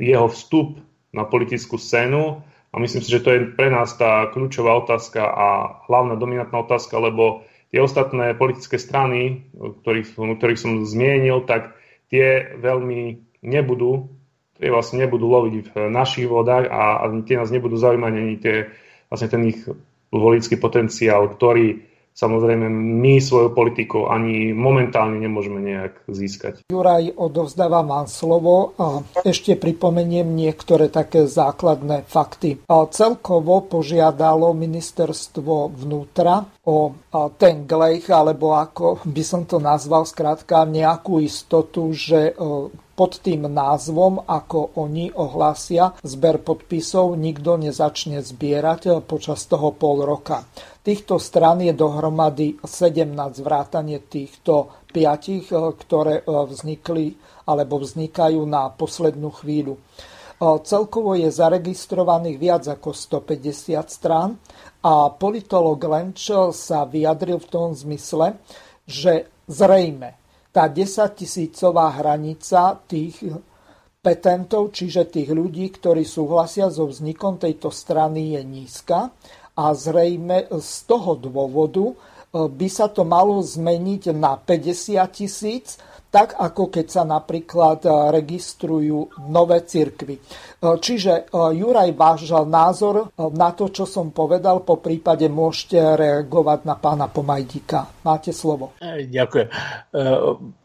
jeho 0.00 0.26
vstup 0.26 0.80
na 1.14 1.28
politickú 1.28 1.78
scénu. 1.78 2.42
A 2.72 2.74
myslím 2.80 3.04
si, 3.04 3.12
že 3.12 3.22
to 3.22 3.30
je 3.36 3.40
pre 3.54 3.70
nás 3.70 3.94
tá 3.94 4.32
kľúčová 4.34 4.74
otázka 4.82 5.22
a 5.22 5.46
hlavná 5.86 6.16
dominantná 6.18 6.58
otázka, 6.64 6.98
lebo 6.98 7.44
tie 7.70 7.84
ostatné 7.84 8.32
politické 8.34 8.80
strany, 8.80 9.44
ktorých, 9.54 10.16
ktorých 10.16 10.58
som 10.58 10.82
zmienil, 10.88 11.44
tak 11.44 11.76
tie 12.10 12.56
veľmi 12.58 13.28
nebudú 13.44 14.17
tie 14.58 14.68
vlastne 14.74 15.06
nebudú 15.06 15.26
loviť 15.30 15.54
v 15.70 15.74
našich 15.88 16.26
vodách 16.26 16.66
a, 16.68 17.02
a 17.02 17.04
tie 17.22 17.38
nás 17.38 17.54
nebudú 17.54 17.78
zaujímať 17.78 18.12
ani 18.12 18.34
tie, 18.42 18.66
vlastne 19.06 19.30
ten 19.30 19.42
ich 19.46 19.62
volický 20.10 20.58
potenciál, 20.58 21.30
ktorý 21.30 21.86
samozrejme 22.18 22.66
my 22.98 23.22
svojou 23.22 23.54
politikou 23.54 24.10
ani 24.10 24.50
momentálne 24.50 25.22
nemôžeme 25.22 25.62
nejak 25.62 26.02
získať. 26.10 26.66
Juraj, 26.66 27.14
odovzdávam 27.14 27.86
vám 27.86 28.10
slovo 28.10 28.74
a 28.74 29.06
ešte 29.22 29.54
pripomeniem 29.54 30.26
niektoré 30.26 30.90
také 30.90 31.30
základné 31.30 32.10
fakty. 32.10 32.58
Celkovo 32.66 33.62
požiadalo 33.70 34.50
ministerstvo 34.50 35.70
vnútra 35.78 36.42
o 36.66 36.98
ten 37.38 37.70
glejch, 37.70 38.10
alebo 38.10 38.58
ako 38.58 38.98
by 39.06 39.22
som 39.22 39.46
to 39.46 39.62
nazval, 39.62 40.02
skrátka 40.02 40.66
nejakú 40.66 41.22
istotu, 41.22 41.94
že 41.94 42.34
pod 42.98 43.22
tým 43.22 43.46
názvom, 43.46 44.26
ako 44.26 44.74
oni 44.74 45.14
ohlásia 45.14 45.94
zber 46.02 46.42
podpisov, 46.42 47.14
nikto 47.14 47.54
nezačne 47.54 48.18
zbierať 48.18 49.06
počas 49.06 49.46
toho 49.46 49.70
pol 49.70 50.02
roka. 50.02 50.42
Týchto 50.82 51.22
stran 51.22 51.62
je 51.62 51.70
dohromady 51.70 52.58
17 52.58 53.14
vrátanie 53.38 54.02
týchto 54.02 54.82
piatich, 54.90 55.46
ktoré 55.54 56.18
e, 56.18 56.22
vznikli 56.26 57.14
alebo 57.46 57.78
vznikajú 57.78 58.42
na 58.42 58.66
poslednú 58.74 59.30
chvíľu. 59.30 59.78
E, 59.78 59.80
celkovo 60.66 61.14
je 61.14 61.30
zaregistrovaných 61.30 62.36
viac 62.42 62.64
ako 62.66 62.90
150 62.90 63.78
strán 63.86 64.42
a 64.82 65.12
politolog 65.14 65.78
Lenč 65.78 66.34
sa 66.50 66.82
vyjadril 66.82 67.38
v 67.38 67.46
tom 67.46 67.78
zmysle, 67.78 68.34
že 68.88 69.30
zrejme 69.46 70.27
tá 70.50 70.66
10 70.66 71.18
tisícová 71.18 71.92
hranica 71.92 72.80
tých 72.88 73.20
petentov, 73.98 74.72
čiže 74.72 75.10
tých 75.10 75.30
ľudí, 75.34 75.68
ktorí 75.74 76.06
súhlasia 76.06 76.70
so 76.72 76.88
vznikom 76.88 77.36
tejto 77.36 77.68
strany 77.68 78.38
je 78.38 78.42
nízka 78.46 79.12
a 79.58 79.64
zrejme 79.74 80.48
z 80.48 80.72
toho 80.86 81.18
dôvodu 81.18 81.92
e, 81.92 81.94
by 82.46 82.68
sa 82.70 82.86
to 82.88 83.02
malo 83.02 83.42
zmeniť 83.42 84.14
na 84.14 84.38
50 84.38 85.02
tisíc 85.10 85.76
tak 86.08 86.40
ako 86.40 86.72
keď 86.72 86.86
sa 86.88 87.02
napríklad 87.04 87.84
e, 87.84 87.90
registrujú 88.16 89.28
nové 89.28 89.60
cirkvy. 89.68 90.16
E, 90.16 90.22
čiže 90.80 91.28
e, 91.28 91.52
Juraj, 91.52 91.92
váš 91.92 92.32
názor 92.48 93.12
na 93.36 93.52
to, 93.52 93.68
čo 93.68 93.84
som 93.84 94.08
povedal, 94.10 94.64
po 94.64 94.80
prípade 94.80 95.28
môžete 95.28 95.76
reagovať 95.76 96.64
na 96.64 96.80
pána 96.80 97.06
Pomajdika. 97.12 98.04
Máte 98.04 98.32
slovo. 98.32 98.72
Ďakujem. 98.80 99.48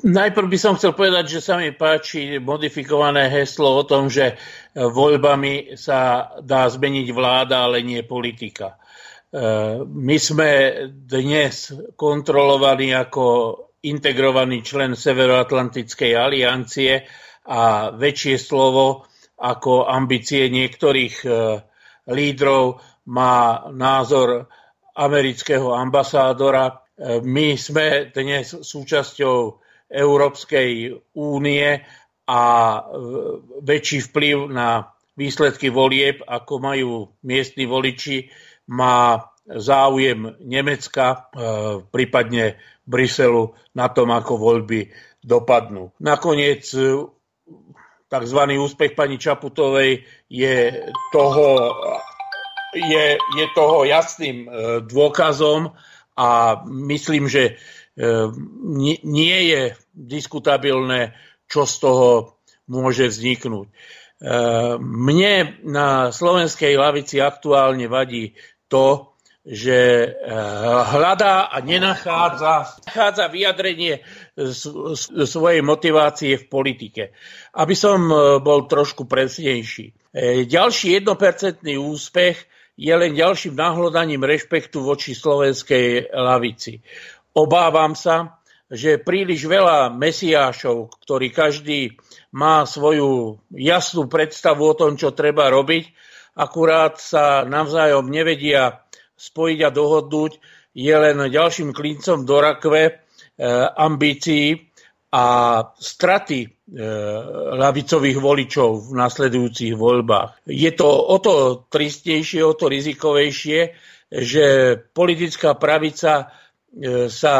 Najprv 0.04 0.48
by 0.48 0.58
som 0.60 0.80
chcel 0.80 0.96
povedať, 0.96 1.40
že 1.40 1.40
sa 1.44 1.60
mi 1.60 1.76
páči 1.76 2.40
modifikované 2.40 3.28
heslo 3.28 3.76
o 3.76 3.84
tom, 3.84 4.08
že 4.08 4.40
voľbami 4.74 5.76
sa 5.76 6.32
dá 6.40 6.68
zmeniť 6.72 7.08
vláda, 7.12 7.68
ale 7.68 7.84
nie 7.84 8.02
politika. 8.08 8.80
My 9.90 10.18
sme 10.22 10.50
dnes 10.94 11.74
kontrolovaní 11.98 12.94
ako 12.94 13.26
integrovaný 13.84 14.64
člen 14.64 14.96
Severoatlantickej 14.96 16.12
aliancie 16.16 17.04
a 17.44 17.92
väčšie 17.92 18.36
slovo 18.40 19.04
ako 19.44 19.92
ambície 19.92 20.48
niektorých 20.48 21.16
e, 21.28 21.30
lídrov 22.08 22.80
má 23.12 23.68
názor 23.76 24.48
amerického 24.96 25.76
ambasádora. 25.76 26.72
E, 26.72 26.74
my 27.20 27.60
sme 27.60 28.08
dnes 28.16 28.56
súčasťou 28.56 29.60
Európskej 29.92 30.96
únie 31.20 31.84
a 32.24 32.42
e, 32.42 32.82
väčší 33.68 34.00
vplyv 34.08 34.48
na 34.48 34.96
výsledky 35.20 35.68
volieb, 35.68 36.24
ako 36.24 36.54
majú 36.64 36.92
miestni 37.28 37.68
voliči, 37.68 38.32
má 38.72 39.28
záujem 39.44 40.40
Nemecka, 40.40 41.28
prípadne 41.92 42.58
Bruselu 42.84 43.56
na 43.76 43.88
tom, 43.88 44.12
ako 44.12 44.36
voľby 44.36 44.92
dopadnú. 45.24 45.96
Nakoniec 46.04 46.68
e, 46.76 47.08
tzv. 48.12 48.40
úspech 48.60 48.94
pani 48.94 49.16
Čaputovej 49.16 50.04
je 50.28 50.56
toho, 51.16 51.48
je, 52.76 53.06
je 53.16 53.46
toho 53.56 53.88
jasným 53.88 54.38
e, 54.44 54.50
dôkazom 54.84 55.72
a 56.20 56.30
myslím, 56.68 57.32
že 57.32 57.44
e, 57.48 57.54
nie 59.08 59.40
je 59.48 59.62
diskutabilné, 59.96 61.16
čo 61.48 61.64
z 61.64 61.76
toho 61.80 62.10
môže 62.68 63.12
vzniknúť. 63.12 63.68
Mne 64.80 65.60
na 65.68 66.16
slovenskej 66.16 66.80
lavici 66.80 67.20
aktuálne 67.20 67.92
vadí 67.92 68.40
to, 68.72 69.13
že 69.44 70.08
eh, 70.08 70.34
hľadá 70.88 71.52
a 71.52 71.60
nenachádza 71.60 72.80
nachádza 72.88 73.28
vyjadrenie 73.28 74.00
svojej 75.28 75.60
motivácie 75.60 76.40
v 76.40 76.46
politike. 76.48 77.12
Aby 77.52 77.76
som 77.76 78.08
eh, 78.08 78.40
bol 78.40 78.72
trošku 78.72 79.04
presnejší. 79.04 80.16
Eh, 80.16 80.48
ďalší 80.48 81.04
jednopercentný 81.04 81.76
úspech 81.76 82.40
je 82.80 82.94
len 82.96 83.14
ďalším 83.14 83.54
nahlodaním 83.54 84.24
rešpektu 84.24 84.82
voči 84.82 85.12
slovenskej 85.12 86.16
lavici. 86.16 86.80
Obávam 87.36 87.94
sa, 88.00 88.40
že 88.72 88.98
príliš 88.98 89.46
veľa 89.46 89.94
mesiášov, 89.94 90.90
ktorí 91.06 91.30
každý 91.30 92.00
má 92.34 92.66
svoju 92.66 93.38
jasnú 93.54 94.10
predstavu 94.10 94.74
o 94.74 94.74
tom, 94.74 94.98
čo 94.98 95.14
treba 95.14 95.54
robiť, 95.54 95.94
akurát 96.34 96.98
sa 96.98 97.46
navzájom 97.46 98.10
nevedia 98.10 98.83
spojiť 99.24 99.60
a 99.64 99.70
dohodnúť, 99.72 100.32
je 100.76 100.96
len 100.96 101.18
ďalším 101.32 101.72
klincom 101.72 102.28
do 102.28 102.38
rakve 102.44 102.82
e, 102.90 102.94
ambícií 103.80 104.60
a 105.14 105.26
straty 105.78 106.50
lavicových 107.54 108.18
voličov 108.18 108.90
v 108.90 108.92
nasledujúcich 108.98 109.78
voľbách. 109.78 110.50
Je 110.50 110.72
to 110.74 110.90
o 110.90 111.18
to 111.22 111.34
tristnejšie, 111.70 112.42
o 112.42 112.58
to 112.58 112.66
rizikovejšie, 112.66 113.60
že 114.10 114.46
politická 114.96 115.54
pravica 115.54 116.34
sa 117.14 117.34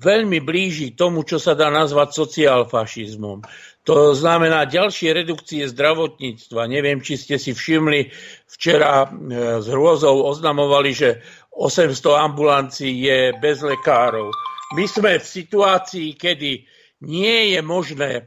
veľmi 0.00 0.40
blíži 0.40 0.96
tomu, 0.96 1.20
čo 1.28 1.36
sa 1.36 1.52
dá 1.52 1.68
nazvať 1.68 2.16
sociálfašizmom. 2.16 3.44
To 3.88 4.12
znamená 4.12 4.68
ďalšie 4.68 5.16
redukcie 5.16 5.64
zdravotníctva. 5.64 6.68
Neviem, 6.68 7.00
či 7.00 7.16
ste 7.16 7.40
si 7.40 7.56
všimli, 7.56 8.12
včera 8.44 9.08
s 9.32 9.64
hrôzou 9.64 10.28
oznamovali, 10.28 10.92
že 10.92 11.24
800 11.56 11.96
ambulancií 12.20 13.08
je 13.08 13.32
bez 13.40 13.64
lekárov. 13.64 14.28
My 14.76 14.84
sme 14.84 15.16
v 15.16 15.24
situácii, 15.24 16.20
kedy 16.20 16.68
nie 17.08 17.56
je 17.56 17.60
možné 17.64 18.12
e, 18.12 18.22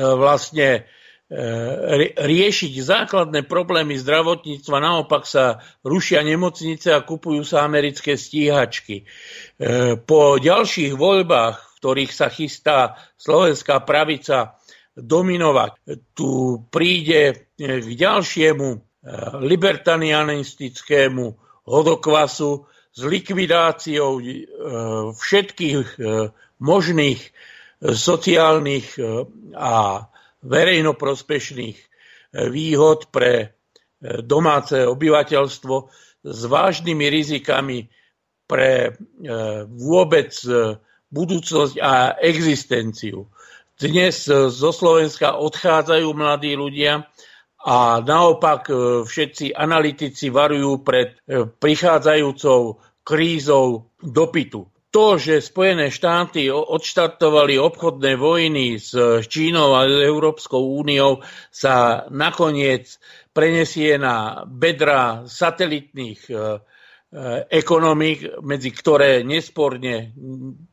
vlastne 0.00 0.68
e, 0.72 0.80
riešiť 2.16 2.72
základné 2.80 3.44
problémy 3.44 4.00
zdravotníctva, 4.00 4.80
naopak 4.80 5.28
sa 5.28 5.60
rušia 5.84 6.24
nemocnice 6.24 6.96
a 6.96 7.04
kupujú 7.04 7.44
sa 7.44 7.68
americké 7.68 8.16
stíhačky. 8.16 9.04
E, 9.04 10.00
po 10.00 10.40
ďalších 10.40 10.96
voľbách, 10.96 11.69
ktorých 11.80 12.12
sa 12.12 12.28
chystá 12.28 13.00
slovenská 13.16 13.80
pravica 13.88 14.60
dominovať, 14.92 15.80
tu 16.12 16.60
príde 16.68 17.48
k 17.56 17.88
ďalšiemu 17.88 18.68
libertanianistickému 19.40 21.24
hodokvasu 21.64 22.68
s 22.90 23.00
likvidáciou 23.06 24.18
e, 24.18 24.24
všetkých 25.14 25.88
e, 25.96 26.00
možných 26.60 27.20
e, 27.22 27.30
sociálnych 27.94 28.98
a 29.56 30.04
verejnoprospešných 30.40 31.78
výhod 32.30 33.10
pre 33.10 33.56
domáce 34.00 34.86
obyvateľstvo 34.86 35.74
s 36.24 36.40
vážnymi 36.46 37.06
rizikami 37.10 37.90
pre 38.48 38.96
vôbec 39.68 40.30
budúcnosť 41.10 41.74
a 41.82 42.16
existenciu. 42.22 43.26
Dnes 43.80 44.28
zo 44.30 44.70
Slovenska 44.70 45.40
odchádzajú 45.40 46.08
mladí 46.12 46.52
ľudia 46.54 47.10
a 47.60 48.00
naopak 48.00 48.72
e, 48.72 48.74
všetci 49.04 49.52
analytici 49.52 50.32
varujú 50.32 50.80
pred 50.80 51.16
e, 51.28 51.44
prichádzajúcou 51.48 52.80
krízou 53.04 53.92
dopytu. 54.00 54.64
To, 54.90 55.14
že 55.20 55.44
Spojené 55.44 55.92
štáty 55.94 56.50
odštartovali 56.50 57.60
obchodné 57.62 58.18
vojny 58.18 58.74
s 58.80 58.90
Čínou 59.30 59.76
a 59.78 59.86
Európskou 59.86 60.82
úniou, 60.82 61.22
sa 61.54 62.04
nakoniec 62.10 62.98
prenesie 63.30 63.94
na 64.02 64.42
bedra 64.48 65.28
satelitných 65.30 66.20
e, 66.26 66.34
ekonomik, 67.50 68.38
medzi 68.38 68.70
ktoré 68.70 69.26
nesporne 69.26 70.14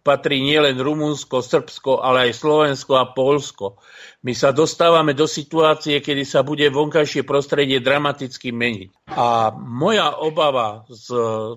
patrí 0.06 0.38
nielen 0.38 0.78
Rumunsko, 0.78 1.42
Srbsko, 1.42 1.98
ale 1.98 2.30
aj 2.30 2.38
Slovensko 2.38 2.94
a 2.94 3.10
Polsko. 3.10 3.82
My 4.22 4.38
sa 4.38 4.54
dostávame 4.54 5.18
do 5.18 5.26
situácie, 5.26 5.98
kedy 5.98 6.22
sa 6.30 6.46
bude 6.46 6.70
vonkajšie 6.70 7.26
prostredie 7.26 7.82
dramaticky 7.82 8.54
meniť. 8.54 9.10
A 9.18 9.50
moja 9.58 10.14
obava 10.14 10.86
z 10.94 11.10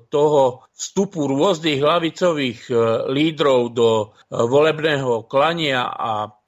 toho 0.09 0.65
vstupu 0.73 1.29
rôznych 1.29 1.85
hlavicových 1.85 2.61
eh, 2.73 2.77
lídrov 3.13 3.77
do 3.77 3.89
eh, 4.01 4.41
volebného 4.41 5.29
klania 5.29 5.85
a 5.85 6.41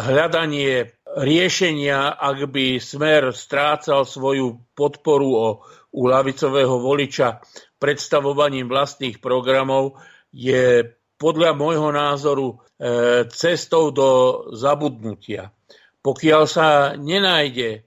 hľadanie 0.00 0.88
riešenia, 1.04 2.16
ak 2.16 2.48
by 2.48 2.80
smer 2.80 3.36
strácal 3.36 4.08
svoju 4.08 4.64
podporu 4.72 5.28
o 5.36 5.48
u 5.90 6.02
lavicového 6.06 6.78
voliča 6.78 7.42
predstavovaním 7.80 8.70
vlastných 8.70 9.18
programov 9.18 9.98
je 10.30 10.86
podľa 11.20 11.52
môjho 11.52 11.90
názoru 11.92 12.56
e, 12.56 12.56
cestou 13.28 13.92
do 13.92 14.08
zabudnutia. 14.56 15.52
Pokiaľ 16.00 16.42
sa 16.48 16.96
nenájde 16.96 17.84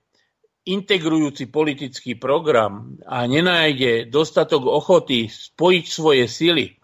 integrujúci 0.63 1.49
politický 1.49 2.15
program 2.15 2.95
a 3.03 3.25
nenájde 3.25 4.07
dostatok 4.07 4.63
ochoty 4.69 5.27
spojiť 5.27 5.85
svoje 5.89 6.29
sily, 6.29 6.77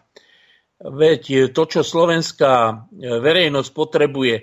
veď 0.80 1.52
to, 1.54 1.62
čo 1.68 1.80
slovenská 1.84 2.54
e, 2.56 2.74
verejnosť 3.20 3.70
potrebuje, 3.70 4.34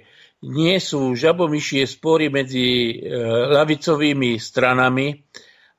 nie 0.47 0.77
sú 0.77 1.17
žabomyšie 1.17 1.89
spory 1.89 2.29
medzi 2.29 2.93
e, 2.93 3.19
lavicovými 3.57 4.37
stranami, 4.37 5.27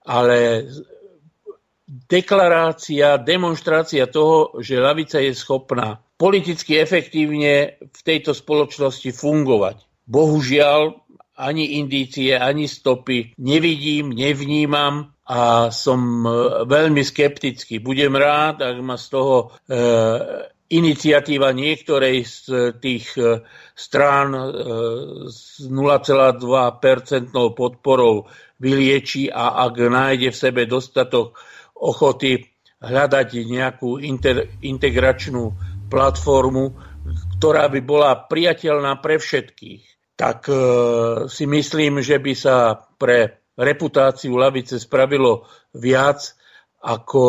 ale 0.09 0.65
deklarácia, 1.89 3.21
demonstrácia 3.21 4.09
toho, 4.09 4.57
že 4.65 4.81
lavica 4.81 5.21
je 5.21 5.37
schopná 5.37 6.01
politicky 6.17 6.81
efektívne 6.81 7.77
v 7.81 8.01
tejto 8.03 8.33
spoločnosti 8.33 9.13
fungovať. 9.13 9.85
Bohužiaľ, 10.09 11.05
ani 11.39 11.79
indície, 11.79 12.35
ani 12.35 12.67
stopy 12.67 13.37
nevidím, 13.39 14.11
nevnímam 14.11 15.15
a 15.29 15.71
som 15.71 16.27
e, 16.27 16.31
veľmi 16.67 17.05
skeptický. 17.05 17.79
Budem 17.79 18.17
rád, 18.19 18.65
ak 18.65 18.77
ma 18.83 18.99
z 18.99 19.07
toho 19.13 19.37
e, 19.39 19.47
iniciatíva 20.69 21.55
niektorej 21.57 22.17
z 22.29 22.37
tých 22.83 23.07
e, 23.17 23.47
strán 23.73 24.35
e, 24.35 24.41
s 25.31 25.63
0,2% 25.65 26.43
podporou 27.55 28.27
vylieči 28.59 29.31
a 29.31 29.65
ak 29.67 29.75
nájde 29.79 30.35
v 30.35 30.41
sebe 30.41 30.63
dostatok 30.67 31.39
ochoty 31.79 32.47
hľadať 32.79 33.29
nejakú 33.47 33.99
inter, 34.03 34.51
integračnú 34.63 35.55
platformu, 35.91 36.75
ktorá 37.39 37.71
by 37.71 37.81
bola 37.83 38.15
priateľná 38.29 38.99
pre 38.99 39.19
všetkých, 39.19 40.15
tak 40.19 40.51
e, 40.51 40.55
si 41.31 41.47
myslím, 41.47 42.03
že 42.03 42.19
by 42.19 42.33
sa 42.35 42.75
pre 42.99 43.47
reputáciu 43.59 44.35
lavice 44.39 44.79
spravilo 44.79 45.47
viac 45.75 46.39
ako 46.79 47.25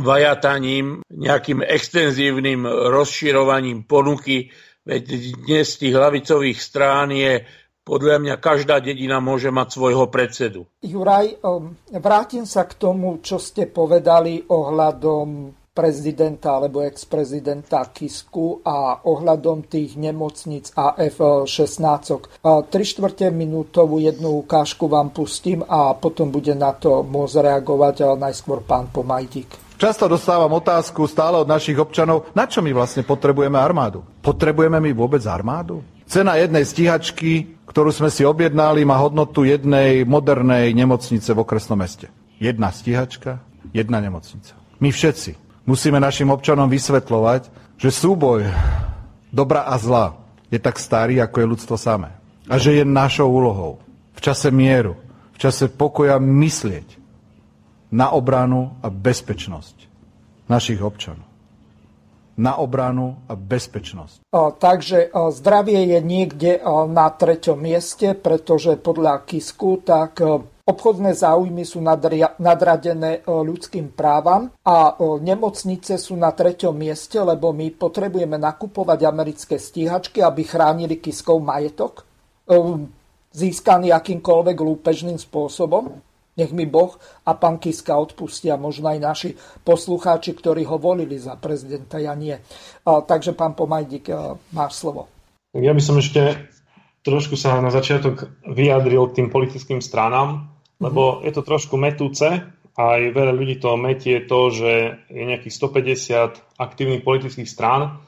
vajataním, 0.00 1.04
nejakým 1.12 1.60
extenzívnym 1.60 2.64
rozširovaním 2.64 3.84
ponuky, 3.84 4.48
veď 4.88 5.36
dnes 5.44 5.76
tých 5.76 5.92
lavicových 5.92 6.56
strán 6.56 7.12
je 7.12 7.44
podľa 7.86 8.18
mňa 8.18 8.34
každá 8.42 8.82
dedina 8.82 9.22
môže 9.22 9.54
mať 9.54 9.78
svojho 9.78 10.10
predsedu. 10.10 10.66
Juraj, 10.82 11.38
vrátim 11.94 12.42
sa 12.42 12.66
k 12.66 12.74
tomu, 12.74 13.22
čo 13.22 13.38
ste 13.38 13.70
povedali 13.70 14.42
ohľadom 14.42 15.54
prezidenta 15.76 16.56
alebo 16.56 16.80
ex-prezidenta 16.80 17.92
Kisku 17.92 18.64
a 18.64 19.04
ohľadom 19.04 19.68
tých 19.68 20.00
nemocnic 20.00 20.72
AF-16. 20.72 22.42
3 22.42 22.72
štvrte 22.72 23.28
minútovú 23.28 24.00
jednu 24.00 24.40
ukážku 24.40 24.88
vám 24.88 25.12
pustím 25.12 25.60
a 25.62 25.92
potom 25.92 26.32
bude 26.32 26.56
na 26.56 26.72
to 26.72 27.04
môcť 27.04 27.44
reagovať 27.44 28.08
ale 28.08 28.16
najskôr 28.24 28.64
pán 28.64 28.88
Pomajdik. 28.88 29.76
Často 29.76 30.08
dostávam 30.08 30.48
otázku 30.56 31.04
stále 31.04 31.36
od 31.36 31.44
našich 31.44 31.76
občanov, 31.76 32.32
na 32.32 32.48
čo 32.48 32.64
my 32.64 32.72
vlastne 32.72 33.04
potrebujeme 33.04 33.60
armádu. 33.60 34.00
Potrebujeme 34.24 34.80
my 34.80 34.96
vôbec 34.96 35.20
armádu? 35.28 35.84
Cena 36.06 36.38
jednej 36.38 36.62
stíhačky, 36.62 37.58
ktorú 37.66 37.90
sme 37.90 38.14
si 38.14 38.22
objednali, 38.22 38.86
má 38.86 38.94
hodnotu 39.02 39.42
jednej 39.42 40.06
modernej 40.06 40.70
nemocnice 40.70 41.34
v 41.34 41.42
okresnom 41.42 41.82
meste. 41.82 42.06
Jedna 42.38 42.70
stíhačka, 42.70 43.42
jedna 43.74 43.98
nemocnica. 43.98 44.54
My 44.78 44.94
všetci 44.94 45.34
musíme 45.66 45.98
našim 45.98 46.30
občanom 46.30 46.70
vysvetľovať, 46.70 47.50
že 47.74 47.90
súboj 47.90 48.46
dobra 49.34 49.66
a 49.66 49.74
zla 49.82 50.14
je 50.46 50.62
tak 50.62 50.78
starý, 50.78 51.18
ako 51.18 51.36
je 51.42 51.50
ľudstvo 51.58 51.74
samé. 51.74 52.14
A 52.46 52.54
že 52.62 52.78
je 52.78 52.84
našou 52.86 53.26
úlohou 53.26 53.82
v 54.14 54.20
čase 54.22 54.54
mieru, 54.54 54.94
v 55.34 55.38
čase 55.42 55.66
pokoja 55.66 56.22
myslieť 56.22 57.02
na 57.90 58.14
obranu 58.14 58.78
a 58.78 58.86
bezpečnosť 58.86 59.90
našich 60.46 60.78
občanov 60.78 61.25
na 62.36 62.60
obranu 62.60 63.16
a 63.26 63.34
bezpečnosť. 63.34 64.28
Takže 64.60 65.08
zdravie 65.12 65.96
je 65.96 65.98
niekde 66.04 66.52
na 66.92 67.08
treťom 67.08 67.56
mieste, 67.56 68.12
pretože 68.12 68.76
podľa 68.76 69.24
Kisku 69.24 69.80
tak 69.80 70.20
obchodné 70.68 71.16
záujmy 71.16 71.64
sú 71.64 71.80
nadradené 72.36 73.24
ľudským 73.24 73.88
právam 73.96 74.52
a 74.68 74.92
nemocnice 75.00 75.96
sú 75.96 76.12
na 76.18 76.28
treťom 76.28 76.76
mieste, 76.76 77.16
lebo 77.16 77.56
my 77.56 77.72
potrebujeme 77.72 78.36
nakupovať 78.36 79.00
americké 79.08 79.56
stíhačky, 79.56 80.20
aby 80.20 80.44
chránili 80.44 81.00
Kiskov 81.00 81.40
majetok 81.40 82.04
získaný 83.36 83.92
akýmkoľvek 83.92 84.56
lúpežným 84.56 85.20
spôsobom. 85.20 86.04
Nech 86.36 86.52
mi 86.52 86.68
Boh 86.68 87.00
a 87.24 87.32
pán 87.32 87.56
Kiska 87.56 87.96
odpustia, 87.96 88.60
možno 88.60 88.92
aj 88.92 88.98
naši 89.00 89.30
poslucháči, 89.64 90.36
ktorí 90.36 90.68
ho 90.68 90.76
volili 90.76 91.16
za 91.16 91.32
prezidenta, 91.40 91.96
ja 91.96 92.12
nie. 92.12 92.36
Takže 92.84 93.32
pán 93.32 93.56
Pomajdik, 93.56 94.12
máš 94.52 94.84
slovo. 94.84 95.08
Ja 95.56 95.72
by 95.72 95.80
som 95.80 95.96
ešte 95.96 96.52
trošku 97.00 97.40
sa 97.40 97.56
na 97.64 97.72
začiatok 97.72 98.28
vyjadril 98.44 99.08
k 99.08 99.24
tým 99.24 99.28
politickým 99.32 99.80
stranám, 99.80 100.52
lebo 100.76 101.24
je 101.24 101.32
to 101.32 101.40
trošku 101.40 101.80
metúce. 101.80 102.28
Aj 102.76 103.00
veľa 103.00 103.32
ľudí 103.32 103.56
to 103.56 103.80
metie 103.80 104.20
to, 104.28 104.52
že 104.52 105.00
je 105.08 105.22
nejakých 105.24 105.54
150 105.56 106.60
aktívnych 106.60 107.00
politických 107.00 107.48
strán, 107.48 108.04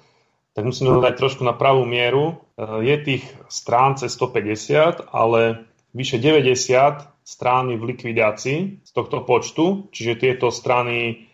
tak 0.53 0.69
musím 0.69 0.93
to 0.93 1.01
dať 1.01 1.17
trošku 1.17 1.41
na 1.41 1.57
pravú 1.57 1.89
mieru. 1.89 2.45
Je 2.61 2.93
tých 3.01 3.25
strán 3.49 3.97
cez 3.97 4.13
150, 4.13 5.09
ale 5.09 5.65
vyše 5.97 6.21
90 6.21 7.18
strán 7.29 7.69
je 7.69 7.77
v 7.77 7.93
likvidácii 7.93 8.59
z 8.81 8.91
tohto 8.97 9.21
počtu, 9.29 9.93
čiže 9.93 10.17
tieto 10.17 10.49
strany 10.49 11.29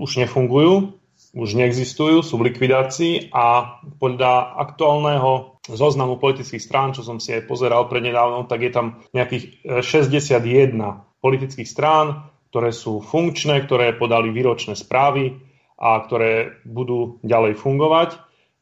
už 0.00 0.24
nefungujú, 0.24 0.96
už 1.36 1.50
neexistujú, 1.52 2.24
sú 2.24 2.40
v 2.40 2.48
likvidácii 2.52 3.28
a 3.36 3.76
podľa 4.00 4.56
aktuálneho 4.56 5.60
zoznamu 5.68 6.16
politických 6.16 6.62
strán, 6.62 6.96
čo 6.96 7.04
som 7.04 7.20
si 7.20 7.36
aj 7.36 7.44
pozeral 7.44 7.84
prednedávno, 7.92 8.48
tak 8.48 8.64
je 8.64 8.72
tam 8.72 8.86
nejakých 9.12 9.60
61 9.84 10.40
e, 10.40 10.84
politických 11.20 11.68
strán, 11.68 12.32
ktoré 12.48 12.72
sú 12.72 13.04
funkčné, 13.04 13.68
ktoré 13.68 13.92
podali 13.92 14.32
výročné 14.32 14.72
správy 14.72 15.36
a 15.76 16.00
ktoré 16.00 16.64
budú 16.64 17.20
ďalej 17.20 17.60
fungovať. 17.60 18.16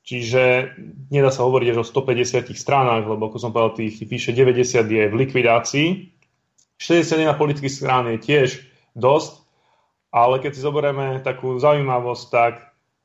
Čiže 0.07 0.75
nedá 1.11 1.31
sa 1.31 1.47
hovoriť 1.47 1.75
až 1.75 1.79
o 1.83 1.87
150 1.87 2.51
stránach, 2.55 3.07
lebo 3.07 3.31
ako 3.31 3.39
som 3.39 3.51
povedal, 3.51 3.79
tých 3.79 4.03
vyše 4.07 4.35
90 4.35 4.87
je 4.87 5.05
v 5.07 5.15
likvidácii. 5.15 6.16
61 6.77 7.36
politických 7.40 7.73
strán 7.73 8.05
je 8.12 8.19
tiež 8.20 8.48
dosť, 8.93 9.44
ale 10.12 10.40
keď 10.40 10.51
si 10.57 10.61
zoberieme 10.65 11.20
takú 11.20 11.57
zaujímavosť, 11.61 12.24
tak 12.32 12.55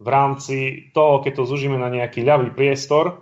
v 0.02 0.08
rámci 0.08 0.58
toho, 0.96 1.22
keď 1.22 1.44
to 1.44 1.44
zužíme 1.46 1.78
na 1.78 1.92
nejaký 1.92 2.26
ľavý 2.26 2.52
priestor, 2.56 3.22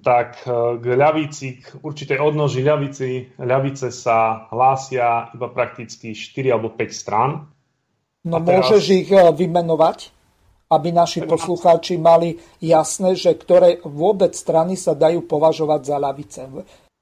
tak 0.00 0.40
e, 0.48 0.80
k 0.80 0.84
ľavici, 0.96 1.60
k 1.60 1.66
určitej 1.84 2.16
odnoži 2.16 2.64
ľavici, 2.64 3.36
ľavice 3.36 3.92
sa 3.92 4.48
hlásia 4.48 5.28
iba 5.36 5.52
prakticky 5.52 6.16
4 6.16 6.56
alebo 6.56 6.72
5 6.72 6.88
strán. 6.88 7.52
No 8.24 8.40
teraz... 8.40 8.72
môžeš 8.72 8.84
ich 9.04 9.08
e, 9.12 9.20
vymenovať, 9.20 10.08
aby 10.72 10.88
naši 10.88 11.28
poslucháči 11.28 12.00
mali 12.00 12.40
jasné, 12.64 13.12
že 13.12 13.36
ktoré 13.36 13.84
vôbec 13.84 14.32
strany 14.32 14.74
sa 14.80 14.96
dajú 14.96 15.28
považovať 15.28 15.80
za 15.84 15.96
ľavice. 16.00 16.40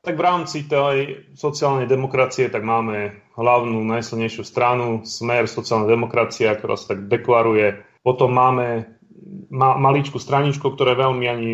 Tak 0.03 0.19
v 0.19 0.27
rámci 0.27 0.67
tej 0.67 1.31
sociálnej 1.39 1.87
demokracie 1.87 2.51
tak 2.51 2.67
máme 2.67 3.23
hlavnú, 3.39 3.87
najsilnejšiu 3.87 4.43
stranu, 4.43 5.07
smer 5.07 5.47
sociálna 5.47 5.87
demokracia, 5.87 6.59
ktorá 6.59 6.75
sa 6.75 6.99
tak 6.99 7.07
deklaruje. 7.07 7.87
Potom 8.03 8.35
máme 8.35 8.99
ma, 9.47 9.79
maličku 9.79 10.19
straničku, 10.19 10.75
ktoré 10.75 10.99
veľmi 10.99 11.27
ani 11.31 11.51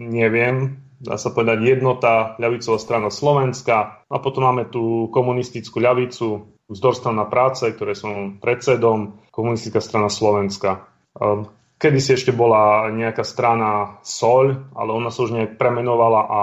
neviem, 0.00 0.80
dá 0.96 1.20
sa 1.20 1.28
povedať 1.28 1.60
jednota, 1.60 2.40
ľavicová 2.40 2.80
strana 2.80 3.12
Slovenska 3.12 4.04
a 4.08 4.16
potom 4.16 4.48
máme 4.48 4.72
tú 4.72 5.12
komunistickú 5.12 5.76
ľavicu, 5.76 6.56
vzdor 6.72 6.96
strana 6.96 7.28
práce, 7.28 7.68
ktoré 7.68 7.92
som 7.92 8.40
predsedom, 8.40 9.20
komunistická 9.28 9.84
strana 9.84 10.08
Slovenska. 10.08 10.88
Ehm, 11.20 11.52
Kedy 11.80 11.96
si 11.96 12.12
ešte 12.12 12.36
bola 12.36 12.92
nejaká 12.92 13.24
strana 13.24 13.96
Soľ, 14.04 14.68
ale 14.76 14.90
ona 14.92 15.08
sa 15.08 15.24
už 15.24 15.32
nejak 15.32 15.56
premenovala 15.56 16.20
a 16.28 16.40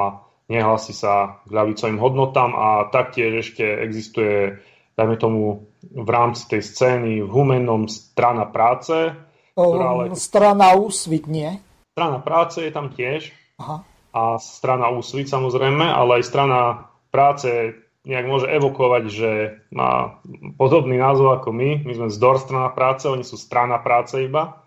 nehlási 0.48 0.96
sa 0.96 1.44
k 1.46 1.52
ľavicovým 1.52 2.00
hodnotám 2.00 2.52
a 2.56 2.68
taktiež 2.92 3.48
ešte 3.48 3.64
existuje, 3.64 4.60
dajme 4.96 5.16
tomu, 5.20 5.68
v 5.88 6.10
rámci 6.10 6.48
tej 6.48 6.64
scény 6.64 7.24
v 7.24 7.30
Humennom 7.30 7.88
strana 7.88 8.48
práce, 8.50 9.16
ale... 9.58 10.14
Strana 10.14 10.78
Úsvit, 10.78 11.26
nie? 11.26 11.58
Strana 11.98 12.22
práce 12.22 12.62
je 12.62 12.72
tam 12.72 12.94
tiež. 12.94 13.34
Aha. 13.58 13.82
A 14.14 14.38
strana 14.38 14.94
Úsvit 14.94 15.30
samozrejme, 15.30 15.82
ale 15.82 16.22
aj 16.22 16.30
strana 16.30 16.90
práce 17.10 17.74
nejak 18.08 18.26
môže 18.30 18.48
evokovať, 18.48 19.04
že 19.12 19.32
má 19.74 20.22
podobný 20.56 20.96
názov 20.96 21.42
ako 21.42 21.52
my. 21.52 21.84
My 21.84 21.94
sme 21.98 22.08
zdor 22.14 22.40
strana 22.40 22.72
práce, 22.72 23.10
oni 23.10 23.28
sú 23.28 23.36
strana 23.36 23.84
práce 23.84 24.16
iba. 24.24 24.64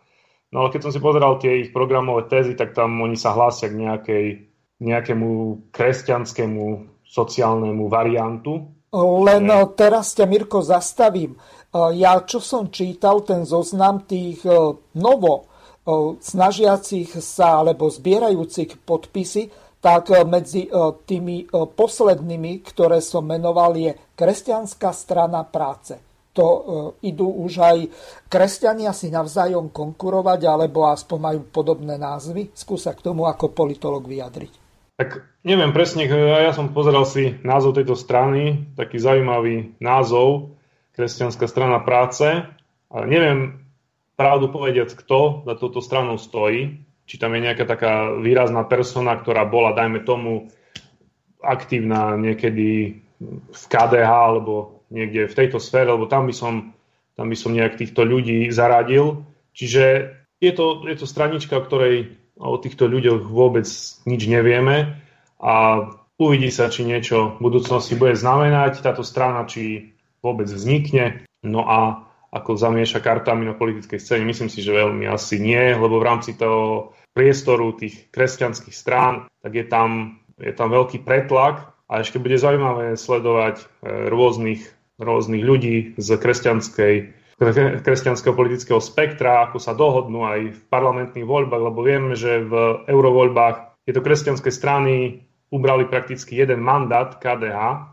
No 0.50 0.66
ale 0.66 0.74
keď 0.74 0.90
som 0.90 0.92
si 0.92 1.00
pozeral 1.00 1.38
tie 1.40 1.62
ich 1.64 1.70
programové 1.72 2.26
tézy, 2.26 2.58
tak 2.58 2.74
tam 2.76 2.98
oni 3.00 3.14
sa 3.14 3.32
hlásia 3.32 3.70
k 3.70 3.80
nejakej, 3.80 4.26
nejakému 4.80 5.28
kresťanskému 5.70 6.64
sociálnemu 7.04 7.84
variantu. 7.86 8.72
Len 8.96 9.44
ne. 9.46 9.62
teraz 9.78 10.16
ťa, 10.18 10.26
Mirko, 10.26 10.64
zastavím. 10.64 11.38
Ja, 11.72 12.18
čo 12.26 12.42
som 12.42 12.74
čítal, 12.74 13.22
ten 13.22 13.46
zoznam 13.46 14.02
tých 14.02 14.42
e, 14.42 14.74
novo 14.98 15.46
snažiacich 16.20 17.18
sa 17.22 17.62
alebo 17.62 17.88
zbierajúcich 17.88 18.82
podpisy, 18.84 19.48
tak 19.80 20.12
medzi 20.28 20.68
tými 21.08 21.48
poslednými, 21.50 22.52
ktoré 22.68 23.00
som 23.00 23.24
menoval, 23.24 23.80
je 23.80 23.96
Kresťanská 24.12 24.92
strana 24.92 25.40
práce. 25.48 25.96
To 26.36 26.46
idú 27.00 27.32
už 27.42 27.52
aj 27.64 27.78
kresťania 28.28 28.92
si 28.92 29.08
navzájom 29.08 29.72
konkurovať, 29.72 30.40
alebo 30.44 30.84
aspoň 30.84 31.18
majú 31.18 31.40
podobné 31.48 31.96
názvy? 31.96 32.52
Skúsa 32.52 32.92
k 32.92 33.00
tomu 33.00 33.24
ako 33.24 33.56
politolog 33.56 34.04
vyjadriť. 34.04 34.59
Tak 35.00 35.24
neviem 35.48 35.72
presne, 35.72 36.04
ja 36.04 36.52
som 36.52 36.76
pozeral 36.76 37.08
si 37.08 37.40
názov 37.40 37.72
tejto 37.72 37.96
strany, 37.96 38.68
taký 38.76 39.00
zaujímavý 39.00 39.72
názov, 39.80 40.52
kresťanská 40.92 41.48
strana 41.48 41.80
práce. 41.80 42.44
Ale 42.92 43.04
neviem 43.08 43.64
pravdu 44.20 44.52
povediac, 44.52 44.92
kto 44.92 45.48
za 45.48 45.56
touto 45.56 45.80
stranou 45.80 46.20
stojí. 46.20 46.84
Či 47.08 47.16
tam 47.16 47.32
je 47.32 47.48
nejaká 47.48 47.64
taká 47.64 48.12
výrazná 48.20 48.60
persona, 48.68 49.16
ktorá 49.16 49.48
bola, 49.48 49.72
dajme 49.72 50.04
tomu, 50.04 50.52
aktívna 51.40 52.20
niekedy 52.20 53.00
v 53.48 53.64
KDH 53.72 54.10
alebo 54.12 54.84
niekde 54.92 55.32
v 55.32 55.38
tejto 55.40 55.56
sfére, 55.56 55.88
lebo 55.88 56.12
tam 56.12 56.28
by 56.28 56.34
som, 56.36 56.76
tam 57.16 57.32
by 57.32 57.36
som 57.40 57.56
nejak 57.56 57.80
týchto 57.80 58.04
ľudí 58.04 58.52
zaradil. 58.52 59.24
Čiže 59.56 60.12
je 60.44 60.52
to, 60.52 60.84
je 60.84 60.96
to 61.00 61.08
stranička, 61.08 61.56
o 61.56 61.64
ktorej 61.64 62.19
o 62.40 62.56
týchto 62.56 62.88
ľuďoch 62.88 63.28
vôbec 63.28 63.68
nič 64.08 64.22
nevieme 64.24 64.96
a 65.36 65.86
uvidí 66.16 66.48
sa, 66.48 66.72
či 66.72 66.88
niečo 66.88 67.36
v 67.36 67.44
budúcnosti 67.44 67.96
bude 68.00 68.16
znamenať 68.16 68.80
táto 68.80 69.04
strana, 69.04 69.44
či 69.44 69.92
vôbec 70.24 70.48
vznikne. 70.48 71.24
No 71.44 71.64
a 71.68 72.08
ako 72.30 72.56
zamieša 72.56 73.02
kartami 73.02 73.44
na 73.44 73.58
politickej 73.58 73.98
scéne, 73.98 74.24
myslím 74.24 74.48
si, 74.48 74.62
že 74.62 74.76
veľmi 74.76 75.04
asi 75.10 75.42
nie, 75.42 75.74
lebo 75.74 75.98
v 75.98 76.06
rámci 76.06 76.38
toho 76.38 76.94
priestoru 77.10 77.74
tých 77.74 78.08
kresťanských 78.14 78.76
strán, 78.76 79.26
tak 79.42 79.52
je 79.52 79.66
tam, 79.66 80.22
je 80.38 80.54
tam 80.54 80.70
veľký 80.70 81.02
pretlak 81.02 81.74
a 81.90 82.06
ešte 82.06 82.22
bude 82.22 82.38
zaujímavé 82.38 82.94
sledovať 82.94 83.56
e, 83.58 83.64
rôznych, 84.06 84.62
rôznych 85.02 85.42
ľudí 85.42 85.76
z 85.98 86.08
kresťanskej 86.14 86.94
kresťanského 87.80 88.36
politického 88.36 88.80
spektra, 88.84 89.48
ako 89.48 89.56
sa 89.56 89.72
dohodnú 89.72 90.28
aj 90.28 90.40
v 90.52 90.60
parlamentných 90.68 91.24
voľbách, 91.24 91.62
lebo 91.72 91.80
vieme, 91.80 92.12
že 92.12 92.44
v 92.44 92.84
eurovoľbách 92.84 93.88
tieto 93.88 94.04
kresťanské 94.04 94.52
strany 94.52 95.24
ubrali 95.48 95.88
prakticky 95.88 96.36
jeden 96.36 96.60
mandát 96.60 97.16
KDH, 97.16 97.90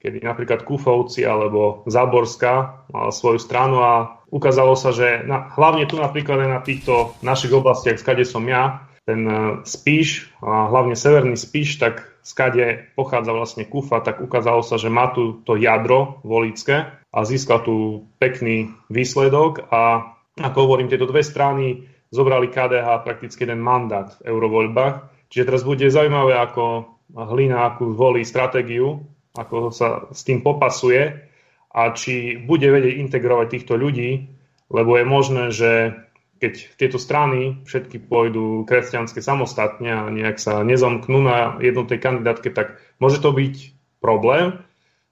kedy 0.00 0.20
napríklad 0.20 0.68
Kufovci 0.68 1.24
alebo 1.24 1.84
Záborská 1.88 2.86
mala 2.92 3.12
svoju 3.12 3.40
stranu 3.40 3.80
a 3.80 4.20
ukázalo 4.28 4.76
sa, 4.76 4.92
že 4.92 5.24
na, 5.24 5.48
hlavne 5.52 5.84
tu 5.88 5.98
napríklad 5.98 6.44
aj 6.44 6.50
na 6.50 6.60
týchto 6.62 7.16
našich 7.20 7.52
oblastiach, 7.52 7.98
skade 7.98 8.24
som 8.24 8.46
ja, 8.46 8.84
ten 9.04 9.26
e, 9.26 9.40
Spíš, 9.66 10.30
a 10.40 10.70
hlavne 10.70 10.94
severný 10.94 11.34
Spíš, 11.34 11.82
tak 11.82 12.09
skade 12.22 12.92
pochádza 12.94 13.32
vlastne 13.32 13.64
Kufa, 13.66 14.04
tak 14.04 14.20
ukázalo 14.20 14.60
sa, 14.60 14.76
že 14.76 14.92
má 14.92 15.10
tu 15.12 15.40
to 15.44 15.56
jadro 15.56 16.20
volické 16.24 16.90
a 17.10 17.18
získal 17.26 17.64
tu 17.64 18.06
pekný 18.20 18.70
výsledok 18.92 19.70
a 19.72 20.14
ako 20.38 20.58
hovorím, 20.64 20.88
tieto 20.88 21.10
dve 21.10 21.20
strany 21.26 21.90
zobrali 22.10 22.48
KDH 22.48 23.02
prakticky 23.02 23.44
jeden 23.44 23.60
mandát 23.60 24.14
v 24.20 24.32
eurovoľbách. 24.32 25.28
Čiže 25.30 25.46
teraz 25.46 25.62
bude 25.62 25.86
zaujímavé, 25.90 26.34
ako 26.38 26.96
Hlina, 27.10 27.66
akú 27.66 27.90
volí 27.90 28.22
stratégiu 28.22 29.02
ako 29.34 29.70
sa 29.70 30.10
s 30.10 30.26
tým 30.26 30.42
popasuje 30.42 31.22
a 31.70 31.82
či 31.94 32.34
bude 32.42 32.66
vedieť 32.66 32.98
integrovať 32.98 33.46
týchto 33.46 33.74
ľudí, 33.78 34.26
lebo 34.70 34.98
je 34.98 35.04
možné, 35.06 35.44
že 35.54 35.94
keď 36.40 36.80
tieto 36.80 36.96
strany 36.96 37.60
všetky 37.68 38.00
pôjdu 38.00 38.64
kresťanské 38.64 39.20
samostatne 39.20 39.92
a 39.92 40.08
nejak 40.08 40.40
sa 40.40 40.64
nezamknú 40.64 41.20
na 41.20 41.60
jednotnej 41.60 42.00
kandidátke, 42.00 42.48
tak 42.48 42.80
môže 42.96 43.20
to 43.20 43.30
byť 43.30 43.76
problém 44.00 44.64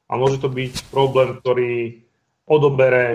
a 0.08 0.12
môže 0.16 0.40
to 0.40 0.48
byť 0.48 0.88
problém, 0.88 1.36
ktorý 1.36 2.00
odobere 2.48 3.12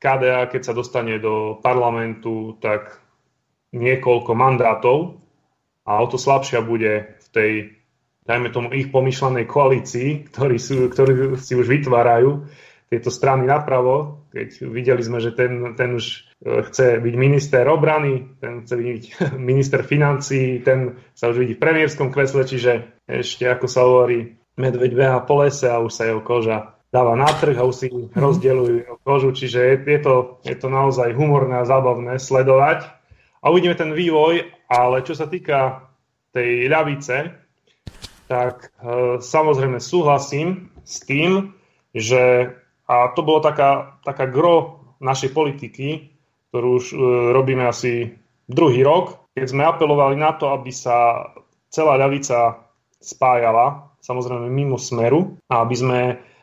KDA, 0.00 0.48
keď 0.48 0.62
sa 0.64 0.72
dostane 0.72 1.20
do 1.20 1.60
parlamentu, 1.60 2.56
tak 2.56 2.98
niekoľko 3.76 4.32
mandátov 4.32 5.20
a 5.84 6.00
o 6.00 6.06
to 6.08 6.16
slabšia 6.16 6.64
bude 6.64 7.20
v 7.20 7.28
tej 7.30 7.52
dajme 8.22 8.48
tomu 8.54 8.70
ich 8.72 8.88
pomyšľanej 8.88 9.44
koalícii, 9.50 10.30
ktorí, 10.30 10.56
sú, 10.58 10.86
ktorí 10.88 11.36
si 11.42 11.58
už 11.58 11.66
vytvárajú, 11.66 12.46
tieto 12.92 13.08
strany 13.08 13.48
napravo, 13.48 14.28
keď 14.28 14.68
videli 14.68 15.00
sme, 15.00 15.16
že 15.16 15.32
ten, 15.32 15.72
ten 15.72 15.96
už 15.96 16.28
e, 16.44 16.60
chce 16.68 17.00
byť 17.00 17.14
minister 17.16 17.64
obrany, 17.64 18.36
ten 18.36 18.60
chce 18.60 18.74
byť 18.76 19.02
minister 19.50 19.80
financí, 19.80 20.60
ten 20.60 21.00
sa 21.16 21.32
už 21.32 21.40
vidí 21.40 21.56
v 21.56 21.64
premiérskom 21.64 22.12
kresle, 22.12 22.44
čiže 22.44 23.00
ešte 23.08 23.48
ako 23.48 23.64
sa 23.64 23.88
hovorí, 23.88 24.36
medveď 24.60 24.92
beha 24.92 25.18
po 25.24 25.40
lese 25.40 25.72
a 25.72 25.80
už 25.80 25.88
sa 25.88 26.04
jeho 26.04 26.20
koža 26.20 26.76
dáva 26.92 27.16
na 27.16 27.32
trh 27.32 27.56
a 27.56 27.64
už 27.64 27.74
si 27.74 27.88
mhm. 27.88 28.12
rozdielujú 28.12 29.00
kožu, 29.00 29.32
čiže 29.32 29.58
je, 29.64 29.76
je, 29.88 30.00
to, 30.04 30.14
je 30.44 30.56
to 30.60 30.68
naozaj 30.68 31.16
humorné 31.16 31.64
a 31.64 31.68
zábavné 31.68 32.20
sledovať. 32.20 32.84
A 33.40 33.48
uvidíme 33.48 33.74
ten 33.74 33.96
vývoj, 33.96 34.52
ale 34.68 35.00
čo 35.00 35.16
sa 35.16 35.24
týka 35.26 35.88
tej 36.36 36.68
ľavice, 36.68 37.40
tak 38.28 38.68
e, 38.68 39.18
samozrejme 39.18 39.80
súhlasím 39.80 40.68
s 40.84 41.00
tým, 41.02 41.56
že 41.96 42.52
a 42.92 43.08
to 43.16 43.24
bolo 43.24 43.40
taká, 43.40 43.96
taká 44.04 44.28
gro 44.28 44.84
našej 45.00 45.32
politiky, 45.32 46.12
ktorú 46.52 46.68
už 46.76 46.84
e, 46.92 46.96
robíme 47.32 47.64
asi 47.64 48.12
druhý 48.44 48.84
rok, 48.84 49.32
keď 49.32 49.46
sme 49.48 49.64
apelovali 49.64 50.20
na 50.20 50.36
to, 50.36 50.52
aby 50.52 50.68
sa 50.68 51.24
celá 51.72 51.96
ľavica 51.96 52.68
spájala, 53.00 53.96
samozrejme 54.04 54.52
mimo 54.52 54.76
smeru, 54.76 55.40
a 55.48 55.64
aby 55.64 55.74
sme 55.74 56.00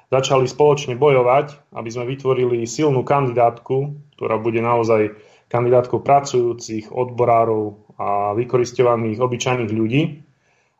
začali 0.09 0.49
spoločne 0.49 0.97
bojovať, 0.97 1.69
aby 1.77 1.89
sme 1.93 2.09
vytvorili 2.09 2.65
silnú 2.65 3.05
kandidátku, 3.05 3.93
ktorá 4.17 4.41
bude 4.41 4.57
naozaj 4.65 5.13
kandidátkou 5.53 6.01
pracujúcich, 6.01 6.89
odborárov 6.89 7.93
a 8.01 8.34
vykoristovaných 8.34 9.21
obyčajných 9.21 9.71
ľudí, 9.71 10.01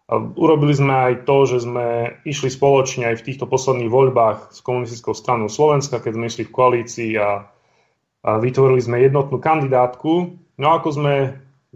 Urobili 0.10 0.74
sme 0.74 0.90
aj 0.90 1.14
to, 1.30 1.46
že 1.46 1.70
sme 1.70 2.18
išli 2.26 2.50
spoločne 2.50 3.14
aj 3.14 3.22
v 3.22 3.26
týchto 3.30 3.46
posledných 3.46 3.94
voľbách 3.94 4.50
s 4.50 4.66
komunistickou 4.66 5.14
stranou 5.14 5.54
Slovenska, 5.54 6.02
keď 6.02 6.12
sme 6.18 6.26
išli 6.26 6.44
v 6.50 6.56
koalícii 6.56 7.12
a, 7.22 7.46
a 8.26 8.30
vytvorili 8.42 8.82
sme 8.82 9.06
jednotnú 9.06 9.38
kandidátku. 9.38 10.34
No 10.58 10.68
ako 10.74 10.90
sme 10.98 11.14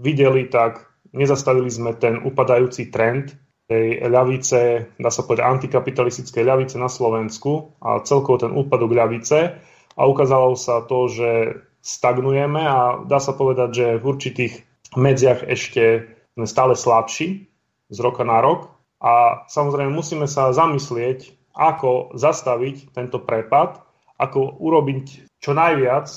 videli, 0.02 0.50
tak 0.50 0.82
nezastavili 1.14 1.70
sme 1.70 1.94
ten 1.94 2.26
upadajúci 2.26 2.90
trend 2.90 3.38
tej 3.70 4.02
ľavice, 4.10 4.92
dá 4.98 5.14
sa 5.14 5.22
povedať 5.24 5.46
antikapitalistickej 5.46 6.44
ľavice 6.44 6.76
na 6.82 6.90
Slovensku 6.90 7.78
a 7.86 8.02
celkovo 8.02 8.42
ten 8.42 8.52
úpadok 8.52 8.92
ľavice 8.92 9.62
a 9.94 10.02
ukázalo 10.10 10.58
sa 10.58 10.82
to, 10.90 11.06
že 11.06 11.62
stagnujeme 11.86 12.66
a 12.66 13.06
dá 13.06 13.22
sa 13.22 13.38
povedať, 13.38 13.70
že 13.72 13.88
v 14.02 14.06
určitých 14.10 14.54
medziach 14.98 15.46
ešte 15.46 16.10
sme 16.34 16.50
stále 16.50 16.74
slabší 16.74 17.53
z 17.90 17.98
roka 18.00 18.24
na 18.24 18.40
rok. 18.40 18.72
A 19.04 19.44
samozrejme 19.52 19.92
musíme 19.92 20.28
sa 20.30 20.56
zamyslieť, 20.56 21.36
ako 21.54 22.18
zastaviť 22.18 22.96
tento 22.96 23.22
prepad, 23.22 23.84
ako 24.18 24.58
urobiť 24.58 25.28
čo 25.44 25.52
najviac 25.54 26.08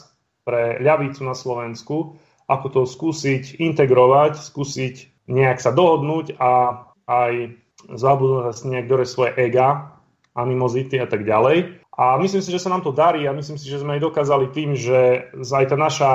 pre 0.47 0.79
ľavicu 0.79 1.27
na 1.27 1.35
Slovensku, 1.35 2.17
ako 2.47 2.67
to 2.71 2.81
skúsiť 2.87 3.59
integrovať, 3.59 4.39
skúsiť 4.39 5.27
nejak 5.27 5.59
sa 5.59 5.75
dohodnúť 5.75 6.39
a 6.39 6.87
aj 7.11 7.59
zabudnúť 7.91 8.55
niektoré 8.71 9.03
svoje 9.03 9.35
ega, 9.35 9.99
animozity 10.39 11.03
a 11.03 11.11
tak 11.11 11.27
ďalej. 11.27 11.83
A 11.97 12.21
myslím 12.21 12.45
si, 12.45 12.53
že 12.53 12.61
sa 12.61 12.69
nám 12.69 12.85
to 12.85 12.93
darí 12.93 13.25
a 13.25 13.33
myslím 13.33 13.57
si, 13.57 13.73
že 13.73 13.81
sme 13.81 13.97
aj 13.97 14.05
dokázali 14.05 14.53
tým, 14.53 14.77
že 14.77 15.33
aj 15.33 15.67
tá 15.73 15.77
naša 15.81 16.11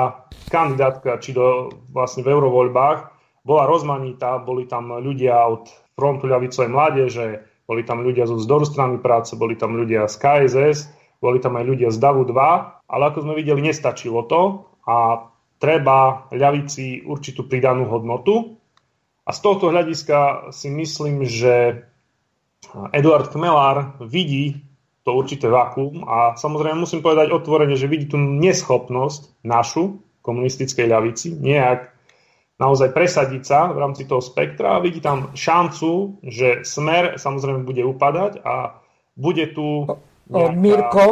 kandidátka, 0.46 1.18
či 1.18 1.34
do, 1.34 1.74
vlastne 1.90 2.22
v 2.22 2.30
eurovoľbách, 2.30 3.10
bola 3.42 3.66
rozmanitá, 3.66 4.38
boli 4.38 4.70
tam 4.70 4.94
ľudia 5.02 5.34
od 5.50 5.66
frontu 5.98 6.30
ľavicovej 6.30 6.70
mládeže, 6.70 7.26
boli 7.66 7.82
tam 7.82 8.02
ľudia 8.02 8.26
zo 8.26 8.38
vzdoru 8.38 8.64
strany 8.66 8.96
práce, 8.98 9.34
boli 9.34 9.58
tam 9.58 9.74
ľudia 9.78 10.06
z 10.06 10.14
KSS, 10.18 10.78
boli 11.22 11.38
tam 11.38 11.54
aj 11.58 11.64
ľudia 11.66 11.88
z 11.94 11.98
DAVu 12.02 12.26
2, 12.26 12.90
ale 12.90 13.02
ako 13.06 13.18
sme 13.22 13.38
videli, 13.38 13.62
nestačilo 13.62 14.26
to 14.26 14.66
a 14.86 15.28
treba 15.62 16.26
ľavici 16.34 17.06
určitú 17.06 17.46
pridanú 17.46 17.86
hodnotu. 17.86 18.58
A 19.22 19.30
z 19.30 19.38
tohto 19.38 19.70
hľadiska 19.70 20.50
si 20.50 20.66
myslím, 20.74 21.22
že 21.22 21.86
Eduard 22.90 23.30
Kmelár 23.30 24.02
vidí 24.02 24.66
to 25.06 25.14
určité 25.14 25.46
vakuum 25.46 26.06
a 26.06 26.34
samozrejme 26.34 26.82
musím 26.82 27.02
povedať 27.02 27.30
otvorene, 27.30 27.78
že 27.78 27.90
vidí 27.90 28.10
tú 28.10 28.18
neschopnosť 28.18 29.42
našu 29.46 30.02
komunistickej 30.22 30.86
ľavici 30.86 31.34
nejak 31.34 31.91
naozaj 32.62 32.94
presadiť 32.94 33.42
sa 33.42 33.74
v 33.74 33.82
rámci 33.82 34.06
toho 34.06 34.22
spektra 34.22 34.78
a 34.78 34.82
vidí 34.82 35.02
tam 35.02 35.34
šancu, 35.34 36.22
že 36.22 36.62
smer 36.62 37.18
samozrejme 37.18 37.66
bude 37.66 37.82
upadať 37.82 38.38
a 38.46 38.78
bude 39.18 39.50
tu... 39.50 39.90
Nejaká... 40.30 40.54
Mirko, 40.54 41.04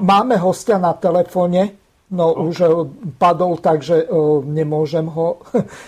máme 0.00 0.40
hostia 0.40 0.80
na 0.80 0.96
telefóne, 0.96 1.76
no, 2.08 2.32
no. 2.32 2.48
už 2.48 2.56
padol, 3.20 3.60
takže 3.60 4.08
nemôžem 4.48 5.06
ho 5.06 5.44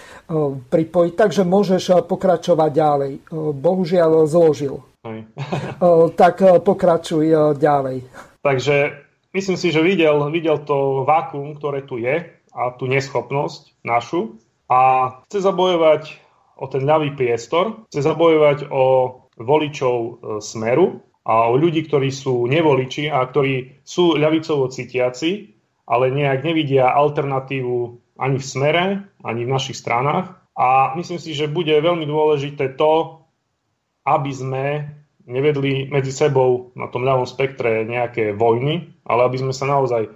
pripojiť, 0.73 1.12
takže 1.16 1.43
môžeš 1.48 2.05
pokračovať 2.06 2.70
ďalej. 2.70 3.12
Bohužiaľ 3.56 4.28
zložil. 4.28 4.78
tak 6.14 6.36
pokračuj 6.62 7.56
ďalej. 7.59 8.06
Takže 8.44 8.77
myslím 9.35 9.56
si, 9.59 9.74
že 9.74 9.82
videl, 9.82 10.14
videl 10.31 10.62
to 10.62 11.02
vákum, 11.02 11.59
ktoré 11.59 11.82
tu 11.82 11.98
je 11.98 12.23
a 12.52 12.62
tú 12.77 12.85
neschopnosť 12.86 13.82
našu 13.82 14.39
a 14.73 14.78
chce 15.28 15.44
zabojovať 15.44 16.03
o 16.57 16.65
ten 16.65 16.89
ľavý 16.89 17.12
priestor, 17.12 17.85
chce 17.93 18.01
zabojovať 18.01 18.73
o 18.73 18.85
voličov 19.36 19.97
e, 19.99 20.11
Smeru 20.40 21.05
a 21.28 21.53
o 21.53 21.55
ľudí, 21.61 21.85
ktorí 21.85 22.09
sú 22.09 22.49
nevoliči 22.49 23.12
a 23.12 23.20
ktorí 23.28 23.85
sú 23.85 24.16
ľavicovo 24.16 24.73
cítiaci, 24.73 25.53
ale 25.85 26.09
nejak 26.09 26.40
nevidia 26.40 26.89
alternatívu 26.89 28.01
ani 28.16 28.36
v 28.40 28.44
smere, 28.44 28.85
ani 29.20 29.44
v 29.44 29.53
našich 29.53 29.77
stranách. 29.77 30.32
A 30.57 30.97
myslím 30.97 31.20
si, 31.20 31.32
že 31.36 31.53
bude 31.53 31.73
veľmi 31.73 32.05
dôležité 32.09 32.77
to, 32.77 33.24
aby 34.05 34.32
sme 34.32 34.65
nevedli 35.27 35.86
medzi 35.89 36.11
sebou 36.11 36.74
na 36.74 36.90
tom 36.90 37.07
ľavom 37.07 37.28
spektre 37.28 37.86
nejaké 37.86 38.35
vojny, 38.35 38.99
ale 39.07 39.20
aby 39.31 39.36
sme 39.39 39.55
sa 39.55 39.70
naozaj 39.70 40.11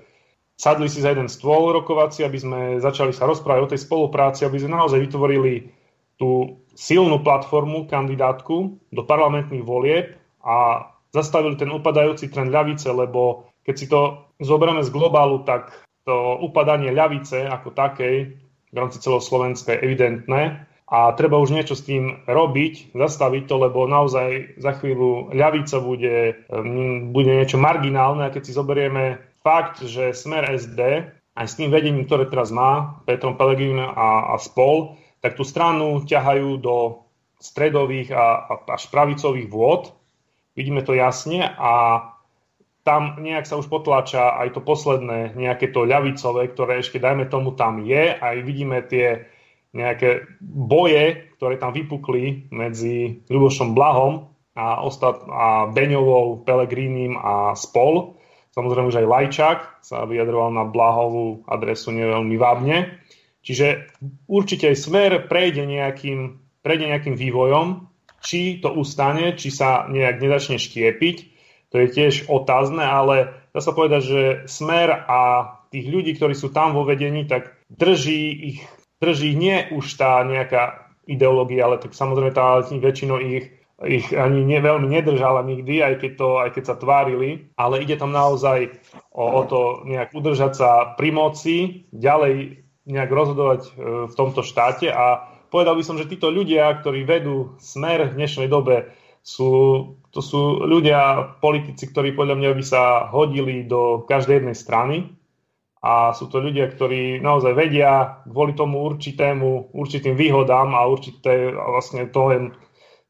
sadli 0.56 0.88
si 0.88 1.04
za 1.04 1.12
jeden 1.12 1.28
stôl 1.28 1.70
rokovací, 1.76 2.24
aby 2.24 2.38
sme 2.40 2.60
začali 2.80 3.12
sa 3.12 3.28
rozprávať 3.28 3.60
o 3.62 3.70
tej 3.76 3.80
spolupráci, 3.84 4.48
aby 4.48 4.56
sme 4.56 4.74
naozaj 4.74 4.98
vytvorili 4.98 5.68
tú 6.16 6.60
silnú 6.72 7.20
platformu, 7.20 7.84
kandidátku 7.88 8.80
do 8.92 9.02
parlamentných 9.04 9.64
volieb 9.64 10.16
a 10.40 10.88
zastavili 11.12 11.56
ten 11.60 11.68
upadajúci 11.72 12.32
trend 12.32 12.52
ľavice, 12.52 12.88
lebo 12.92 13.52
keď 13.64 13.74
si 13.76 13.86
to 13.88 14.28
zoberieme 14.40 14.84
z 14.84 14.92
globálu, 14.92 15.44
tak 15.44 15.72
to 16.08 16.40
upadanie 16.40 16.92
ľavice 16.92 17.48
ako 17.48 17.72
takej 17.72 18.36
v 18.70 18.76
rámci 18.76 19.00
celého 19.00 19.24
Slovenska 19.24 19.74
je 19.74 19.82
evidentné 19.84 20.66
a 20.86 21.10
treba 21.18 21.42
už 21.42 21.50
niečo 21.50 21.74
s 21.74 21.82
tým 21.82 22.22
robiť, 22.30 22.94
zastaviť 22.94 23.42
to, 23.50 23.54
lebo 23.58 23.90
naozaj 23.90 24.54
za 24.62 24.72
chvíľu 24.78 25.34
ľavica 25.34 25.82
bude, 25.82 26.46
mm, 26.46 27.10
bude 27.10 27.32
niečo 27.34 27.58
marginálne 27.58 28.22
a 28.22 28.30
keď 28.30 28.42
si 28.46 28.52
zoberieme 28.54 29.18
fakt, 29.46 29.86
že 29.86 30.10
Smer 30.10 30.42
SD 30.50 31.06
aj 31.38 31.46
s 31.46 31.54
tým 31.54 31.70
vedením, 31.70 32.10
ktoré 32.10 32.26
teraz 32.26 32.50
má, 32.50 32.98
Petrom 33.06 33.38
Pelegrín 33.38 33.78
a, 33.78 34.34
a 34.34 34.34
spol, 34.42 34.98
tak 35.22 35.38
tú 35.38 35.46
stranu 35.46 36.02
ťahajú 36.02 36.58
do 36.58 37.06
stredových 37.38 38.10
a, 38.10 38.50
a 38.50 38.52
až 38.74 38.90
pravicových 38.90 39.46
vôd. 39.46 39.94
Vidíme 40.58 40.82
to 40.82 40.98
jasne 40.98 41.46
a 41.46 42.02
tam 42.82 43.18
nejak 43.20 43.44
sa 43.44 43.58
už 43.60 43.68
potláča 43.68 44.40
aj 44.40 44.56
to 44.56 44.60
posledné, 44.62 45.34
nejaké 45.36 45.70
to 45.70 45.84
ľavicové, 45.84 46.48
ktoré 46.54 46.80
ešte 46.80 47.02
dajme 47.02 47.28
tomu 47.28 47.52
tam 47.52 47.82
je. 47.82 48.14
Aj 48.14 48.36
vidíme 48.40 48.80
tie 48.86 49.26
nejaké 49.76 50.24
boje, 50.40 51.28
ktoré 51.36 51.60
tam 51.60 51.76
vypukli 51.76 52.48
medzi 52.48 53.20
Ľubošom 53.28 53.76
Blahom 53.76 54.32
a, 54.56 54.80
ostat- 54.80 55.28
a 55.28 55.68
Beňovou, 55.68 56.46
Pelegrínim 56.48 57.20
a 57.20 57.52
spol. 57.52 58.15
Samozrejme 58.56 58.88
už 58.88 59.04
aj 59.04 59.10
Lajčák 59.12 59.58
sa 59.84 60.08
vyjadroval 60.08 60.48
na 60.48 60.64
Blahovú 60.64 61.44
adresu 61.44 61.92
neveľmi 61.92 62.40
vábne. 62.40 63.04
Čiže 63.44 63.92
určite 64.24 64.72
aj 64.72 64.80
smer 64.80 65.10
prejde 65.28 65.68
nejakým, 65.68 66.40
prejde 66.64 66.88
nejakým 66.88 67.20
vývojom, 67.20 67.84
či 68.24 68.56
to 68.64 68.72
ustane, 68.72 69.36
či 69.36 69.52
sa 69.52 69.84
nejak 69.92 70.24
nezačne 70.24 70.56
štiepiť. 70.56 71.16
To 71.68 71.84
je 71.84 71.86
tiež 71.92 72.32
otázne, 72.32 72.80
ale 72.80 73.36
dá 73.52 73.60
sa 73.60 73.76
povedať, 73.76 74.02
že 74.02 74.22
smer 74.48 75.04
a 75.04 75.52
tých 75.68 75.92
ľudí, 75.92 76.16
ktorí 76.16 76.32
sú 76.32 76.48
tam 76.48 76.72
vo 76.72 76.88
vedení, 76.88 77.28
tak 77.28 77.52
drží 77.68 78.22
ich, 78.56 78.58
drží 79.04 79.36
nie 79.36 79.68
už 79.68 80.00
tá 80.00 80.24
nejaká 80.24 80.96
ideológia, 81.04 81.68
ale 81.68 81.76
tak 81.76 81.92
samozrejme 81.92 82.32
tá 82.32 82.64
väčšinou 82.64 83.20
ich 83.20 83.52
ich 83.84 84.08
ani 84.16 84.40
ne, 84.40 84.56
veľmi 84.64 84.88
nedržala 84.88 85.44
nikdy, 85.44 85.84
aj 85.84 85.94
keď, 86.00 86.12
to, 86.16 86.28
aj 86.40 86.50
keď 86.56 86.64
sa 86.64 86.80
tvárili, 86.80 87.52
ale 87.60 87.84
ide 87.84 88.00
tam 88.00 88.08
naozaj 88.08 88.72
o, 89.12 89.20
o 89.20 89.42
to 89.44 89.84
nejak 89.84 90.16
udržať 90.16 90.52
sa 90.56 90.70
pri 90.96 91.12
moci, 91.12 91.84
ďalej 91.92 92.64
nejak 92.88 93.10
rozhodovať 93.12 93.60
e, 93.68 93.70
v 94.08 94.14
tomto 94.16 94.40
štáte. 94.40 94.88
A 94.88 95.28
povedal 95.52 95.76
by 95.76 95.84
som, 95.84 96.00
že 96.00 96.08
títo 96.08 96.32
ľudia, 96.32 96.72
ktorí 96.80 97.04
vedú 97.04 97.52
smer 97.60 98.08
v 98.08 98.16
dnešnej 98.16 98.48
dobe, 98.48 98.96
sú, 99.20 99.50
to 100.14 100.24
sú 100.24 100.64
ľudia, 100.64 101.34
politici, 101.42 101.90
ktorí 101.90 102.16
podľa 102.16 102.38
mňa 102.38 102.50
by 102.56 102.64
sa 102.64 102.82
hodili 103.12 103.66
do 103.66 104.06
každej 104.08 104.40
jednej 104.40 104.56
strany. 104.56 104.96
A 105.84 106.16
sú 106.16 106.26
to 106.32 106.42
ľudia, 106.42 106.66
ktorí 106.72 107.20
naozaj 107.22 107.52
vedia 107.52 108.24
kvôli 108.26 108.56
tomu 108.56 108.82
určitému, 108.86 109.70
určitým 109.76 110.16
výhodám 110.18 110.74
a 110.74 110.88
určité 110.88 111.52
vlastne 111.52 112.10
toho, 112.10 112.56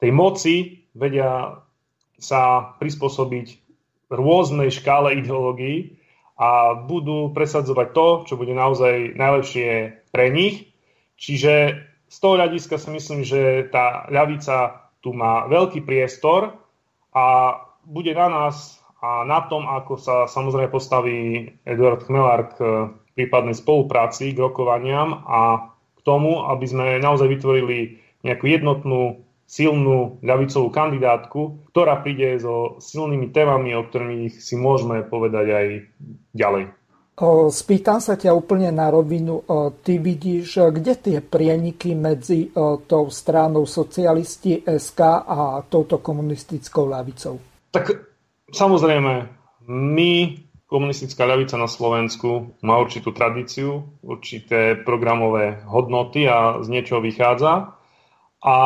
tej 0.01 0.11
moci 0.13 0.55
vedia 0.97 1.63
sa 2.17 2.73
prispôsobibiť 2.81 3.49
rôznej 4.09 4.71
škále 4.73 5.21
ideológií 5.21 5.99
a 6.37 6.77
budú 6.77 7.33
presadzovať 7.33 7.89
to, 7.97 8.07
čo 8.29 8.35
bude 8.37 8.53
naozaj 8.53 9.17
najlepšie 9.17 9.69
pre 10.13 10.29
nich. 10.29 10.73
Čiže 11.17 11.81
z 12.07 12.17
toho 12.21 12.37
hľadiska 12.37 12.77
si 12.77 12.89
myslím, 12.93 13.25
že 13.25 13.67
tá 13.73 14.05
ľavica 14.13 14.89
tu 15.01 15.17
má 15.17 15.49
veľký 15.49 15.83
priestor 15.83 16.55
a 17.17 17.57
bude 17.87 18.13
na 18.13 18.29
nás 18.29 18.81
a 19.01 19.25
na 19.25 19.45
tom, 19.49 19.69
ako 19.69 20.01
sa 20.01 20.17
samozrejme 20.27 20.73
postaví 20.73 21.53
Eduard 21.63 22.05
Chmelár 22.05 22.53
k 22.53 22.57
prípadnej 23.17 23.57
spolupráci, 23.57 24.33
k 24.33 24.43
rokovaniam 24.43 25.25
a 25.25 25.73
k 25.97 26.01
tomu, 26.05 26.45
aby 26.49 26.67
sme 26.69 26.87
naozaj 27.01 27.29
vytvorili 27.29 28.03
nejakú 28.25 28.45
jednotnú, 28.51 29.26
silnú 29.47 30.19
ľavicovú 30.27 30.69
kandidátku, 30.75 31.71
ktorá 31.71 32.03
príde 32.03 32.35
so 32.43 32.83
silnými 32.83 33.31
témami, 33.31 33.79
o 33.79 33.87
ktorých 33.87 34.43
si 34.43 34.59
môžeme 34.59 35.07
povedať 35.07 35.47
aj 35.55 35.67
ďalej. 36.35 36.65
Spýtam 37.49 37.97
sa 37.97 38.21
ťa 38.21 38.37
úplne 38.37 38.69
na 38.69 38.93
rovinu. 38.93 39.41
Ty 39.81 39.95
vidíš, 39.97 40.69
kde 40.69 40.93
tie 41.01 41.19
prieniky 41.25 41.97
medzi 41.97 42.53
tou 42.85 43.09
stranou 43.09 43.65
socialisti 43.65 44.61
SK 44.69 45.01
a 45.25 45.65
touto 45.65 46.05
komunistickou 46.05 46.85
ľavicou? 46.85 47.41
Tak 47.73 47.89
samozrejme, 48.53 49.33
my, 49.65 50.13
komunistická 50.69 51.25
ľavica 51.25 51.57
na 51.57 51.71
Slovensku, 51.71 52.53
má 52.61 52.77
určitú 52.77 53.17
tradíciu, 53.17 53.97
určité 54.05 54.77
programové 54.77 55.65
hodnoty 55.65 56.29
a 56.29 56.61
z 56.61 56.69
niečoho 56.69 57.01
vychádza. 57.01 57.81
A 58.45 58.57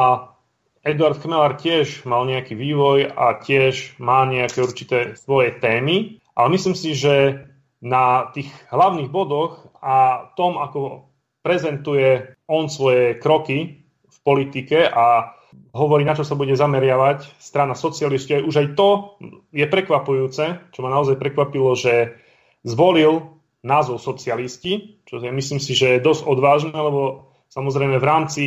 Eduard 0.80 1.20
Chmelar 1.20 1.60
tiež 1.60 2.08
mal 2.08 2.24
nejaký 2.24 2.56
vývoj 2.56 3.12
a 3.12 3.36
tiež 3.36 4.00
má 4.00 4.24
nejaké 4.24 4.64
určité 4.64 5.12
svoje 5.12 5.52
témy, 5.60 6.16
ale 6.32 6.48
myslím 6.56 6.72
si, 6.72 6.96
že 6.96 7.44
na 7.84 8.32
tých 8.32 8.48
hlavných 8.72 9.12
bodoch 9.12 9.68
a 9.80 10.28
tom, 10.36 10.56
ako 10.56 11.08
prezentuje 11.44 12.36
on 12.48 12.68
svoje 12.68 13.16
kroky 13.16 13.84
v 14.08 14.18
politike 14.24 14.88
a 14.88 15.36
hovorí, 15.72 16.04
na 16.04 16.16
čo 16.16 16.24
sa 16.24 16.36
bude 16.36 16.52
zameriavať 16.56 17.40
strana 17.40 17.76
socialistov. 17.76 18.44
Už 18.44 18.56
aj 18.56 18.68
to 18.76 19.20
je 19.52 19.64
prekvapujúce, 19.64 20.44
čo 20.72 20.80
ma 20.80 20.92
naozaj 20.92 21.16
prekvapilo, 21.16 21.76
že 21.76 22.16
zvolil 22.64 23.40
názov 23.60 24.00
socialisti, 24.00 25.00
čo 25.04 25.20
je, 25.20 25.28
myslím 25.28 25.60
si, 25.60 25.76
že 25.76 25.96
je 25.96 26.04
dosť 26.04 26.22
odvážne, 26.24 26.72
lebo 26.72 27.32
samozrejme 27.52 28.00
v 28.00 28.08
rámci 28.08 28.44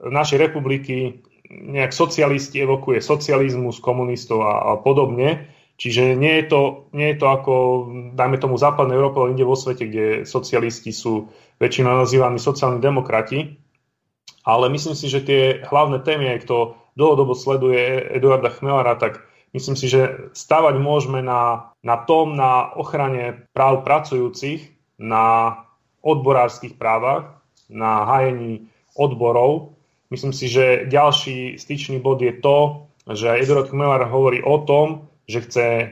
našej 0.00 0.38
republiky 0.40 1.24
nejak 1.50 1.92
socialisti 1.94 2.62
evokuje 2.62 2.98
socializmus, 3.02 3.78
komunistov 3.78 4.42
a, 4.42 4.74
a 4.74 4.82
podobne. 4.82 5.50
Čiže 5.76 6.16
nie 6.16 6.40
je 6.40 6.44
to, 6.48 6.60
nie 6.96 7.12
je 7.12 7.20
to 7.20 7.26
ako, 7.28 7.54
dajme 8.16 8.40
tomu, 8.40 8.56
západnej 8.56 8.96
Európe, 8.96 9.20
ale 9.20 9.36
inde 9.36 9.44
vo 9.44 9.52
svete, 9.52 9.84
kde 9.84 10.06
socialisti 10.24 10.88
sú 10.88 11.28
väčšinou 11.60 12.00
nazývaní 12.00 12.40
sociálni 12.40 12.80
demokrati. 12.80 13.60
Ale 14.46 14.72
myslím 14.72 14.96
si, 14.96 15.12
že 15.12 15.26
tie 15.26 15.42
hlavné 15.68 16.00
témy, 16.00 16.32
aj 16.32 16.48
kto 16.48 16.56
dlhodobo 16.96 17.36
sleduje 17.36 18.08
Eduarda 18.08 18.48
Chmelara, 18.48 18.96
tak 18.96 19.20
myslím 19.52 19.76
si, 19.76 19.92
že 19.92 20.32
stavať 20.32 20.80
môžeme 20.80 21.20
na, 21.20 21.74
na 21.84 22.00
tom, 22.08 22.40
na 22.40 22.72
ochrane 22.72 23.44
práv 23.52 23.84
pracujúcich, 23.84 24.72
na 24.96 25.60
odborárskych 26.00 26.80
právach, 26.80 27.36
na 27.68 28.08
hájení 28.08 28.72
odborov. 28.96 29.75
Myslím 30.10 30.32
si, 30.32 30.46
že 30.46 30.86
ďalší 30.86 31.58
styčný 31.58 31.98
bod 31.98 32.22
je 32.22 32.30
to, 32.38 32.86
že 33.10 33.38
Eduard 33.42 33.70
Chmelar 33.70 34.06
hovorí 34.06 34.42
o 34.42 34.62
tom, 34.62 35.10
že 35.26 35.42
chce 35.42 35.66
e, 35.66 35.86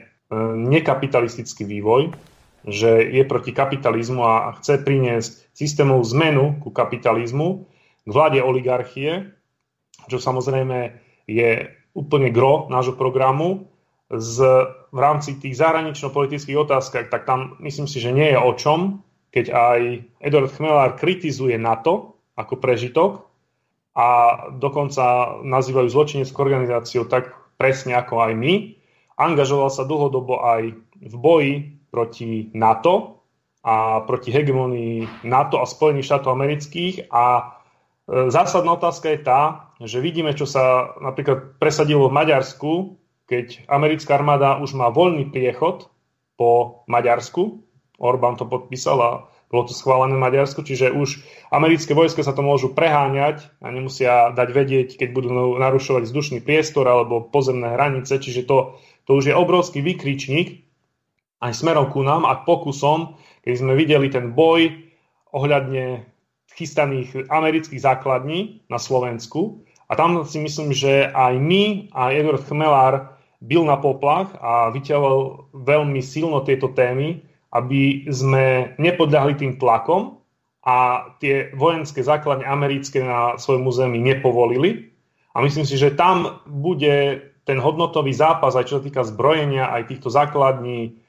nekapitalistický 0.55 1.67
vývoj, 1.67 2.15
že 2.67 3.03
je 3.11 3.23
proti 3.27 3.51
kapitalizmu 3.51 4.23
a 4.23 4.55
chce 4.59 4.79
priniesť 4.83 5.51
systémovú 5.51 6.03
zmenu 6.15 6.59
ku 6.63 6.71
kapitalizmu, 6.71 7.67
k 8.05 8.09
vláde 8.09 8.39
oligarchie, 8.39 9.35
čo 10.07 10.17
samozrejme 10.19 10.95
je 11.27 11.71
úplne 11.95 12.31
gro 12.31 12.67
nášho 12.71 12.95
programu. 12.95 13.67
Z, 14.05 14.37
v 14.93 14.99
rámci 15.01 15.41
tých 15.41 15.57
zahranično-politických 15.57 16.61
otázkach, 16.61 17.09
tak 17.09 17.25
tam 17.25 17.57
myslím 17.65 17.89
si, 17.89 17.97
že 17.97 18.13
nie 18.13 18.31
je 18.31 18.37
o 18.37 18.51
čom, 18.53 19.01
keď 19.33 19.45
aj 19.51 19.79
Eduard 20.21 20.53
Chmelár 20.53 20.95
kritizuje 20.95 21.57
NATO 21.57 22.21
ako 22.37 22.61
prežitok 22.61 23.25
a 23.95 24.07
dokonca 24.51 25.39
nazývajú 25.41 25.87
zločineckú 25.87 26.35
organizáciu 26.35 27.07
tak 27.07 27.31
presne 27.55 27.95
ako 27.95 28.27
aj 28.27 28.33
my, 28.35 28.53
Angažoval 29.15 29.71
sa 29.71 29.87
dlhodobo 29.87 30.43
aj 30.43 30.75
v 30.99 31.15
boji 31.15 31.53
proti 31.87 32.51
NATO 32.51 33.23
a 33.63 34.03
proti 34.03 34.29
hegemonii 34.35 35.23
NATO 35.23 35.63
a 35.63 35.65
Spojených 35.65 36.11
štátov 36.11 36.35
amerických 36.35 37.07
a 37.07 37.23
e, 37.39 37.43
zásadná 38.27 38.75
otázka 38.75 39.15
je 39.15 39.19
tá, 39.23 39.71
že 39.79 40.03
vidíme, 40.03 40.35
čo 40.35 40.43
sa 40.43 40.95
napríklad 40.99 41.55
presadilo 41.63 42.11
v 42.11 42.17
Maďarsku, 42.19 42.71
keď 43.25 43.63
americká 43.71 44.19
armáda 44.19 44.59
už 44.59 44.75
má 44.75 44.91
voľný 44.91 45.31
priechod 45.31 45.87
po 46.35 46.83
Maďarsku. 46.91 47.63
Orbán 47.95 48.35
to 48.35 48.43
podpísal 48.43 48.99
a 48.99 49.11
bolo 49.51 49.69
to 49.69 49.73
schválené 49.77 50.17
v 50.17 50.25
Maďarsku, 50.25 50.65
čiže 50.65 50.89
už 50.91 51.21
americké 51.53 51.93
vojska 51.93 52.25
sa 52.25 52.33
to 52.33 52.41
môžu 52.41 52.73
preháňať 52.73 53.45
a 53.61 53.69
nemusia 53.69 54.33
dať 54.33 54.49
vedieť, 54.51 54.89
keď 54.97 55.09
budú 55.13 55.29
narušovať 55.61 56.09
vzdušný 56.09 56.39
priestor 56.41 56.89
alebo 56.89 57.23
pozemné 57.23 57.73
hranice, 57.77 58.17
čiže 58.17 58.47
to 58.49 58.77
to 59.05 59.21
už 59.21 59.29
je 59.29 59.35
obrovský 59.37 59.85
vykričník 59.85 60.65
aj 61.45 61.53
smerom 61.53 61.93
ku 61.93 62.01
nám 62.01 62.25
a 62.25 62.41
pokusom, 62.41 63.21
keď 63.45 63.53
sme 63.53 63.73
videli 63.77 64.09
ten 64.09 64.33
boj 64.33 64.73
ohľadne 65.29 66.07
chystaných 66.57 67.29
amerických 67.29 67.81
základní 67.81 68.65
na 68.71 68.81
Slovensku. 68.81 69.61
A 69.85 69.93
tam 69.93 70.25
si 70.25 70.41
myslím, 70.41 70.73
že 70.73 71.05
aj 71.05 71.37
my 71.37 71.93
a 71.93 72.09
Edward 72.09 72.41
Chmelár 72.49 73.19
byl 73.43 73.61
na 73.67 73.77
poplach 73.77 74.33
a 74.41 74.73
vyťahoval 74.73 75.51
veľmi 75.53 76.01
silno 76.01 76.41
tieto 76.41 76.73
témy, 76.73 77.21
aby 77.55 78.11
sme 78.11 78.75
nepodľahli 78.75 79.39
tým 79.39 79.53
tlakom 79.55 80.19
a 80.67 81.07
tie 81.23 81.55
vojenské 81.55 82.03
základne 82.03 82.43
americké 82.43 82.99
na 82.99 83.39
svojom 83.39 83.63
území 83.63 83.95
nepovolili. 84.03 84.91
A 85.31 85.39
myslím 85.39 85.63
si, 85.63 85.79
že 85.79 85.95
tam 85.95 86.43
bude 86.43 87.23
ten 87.47 87.61
hodnotový 87.61 88.11
zápas, 88.11 88.57
aj 88.59 88.67
čo 88.67 88.75
sa 88.81 88.83
týka 88.83 89.07
zbrojenia, 89.07 89.71
aj 89.71 89.87
týchto 89.87 90.11
základní, 90.11 90.99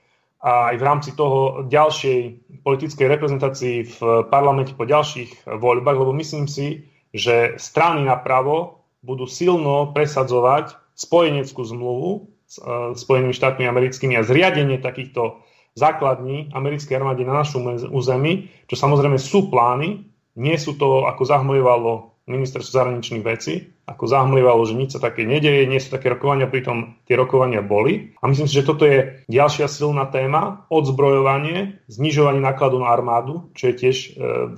aj 0.47 0.77
v 0.79 0.87
rámci 0.87 1.11
toho 1.17 1.67
ďalšej 1.67 2.21
politickej 2.63 3.07
reprezentácii 3.09 3.77
v 3.97 3.99
parlamente 4.31 4.77
po 4.77 4.87
ďalších 4.87 5.49
voľbách, 5.49 5.99
lebo 5.99 6.13
myslím 6.15 6.47
si, 6.47 6.87
že 7.11 7.57
strany 7.57 8.05
napravo 8.05 8.85
budú 9.01 9.25
silno 9.25 9.91
presadzovať 9.97 10.77
spojeneckú 10.93 11.63
zmluvu 11.65 12.29
s 12.45 12.59
e, 12.61 12.93
Spojenými 12.99 13.33
štátmi 13.33 13.65
americkými 13.65 14.15
a 14.19 14.27
zriadenie 14.27 14.83
takýchto 14.83 15.41
základní 15.77 16.51
americkej 16.57 16.97
armády 16.97 17.29
na 17.29 17.45
našom 17.45 17.93
území, 17.93 18.49
čo 18.65 18.81
samozrejme 18.81 19.21
sú 19.21 19.53
plány, 19.53 20.09
nie 20.41 20.57
sú 20.57 20.81
to, 20.81 21.05
ako 21.05 21.23
zahmlievalo 21.29 22.16
ministerstvo 22.27 22.75
zahraničných 22.75 23.23
vecí, 23.23 23.71
ako 23.87 24.11
zahmlievalo, 24.11 24.67
že 24.67 24.75
nič 24.75 24.99
sa 24.99 25.01
také 25.01 25.23
nedeje, 25.23 25.63
nie 25.71 25.79
sú 25.79 25.95
také 25.95 26.11
rokovania, 26.11 26.51
pritom 26.51 26.99
tie 27.07 27.15
rokovania 27.15 27.63
boli. 27.63 28.19
A 28.19 28.27
myslím 28.27 28.51
si, 28.51 28.59
že 28.59 28.67
toto 28.67 28.83
je 28.83 29.23
ďalšia 29.31 29.71
silná 29.71 30.11
téma, 30.11 30.67
odzbrojovanie, 30.67 31.87
znižovanie 31.87 32.43
nákladu 32.43 32.83
na 32.83 32.91
armádu, 32.91 33.55
čo 33.55 33.71
je 33.71 33.75
tiež 33.79 33.97
e, 33.97 34.09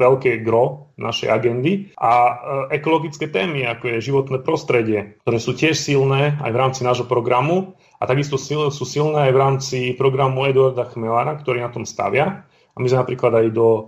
veľké 0.00 0.40
gro 0.40 0.96
našej 0.96 1.28
agendy 1.28 1.92
a 2.00 2.12
e, 2.16 2.32
ekologické 2.80 3.28
témy, 3.28 3.68
ako 3.68 3.84
je 3.92 4.06
životné 4.08 4.40
prostredie, 4.40 5.20
ktoré 5.28 5.36
sú 5.36 5.52
tiež 5.52 5.76
silné 5.76 6.40
aj 6.40 6.50
v 6.50 6.60
rámci 6.64 6.80
nášho 6.88 7.04
programu 7.04 7.76
a 8.00 8.08
takisto 8.08 8.40
sú 8.40 8.84
silné 8.88 9.28
aj 9.28 9.32
v 9.36 9.40
rámci 9.44 9.78
programu 9.92 10.48
Eduarda 10.48 10.88
Chmelára, 10.88 11.36
ktorý 11.36 11.60
na 11.60 11.68
tom 11.68 11.84
stavia. 11.84 12.48
A 12.48 12.76
my 12.80 12.88
sme 12.88 13.04
napríklad 13.04 13.44
aj 13.44 13.46
do 13.52 13.68
e, 13.76 13.82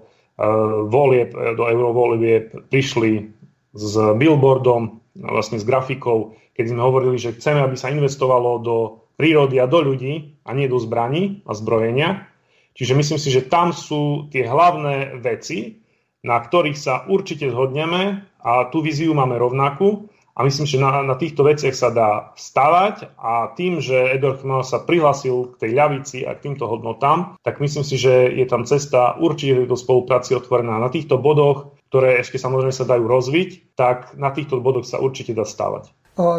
volieb, 0.85 1.33
do 1.33 1.65
eurovolieb 1.65 2.69
prišli 2.69 3.40
s 3.75 3.95
billboardom, 3.97 5.01
vlastne 5.15 5.59
s 5.59 5.65
grafikou, 5.67 6.35
keď 6.55 6.65
sme 6.75 6.81
hovorili, 6.83 7.17
že 7.17 7.35
chceme, 7.35 7.63
aby 7.63 7.77
sa 7.79 7.93
investovalo 7.93 8.61
do 8.61 8.77
prírody 9.15 9.61
a 9.61 9.69
do 9.69 9.85
ľudí 9.85 10.41
a 10.47 10.57
nie 10.57 10.67
do 10.67 10.81
zbraní 10.81 11.45
a 11.45 11.53
zbrojenia. 11.53 12.27
Čiže 12.75 12.97
myslím 12.97 13.19
si, 13.21 13.29
že 13.29 13.47
tam 13.47 13.75
sú 13.75 14.33
tie 14.33 14.49
hlavné 14.49 15.21
veci, 15.21 15.83
na 16.25 16.41
ktorých 16.41 16.79
sa 16.79 17.05
určite 17.09 17.49
zhodneme 17.49 18.25
a 18.41 18.69
tú 18.69 18.81
víziu 18.81 19.13
máme 19.13 19.37
rovnakú 19.37 20.11
A 20.41 20.47
myslím, 20.47 20.67
že 20.67 20.81
na, 20.81 21.05
na 21.05 21.21
týchto 21.21 21.45
veciach 21.45 21.77
sa 21.77 21.93
dá 21.93 22.11
stavať 22.33 23.19
a 23.21 23.53
tým, 23.53 23.83
že 23.83 23.93
Edward 24.15 24.41
Chmel 24.41 24.63
sa 24.65 24.81
prihlasil 24.81 25.53
k 25.53 25.67
tej 25.67 25.71
ľavici 25.77 26.19
a 26.25 26.33
k 26.33 26.49
týmto 26.49 26.65
hodnotám, 26.65 27.37
tak 27.45 27.61
myslím 27.61 27.85
si, 27.85 27.99
že 27.99 28.31
je 28.31 28.47
tam 28.47 28.65
cesta 28.65 29.21
určite 29.21 29.69
do 29.69 29.77
spolupráci 29.77 30.39
otvorená. 30.39 30.81
Na 30.81 30.89
týchto 30.89 31.19
bodoch, 31.19 31.77
ktoré 31.91 32.23
ešte 32.23 32.39
samozrejme 32.39 32.71
sa 32.71 32.87
dajú 32.87 33.03
rozviť, 33.03 33.75
tak 33.75 34.15
na 34.15 34.31
týchto 34.31 34.63
bodoch 34.63 34.87
sa 34.87 35.03
určite 35.03 35.35
dá 35.35 35.43
stavať. 35.43 35.91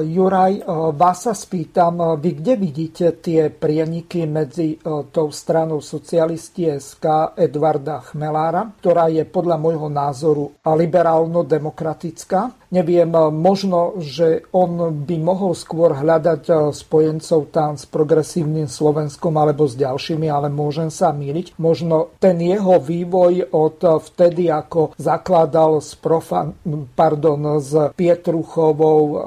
Juraj, 0.05 0.61
vás 0.93 1.25
sa 1.25 1.33
spýtam, 1.33 2.21
vy 2.21 2.37
kde 2.37 2.53
vidíte 2.53 3.17
tie 3.17 3.49
prieniky 3.49 4.29
medzi 4.29 4.77
tou 4.85 5.33
stranou 5.33 5.81
socialisti 5.81 6.69
SK 6.77 7.33
Edvarda 7.33 8.05
Chmelára, 8.05 8.77
ktorá 8.77 9.09
je 9.09 9.25
podľa 9.25 9.57
môjho 9.57 9.89
názoru 9.89 10.53
liberálno-demokratická 10.61 12.61
Neviem, 12.71 13.11
možno, 13.35 13.99
že 13.99 14.47
on 14.55 15.03
by 15.03 15.19
mohol 15.19 15.51
skôr 15.51 15.91
hľadať 15.91 16.71
spojencov 16.71 17.51
tam 17.51 17.75
s 17.75 17.83
progresívnym 17.83 18.71
Slovenskom 18.71 19.35
alebo 19.35 19.67
s 19.67 19.75
ďalšími, 19.75 20.31
ale 20.31 20.47
môžem 20.47 20.87
sa 20.87 21.11
míliť. 21.11 21.59
Možno 21.59 22.15
ten 22.23 22.39
jeho 22.39 22.79
vývoj 22.79 23.51
od 23.51 23.83
vtedy, 23.83 24.47
ako 24.47 24.95
zakladal 24.95 25.83
s, 25.83 25.99
profan, 25.99 26.55
pardon, 26.95 27.59
s 27.59 27.75
Pietruchovou, 27.91 28.99
eh, 29.03 29.19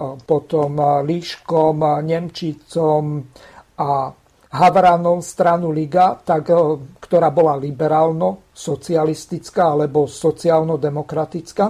potom 0.45 0.77
Líškom, 1.09 2.05
Nemčicom 2.05 3.25
a 3.81 4.13
Havranom 4.55 5.19
stranu 5.25 5.73
Liga, 5.73 6.21
tak, 6.21 6.53
ktorá 7.01 7.33
bola 7.33 7.57
liberálno-socialistická 7.57 9.73
alebo 9.73 10.05
sociálno-demokratická 10.07 11.67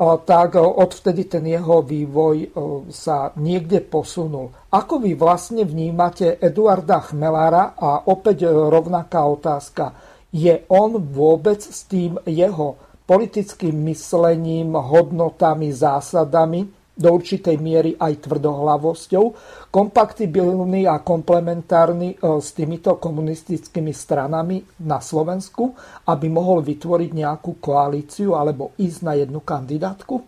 tak 0.00 0.56
odvtedy 0.56 1.28
ten 1.28 1.44
jeho 1.44 1.84
vývoj 1.84 2.56
sa 2.88 3.36
niekde 3.36 3.84
posunul. 3.84 4.48
Ako 4.72 4.96
vy 4.96 5.12
vlastne 5.12 5.68
vnímate 5.68 6.40
Eduarda 6.40 7.04
Chmelára 7.04 7.76
a 7.76 8.08
opäť 8.08 8.48
rovnaká 8.48 9.28
otázka. 9.28 9.92
Je 10.32 10.64
on 10.72 10.96
vôbec 10.96 11.60
s 11.60 11.84
tým 11.84 12.16
jeho 12.24 12.80
politickým 13.04 13.76
myslením, 13.92 14.72
hodnotami, 14.72 15.68
zásadami 15.68 16.79
do 17.00 17.08
určitej 17.16 17.56
miery 17.56 17.96
aj 17.96 18.28
tvrdohlavosťou, 18.28 19.24
kompatibilný 19.72 20.84
a 20.84 21.00
komplementárny 21.00 22.14
e, 22.14 22.16
s 22.20 22.52
týmito 22.52 23.00
komunistickými 23.00 23.96
stranami 23.96 24.60
na 24.84 25.00
Slovensku, 25.00 25.72
aby 26.04 26.28
mohol 26.28 26.60
vytvoriť 26.60 27.10
nejakú 27.16 27.56
koalíciu 27.56 28.36
alebo 28.36 28.76
ísť 28.76 29.00
na 29.00 29.16
jednu 29.16 29.40
kandidátku? 29.40 30.20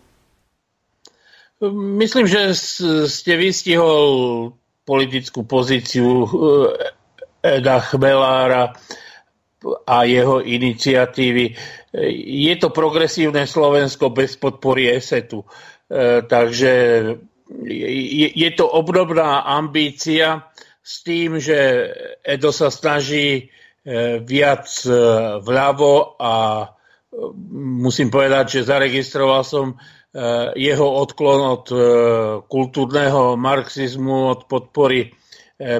Myslím, 1.71 2.25
že 2.27 2.57
ste 3.07 3.33
vystihol 3.37 4.51
politickú 4.83 5.45
pozíciu 5.45 6.25
e, 6.25 6.27
Eda 7.39 7.79
Chmelára 7.79 8.73
a 9.87 10.03
jeho 10.03 10.43
iniciatívy. 10.43 11.55
Je 12.19 12.55
to 12.59 12.73
progresívne 12.75 13.47
Slovensko 13.47 14.11
bez 14.11 14.35
podpory 14.35 14.91
ESETu. 14.91 15.45
E, 15.93 16.25
takže 16.25 16.73
je 18.33 18.49
to 18.57 18.65
obdobná 18.65 19.45
ambícia 19.45 20.49
s 20.81 21.05
tým, 21.05 21.37
že 21.37 21.85
Edo 22.25 22.49
sa 22.49 22.73
snaží 22.73 23.29
e, 23.29 23.43
viac 24.25 24.65
e, 24.89 24.89
vľavo 25.37 26.17
a 26.17 26.33
musím 27.53 28.09
povedať, 28.09 28.57
že 28.57 28.69
zaregistroval 28.69 29.45
som 29.45 29.77
jeho 30.53 30.85
odklon 31.01 31.41
od 31.57 31.65
kultúrneho 32.45 33.33
marxizmu, 33.33 34.29
od 34.29 34.45
podpory 34.45 35.09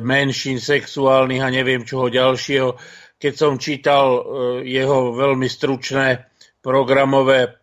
menšín 0.02 0.58
sexuálnych 0.58 1.42
a 1.42 1.54
neviem 1.54 1.86
čoho 1.86 2.10
ďalšieho. 2.10 2.74
Keď 3.22 3.34
som 3.34 3.62
čítal 3.62 4.26
jeho 4.66 5.14
veľmi 5.14 5.46
stručné 5.46 6.34
programové 6.66 7.62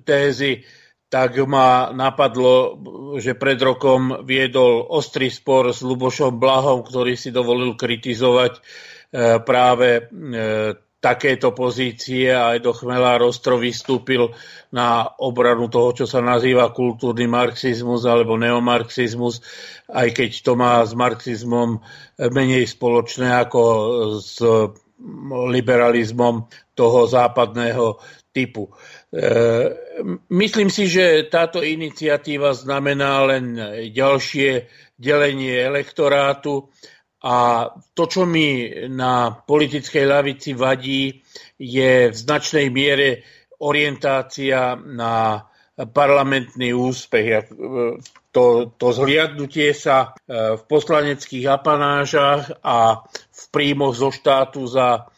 tézy, 0.00 0.64
tak 1.06 1.38
ma 1.46 1.94
napadlo, 1.94 2.82
že 3.22 3.38
pred 3.38 3.58
rokom 3.62 4.26
viedol 4.26 4.82
ostrý 4.82 5.30
spor 5.30 5.70
s 5.70 5.80
Lubošom 5.86 6.42
Blahom, 6.42 6.82
ktorý 6.82 7.14
si 7.14 7.30
dovolil 7.30 7.78
kritizovať 7.78 8.58
e, 8.58 8.60
práve 9.46 9.88
e, 9.96 10.02
takéto 10.98 11.54
pozície 11.54 12.34
a 12.34 12.56
aj 12.56 12.58
do 12.66 12.72
Chmelá 12.74 13.22
Rostro 13.22 13.54
vystúpil 13.62 14.34
na 14.74 15.06
obranu 15.22 15.70
toho, 15.70 15.94
čo 15.94 16.06
sa 16.10 16.18
nazýva 16.18 16.74
kultúrny 16.74 17.30
marxizmus 17.30 18.02
alebo 18.02 18.34
neomarxizmus, 18.34 19.38
aj 19.94 20.08
keď 20.10 20.30
to 20.42 20.52
má 20.58 20.82
s 20.82 20.98
marxizmom 20.98 21.78
menej 22.18 22.66
spoločné 22.66 23.46
ako 23.46 23.62
s 24.18 24.42
liberalizmom 25.54 26.50
toho 26.74 27.06
západného 27.06 28.00
typu. 28.32 28.72
E, 29.06 29.28
myslím 30.30 30.68
si, 30.70 30.90
že 30.90 31.30
táto 31.30 31.62
iniciatíva 31.62 32.52
znamená 32.58 33.22
len 33.30 33.44
ďalšie 33.94 34.66
delenie 34.98 35.54
elektorátu 35.62 36.66
a 37.22 37.70
to, 37.94 38.04
čo 38.10 38.26
mi 38.26 38.70
na 38.90 39.30
politickej 39.30 40.04
lavici 40.04 40.52
vadí, 40.58 41.22
je 41.58 42.10
v 42.10 42.16
značnej 42.16 42.68
miere 42.68 43.22
orientácia 43.62 44.76
na 44.76 45.46
parlamentný 45.76 46.72
úspech. 46.72 47.26
E, 47.28 47.40
to, 48.32 48.44
to 48.76 48.86
zhliadnutie 48.92 49.72
sa 49.76 50.12
e, 50.26 50.56
v 50.56 50.62
poslaneckých 50.66 51.46
apanážach 51.46 52.52
a 52.64 53.06
v 53.10 53.44
príjmoch 53.52 53.96
zo 53.96 54.10
štátu 54.12 54.64
za 54.66 55.08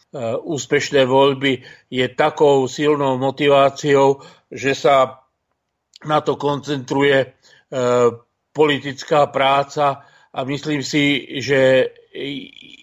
úspešné 0.43 1.05
voľby 1.05 1.61
je 1.93 2.05
takou 2.17 2.65
silnou 2.65 3.21
motiváciou, 3.21 4.25
že 4.49 4.73
sa 4.73 5.21
na 6.05 6.19
to 6.25 6.33
koncentruje 6.33 7.17
eh, 7.21 7.29
politická 8.49 9.29
práca 9.29 10.01
a 10.33 10.39
myslím 10.43 10.81
si, 10.81 11.37
že 11.41 11.93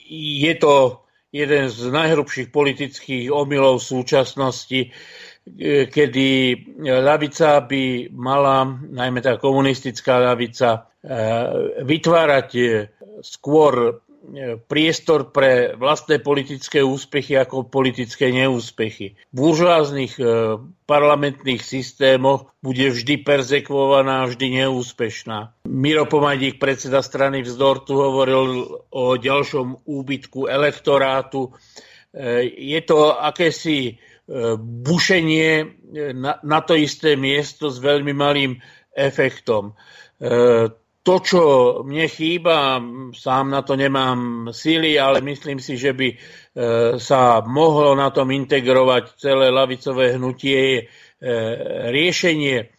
je 0.06 0.54
to 0.54 1.02
jeden 1.34 1.66
z 1.66 1.90
najhrubších 1.90 2.48
politických 2.54 3.34
omylov 3.34 3.82
v 3.82 3.88
súčasnosti, 3.90 4.80
eh, 4.86 5.90
kedy 5.90 6.28
ľavica 6.86 7.66
by 7.66 8.14
mala, 8.14 8.70
najmä 8.70 9.18
tá 9.18 9.34
komunistická 9.34 10.22
ľavica, 10.22 10.90
vytvárať 11.86 12.50
skôr 13.22 14.02
priestor 14.66 15.30
pre 15.30 15.78
vlastné 15.78 16.18
politické 16.18 16.82
úspechy 16.82 17.38
ako 17.38 17.66
politické 17.66 18.34
neúspechy. 18.34 19.14
V 19.30 19.36
buržoáznych 19.36 20.14
e, 20.18 20.24
parlamentných 20.84 21.62
systémoch 21.62 22.50
bude 22.60 22.90
vždy 22.90 23.22
perzekvovaná, 23.22 24.26
vždy 24.26 24.66
neúspešná. 24.66 25.68
Miro 25.70 26.04
Pomadík, 26.10 26.58
predseda 26.58 27.00
strany 27.00 27.46
Vzdor, 27.46 27.86
tu 27.86 27.94
hovoril 27.96 28.66
o 28.90 29.04
ďalšom 29.14 29.86
úbytku 29.86 30.50
elektorátu. 30.50 31.54
E, 32.10 32.50
je 32.50 32.80
to 32.82 33.14
akési 33.14 33.78
e, 33.90 33.94
bušenie 34.58 35.50
na 36.42 36.60
to 36.66 36.74
isté 36.74 37.14
miesto 37.14 37.70
s 37.70 37.78
veľmi 37.78 38.10
malým 38.10 38.58
efektom 38.90 39.76
to, 41.06 41.22
čo 41.22 41.42
mne 41.86 42.10
chýba, 42.10 42.82
sám 43.14 43.54
na 43.54 43.62
to 43.62 43.78
nemám 43.78 44.50
síly, 44.50 44.98
ale 44.98 45.22
myslím 45.22 45.62
si, 45.62 45.78
že 45.78 45.94
by 45.94 46.08
e, 46.10 46.16
sa 46.98 47.46
mohlo 47.46 47.94
na 47.94 48.10
tom 48.10 48.34
integrovať 48.34 49.14
celé 49.14 49.54
lavicové 49.54 50.18
hnutie, 50.18 50.82
e, 50.82 50.82
riešenie 51.94 52.74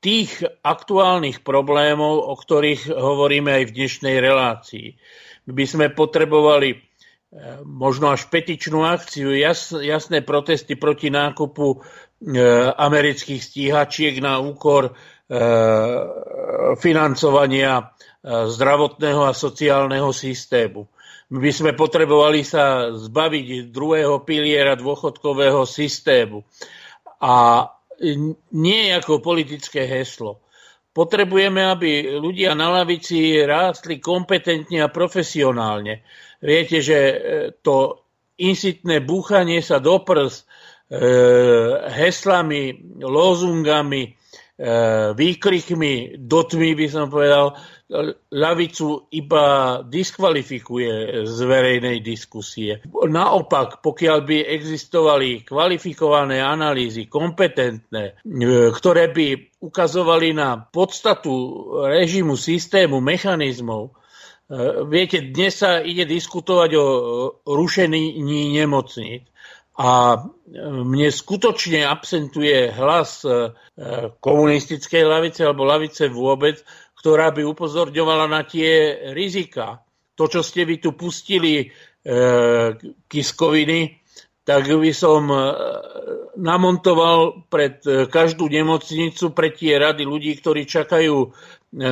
tých 0.00 0.40
aktuálnych 0.64 1.44
problémov, 1.44 2.32
o 2.32 2.32
ktorých 2.32 2.88
hovoríme 2.88 3.52
aj 3.60 3.64
v 3.68 3.74
dnešnej 3.76 4.16
relácii. 4.16 4.96
By 5.44 5.64
sme 5.68 5.86
potrebovali 5.92 6.68
e, 6.72 6.78
možno 7.68 8.08
až 8.08 8.24
petičnú 8.32 8.88
akciu, 8.88 9.36
jasné 9.84 10.24
protesty 10.24 10.80
proti 10.80 11.12
nákupu 11.12 11.84
amerických 12.76 13.42
stíhačiek 13.42 14.20
na 14.24 14.40
úkor 14.40 14.96
E, 15.26 15.42
financovania 16.78 17.82
e, 17.82 17.84
zdravotného 18.46 19.26
a 19.26 19.34
sociálneho 19.34 20.14
systému. 20.14 20.86
My 21.34 21.38
by 21.42 21.50
sme 21.50 21.72
potrebovali 21.74 22.46
sa 22.46 22.94
zbaviť 22.94 23.74
druhého 23.74 24.22
piliera 24.22 24.78
dôchodkového 24.78 25.66
systému. 25.66 26.46
A 27.18 27.66
nie 28.54 28.94
ako 28.94 29.18
politické 29.18 29.82
heslo. 29.90 30.46
Potrebujeme, 30.94 31.66
aby 31.66 32.22
ľudia 32.22 32.54
na 32.54 32.70
lavici 32.70 33.42
rástli 33.42 33.98
kompetentne 33.98 34.86
a 34.86 34.94
profesionálne. 34.94 36.06
Viete, 36.38 36.78
že 36.78 36.98
e, 37.02 37.16
to 37.66 38.06
insitné 38.38 39.02
búchanie 39.02 39.58
sa 39.58 39.82
do 39.82 39.98
prs, 40.06 40.45
heslami, 41.90 42.78
lozungami, 43.02 44.14
výkrikmi, 45.12 46.16
dotmi 46.16 46.72
by 46.72 46.86
som 46.88 47.10
povedal, 47.12 47.58
ľavicu 48.32 49.10
iba 49.14 49.78
diskvalifikuje 49.86 51.22
z 51.22 51.38
verejnej 51.46 52.02
diskusie. 52.02 52.82
Naopak, 52.90 53.78
pokiaľ 53.78 54.18
by 54.26 54.38
existovali 54.58 55.46
kvalifikované 55.46 56.42
analýzy, 56.42 57.06
kompetentné, 57.06 58.18
ktoré 58.74 59.12
by 59.14 59.26
ukazovali 59.62 60.34
na 60.34 60.58
podstatu 60.58 61.30
režimu, 61.86 62.34
systému, 62.34 62.98
mechanizmov, 63.02 63.94
Viete, 64.86 65.26
dnes 65.34 65.58
sa 65.58 65.82
ide 65.82 66.06
diskutovať 66.06 66.70
o 66.78 66.86
rušení 67.42 68.14
nemocníc. 68.54 69.26
A 69.76 70.24
mne 70.88 71.08
skutočne 71.12 71.84
absentuje 71.84 72.72
hlas 72.72 73.20
komunistickej 74.24 75.04
lavice 75.04 75.44
alebo 75.44 75.68
lavice 75.68 76.08
vôbec, 76.08 76.64
ktorá 76.96 77.30
by 77.30 77.44
upozorňovala 77.44 78.26
na 78.26 78.42
tie 78.42 78.98
rizika. 79.12 79.84
To, 80.16 80.26
čo 80.26 80.40
ste 80.40 80.64
vy 80.64 80.80
tu 80.80 80.96
pustili 80.96 81.60
e, 81.60 81.64
kiskoviny, 83.04 84.00
tak 84.46 84.70
by 84.70 84.92
som 84.96 85.28
e, 85.28 85.38
namontoval 86.40 87.46
pred 87.52 87.82
e, 87.84 88.06
každú 88.06 88.48
nemocnicu, 88.48 89.34
pre 89.36 89.52
tie 89.52 89.76
rady 89.76 90.08
ľudí, 90.08 90.38
ktorí 90.40 90.64
čakajú 90.64 91.16
e, 91.20 91.28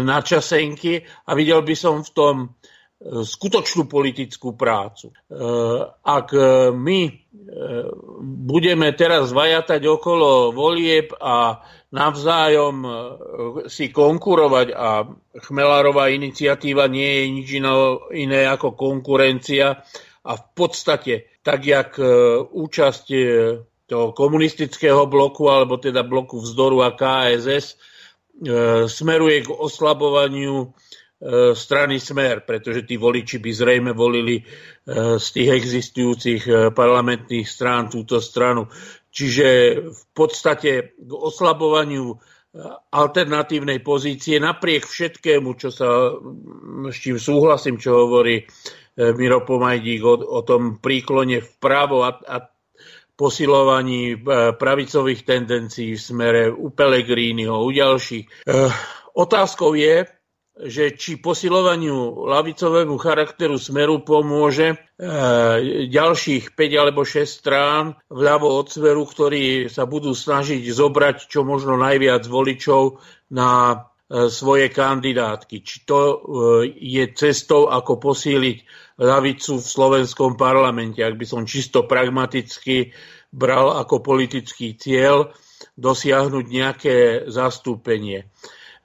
na 0.00 0.24
časenky 0.24 1.04
a 1.28 1.36
videl 1.36 1.60
by 1.60 1.74
som 1.76 2.00
v 2.00 2.10
tom 2.14 2.34
skutočnú 3.04 3.84
politickú 3.84 4.56
prácu. 4.56 5.12
Ak 6.00 6.32
my 6.72 7.00
budeme 8.24 8.88
teraz 8.96 9.28
vajatať 9.28 9.84
okolo 9.84 10.56
volieb 10.56 11.12
a 11.20 11.60
navzájom 11.94 12.76
e, 12.82 12.90
si 13.70 13.94
konkurovať 13.94 14.68
a 14.74 15.06
Chmelárová 15.46 16.10
iniciatíva 16.10 16.90
nie 16.90 17.06
je 17.06 17.24
nič 17.30 17.48
iné 18.18 18.40
ako 18.50 18.74
konkurencia 18.74 19.78
a 20.26 20.32
v 20.34 20.44
podstate 20.58 21.38
tak, 21.46 21.62
jak 21.62 21.94
e, 22.02 22.04
účasť 22.42 23.06
e, 23.14 23.18
toho 23.86 24.10
komunistického 24.10 25.06
bloku 25.06 25.46
alebo 25.46 25.78
teda 25.78 26.02
bloku 26.02 26.42
vzdoru 26.42 26.82
a 26.82 26.90
KSS 26.96 27.94
smeruje 28.90 29.46
k 29.46 29.48
oslabovaniu 29.54 30.74
strany 31.54 31.96
Smer, 32.02 32.44
pretože 32.44 32.84
tí 32.84 33.00
voliči 33.00 33.40
by 33.40 33.50
zrejme 33.54 33.92
volili 33.96 34.44
z 35.16 35.26
tých 35.32 35.50
existujúcich 35.56 36.74
parlamentných 36.74 37.48
strán 37.48 37.88
túto 37.88 38.20
stranu. 38.20 38.68
Čiže 39.14 39.46
v 39.94 40.02
podstate 40.10 40.98
k 40.98 41.10
oslabovaniu 41.14 42.10
e, 42.10 42.16
alternatívnej 42.90 43.78
pozície 43.78 44.42
napriek 44.42 44.90
všetkému, 44.90 45.54
čo 45.54 45.70
sa, 45.70 46.10
s 46.90 46.96
čím 46.98 47.22
súhlasím, 47.22 47.78
čo 47.78 47.94
hovorí 47.94 48.42
e, 48.42 48.44
Miro 49.14 49.46
Pomajdík 49.46 50.02
o, 50.02 50.18
o 50.18 50.40
tom 50.42 50.82
príklone 50.82 51.38
vpravo 51.38 52.02
a, 52.02 52.10
a 52.26 52.42
posilovaní 53.14 54.18
e, 54.18 54.50
pravicových 54.58 55.22
tendencií 55.22 55.94
v 55.94 56.02
smere 56.02 56.42
u 56.50 56.74
Pelegriniho, 56.74 57.54
u 57.54 57.70
ďalších. 57.70 58.50
Otázkou 59.14 59.78
je, 59.78 60.10
že 60.54 60.94
či 60.94 61.18
posilovaniu 61.18 62.30
lavicovému 62.30 62.94
charakteru 62.94 63.58
smeru 63.58 64.06
pomôže 64.06 64.70
e, 64.70 64.76
ďalších 65.90 66.54
5 66.54 66.82
alebo 66.82 67.02
6 67.02 67.26
strán 67.26 67.98
vľavo 68.06 68.62
od 68.62 68.70
smeru, 68.70 69.02
ktorí 69.02 69.66
sa 69.66 69.82
budú 69.82 70.14
snažiť 70.14 70.62
zobrať 70.62 71.26
čo 71.26 71.42
možno 71.42 71.74
najviac 71.74 72.22
voličov 72.30 73.02
na 73.34 73.50
e, 74.06 74.30
svoje 74.30 74.70
kandidátky. 74.70 75.66
Či 75.66 75.76
to 75.82 75.98
e, 75.98 76.16
je 76.70 77.04
cestou, 77.18 77.66
ako 77.66 77.98
posíliť 77.98 78.58
lavicu 79.02 79.58
v 79.58 79.66
slovenskom 79.66 80.38
parlamente, 80.38 81.02
ak 81.02 81.18
by 81.18 81.26
som 81.26 81.50
čisto 81.50 81.82
pragmaticky 81.82 82.94
bral 83.34 83.74
ako 83.74 84.06
politický 84.06 84.78
cieľ 84.78 85.34
dosiahnuť 85.74 86.44
nejaké 86.46 86.96
zastúpenie. 87.26 88.30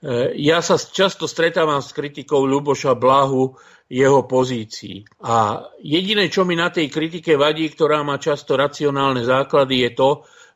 E, 0.00 0.32
ja 0.40 0.64
sa 0.64 0.80
často 0.80 1.28
stretávam 1.28 1.84
s 1.84 1.92
kritikou 1.92 2.48
Ľuboša 2.48 2.96
Blahu 2.96 3.52
jeho 3.90 4.24
pozícií. 4.24 5.04
A 5.20 5.66
jediné, 5.82 6.32
čo 6.32 6.48
mi 6.48 6.56
na 6.56 6.72
tej 6.72 6.88
kritike 6.88 7.36
vadí, 7.36 7.68
ktorá 7.68 8.00
má 8.00 8.16
často 8.16 8.56
racionálne 8.56 9.26
základy, 9.26 9.84
je 9.84 9.90
to, 9.92 10.10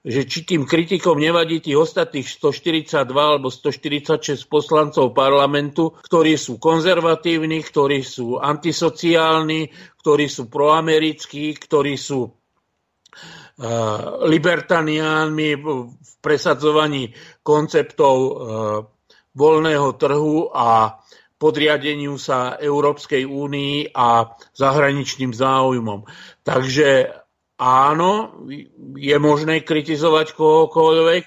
že 0.04 0.28
či 0.28 0.44
tým 0.44 0.68
kritikom 0.68 1.16
nevadí 1.16 1.64
tých 1.64 1.80
ostatných 1.80 2.28
142 2.28 3.08
alebo 3.08 3.48
146 3.48 4.44
poslancov 4.52 5.16
parlamentu, 5.16 5.96
ktorí 5.96 6.36
sú 6.36 6.60
konzervatívni, 6.60 7.64
ktorí 7.64 8.04
sú 8.04 8.36
antisociálni, 8.36 9.72
ktorí 10.04 10.28
sú 10.28 10.52
proamerickí, 10.52 11.56
ktorí 11.56 11.96
sú 11.96 12.20
uh, 12.28 12.32
libertaniánmi 14.28 15.48
v 15.56 15.66
presadzovaní 16.20 17.08
konceptov 17.40 18.16
uh, 18.20 18.93
voľného 19.34 19.90
trhu 19.98 20.48
a 20.54 20.98
podriadeniu 21.38 22.16
sa 22.16 22.56
Európskej 22.56 23.26
únii 23.26 23.92
a 23.92 24.32
zahraničným 24.54 25.34
záujmom. 25.34 26.06
Takže 26.46 27.10
áno, 27.58 28.40
je 28.96 29.16
možné 29.18 29.60
kritizovať 29.66 30.32
kohokoľvek, 30.38 31.24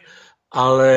ale 0.56 0.94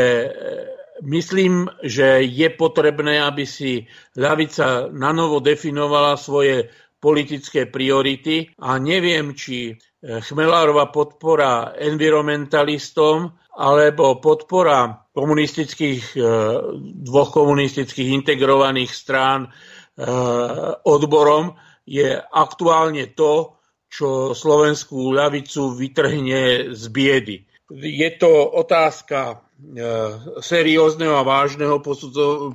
myslím, 1.03 1.69
že 1.82 2.23
je 2.24 2.49
potrebné, 2.55 3.20
aby 3.20 3.45
si 3.45 3.85
ľavica 4.15 4.89
nanovo 4.95 5.43
definovala 5.43 6.16
svoje 6.16 6.70
politické 7.01 7.66
priority 7.66 8.52
a 8.60 8.77
neviem, 8.77 9.32
či 9.32 9.74
Chmelárova 10.01 10.89
podpora 10.89 11.77
environmentalistom 11.77 13.36
alebo 13.60 14.16
podpora 14.16 14.97
komunistických, 15.12 16.16
e, 16.16 16.20
dvoch 17.05 17.36
komunistických 17.36 18.09
integrovaných 18.24 18.89
strán 18.89 19.44
e, 19.44 19.48
odborom 20.89 21.52
je 21.85 22.16
aktuálne 22.16 23.12
to, 23.12 23.60
čo 23.93 24.32
slovenskú 24.32 25.12
ľavicu 25.12 25.77
vytrhne 25.77 26.72
z 26.72 26.85
biedy. 26.89 27.44
Je 27.68 28.10
to 28.16 28.31
otázka 28.56 29.20
e, 29.28 29.36
seriózneho 30.40 31.20
a 31.20 31.28
vážneho 31.28 31.85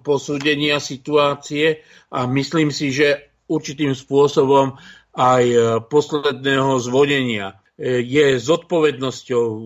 posúdenia 0.01 0.81
situácie 0.81 1.85
a 2.09 2.25
myslím 2.25 2.73
si, 2.73 2.89
že 2.89 3.34
určitým 3.45 3.93
spôsobom 3.93 4.77
aj 5.15 5.43
posledného 5.87 6.81
zvodenia 6.83 7.61
je 7.83 8.39
zodpovednosťou 8.39 9.47
e, 9.51 9.63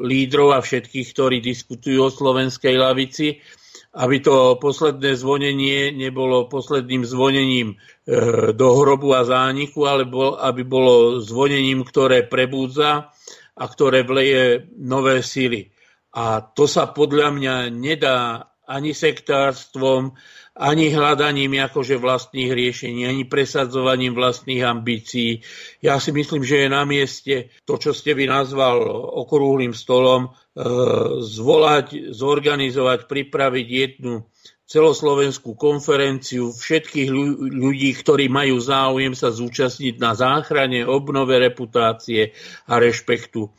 lídrov 0.00 0.56
a 0.56 0.64
všetkých, 0.64 1.06
ktorí 1.12 1.44
diskutujú 1.44 2.08
o 2.08 2.14
slovenskej 2.14 2.72
lavici, 2.80 3.36
aby 4.00 4.16
to 4.24 4.56
posledné 4.56 5.18
zvonenie 5.18 5.92
nebolo 5.92 6.48
posledným 6.48 7.04
zvonením 7.04 7.76
e, 7.76 7.76
do 8.56 8.68
hrobu 8.80 9.12
a 9.12 9.28
zániku, 9.28 9.84
ale 9.84 10.08
aby 10.40 10.62
bolo 10.64 11.20
zvonením, 11.20 11.84
ktoré 11.84 12.24
prebúdza 12.24 13.12
a 13.60 13.64
ktoré 13.68 14.08
vleje 14.08 14.64
nové 14.80 15.20
sily. 15.20 15.68
A 16.16 16.40
to 16.40 16.64
sa 16.64 16.88
podľa 16.90 17.28
mňa 17.36 17.54
nedá 17.76 18.48
ani 18.64 18.96
sektárstvom, 18.96 20.16
ani 20.60 20.92
hľadaním 20.92 21.56
akože 21.56 21.96
vlastných 21.96 22.52
riešení, 22.52 23.08
ani 23.08 23.24
presadzovaním 23.24 24.12
vlastných 24.12 24.60
ambícií. 24.60 25.40
Ja 25.80 25.96
si 25.96 26.12
myslím, 26.12 26.44
že 26.44 26.68
je 26.68 26.68
na 26.68 26.84
mieste 26.84 27.48
to, 27.64 27.80
čo 27.80 27.96
ste 27.96 28.12
vy 28.12 28.28
nazval 28.28 28.84
okrúhlým 29.24 29.72
stolom, 29.72 30.28
e, 30.28 30.60
zvolať, 31.24 32.12
zorganizovať, 32.12 33.08
pripraviť 33.08 33.66
jednu 33.72 34.28
celoslovenskú 34.68 35.56
konferenciu 35.56 36.52
všetkých 36.52 37.08
ľudí, 37.56 37.90
ktorí 37.96 38.30
majú 38.30 38.60
záujem 38.60 39.16
sa 39.16 39.32
zúčastniť 39.32 39.98
na 39.98 40.12
záchrane, 40.14 40.84
obnove 40.84 41.40
reputácie 41.40 42.36
a 42.68 42.76
rešpektu 42.76 43.48
e, 43.48 43.50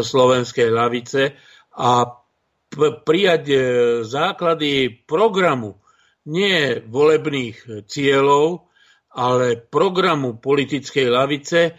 slovenskej 0.00 0.70
lavice 0.70 1.34
a 1.74 2.06
prijať 3.02 3.44
e, 3.50 3.56
základy 4.06 4.94
programu 5.04 5.82
nie 6.26 6.82
volebných 6.82 7.86
cieľov, 7.86 8.66
ale 9.16 9.56
programu 9.56 10.36
politickej 10.36 11.06
lavice 11.08 11.60
e, 11.64 11.72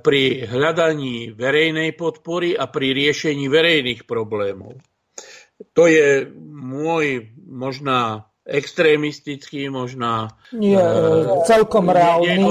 pri 0.00 0.48
hľadaní 0.48 1.36
verejnej 1.36 1.92
podpory 1.92 2.56
a 2.56 2.70
pri 2.70 2.96
riešení 2.96 3.50
verejných 3.52 4.08
problémov. 4.08 4.80
To 5.76 5.84
je 5.86 6.24
môj 6.50 7.30
možná 7.44 8.30
extrémistický, 8.44 9.72
možná... 9.72 10.36
Nie, 10.52 10.76
uh, 10.76 11.40
celkom 11.48 11.88
reálny. 11.88 12.44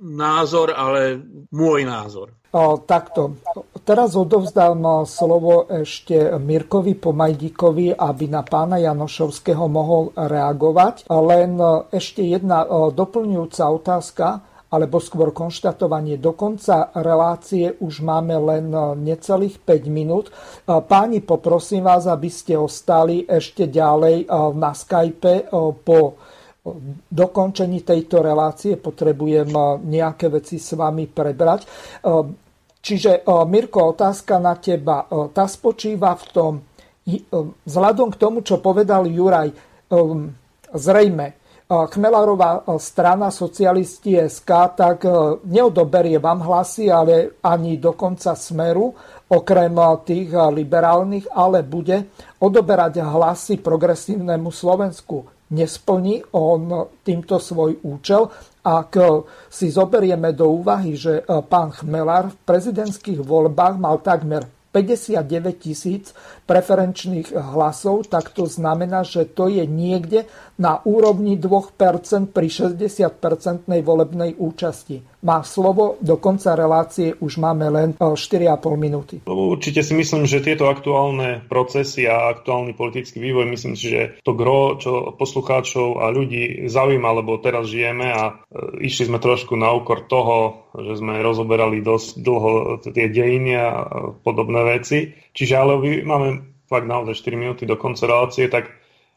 názor, 0.00 0.76
ale 0.76 1.20
môj 1.48 1.88
názor. 1.88 2.36
O, 2.52 2.82
takto. 2.82 3.38
Teraz 3.84 4.16
odovzdám 4.16 5.06
slovo 5.06 5.68
ešte 5.68 6.36
Mirkovi 6.38 6.96
Pomajdíkovi, 6.96 7.96
aby 7.96 8.24
na 8.30 8.44
pána 8.44 8.80
Janošovského 8.80 9.66
mohol 9.66 10.14
reagovať. 10.16 11.08
Len 11.10 11.56
ešte 11.90 12.24
jedna 12.24 12.64
doplňujúca 12.90 13.64
otázka 13.66 14.26
alebo 14.70 15.02
skôr 15.02 15.34
konštatovanie. 15.34 16.14
Do 16.22 16.38
konca 16.38 16.94
relácie 16.94 17.74
už 17.82 18.06
máme 18.06 18.38
len 18.38 18.70
necelých 19.02 19.58
5 19.66 19.90
minút. 19.90 20.30
Páni, 20.62 21.26
poprosím 21.26 21.90
vás, 21.90 22.06
aby 22.06 22.30
ste 22.30 22.54
ostali 22.54 23.26
ešte 23.26 23.66
ďalej 23.66 24.30
na 24.54 24.70
Skype 24.70 25.50
po 25.82 26.14
dokončení 27.10 27.82
tejto 27.82 28.22
relácie. 28.22 28.78
Potrebujem 28.78 29.50
nejaké 29.90 30.30
veci 30.30 30.62
s 30.62 30.78
vami 30.78 31.10
prebrať. 31.10 31.66
Čiže, 32.80 33.28
Mirko, 33.44 33.92
otázka 33.92 34.40
na 34.40 34.56
teba. 34.56 35.04
Tá 35.36 35.44
spočíva 35.44 36.16
v 36.16 36.24
tom, 36.32 36.52
vzhľadom 37.68 38.08
k 38.12 38.20
tomu, 38.20 38.40
čo 38.40 38.60
povedal 38.60 39.04
Juraj, 39.04 39.52
zrejme 40.72 41.40
Chmelarová 41.70 42.66
strana 42.82 43.30
socialisti 43.30 44.18
SK 44.18 44.50
tak 44.74 45.06
neodoberie 45.46 46.18
vám 46.18 46.42
hlasy, 46.42 46.90
ale 46.90 47.38
ani 47.46 47.78
dokonca 47.78 48.34
smeru, 48.34 48.90
okrem 49.30 49.78
tých 50.02 50.34
liberálnych, 50.34 51.30
ale 51.30 51.62
bude 51.62 52.10
odoberať 52.42 53.06
hlasy 53.06 53.62
progresívnemu 53.62 54.50
Slovensku. 54.50 55.30
Nesplní 55.54 56.34
on 56.34 56.90
týmto 57.06 57.38
svoj 57.38 57.78
účel. 57.86 58.26
Ak 58.60 58.92
si 59.48 59.72
zoberieme 59.72 60.36
do 60.36 60.60
úvahy, 60.60 60.92
že 60.92 61.24
pán 61.48 61.72
Chmelar 61.72 62.28
v 62.28 62.40
prezidentských 62.44 63.20
voľbách 63.24 63.80
mal 63.80 64.04
takmer 64.04 64.44
59 64.70 65.26
tisíc 65.58 66.14
preferenčných 66.50 67.30
hlasov, 67.30 68.10
tak 68.10 68.34
to 68.34 68.50
znamená, 68.50 69.06
že 69.06 69.22
to 69.22 69.46
je 69.46 69.62
niekde 69.70 70.26
na 70.58 70.82
úrovni 70.82 71.38
2% 71.38 72.34
pri 72.34 72.48
60% 72.50 73.70
volebnej 73.70 74.34
účasti 74.34 75.20
má 75.20 75.44
slovo. 75.44 76.00
Do 76.00 76.16
konca 76.16 76.56
relácie 76.56 77.12
už 77.20 77.40
máme 77.40 77.68
len 77.68 77.88
4,5 77.96 78.16
e, 78.16 78.76
minúty. 78.76 79.14
Určite 79.28 79.84
si 79.84 79.92
myslím, 79.92 80.24
že 80.24 80.40
tieto 80.40 80.68
aktuálne 80.68 81.44
procesy 81.46 82.08
a 82.08 82.32
aktuálny 82.32 82.72
politický 82.72 83.20
vývoj, 83.20 83.46
myslím 83.52 83.76
si, 83.76 83.92
že 83.92 84.02
to 84.24 84.32
gro, 84.32 84.80
čo 84.80 85.12
poslucháčov 85.16 86.00
a 86.00 86.08
ľudí 86.08 86.66
zaujíma, 86.68 87.20
lebo 87.20 87.40
teraz 87.40 87.68
žijeme 87.68 88.08
a 88.08 88.22
e, 88.28 88.32
išli 88.88 89.12
sme 89.12 89.20
trošku 89.20 89.56
na 89.56 89.72
úkor 89.76 90.08
toho, 90.08 90.68
že 90.72 91.02
sme 91.02 91.20
rozoberali 91.20 91.84
dosť 91.84 92.08
dlho 92.22 92.50
tie 92.80 93.06
dejiny 93.10 93.52
a 93.58 93.68
podobné 94.24 94.78
veci. 94.78 95.12
Čiže 95.32 95.54
ale 95.54 96.02
máme 96.02 96.28
fakt 96.66 96.86
naozaj 96.86 97.18
4 97.18 97.34
minúty 97.34 97.62
do 97.66 97.74
konca 97.74 98.06
relácie, 98.06 98.46
tak 98.46 98.70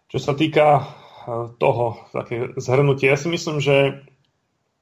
čo 0.09 0.17
sa 0.17 0.33
týka 0.37 0.65
e, 0.77 0.83
toho, 1.57 2.05
také 2.13 2.53
zhrnutie, 2.57 3.09
ja 3.09 3.17
si 3.17 3.29
myslím, 3.29 3.61
že 3.61 4.05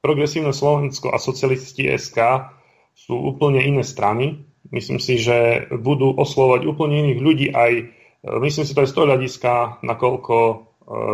Progresívne 0.01 0.49
Slovensko 0.49 1.13
a 1.13 1.21
socialisti 1.21 1.85
SK 1.85 2.49
sú 2.97 3.13
úplne 3.13 3.61
iné 3.61 3.85
strany. 3.85 4.49
Myslím 4.73 4.97
si, 4.97 5.21
že 5.21 5.69
budú 5.69 6.09
oslovať 6.17 6.65
úplne 6.65 7.05
iných 7.05 7.19
ľudí 7.21 7.47
aj, 7.53 7.71
e, 7.77 7.83
myslím 8.41 8.65
si 8.65 8.73
to 8.73 8.81
aj 8.81 8.89
z 8.89 8.95
toho 8.97 9.05
hľadiska, 9.05 9.53
nakoľko 9.85 10.35
e, 10.41 10.55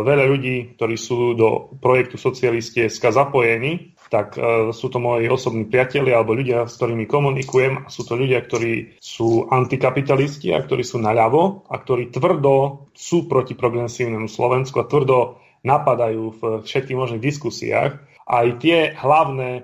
veľa 0.08 0.24
ľudí, 0.32 0.56
ktorí 0.80 0.96
sú 0.96 1.36
do 1.36 1.76
projektu 1.84 2.16
socialisti 2.16 2.88
SK 2.88 3.12
zapojení, 3.12 3.92
tak 4.08 4.36
e, 4.36 4.72
sú 4.72 4.88
to 4.88 4.98
moji 4.98 5.28
osobní 5.28 5.68
priatelia 5.68 6.20
alebo 6.20 6.36
ľudia, 6.36 6.64
s 6.64 6.80
ktorými 6.80 7.04
komunikujem. 7.04 7.84
A 7.84 7.88
sú 7.92 8.04
to 8.08 8.16
ľudia, 8.16 8.40
ktorí 8.44 9.00
sú 9.00 9.48
antikapitalisti 9.48 10.52
a 10.52 10.64
ktorí 10.64 10.82
sú 10.82 11.00
naľavo 11.00 11.68
a 11.68 11.74
ktorí 11.76 12.12
tvrdo 12.12 12.88
sú 12.96 13.28
proti 13.28 13.52
progresívnemu 13.52 14.26
Slovensku 14.26 14.80
a 14.80 14.88
tvrdo 14.88 15.40
napadajú 15.62 16.24
v 16.38 16.42
všetkých 16.64 16.98
možných 16.98 17.22
diskusiách 17.22 18.00
aj 18.28 18.46
tie 18.60 18.92
hlavné 18.92 19.50
e, 19.56 19.62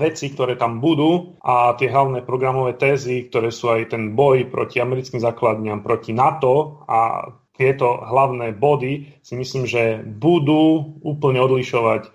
veci, 0.00 0.32
ktoré 0.32 0.56
tam 0.56 0.80
budú 0.80 1.36
a 1.44 1.76
tie 1.76 1.92
hlavné 1.92 2.24
programové 2.24 2.76
tézy, 2.76 3.28
ktoré 3.28 3.52
sú 3.52 3.72
aj 3.72 3.92
ten 3.92 4.16
boj 4.16 4.48
proti 4.48 4.80
americkým 4.80 5.20
základňam, 5.20 5.84
proti 5.84 6.16
NATO 6.16 6.84
a 6.88 7.32
tieto 7.56 8.04
hlavné 8.04 8.52
body 8.52 9.24
si 9.24 9.34
myslím, 9.36 9.64
že 9.64 10.04
budú 10.04 10.96
úplne 11.00 11.40
odlišovať 11.40 12.12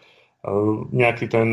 nejaký 0.91 1.29
ten 1.29 1.47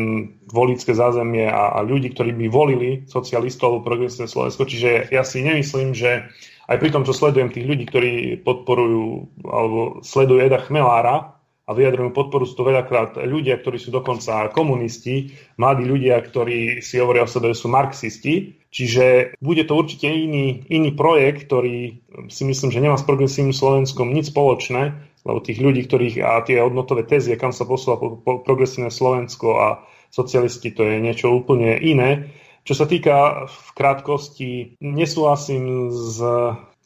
volické 0.49 0.97
zázemie 0.97 1.45
a, 1.45 1.77
a 1.77 1.79
ľudí, 1.85 2.09
ktorí 2.09 2.33
by 2.33 2.47
volili 2.49 2.89
socialistov 3.05 3.77
alebo 3.77 3.85
progresívne 3.85 4.25
Slovensko. 4.25 4.65
Čiže 4.65 5.13
ja 5.13 5.21
si 5.21 5.45
nemyslím, 5.45 5.93
že 5.93 6.25
aj 6.65 6.77
pri 6.81 6.89
tom, 6.89 7.05
čo 7.05 7.13
sledujem 7.13 7.53
tých 7.53 7.69
ľudí, 7.69 7.85
ktorí 7.85 8.11
podporujú 8.41 9.29
alebo 9.45 10.01
sledujú 10.01 10.41
Eda 10.41 10.57
Chmelára, 10.65 11.38
a 11.69 11.77
vyjadrujú 11.77 12.09
podporu 12.17 12.49
sú 12.49 12.57
to 12.57 12.65
veľakrát 12.65 13.21
ľudia, 13.21 13.61
ktorí 13.61 13.77
sú 13.77 13.93
dokonca 13.93 14.49
komunisti, 14.49 15.37
mladí 15.61 15.85
ľudia, 15.85 16.17
ktorí 16.17 16.81
si 16.81 16.97
hovoria 16.97 17.29
o 17.29 17.29
sebe, 17.29 17.53
že 17.53 17.61
sú 17.61 17.69
marxisti. 17.69 18.57
Čiže 18.73 19.37
bude 19.37 19.65
to 19.69 19.77
určite 19.77 20.09
iný, 20.09 20.65
iný 20.65 20.97
projekt, 20.97 21.45
ktorý 21.45 22.01
si 22.29 22.43
myslím, 22.45 22.73
že 22.73 22.81
nemá 22.81 22.97
s 22.97 23.05
progresívnym 23.05 23.53
Slovenskom 23.53 24.09
nič 24.09 24.33
spoločné, 24.33 24.97
lebo 25.25 25.45
tých 25.45 25.61
ľudí, 25.61 25.85
ktorých 25.85 26.15
a 26.25 26.41
tie 26.41 26.57
hodnotové 26.57 27.05
tezie, 27.05 27.37
kam 27.37 27.53
sa 27.53 27.69
posúva 27.69 28.01
po, 28.01 28.17
po 28.17 28.41
progresívne 28.41 28.89
Slovensko 28.89 29.47
a 29.57 29.67
socialisti, 30.09 30.73
to 30.73 30.85
je 30.89 30.97
niečo 30.97 31.29
úplne 31.29 31.77
iné. 31.77 32.33
Čo 32.65 32.73
sa 32.73 32.85
týka 32.85 33.45
v 33.49 33.67
krátkosti, 33.73 34.77
nesúhlasím 34.81 35.89
s 35.89 36.17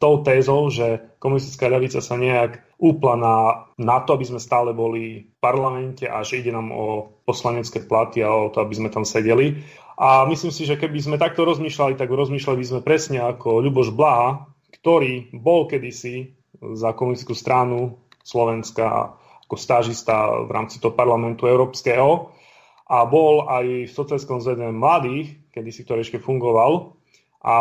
tou 0.04 0.20
tézou, 0.20 0.68
že 0.68 1.00
komunistická 1.24 1.72
ľavica 1.72 2.04
sa 2.04 2.20
nejak 2.20 2.60
úpla 2.76 3.16
na, 3.16 3.36
na 3.80 4.04
to, 4.04 4.20
aby 4.20 4.28
sme 4.28 4.44
stále 4.44 4.76
boli 4.76 5.32
v 5.32 5.36
parlamente 5.40 6.04
a 6.04 6.20
že 6.28 6.44
ide 6.44 6.52
nám 6.52 6.76
o 6.76 7.16
poslanecké 7.24 7.88
platy 7.88 8.20
a 8.20 8.28
o 8.28 8.52
to, 8.52 8.60
aby 8.60 8.76
sme 8.76 8.92
tam 8.92 9.08
sedeli. 9.08 9.64
A 9.96 10.28
myslím 10.28 10.52
si, 10.52 10.68
že 10.68 10.76
keby 10.76 11.00
sme 11.00 11.16
takto 11.16 11.48
rozmýšľali, 11.48 11.96
tak 11.96 12.12
rozmýšľali 12.12 12.58
by 12.60 12.68
sme 12.68 12.82
presne 12.84 13.24
ako 13.24 13.64
Ľuboš 13.64 13.96
Blaha, 13.96 14.52
ktorý 14.76 15.32
bol 15.32 15.72
kedysi 15.72 16.36
za 16.76 16.92
komunistickú 16.92 17.32
stranu 17.32 18.04
Slovenska 18.20 19.16
ako 19.48 19.56
stážista 19.56 20.28
v 20.44 20.52
rámci 20.52 20.84
toho 20.84 20.92
parlamentu 20.92 21.48
európskeho 21.48 22.36
a 22.90 23.08
bol 23.08 23.48
aj 23.48 23.88
v 23.88 23.96
sociálskom 23.96 24.44
zvedení 24.44 24.76
mladých, 24.76 25.40
kedy 25.56 25.70
si 25.72 25.88
ktorý 25.88 26.04
ešte 26.04 26.20
fungoval 26.20 27.00
a 27.44 27.56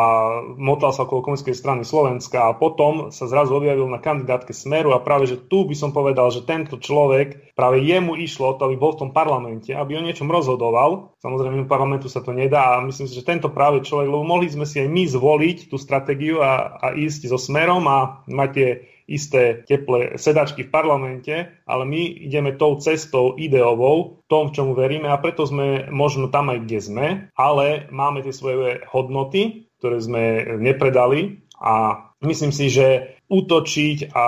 motal 0.62 0.94
sa 0.94 1.02
okolo 1.02 1.26
komunistickej 1.26 1.58
strany 1.58 1.82
Slovenska 1.82 2.46
a 2.46 2.54
potom 2.54 3.10
sa 3.10 3.26
zrazu 3.26 3.58
objavil 3.58 3.90
na 3.90 3.98
kandidátke 3.98 4.54
Smeru 4.54 4.94
a 4.94 5.02
práve, 5.02 5.26
že 5.26 5.42
tu 5.42 5.66
by 5.66 5.74
som 5.74 5.90
povedal, 5.90 6.30
že 6.30 6.46
tento 6.46 6.78
človek, 6.78 7.50
práve 7.58 7.82
jemu 7.82 8.14
išlo 8.14 8.54
to, 8.62 8.70
aby 8.70 8.78
bol 8.78 8.94
v 8.94 9.02
tom 9.02 9.10
parlamente, 9.10 9.74
aby 9.74 9.98
o 9.98 10.06
niečom 10.06 10.30
rozhodoval. 10.30 11.18
Samozrejme, 11.18 11.66
v 11.66 11.72
parlamentu 11.72 12.06
sa 12.06 12.22
to 12.22 12.30
nedá 12.30 12.78
a 12.78 12.84
myslím 12.86 13.10
si, 13.10 13.18
že 13.18 13.26
tento 13.26 13.50
práve 13.50 13.82
človek, 13.82 14.06
lebo 14.06 14.22
mohli 14.22 14.46
sme 14.46 14.70
si 14.70 14.78
aj 14.78 14.86
my 14.86 15.02
zvoliť 15.02 15.66
tú 15.66 15.74
stratégiu 15.82 16.38
a, 16.38 16.78
a 16.78 16.86
ísť 16.94 17.26
so 17.26 17.38
Smerom 17.38 17.82
a 17.90 18.22
mať 18.30 18.50
tie 18.54 18.68
isté 19.10 19.66
teplé 19.66 20.14
sedačky 20.14 20.64
v 20.66 20.72
parlamente, 20.72 21.34
ale 21.66 21.84
my 21.84 22.00
ideme 22.22 22.54
tou 22.54 22.78
cestou 22.78 23.34
ideovou, 23.34 24.22
tom, 24.30 24.48
v 24.48 24.54
čomu 24.56 24.72
veríme 24.78 25.10
a 25.10 25.20
preto 25.20 25.42
sme 25.44 25.90
možno 25.90 26.30
tam 26.30 26.54
aj, 26.54 26.58
kde 26.64 26.78
sme, 26.78 27.06
ale 27.34 27.90
máme 27.90 28.22
tie 28.22 28.32
svoje 28.32 28.80
hodnoty, 28.88 29.68
ktoré 29.82 29.98
sme 29.98 30.24
nepredali 30.62 31.42
a 31.58 32.06
myslím 32.22 32.54
si, 32.54 32.70
že 32.70 33.18
útočiť 33.26 34.14
a 34.14 34.26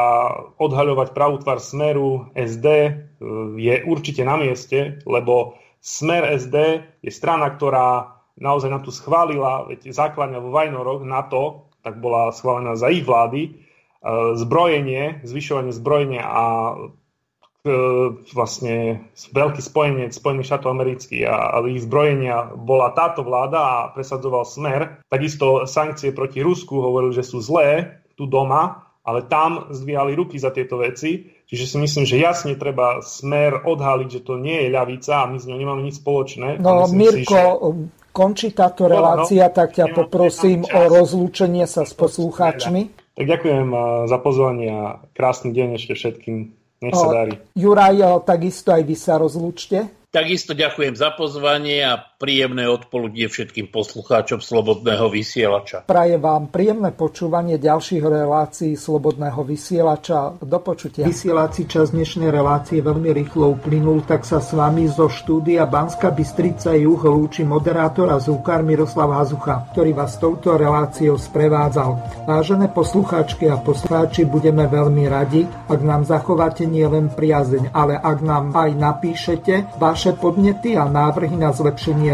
odhaľovať 0.58 1.14
pravú 1.14 1.38
Smeru 1.62 2.34
SD 2.34 2.66
e, 2.66 2.90
je 3.62 3.74
určite 3.86 4.26
na 4.26 4.34
mieste, 4.34 4.98
lebo 5.06 5.54
Smer 5.78 6.26
SD 6.40 6.56
je 7.06 7.12
strana, 7.14 7.54
ktorá 7.54 8.18
naozaj 8.34 8.72
nám 8.72 8.82
tu 8.82 8.90
schválila, 8.90 9.70
veď 9.70 9.94
základňa 9.94 10.42
vo 10.42 10.50
Vajnoroch 10.50 11.06
to, 11.30 11.70
tak 11.84 12.00
bola 12.00 12.32
schválená 12.34 12.74
za 12.74 12.90
ich 12.90 13.06
vlády, 13.06 13.42
e, 13.46 13.50
zbrojenie, 14.34 15.22
zvyšovanie 15.22 15.70
zbrojenia 15.70 16.24
a 16.26 16.44
vlastne 18.36 19.08
veľký 19.32 19.62
spojenec 19.64 20.12
Spojených 20.12 20.52
štátov 20.52 20.68
amerických 20.68 21.24
a, 21.24 21.56
a 21.56 21.64
ich 21.64 21.80
zbrojenia 21.80 22.52
bola 22.52 22.92
táto 22.92 23.24
vláda 23.24 23.60
a 23.60 23.76
presadzoval 23.96 24.44
smer. 24.44 25.00
Takisto 25.08 25.64
sankcie 25.64 26.12
proti 26.12 26.44
Rusku 26.44 26.76
hovorili, 26.76 27.16
že 27.16 27.24
sú 27.24 27.40
zlé 27.40 28.04
tu 28.20 28.28
doma, 28.28 28.84
ale 29.00 29.24
tam 29.24 29.72
zdvíhali 29.72 30.12
ruky 30.12 30.36
za 30.36 30.52
tieto 30.52 30.76
veci. 30.76 31.24
Čiže 31.48 31.64
si 31.64 31.76
myslím, 31.80 32.04
že 32.04 32.20
jasne 32.20 32.52
treba 32.56 33.00
smer 33.00 33.64
odhaliť, 33.64 34.08
že 34.12 34.20
to 34.20 34.36
nie 34.36 34.64
je 34.64 34.68
ľavica 34.68 35.24
a 35.24 35.28
my 35.32 35.36
s 35.40 35.48
ňou 35.48 35.56
nemáme 35.56 35.80
nič 35.88 36.04
spoločné. 36.04 36.60
No 36.60 36.84
Mirko, 36.92 37.16
si, 37.16 37.24
že... 37.24 37.40
končí 38.12 38.52
táto 38.52 38.88
relácia, 38.88 39.48
no, 39.48 39.56
tak 39.56 39.72
ťa 39.72 39.88
poprosím 39.92 40.68
o 40.68 40.80
rozlúčenie 40.92 41.64
sa 41.64 41.88
s 41.88 41.96
poslucháčmi. 41.96 42.92
Tak 43.16 43.24
ďakujem 43.24 43.68
za 44.04 44.18
pozvanie 44.20 44.68
a 44.68 44.84
krásny 45.16 45.56
deň 45.56 45.68
ešte 45.80 45.96
všetkým. 45.96 46.63
Nech 46.84 46.94
sa 46.94 47.08
darí. 47.08 47.34
Juraj, 47.56 48.24
takisto 48.28 48.70
aj 48.70 48.82
vy 48.84 48.96
sa 48.96 49.16
rozlúčte. 49.16 49.88
Takisto 50.14 50.54
ďakujem 50.54 50.94
za 50.94 51.10
pozvanie 51.10 51.82
a 51.82 51.98
príjemné 52.20 52.70
odpoludnie 52.70 53.26
všetkým 53.26 53.74
poslucháčom 53.74 54.38
Slobodného 54.38 55.10
vysielača. 55.10 55.82
Praje 55.82 56.14
vám 56.22 56.54
príjemné 56.54 56.94
počúvanie 56.94 57.58
ďalších 57.58 58.04
relácií 58.06 58.78
Slobodného 58.78 59.42
vysielača. 59.42 60.38
Do 60.38 60.62
počutia. 60.62 61.02
Vysielací 61.02 61.66
čas 61.66 61.90
dnešnej 61.90 62.30
relácie 62.30 62.78
veľmi 62.78 63.10
rýchlo 63.10 63.58
uplynul, 63.58 64.06
tak 64.06 64.22
sa 64.22 64.38
s 64.38 64.54
vami 64.54 64.86
zo 64.86 65.10
štúdia 65.10 65.66
Banska 65.66 66.14
Bystrica 66.14 66.78
Juh 66.78 67.02
lúči 67.02 67.42
moderátor 67.42 68.14
a 68.14 68.22
zúkar 68.22 68.62
Miroslav 68.62 69.10
Hazucha, 69.18 69.74
ktorý 69.74 69.98
vás 69.98 70.14
touto 70.22 70.54
reláciou 70.54 71.18
sprevádzal. 71.18 72.22
Vážené 72.30 72.70
poslucháčky 72.70 73.50
a 73.50 73.58
poslucháči, 73.58 74.30
budeme 74.30 74.70
veľmi 74.70 75.10
radi, 75.10 75.42
ak 75.66 75.80
nám 75.82 76.06
zachováte 76.06 76.70
nielen 76.70 77.10
priazeň, 77.10 77.74
ale 77.74 77.98
ak 77.98 78.18
nám 78.22 78.54
aj 78.54 78.70
napíšete 78.78 79.80
vaše 79.82 80.04
vaše 80.04 80.20
podnety 80.20 80.76
a 80.76 80.84
návrhy 80.84 81.32
na 81.32 81.48
zlepšenie 81.48 82.13